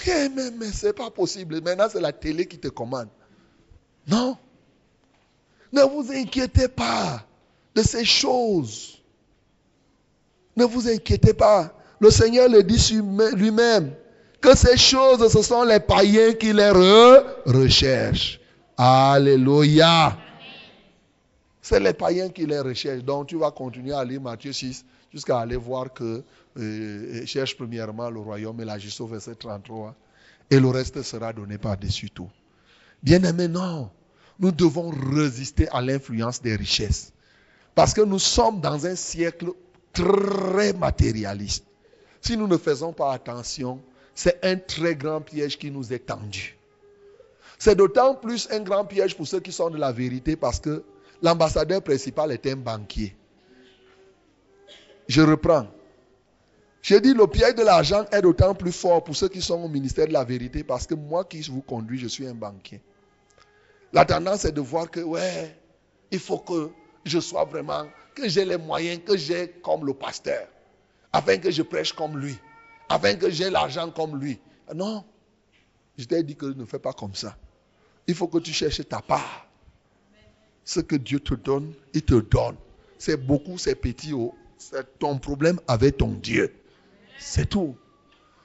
mais 0.06 0.50
mais 0.50 0.66
ce 0.66 0.86
n'est 0.86 0.92
pas 0.92 1.10
possible. 1.10 1.60
Maintenant, 1.62 1.86
c'est 1.90 2.00
la 2.00 2.12
télé 2.12 2.46
qui 2.46 2.58
te 2.58 2.68
commande. 2.68 3.08
Non. 4.08 4.36
Ne 5.72 5.82
vous 5.82 6.10
inquiétez 6.12 6.68
pas 6.68 7.24
de 7.74 7.82
ces 7.82 8.04
choses. 8.04 9.02
Ne 10.56 10.64
vous 10.64 10.88
inquiétez 10.88 11.34
pas. 11.34 11.72
Le 12.00 12.10
Seigneur 12.10 12.48
le 12.48 12.62
dit 12.62 12.98
lui-même 13.34 13.94
que 14.46 14.56
ces 14.56 14.76
choses, 14.76 15.26
ce 15.32 15.42
sont 15.42 15.64
les 15.64 15.80
païens 15.80 16.32
qui 16.34 16.52
les 16.52 16.70
recherchent. 16.70 18.38
Alléluia. 18.76 20.16
C'est 21.60 21.80
les 21.80 21.92
païens 21.92 22.28
qui 22.28 22.46
les 22.46 22.60
recherchent. 22.60 23.02
Donc 23.02 23.26
tu 23.26 23.36
vas 23.36 23.50
continuer 23.50 23.92
à 23.92 24.04
lire 24.04 24.20
Matthieu 24.20 24.52
6 24.52 24.84
jusqu'à 25.12 25.40
aller 25.40 25.56
voir 25.56 25.92
que 25.92 26.22
euh, 26.58 27.26
cherche 27.26 27.56
premièrement 27.56 28.08
le 28.08 28.20
royaume 28.20 28.60
et 28.60 28.64
la 28.64 28.78
justice 28.78 29.00
au 29.00 29.08
verset 29.08 29.34
33. 29.34 29.96
Et 30.48 30.60
le 30.60 30.68
reste 30.68 31.02
sera 31.02 31.32
donné 31.32 31.58
par-dessus 31.58 32.10
tout. 32.10 32.30
Bien 33.02 33.24
aimé, 33.24 33.48
non. 33.48 33.90
Nous 34.38 34.52
devons 34.52 34.90
résister 34.90 35.68
à 35.70 35.82
l'influence 35.82 36.40
des 36.40 36.54
richesses. 36.54 37.12
Parce 37.74 37.92
que 37.92 38.02
nous 38.02 38.20
sommes 38.20 38.60
dans 38.60 38.86
un 38.86 38.94
siècle 38.94 39.48
très 39.92 40.72
matérialiste. 40.72 41.64
Si 42.20 42.36
nous 42.36 42.46
ne 42.46 42.56
faisons 42.56 42.92
pas 42.92 43.12
attention, 43.12 43.80
c'est 44.16 44.42
un 44.44 44.56
très 44.56 44.96
grand 44.96 45.20
piège 45.20 45.58
qui 45.58 45.70
nous 45.70 45.92
est 45.92 46.06
tendu. 46.06 46.56
C'est 47.58 47.76
d'autant 47.76 48.14
plus 48.14 48.48
un 48.50 48.60
grand 48.60 48.86
piège 48.86 49.14
pour 49.14 49.26
ceux 49.26 49.40
qui 49.40 49.52
sont 49.52 49.70
de 49.70 49.76
la 49.76 49.92
vérité 49.92 50.36
parce 50.36 50.58
que 50.58 50.82
l'ambassadeur 51.22 51.82
principal 51.82 52.32
est 52.32 52.46
un 52.46 52.56
banquier. 52.56 53.14
Je 55.06 55.20
reprends. 55.20 55.66
J'ai 56.80 57.00
dit 57.00 57.12
le 57.12 57.26
piège 57.26 57.56
de 57.56 57.62
l'argent 57.62 58.06
est 58.10 58.22
d'autant 58.22 58.54
plus 58.54 58.72
fort 58.72 59.04
pour 59.04 59.14
ceux 59.14 59.28
qui 59.28 59.42
sont 59.42 59.62
au 59.62 59.68
ministère 59.68 60.08
de 60.08 60.12
la 60.14 60.24
vérité 60.24 60.64
parce 60.64 60.86
que 60.86 60.94
moi 60.94 61.24
qui 61.24 61.42
vous 61.42 61.62
conduis, 61.62 61.98
je 61.98 62.08
suis 62.08 62.26
un 62.26 62.34
banquier. 62.34 62.80
La 63.92 64.06
tendance 64.06 64.46
est 64.46 64.52
de 64.52 64.60
voir 64.62 64.90
que, 64.90 65.00
ouais, 65.00 65.54
il 66.10 66.18
faut 66.18 66.38
que 66.38 66.70
je 67.04 67.20
sois 67.20 67.44
vraiment, 67.44 67.84
que 68.14 68.28
j'ai 68.28 68.46
les 68.46 68.56
moyens, 68.56 69.00
que 69.04 69.16
j'ai 69.16 69.48
comme 69.62 69.84
le 69.84 69.92
pasteur, 69.92 70.48
afin 71.12 71.36
que 71.36 71.50
je 71.50 71.62
prêche 71.62 71.92
comme 71.92 72.18
lui 72.18 72.38
afin 72.88 73.14
que 73.14 73.30
j'ai 73.30 73.50
l'argent 73.50 73.90
comme 73.90 74.18
lui. 74.20 74.38
Non. 74.74 75.04
Je 75.98 76.04
t'ai 76.04 76.22
dit 76.22 76.36
que 76.36 76.46
ne 76.46 76.64
fais 76.64 76.78
pas 76.78 76.92
comme 76.92 77.14
ça. 77.14 77.36
Il 78.06 78.14
faut 78.14 78.28
que 78.28 78.38
tu 78.38 78.52
cherches 78.52 78.86
ta 78.88 79.00
part. 79.00 79.46
Ce 80.64 80.80
que 80.80 80.96
Dieu 80.96 81.20
te 81.20 81.34
donne, 81.34 81.72
il 81.94 82.02
te 82.02 82.14
donne. 82.14 82.56
C'est 82.98 83.16
beaucoup, 83.16 83.58
c'est 83.58 83.74
petit. 83.74 84.12
Oh. 84.12 84.34
C'est 84.58 84.98
ton 84.98 85.18
problème 85.18 85.60
avec 85.68 85.98
ton 85.98 86.08
Dieu. 86.08 86.54
C'est 87.18 87.48
tout. 87.48 87.76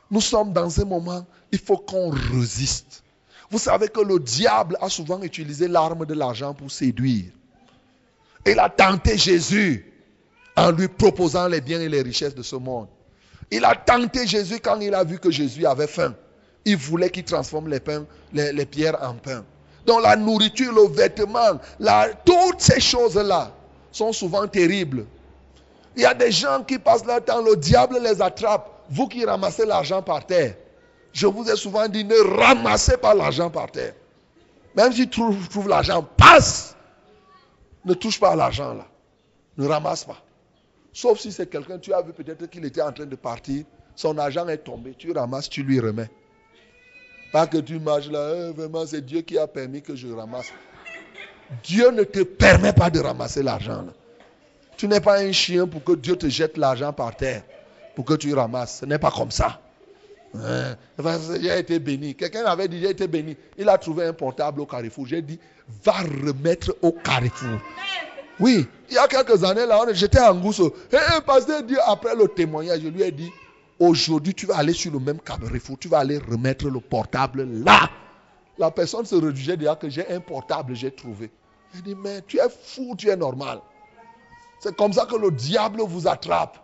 Nous 0.09 0.21
sommes 0.21 0.53
dans 0.53 0.79
un 0.79 0.85
moment, 0.85 1.25
il 1.51 1.59
faut 1.59 1.77
qu'on 1.77 2.09
résiste. 2.09 3.03
Vous 3.49 3.59
savez 3.59 3.87
que 3.87 4.01
le 4.01 4.19
diable 4.19 4.77
a 4.81 4.89
souvent 4.89 5.21
utilisé 5.21 5.67
l'arme 5.67 6.05
de 6.05 6.13
l'argent 6.13 6.53
pour 6.53 6.71
séduire. 6.71 7.31
Il 8.45 8.59
a 8.59 8.69
tenté 8.69 9.17
Jésus 9.17 9.85
en 10.55 10.71
lui 10.71 10.87
proposant 10.87 11.47
les 11.47 11.61
biens 11.61 11.81
et 11.81 11.89
les 11.89 12.01
richesses 12.01 12.35
de 12.35 12.43
ce 12.43 12.55
monde. 12.55 12.87
Il 13.51 13.65
a 13.65 13.75
tenté 13.75 14.25
Jésus 14.25 14.59
quand 14.59 14.79
il 14.79 14.95
a 14.95 15.03
vu 15.03 15.19
que 15.19 15.29
Jésus 15.29 15.65
avait 15.65 15.87
faim. 15.87 16.15
Il 16.63 16.77
voulait 16.77 17.09
qu'il 17.09 17.25
transforme 17.25 17.69
les, 17.69 18.65
pierres 18.65 18.97
en 19.01 19.15
pain. 19.15 19.43
Donc 19.85 20.01
la 20.01 20.15
nourriture, 20.15 20.73
le 20.73 20.87
vêtement, 20.87 21.59
toutes 22.25 22.61
ces 22.61 22.79
choses-là 22.79 23.51
sont 23.91 24.13
souvent 24.13 24.47
terribles. 24.47 25.05
Il 25.97 26.03
y 26.03 26.05
a 26.05 26.13
des 26.13 26.31
gens 26.31 26.63
qui 26.63 26.79
passent 26.79 27.05
leur 27.05 27.23
temps, 27.25 27.41
le 27.41 27.57
diable 27.57 27.99
les 28.01 28.21
attrape. 28.21 28.69
Vous 28.89 29.07
qui 29.07 29.25
ramassez 29.25 29.65
l'argent 29.65 30.01
par 30.01 30.25
terre, 30.25 30.55
je 31.13 31.27
vous 31.27 31.49
ai 31.49 31.55
souvent 31.55 31.87
dit, 31.87 32.05
ne 32.05 32.37
ramassez 32.37 32.97
pas 32.97 33.13
l'argent 33.13 33.49
par 33.49 33.71
terre. 33.71 33.93
Même 34.75 34.93
si 34.93 35.09
tu 35.09 35.19
trouves, 35.19 35.67
l'argent, 35.67 36.07
passe. 36.15 36.75
Ne 37.83 37.93
touche 37.93 38.19
pas 38.19 38.35
l'argent 38.35 38.73
là. 38.73 38.85
Ne 39.57 39.67
ramasse 39.67 40.05
pas. 40.05 40.17
Sauf 40.93 41.19
si 41.19 41.31
c'est 41.31 41.49
quelqu'un, 41.49 41.77
tu 41.77 41.93
as 41.93 42.01
vu 42.01 42.13
peut-être 42.13 42.47
qu'il 42.47 42.65
était 42.65 42.81
en 42.81 42.91
train 42.91 43.05
de 43.05 43.15
partir, 43.15 43.63
son 43.95 44.17
argent 44.17 44.47
est 44.47 44.57
tombé, 44.57 44.93
tu 44.97 45.11
ramasses, 45.11 45.49
tu 45.49 45.63
lui 45.63 45.79
remets. 45.79 46.09
Pas 47.31 47.47
que 47.47 47.57
tu 47.57 47.79
marches 47.79 48.09
là, 48.09 48.49
eh, 48.49 48.51
vraiment 48.51 48.85
c'est 48.85 49.05
Dieu 49.05 49.21
qui 49.21 49.37
a 49.37 49.47
permis 49.47 49.81
que 49.81 49.95
je 49.95 50.07
ramasse. 50.07 50.51
Dieu 51.63 51.91
ne 51.91 52.03
te 52.03 52.23
permet 52.23 52.73
pas 52.73 52.89
de 52.89 52.99
ramasser 52.99 53.41
l'argent. 53.43 53.85
Tu 54.77 54.87
n'es 54.87 54.99
pas 54.99 55.19
un 55.19 55.31
chien 55.31 55.67
pour 55.67 55.83
que 55.83 55.93
Dieu 55.93 56.15
te 56.15 56.27
jette 56.27 56.57
l'argent 56.57 56.91
par 56.91 57.15
terre, 57.15 57.43
pour 57.95 58.05
que 58.05 58.15
tu 58.15 58.33
ramasses. 58.33 58.79
Ce 58.79 58.85
n'est 58.85 58.99
pas 58.99 59.11
comme 59.11 59.31
ça. 59.31 59.61
Hein? 60.35 60.75
J'ai 61.41 61.59
été 61.59 61.79
béni. 61.79 62.15
Quelqu'un 62.15 62.45
avait 62.45 62.67
dit, 62.67 62.79
j'ai 62.79 62.89
été 62.89 63.07
béni. 63.07 63.35
Il 63.57 63.67
a 63.69 63.77
trouvé 63.77 64.05
un 64.05 64.13
portable 64.13 64.61
au 64.61 64.65
carrefour. 64.65 65.05
J'ai 65.05 65.21
dit, 65.21 65.39
va 65.83 65.93
remettre 65.93 66.75
au 66.81 66.91
carrefour. 66.91 67.59
Oui, 68.41 68.67
il 68.89 68.95
y 68.95 68.97
a 68.97 69.07
quelques 69.07 69.43
années, 69.43 69.67
là, 69.67 69.85
j'étais 69.91 70.19
en 70.19 70.33
Gousso. 70.33 70.73
Et 70.91 70.97
un 71.15 71.21
pasteur 71.21 71.61
dit, 71.61 71.77
après 71.85 72.15
le 72.15 72.27
témoignage, 72.27 72.81
je 72.81 72.87
lui 72.87 73.03
ai 73.03 73.11
dit, 73.11 73.31
aujourd'hui, 73.79 74.33
tu 74.33 74.47
vas 74.47 74.57
aller 74.57 74.73
sur 74.73 74.91
le 74.91 74.99
même 74.99 75.19
carrefour, 75.19 75.77
tu 75.79 75.87
vas 75.87 75.99
aller 75.99 76.17
remettre 76.17 76.67
le 76.67 76.79
portable 76.79 77.43
là. 77.43 77.89
La 78.57 78.71
personne 78.71 79.05
se 79.05 79.15
réduisait 79.15 79.57
déjà 79.57 79.75
que 79.75 79.89
j'ai 79.89 80.09
un 80.11 80.19
portable, 80.19 80.75
j'ai 80.75 80.91
trouvé. 80.91 81.31
Il 81.75 81.83
dit, 81.83 81.95
mais 81.95 82.21
tu 82.23 82.37
es 82.37 82.49
fou, 82.49 82.95
tu 82.97 83.09
es 83.09 83.15
normal. 83.15 83.59
C'est 84.59 84.75
comme 84.75 84.93
ça 84.93 85.05
que 85.05 85.15
le 85.15 85.31
diable 85.31 85.81
vous 85.81 86.07
attrape. 86.07 86.57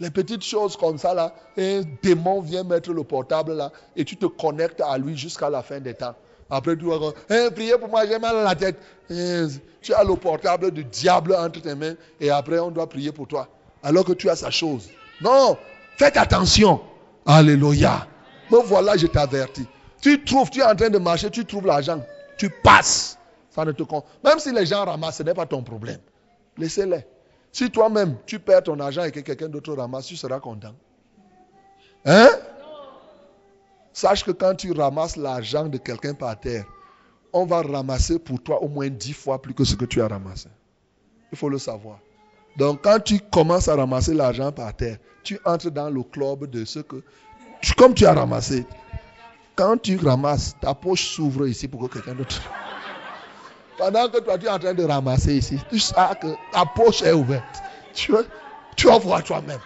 Les 0.00 0.10
petites 0.10 0.44
choses 0.44 0.76
comme 0.76 0.98
ça, 0.98 1.14
là, 1.14 1.34
un 1.56 1.82
démon 2.02 2.40
vient 2.40 2.64
mettre 2.64 2.92
le 2.92 3.04
portable 3.04 3.54
là 3.54 3.70
et 3.96 4.04
tu 4.04 4.16
te 4.16 4.26
connectes 4.26 4.80
à 4.80 4.98
lui 4.98 5.16
jusqu'à 5.16 5.48
la 5.48 5.62
fin 5.62 5.80
des 5.80 5.94
temps. 5.94 6.14
Après, 6.50 6.74
vas 6.74 6.98
dire, 6.98 7.12
hein, 7.30 7.48
priez 7.54 7.78
pour 7.78 7.88
moi, 7.88 8.06
j'ai 8.06 8.18
mal 8.18 8.36
à 8.36 8.44
la 8.44 8.54
tête. 8.54 8.76
Hein, 9.10 9.48
tu 9.80 9.92
as 9.92 10.04
le 10.04 10.14
portable 10.16 10.70
du 10.70 10.84
diable 10.84 11.34
entre 11.34 11.60
tes 11.60 11.74
mains 11.74 11.94
et 12.20 12.30
après, 12.30 12.58
on 12.58 12.70
doit 12.70 12.88
prier 12.88 13.12
pour 13.12 13.26
toi. 13.26 13.48
Alors 13.82 14.04
que 14.04 14.12
tu 14.12 14.28
as 14.30 14.36
sa 14.36 14.50
chose. 14.50 14.88
Non, 15.20 15.56
faites 15.96 16.16
attention. 16.16 16.80
Alléluia. 17.26 18.06
Me 18.50 18.58
voilà, 18.58 18.96
je 18.96 19.06
t'avertis. 19.06 19.66
Tu 20.00 20.22
trouves, 20.24 20.50
tu 20.50 20.60
es 20.60 20.64
en 20.64 20.74
train 20.74 20.90
de 20.90 20.98
marcher, 20.98 21.30
tu 21.30 21.44
trouves 21.44 21.66
l'argent. 21.66 22.02
Tu 22.36 22.50
passes. 22.50 23.18
Ça 23.50 23.64
ne 23.64 23.72
te 23.72 23.82
compte. 23.82 24.04
Même 24.22 24.38
si 24.38 24.52
les 24.52 24.66
gens 24.66 24.84
ramassent, 24.84 25.18
ce 25.18 25.22
n'est 25.22 25.34
pas 25.34 25.46
ton 25.46 25.62
problème. 25.62 26.00
Laissez-les. 26.58 27.06
Si 27.52 27.70
toi-même, 27.70 28.16
tu 28.26 28.38
perds 28.38 28.64
ton 28.64 28.80
argent 28.80 29.04
et 29.04 29.12
que 29.12 29.20
quelqu'un 29.20 29.48
d'autre 29.48 29.72
ramasse, 29.74 30.06
tu 30.06 30.16
seras 30.16 30.40
content. 30.40 30.74
Hein? 32.04 32.28
Sache 33.94 34.24
que 34.24 34.32
quand 34.32 34.56
tu 34.56 34.72
ramasses 34.72 35.16
l'argent 35.16 35.68
de 35.68 35.78
quelqu'un 35.78 36.14
par 36.14 36.38
terre, 36.38 36.64
on 37.32 37.46
va 37.46 37.62
ramasser 37.62 38.18
pour 38.18 38.42
toi 38.42 38.60
au 38.60 38.68
moins 38.68 38.88
dix 38.88 39.12
fois 39.12 39.40
plus 39.40 39.54
que 39.54 39.64
ce 39.64 39.76
que 39.76 39.84
tu 39.84 40.02
as 40.02 40.08
ramassé. 40.08 40.48
Il 41.30 41.38
faut 41.38 41.48
le 41.48 41.58
savoir. 41.58 42.00
Donc 42.56 42.82
quand 42.82 42.98
tu 42.98 43.20
commences 43.20 43.68
à 43.68 43.76
ramasser 43.76 44.12
l'argent 44.12 44.50
par 44.50 44.74
terre, 44.74 44.98
tu 45.22 45.38
entres 45.44 45.70
dans 45.70 45.90
le 45.90 46.02
club 46.02 46.50
de 46.50 46.64
ce 46.64 46.80
que, 46.80 46.96
comme 47.76 47.94
tu 47.94 48.04
as 48.04 48.14
ramassé, 48.14 48.66
quand 49.54 49.80
tu 49.80 49.96
ramasses, 49.96 50.56
ta 50.60 50.74
poche 50.74 51.14
s'ouvre 51.14 51.46
ici 51.46 51.68
pour 51.68 51.88
que 51.88 51.94
quelqu'un 51.94 52.16
d'autre. 52.16 52.42
Pendant 53.78 54.08
que 54.08 54.18
toi 54.18 54.36
tu 54.38 54.46
es 54.46 54.50
en 54.50 54.58
train 54.58 54.74
de 54.74 54.82
ramasser 54.82 55.36
ici, 55.36 55.60
tu 55.70 55.78
sais 55.78 55.94
que 56.20 56.34
ta 56.50 56.64
poche 56.66 57.02
est 57.02 57.12
ouverte. 57.12 57.62
Tu, 57.94 58.12
vas 58.12 58.98
voir 58.98 59.22
toi-même. 59.22 59.60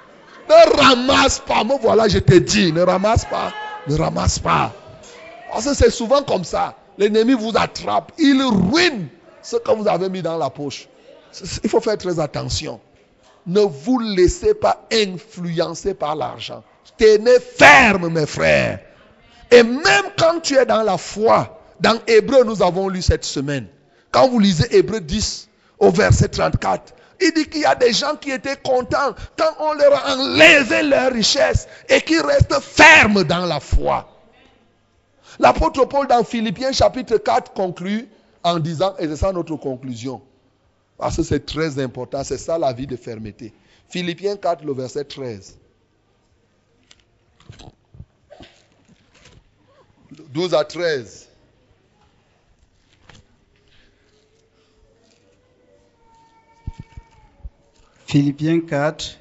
Ne 0.50 0.76
ramasse 0.82 1.38
pas, 1.40 1.64
me 1.64 1.78
voilà, 1.80 2.08
je 2.08 2.18
te 2.18 2.34
dis, 2.34 2.74
ne 2.74 2.82
ramasse 2.82 3.24
pas, 3.24 3.52
ne 3.88 3.96
ramasse 3.96 4.38
pas. 4.38 4.72
Parce 5.50 5.64
que 5.64 5.74
c'est 5.74 5.90
souvent 5.90 6.22
comme 6.22 6.44
ça. 6.44 6.74
L'ennemi 6.98 7.32
vous 7.32 7.52
attrape, 7.54 8.12
il 8.18 8.42
ruine 8.42 9.08
ce 9.42 9.56
que 9.56 9.70
vous 9.70 9.88
avez 9.88 10.08
mis 10.08 10.22
dans 10.22 10.36
la 10.36 10.50
poche. 10.50 10.88
Il 11.62 11.70
faut 11.70 11.80
faire 11.80 11.96
très 11.96 12.18
attention. 12.18 12.80
Ne 13.46 13.60
vous 13.60 13.98
laissez 13.98 14.54
pas 14.54 14.86
influencer 14.92 15.94
par 15.94 16.16
l'argent. 16.16 16.62
Tenez 16.96 17.38
ferme, 17.40 18.08
mes 18.08 18.26
frères. 18.26 18.80
Et 19.50 19.62
même 19.62 20.04
quand 20.18 20.40
tu 20.40 20.56
es 20.56 20.66
dans 20.66 20.82
la 20.82 20.98
foi, 20.98 21.60
dans 21.80 21.98
Hébreu, 22.06 22.44
nous 22.44 22.62
avons 22.62 22.88
lu 22.88 23.00
cette 23.00 23.24
semaine. 23.24 23.66
Quand 24.10 24.28
vous 24.28 24.40
lisez 24.40 24.76
Hébreu 24.76 25.00
10 25.00 25.48
au 25.78 25.90
verset 25.90 26.28
34, 26.28 26.94
il 27.20 27.32
dit 27.32 27.46
qu'il 27.48 27.62
y 27.62 27.64
a 27.64 27.74
des 27.74 27.92
gens 27.92 28.16
qui 28.16 28.30
étaient 28.30 28.56
contents 28.56 29.14
quand 29.36 29.54
on 29.60 29.72
leur 29.74 29.94
a 29.94 30.14
enlevé 30.14 30.82
leur 30.82 31.12
richesse 31.12 31.66
et 31.88 32.00
qui 32.00 32.18
restent 32.20 32.60
fermes 32.60 33.24
dans 33.24 33.46
la 33.46 33.60
foi. 33.60 34.08
L'apôtre 35.38 35.84
Paul 35.84 36.06
dans 36.06 36.24
Philippiens 36.24 36.72
chapitre 36.72 37.18
4 37.18 37.52
conclut 37.52 38.08
en 38.42 38.58
disant, 38.58 38.94
et 38.98 39.06
c'est 39.06 39.16
ça 39.16 39.32
notre 39.32 39.56
conclusion, 39.56 40.20
parce 40.96 41.16
que 41.16 41.22
c'est 41.22 41.44
très 41.44 41.78
important, 41.82 42.24
c'est 42.24 42.38
ça 42.38 42.58
la 42.58 42.72
vie 42.72 42.86
de 42.86 42.96
fermeté. 42.96 43.52
Philippiens 43.88 44.36
4, 44.36 44.64
le 44.64 44.72
verset 44.72 45.04
13. 45.04 45.56
12 50.30 50.54
à 50.54 50.64
13. 50.64 51.27
Philippiens 58.12 58.60
4, 58.60 59.18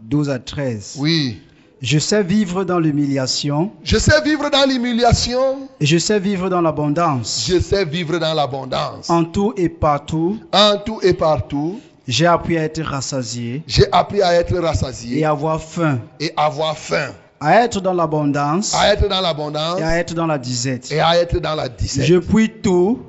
12 0.00 0.30
à 0.30 0.38
13. 0.38 0.96
Oui. 0.98 1.42
Je 1.82 1.98
sais 1.98 2.22
vivre 2.22 2.64
dans 2.64 2.78
l'humiliation 2.78 3.70
Je 3.84 3.98
sais 3.98 4.18
vivre 4.22 4.48
dans 4.50 4.66
l'humiliation. 4.66 5.68
et 5.78 5.84
je 5.86 5.98
sais 5.98 6.18
vivre 6.18 6.48
dans 6.48 6.62
l'abondance. 6.62 7.46
Je 7.50 7.60
sais 7.60 7.84
vivre 7.84 8.18
dans 8.18 8.32
l'abondance. 8.32 9.10
En 9.10 9.24
tout 9.24 9.52
et 9.58 9.68
partout, 9.68 10.38
En 10.54 10.78
tout 10.78 11.00
et 11.02 11.12
partout, 11.12 11.80
j'ai 12.08 12.24
appris 12.26 12.56
à 12.56 12.62
être 12.64 12.82
rassasié 12.82 13.62
j'ai 13.66 13.84
appris 13.92 14.22
à 14.22 14.32
être 14.34 14.54
et 14.54 14.58
rassasié 14.58 15.22
à 15.24 15.30
avoir 15.30 15.62
faim, 15.62 16.00
et 16.18 16.32
avoir 16.34 16.76
faim. 16.78 17.12
à 17.40 17.62
être 17.62 17.80
dans 17.82 17.92
l'abondance 17.94 18.74
À 18.74 18.92
être 18.94 19.06
dans 19.06 19.20
l'abondance 19.20 19.78
et 19.80 19.82
à 19.82 19.98
être 19.98 20.14
dans 20.14 20.26
la 20.26 20.38
disette. 20.38 20.90
et 20.90 21.00
à 21.00 21.20
être 21.20 21.38
dans 21.38 21.54
la 21.54 21.68
disette. 21.68 22.04
Je 22.06 22.16
puis 22.16 22.50
tout 22.62 23.00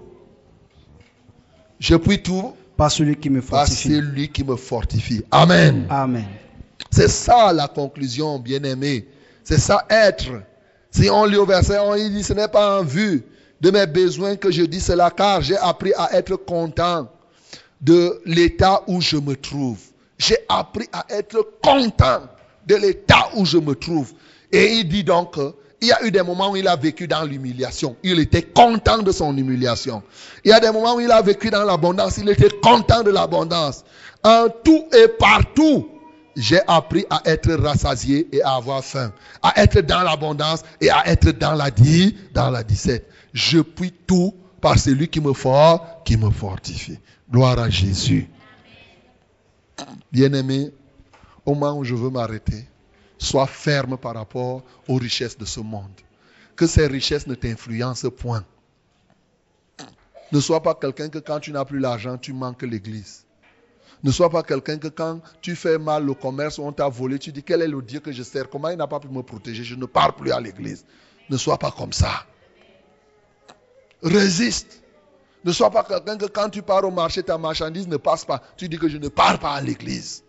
Je 1.79 1.95
puis 1.95 2.21
tout 2.21 2.53
par 2.81 2.91
celui 2.91 3.15
qui 3.15 3.29
me 3.29 3.41
fortifie. 3.41 3.89
celui 3.89 4.27
qui 4.27 4.43
me 4.43 4.55
fortifie. 4.55 5.23
Amen. 5.29 5.85
Amen. 5.87 6.25
C'est 6.89 7.09
ça 7.09 7.53
la 7.53 7.67
conclusion, 7.67 8.39
bien-aimé. 8.39 9.07
C'est 9.43 9.59
ça 9.59 9.85
être. 9.87 10.41
Si 10.89 11.07
on 11.07 11.25
lit 11.25 11.37
au 11.37 11.45
verset, 11.45 11.77
on 11.77 11.93
y 11.93 12.09
dit, 12.09 12.23
ce 12.23 12.33
n'est 12.33 12.47
pas 12.47 12.79
en 12.79 12.83
vue 12.83 13.23
de 13.61 13.69
mes 13.69 13.85
besoins 13.85 14.35
que 14.35 14.49
je 14.49 14.63
dis 14.63 14.81
cela, 14.81 15.11
car 15.11 15.43
j'ai 15.43 15.57
appris 15.57 15.93
à 15.95 16.17
être 16.17 16.35
content 16.37 17.07
de 17.81 18.19
l'état 18.25 18.81
où 18.87 18.99
je 18.99 19.17
me 19.17 19.35
trouve. 19.35 19.77
J'ai 20.17 20.37
appris 20.49 20.89
à 20.91 21.05
être 21.09 21.51
content 21.61 22.21
de 22.65 22.75
l'état 22.77 23.29
où 23.35 23.45
je 23.45 23.59
me 23.59 23.75
trouve. 23.75 24.11
Et 24.51 24.77
il 24.77 24.89
dit 24.89 25.03
donc 25.03 25.37
il 25.81 25.87
y 25.87 25.91
a 25.91 26.05
eu 26.05 26.11
des 26.11 26.21
moments 26.21 26.51
où 26.51 26.55
il 26.55 26.67
a 26.67 26.75
vécu 26.75 27.07
dans 27.07 27.23
l'humiliation. 27.23 27.95
Il 28.03 28.19
était 28.19 28.43
content 28.43 28.99
de 28.99 29.11
son 29.11 29.35
humiliation. 29.35 30.03
Il 30.45 30.49
y 30.49 30.53
a 30.53 30.59
des 30.59 30.71
moments 30.71 30.95
où 30.95 30.99
il 30.99 31.11
a 31.11 31.21
vécu 31.23 31.49
dans 31.49 31.63
l'abondance. 31.63 32.17
Il 32.17 32.29
était 32.29 32.51
content 32.61 33.01
de 33.01 33.09
l'abondance. 33.09 33.83
En 34.23 34.47
tout 34.63 34.85
et 34.95 35.07
partout, 35.07 35.89
j'ai 36.35 36.59
appris 36.67 37.05
à 37.09 37.21
être 37.25 37.51
rassasié 37.53 38.27
et 38.31 38.43
à 38.43 38.51
avoir 38.55 38.83
faim. 38.83 39.11
À 39.41 39.59
être 39.59 39.81
dans 39.81 40.03
l'abondance 40.03 40.61
et 40.79 40.91
à 40.91 41.07
être 41.07 41.31
dans 41.31 41.55
la 41.55 41.71
dit, 41.71 42.15
dans 42.31 42.51
la 42.51 42.63
17. 42.63 43.07
Je 43.33 43.59
puis 43.59 43.91
tout 44.05 44.35
par 44.61 44.77
celui 44.77 45.07
qui 45.07 45.19
me 45.19 45.33
fort, 45.33 46.03
qui 46.05 46.15
me 46.15 46.29
fortifie. 46.29 46.99
Gloire 47.31 47.57
à 47.57 47.71
Jésus. 47.71 48.29
Bien-aimé, 50.11 50.71
au 51.43 51.55
moment 51.55 51.79
où 51.79 51.83
je 51.83 51.95
veux 51.95 52.11
m'arrêter, 52.11 52.67
sois 53.21 53.47
ferme 53.47 53.97
par 53.97 54.15
rapport 54.15 54.63
aux 54.87 54.95
richesses 54.95 55.37
de 55.37 55.45
ce 55.45 55.59
monde. 55.59 55.91
Que 56.55 56.65
ces 56.65 56.87
richesses 56.87 57.27
ne 57.27 57.35
t'influencent 57.35 58.09
point. 58.09 58.43
Ne 60.31 60.39
sois 60.39 60.61
pas 60.63 60.73
quelqu'un 60.73 61.09
que 61.09 61.19
quand 61.19 61.39
tu 61.39 61.51
n'as 61.51 61.65
plus 61.65 61.79
l'argent, 61.79 62.17
tu 62.17 62.33
manques 62.33 62.63
l'église. 62.63 63.25
Ne 64.03 64.11
sois 64.11 64.29
pas 64.29 64.41
quelqu'un 64.41 64.77
que 64.77 64.87
quand 64.87 65.21
tu 65.41 65.55
fais 65.55 65.77
mal 65.77 66.09
au 66.09 66.15
commerce 66.15 66.57
ou 66.57 66.63
on 66.63 66.71
t'a 66.71 66.87
volé, 66.87 67.19
tu 67.19 67.31
dis 67.31 67.43
quel 67.43 67.61
est 67.61 67.67
le 67.67 67.81
Dieu 67.81 67.99
que 67.99 68.11
je 68.11 68.23
sers, 68.23 68.49
comment 68.49 68.69
il 68.69 68.77
n'a 68.77 68.87
pas 68.87 68.99
pu 68.99 69.07
me 69.07 69.21
protéger, 69.21 69.63
je 69.63 69.75
ne 69.75 69.85
pars 69.85 70.15
plus 70.15 70.31
à 70.31 70.39
l'église. 70.39 70.83
Ne 71.29 71.37
sois 71.37 71.59
pas 71.59 71.71
comme 71.71 71.93
ça. 71.93 72.25
Résiste. 74.01 74.81
Ne 75.43 75.51
sois 75.51 75.69
pas 75.69 75.83
quelqu'un 75.83 76.17
que 76.17 76.25
quand 76.25 76.49
tu 76.49 76.63
pars 76.63 76.83
au 76.83 76.91
marché, 76.91 77.21
ta 77.21 77.37
marchandise 77.37 77.87
ne 77.87 77.97
passe 77.97 78.25
pas. 78.25 78.41
Tu 78.57 78.67
dis 78.67 78.79
que 78.79 78.89
je 78.89 78.97
ne 78.97 79.09
pars 79.09 79.37
pas 79.39 79.53
à 79.53 79.61
l'église. 79.61 80.23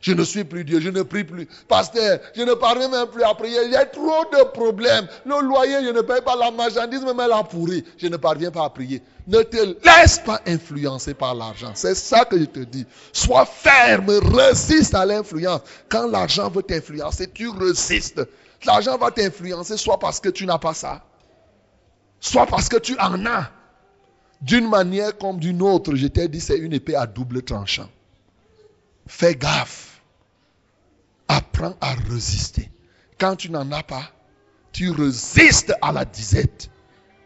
Je 0.00 0.12
ne 0.12 0.24
suis 0.24 0.44
plus 0.44 0.64
Dieu, 0.64 0.80
je 0.80 0.88
ne 0.88 1.02
prie 1.02 1.24
plus. 1.24 1.46
Pasteur, 1.68 2.20
je 2.34 2.42
ne 2.42 2.54
parviens 2.54 2.88
même 2.88 3.06
plus 3.08 3.22
à 3.22 3.34
prier. 3.34 3.58
Il 3.66 3.70
y 3.70 3.76
a 3.76 3.84
trop 3.84 4.24
de 4.32 4.44
problèmes. 4.50 5.06
Le 5.26 5.42
loyer, 5.42 5.84
je 5.84 5.90
ne 5.90 6.00
paye 6.00 6.22
pas 6.22 6.36
la 6.36 6.50
marchandise, 6.50 7.04
même 7.04 7.20
elle 7.20 7.32
a 7.32 7.44
pourri. 7.44 7.84
Je 7.98 8.06
ne 8.06 8.16
parviens 8.16 8.50
pas 8.50 8.64
à 8.64 8.70
prier. 8.70 9.02
Ne 9.26 9.42
te 9.42 9.76
laisse 9.84 10.18
pas 10.18 10.40
influencer 10.46 11.12
par 11.12 11.34
l'argent. 11.34 11.72
C'est 11.74 11.94
ça 11.94 12.24
que 12.24 12.38
je 12.38 12.46
te 12.46 12.60
dis. 12.60 12.86
Sois 13.12 13.44
ferme, 13.44 14.10
résiste 14.34 14.94
à 14.94 15.04
l'influence. 15.04 15.60
Quand 15.90 16.06
l'argent 16.06 16.48
veut 16.48 16.62
t'influencer, 16.62 17.30
tu 17.30 17.50
résistes. 17.50 18.26
L'argent 18.64 18.96
va 18.96 19.10
t'influencer 19.10 19.76
soit 19.76 19.98
parce 19.98 20.18
que 20.18 20.30
tu 20.30 20.46
n'as 20.46 20.58
pas 20.58 20.74
ça, 20.74 21.04
soit 22.20 22.46
parce 22.46 22.68
que 22.68 22.76
tu 22.76 22.98
en 22.98 23.24
as. 23.26 23.50
D'une 24.40 24.68
manière 24.68 25.16
comme 25.18 25.38
d'une 25.38 25.60
autre, 25.60 25.94
je 25.94 26.06
t'ai 26.06 26.26
dit, 26.26 26.40
c'est 26.40 26.56
une 26.56 26.72
épée 26.72 26.96
à 26.96 27.06
double 27.06 27.42
tranchant. 27.42 27.88
Fais 29.06 29.34
gaffe. 29.34 29.89
Apprends 31.32 31.76
à 31.80 31.94
résister. 32.08 32.72
Quand 33.16 33.36
tu 33.36 33.52
n'en 33.52 33.70
as 33.70 33.84
pas, 33.84 34.02
tu 34.72 34.90
résistes 34.90 35.72
à 35.80 35.92
la 35.92 36.04
disette. 36.04 36.72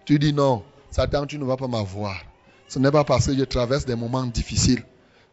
Tu 0.05 0.19
dis 0.19 0.35
non, 0.35 0.63
Satan, 0.91 1.25
tu 1.25 1.39
ne 1.39 1.45
vas 1.47 1.57
pas 1.57 1.69
m'avoir. 1.69 2.15
Ce 2.69 2.79
n'est 2.79 2.91
pas 2.91 3.05
parce 3.05 3.29
que 3.29 3.35
je 3.35 3.45
traverse 3.45 3.87
des 3.87 3.95
moments 3.95 4.27
difficiles 4.27 4.85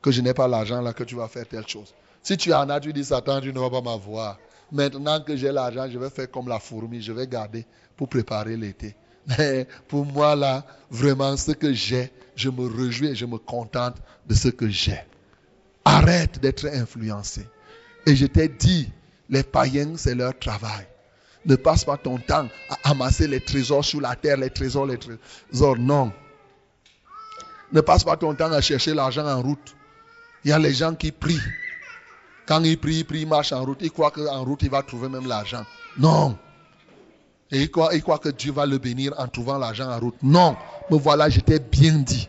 que 0.02 0.10
je 0.10 0.22
n'ai 0.22 0.34
pas 0.34 0.48
l'argent 0.48 0.80
là 0.80 0.94
que 0.94 1.04
tu 1.04 1.16
vas 1.16 1.28
faire 1.28 1.46
telle 1.46 1.68
chose. 1.68 1.94
Si 2.24 2.38
tu 2.38 2.54
en 2.54 2.70
as, 2.70 2.80
tu 2.80 2.94
dis 2.94 3.04
Satan, 3.04 3.42
tu 3.42 3.52
ne 3.52 3.60
vas 3.60 3.70
pas 3.70 3.82
m'avoir. 3.82 4.40
Maintenant 4.72 5.20
que 5.20 5.36
j'ai 5.36 5.52
l'argent, 5.52 5.90
je 5.92 6.00
vais 6.00 6.10
faire 6.10 6.32
comme 6.32 6.48
la 6.48 6.60
fourmi, 6.60 7.02
je 7.02 7.12
vais 7.12 7.28
garder 7.28 7.66
pour 7.98 8.08
préparer 8.08 8.56
l'été. 8.56 8.96
Mais 9.38 9.68
pour 9.90 10.06
moi 10.06 10.34
là, 10.34 10.66
vraiment, 10.90 11.36
ce 11.36 11.52
que 11.52 11.74
j'ai, 11.74 12.10
je 12.38 12.50
me 12.50 12.68
réjouis 12.68 13.10
et 13.10 13.16
je 13.16 13.26
me 13.26 13.38
contente 13.38 13.98
de 14.28 14.34
ce 14.34 14.48
que 14.48 14.70
j'ai. 14.70 15.02
Arrête 15.84 16.40
d'être 16.40 16.68
influencé. 16.68 17.46
Et 18.06 18.16
je 18.16 18.26
t'ai 18.26 18.48
dit, 18.48 18.90
les 19.30 19.44
païens, 19.44 19.94
c'est 19.96 20.16
leur 20.16 20.38
travail. 20.38 20.88
Ne 21.46 21.56
passe 21.56 21.84
pas 21.84 21.98
ton 21.98 22.18
temps 22.18 22.48
à 22.70 22.92
amasser 22.92 23.28
les 23.28 23.40
trésors 23.40 23.84
sur 23.84 24.02
la 24.02 24.16
terre, 24.16 24.38
les 24.38 24.50
trésors, 24.50 24.86
les 24.86 24.98
trésors. 24.98 25.78
Non. 25.78 26.12
Ne 27.72 27.82
passe 27.82 28.04
pas 28.04 28.18
ton 28.18 28.36
temps 28.36 28.52
à 28.52 28.62
chercher 28.62 28.94
l'argent 28.94 29.26
en 29.26 29.42
route. 29.42 29.76
Il 30.44 30.50
y 30.50 30.54
a 30.54 30.60
les 30.60 30.74
gens 30.74 30.94
qui 30.94 31.12
prient. 31.12 31.40
Quand 32.46 32.64
ils 32.64 32.78
prient, 32.78 33.00
ils 33.00 33.06
prient, 33.06 33.22
ils 33.22 33.28
marchent 33.28 33.54
en 33.54 33.64
route. 33.64 33.80
Ils 33.82 33.92
croient 33.92 34.12
qu'en 34.12 34.44
route, 34.44 34.62
il 34.64 34.70
va 34.70 34.84
trouver 34.84 35.10
même 35.10 35.28
l'argent. 35.28 35.64
Non. 35.98 36.38
Et 37.52 37.62
ils 37.62 37.72
croient, 37.72 37.94
ils 37.96 38.02
croient 38.02 38.20
que 38.20 38.30
Dieu 38.30 38.52
va 38.52 38.66
le 38.66 38.78
bénir 38.78 39.14
en 39.18 39.28
trouvant 39.28 39.58
l'argent 39.58 39.90
en 39.90 40.00
route. 40.00 40.16
Non. 40.22 40.56
Mais 40.90 40.98
voilà, 41.00 41.30
je 41.30 41.40
t'ai 41.40 41.60
bien 41.60 41.94
dit 41.94 42.28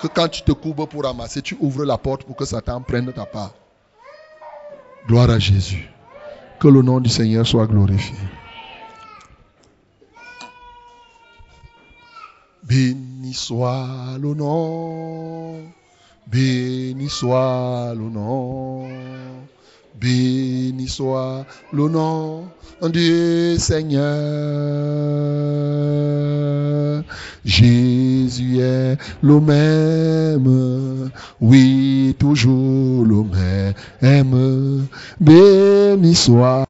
que 0.00 0.06
quand 0.06 0.28
tu 0.28 0.42
te 0.42 0.52
courbes 0.52 0.88
pour 0.88 1.04
ramasser, 1.04 1.42
tu 1.42 1.56
ouvres 1.60 1.84
la 1.84 1.98
porte 1.98 2.24
pour 2.24 2.36
que 2.36 2.44
Satan 2.44 2.80
prenne 2.82 3.12
ta 3.12 3.26
part. 3.26 3.54
Gloire 5.06 5.30
à 5.30 5.38
Jésus. 5.38 5.88
Que 6.58 6.66
le 6.66 6.82
nom 6.82 7.00
du 7.00 7.08
Seigneur 7.08 7.46
soit 7.46 7.66
glorifié. 7.66 8.16
Béni 12.64 13.32
soit 13.32 14.18
le 14.20 14.34
nom 14.34 15.62
Béni 16.26 17.08
soit 17.08 17.94
le 17.94 18.10
nom. 18.10 19.46
Béni 19.94 20.88
soit 20.88 21.46
le 21.72 21.88
nom 21.88 22.50
du 22.82 23.56
Seigneur. 23.58 24.04
Jésus 27.44 28.58
est 28.58 28.98
le 29.22 29.40
même, 29.40 31.10
oui, 31.40 32.16
toujours 32.18 33.04
le 33.04 33.22
même. 34.02 34.86
Béni 35.20 36.14
soit 36.14 36.64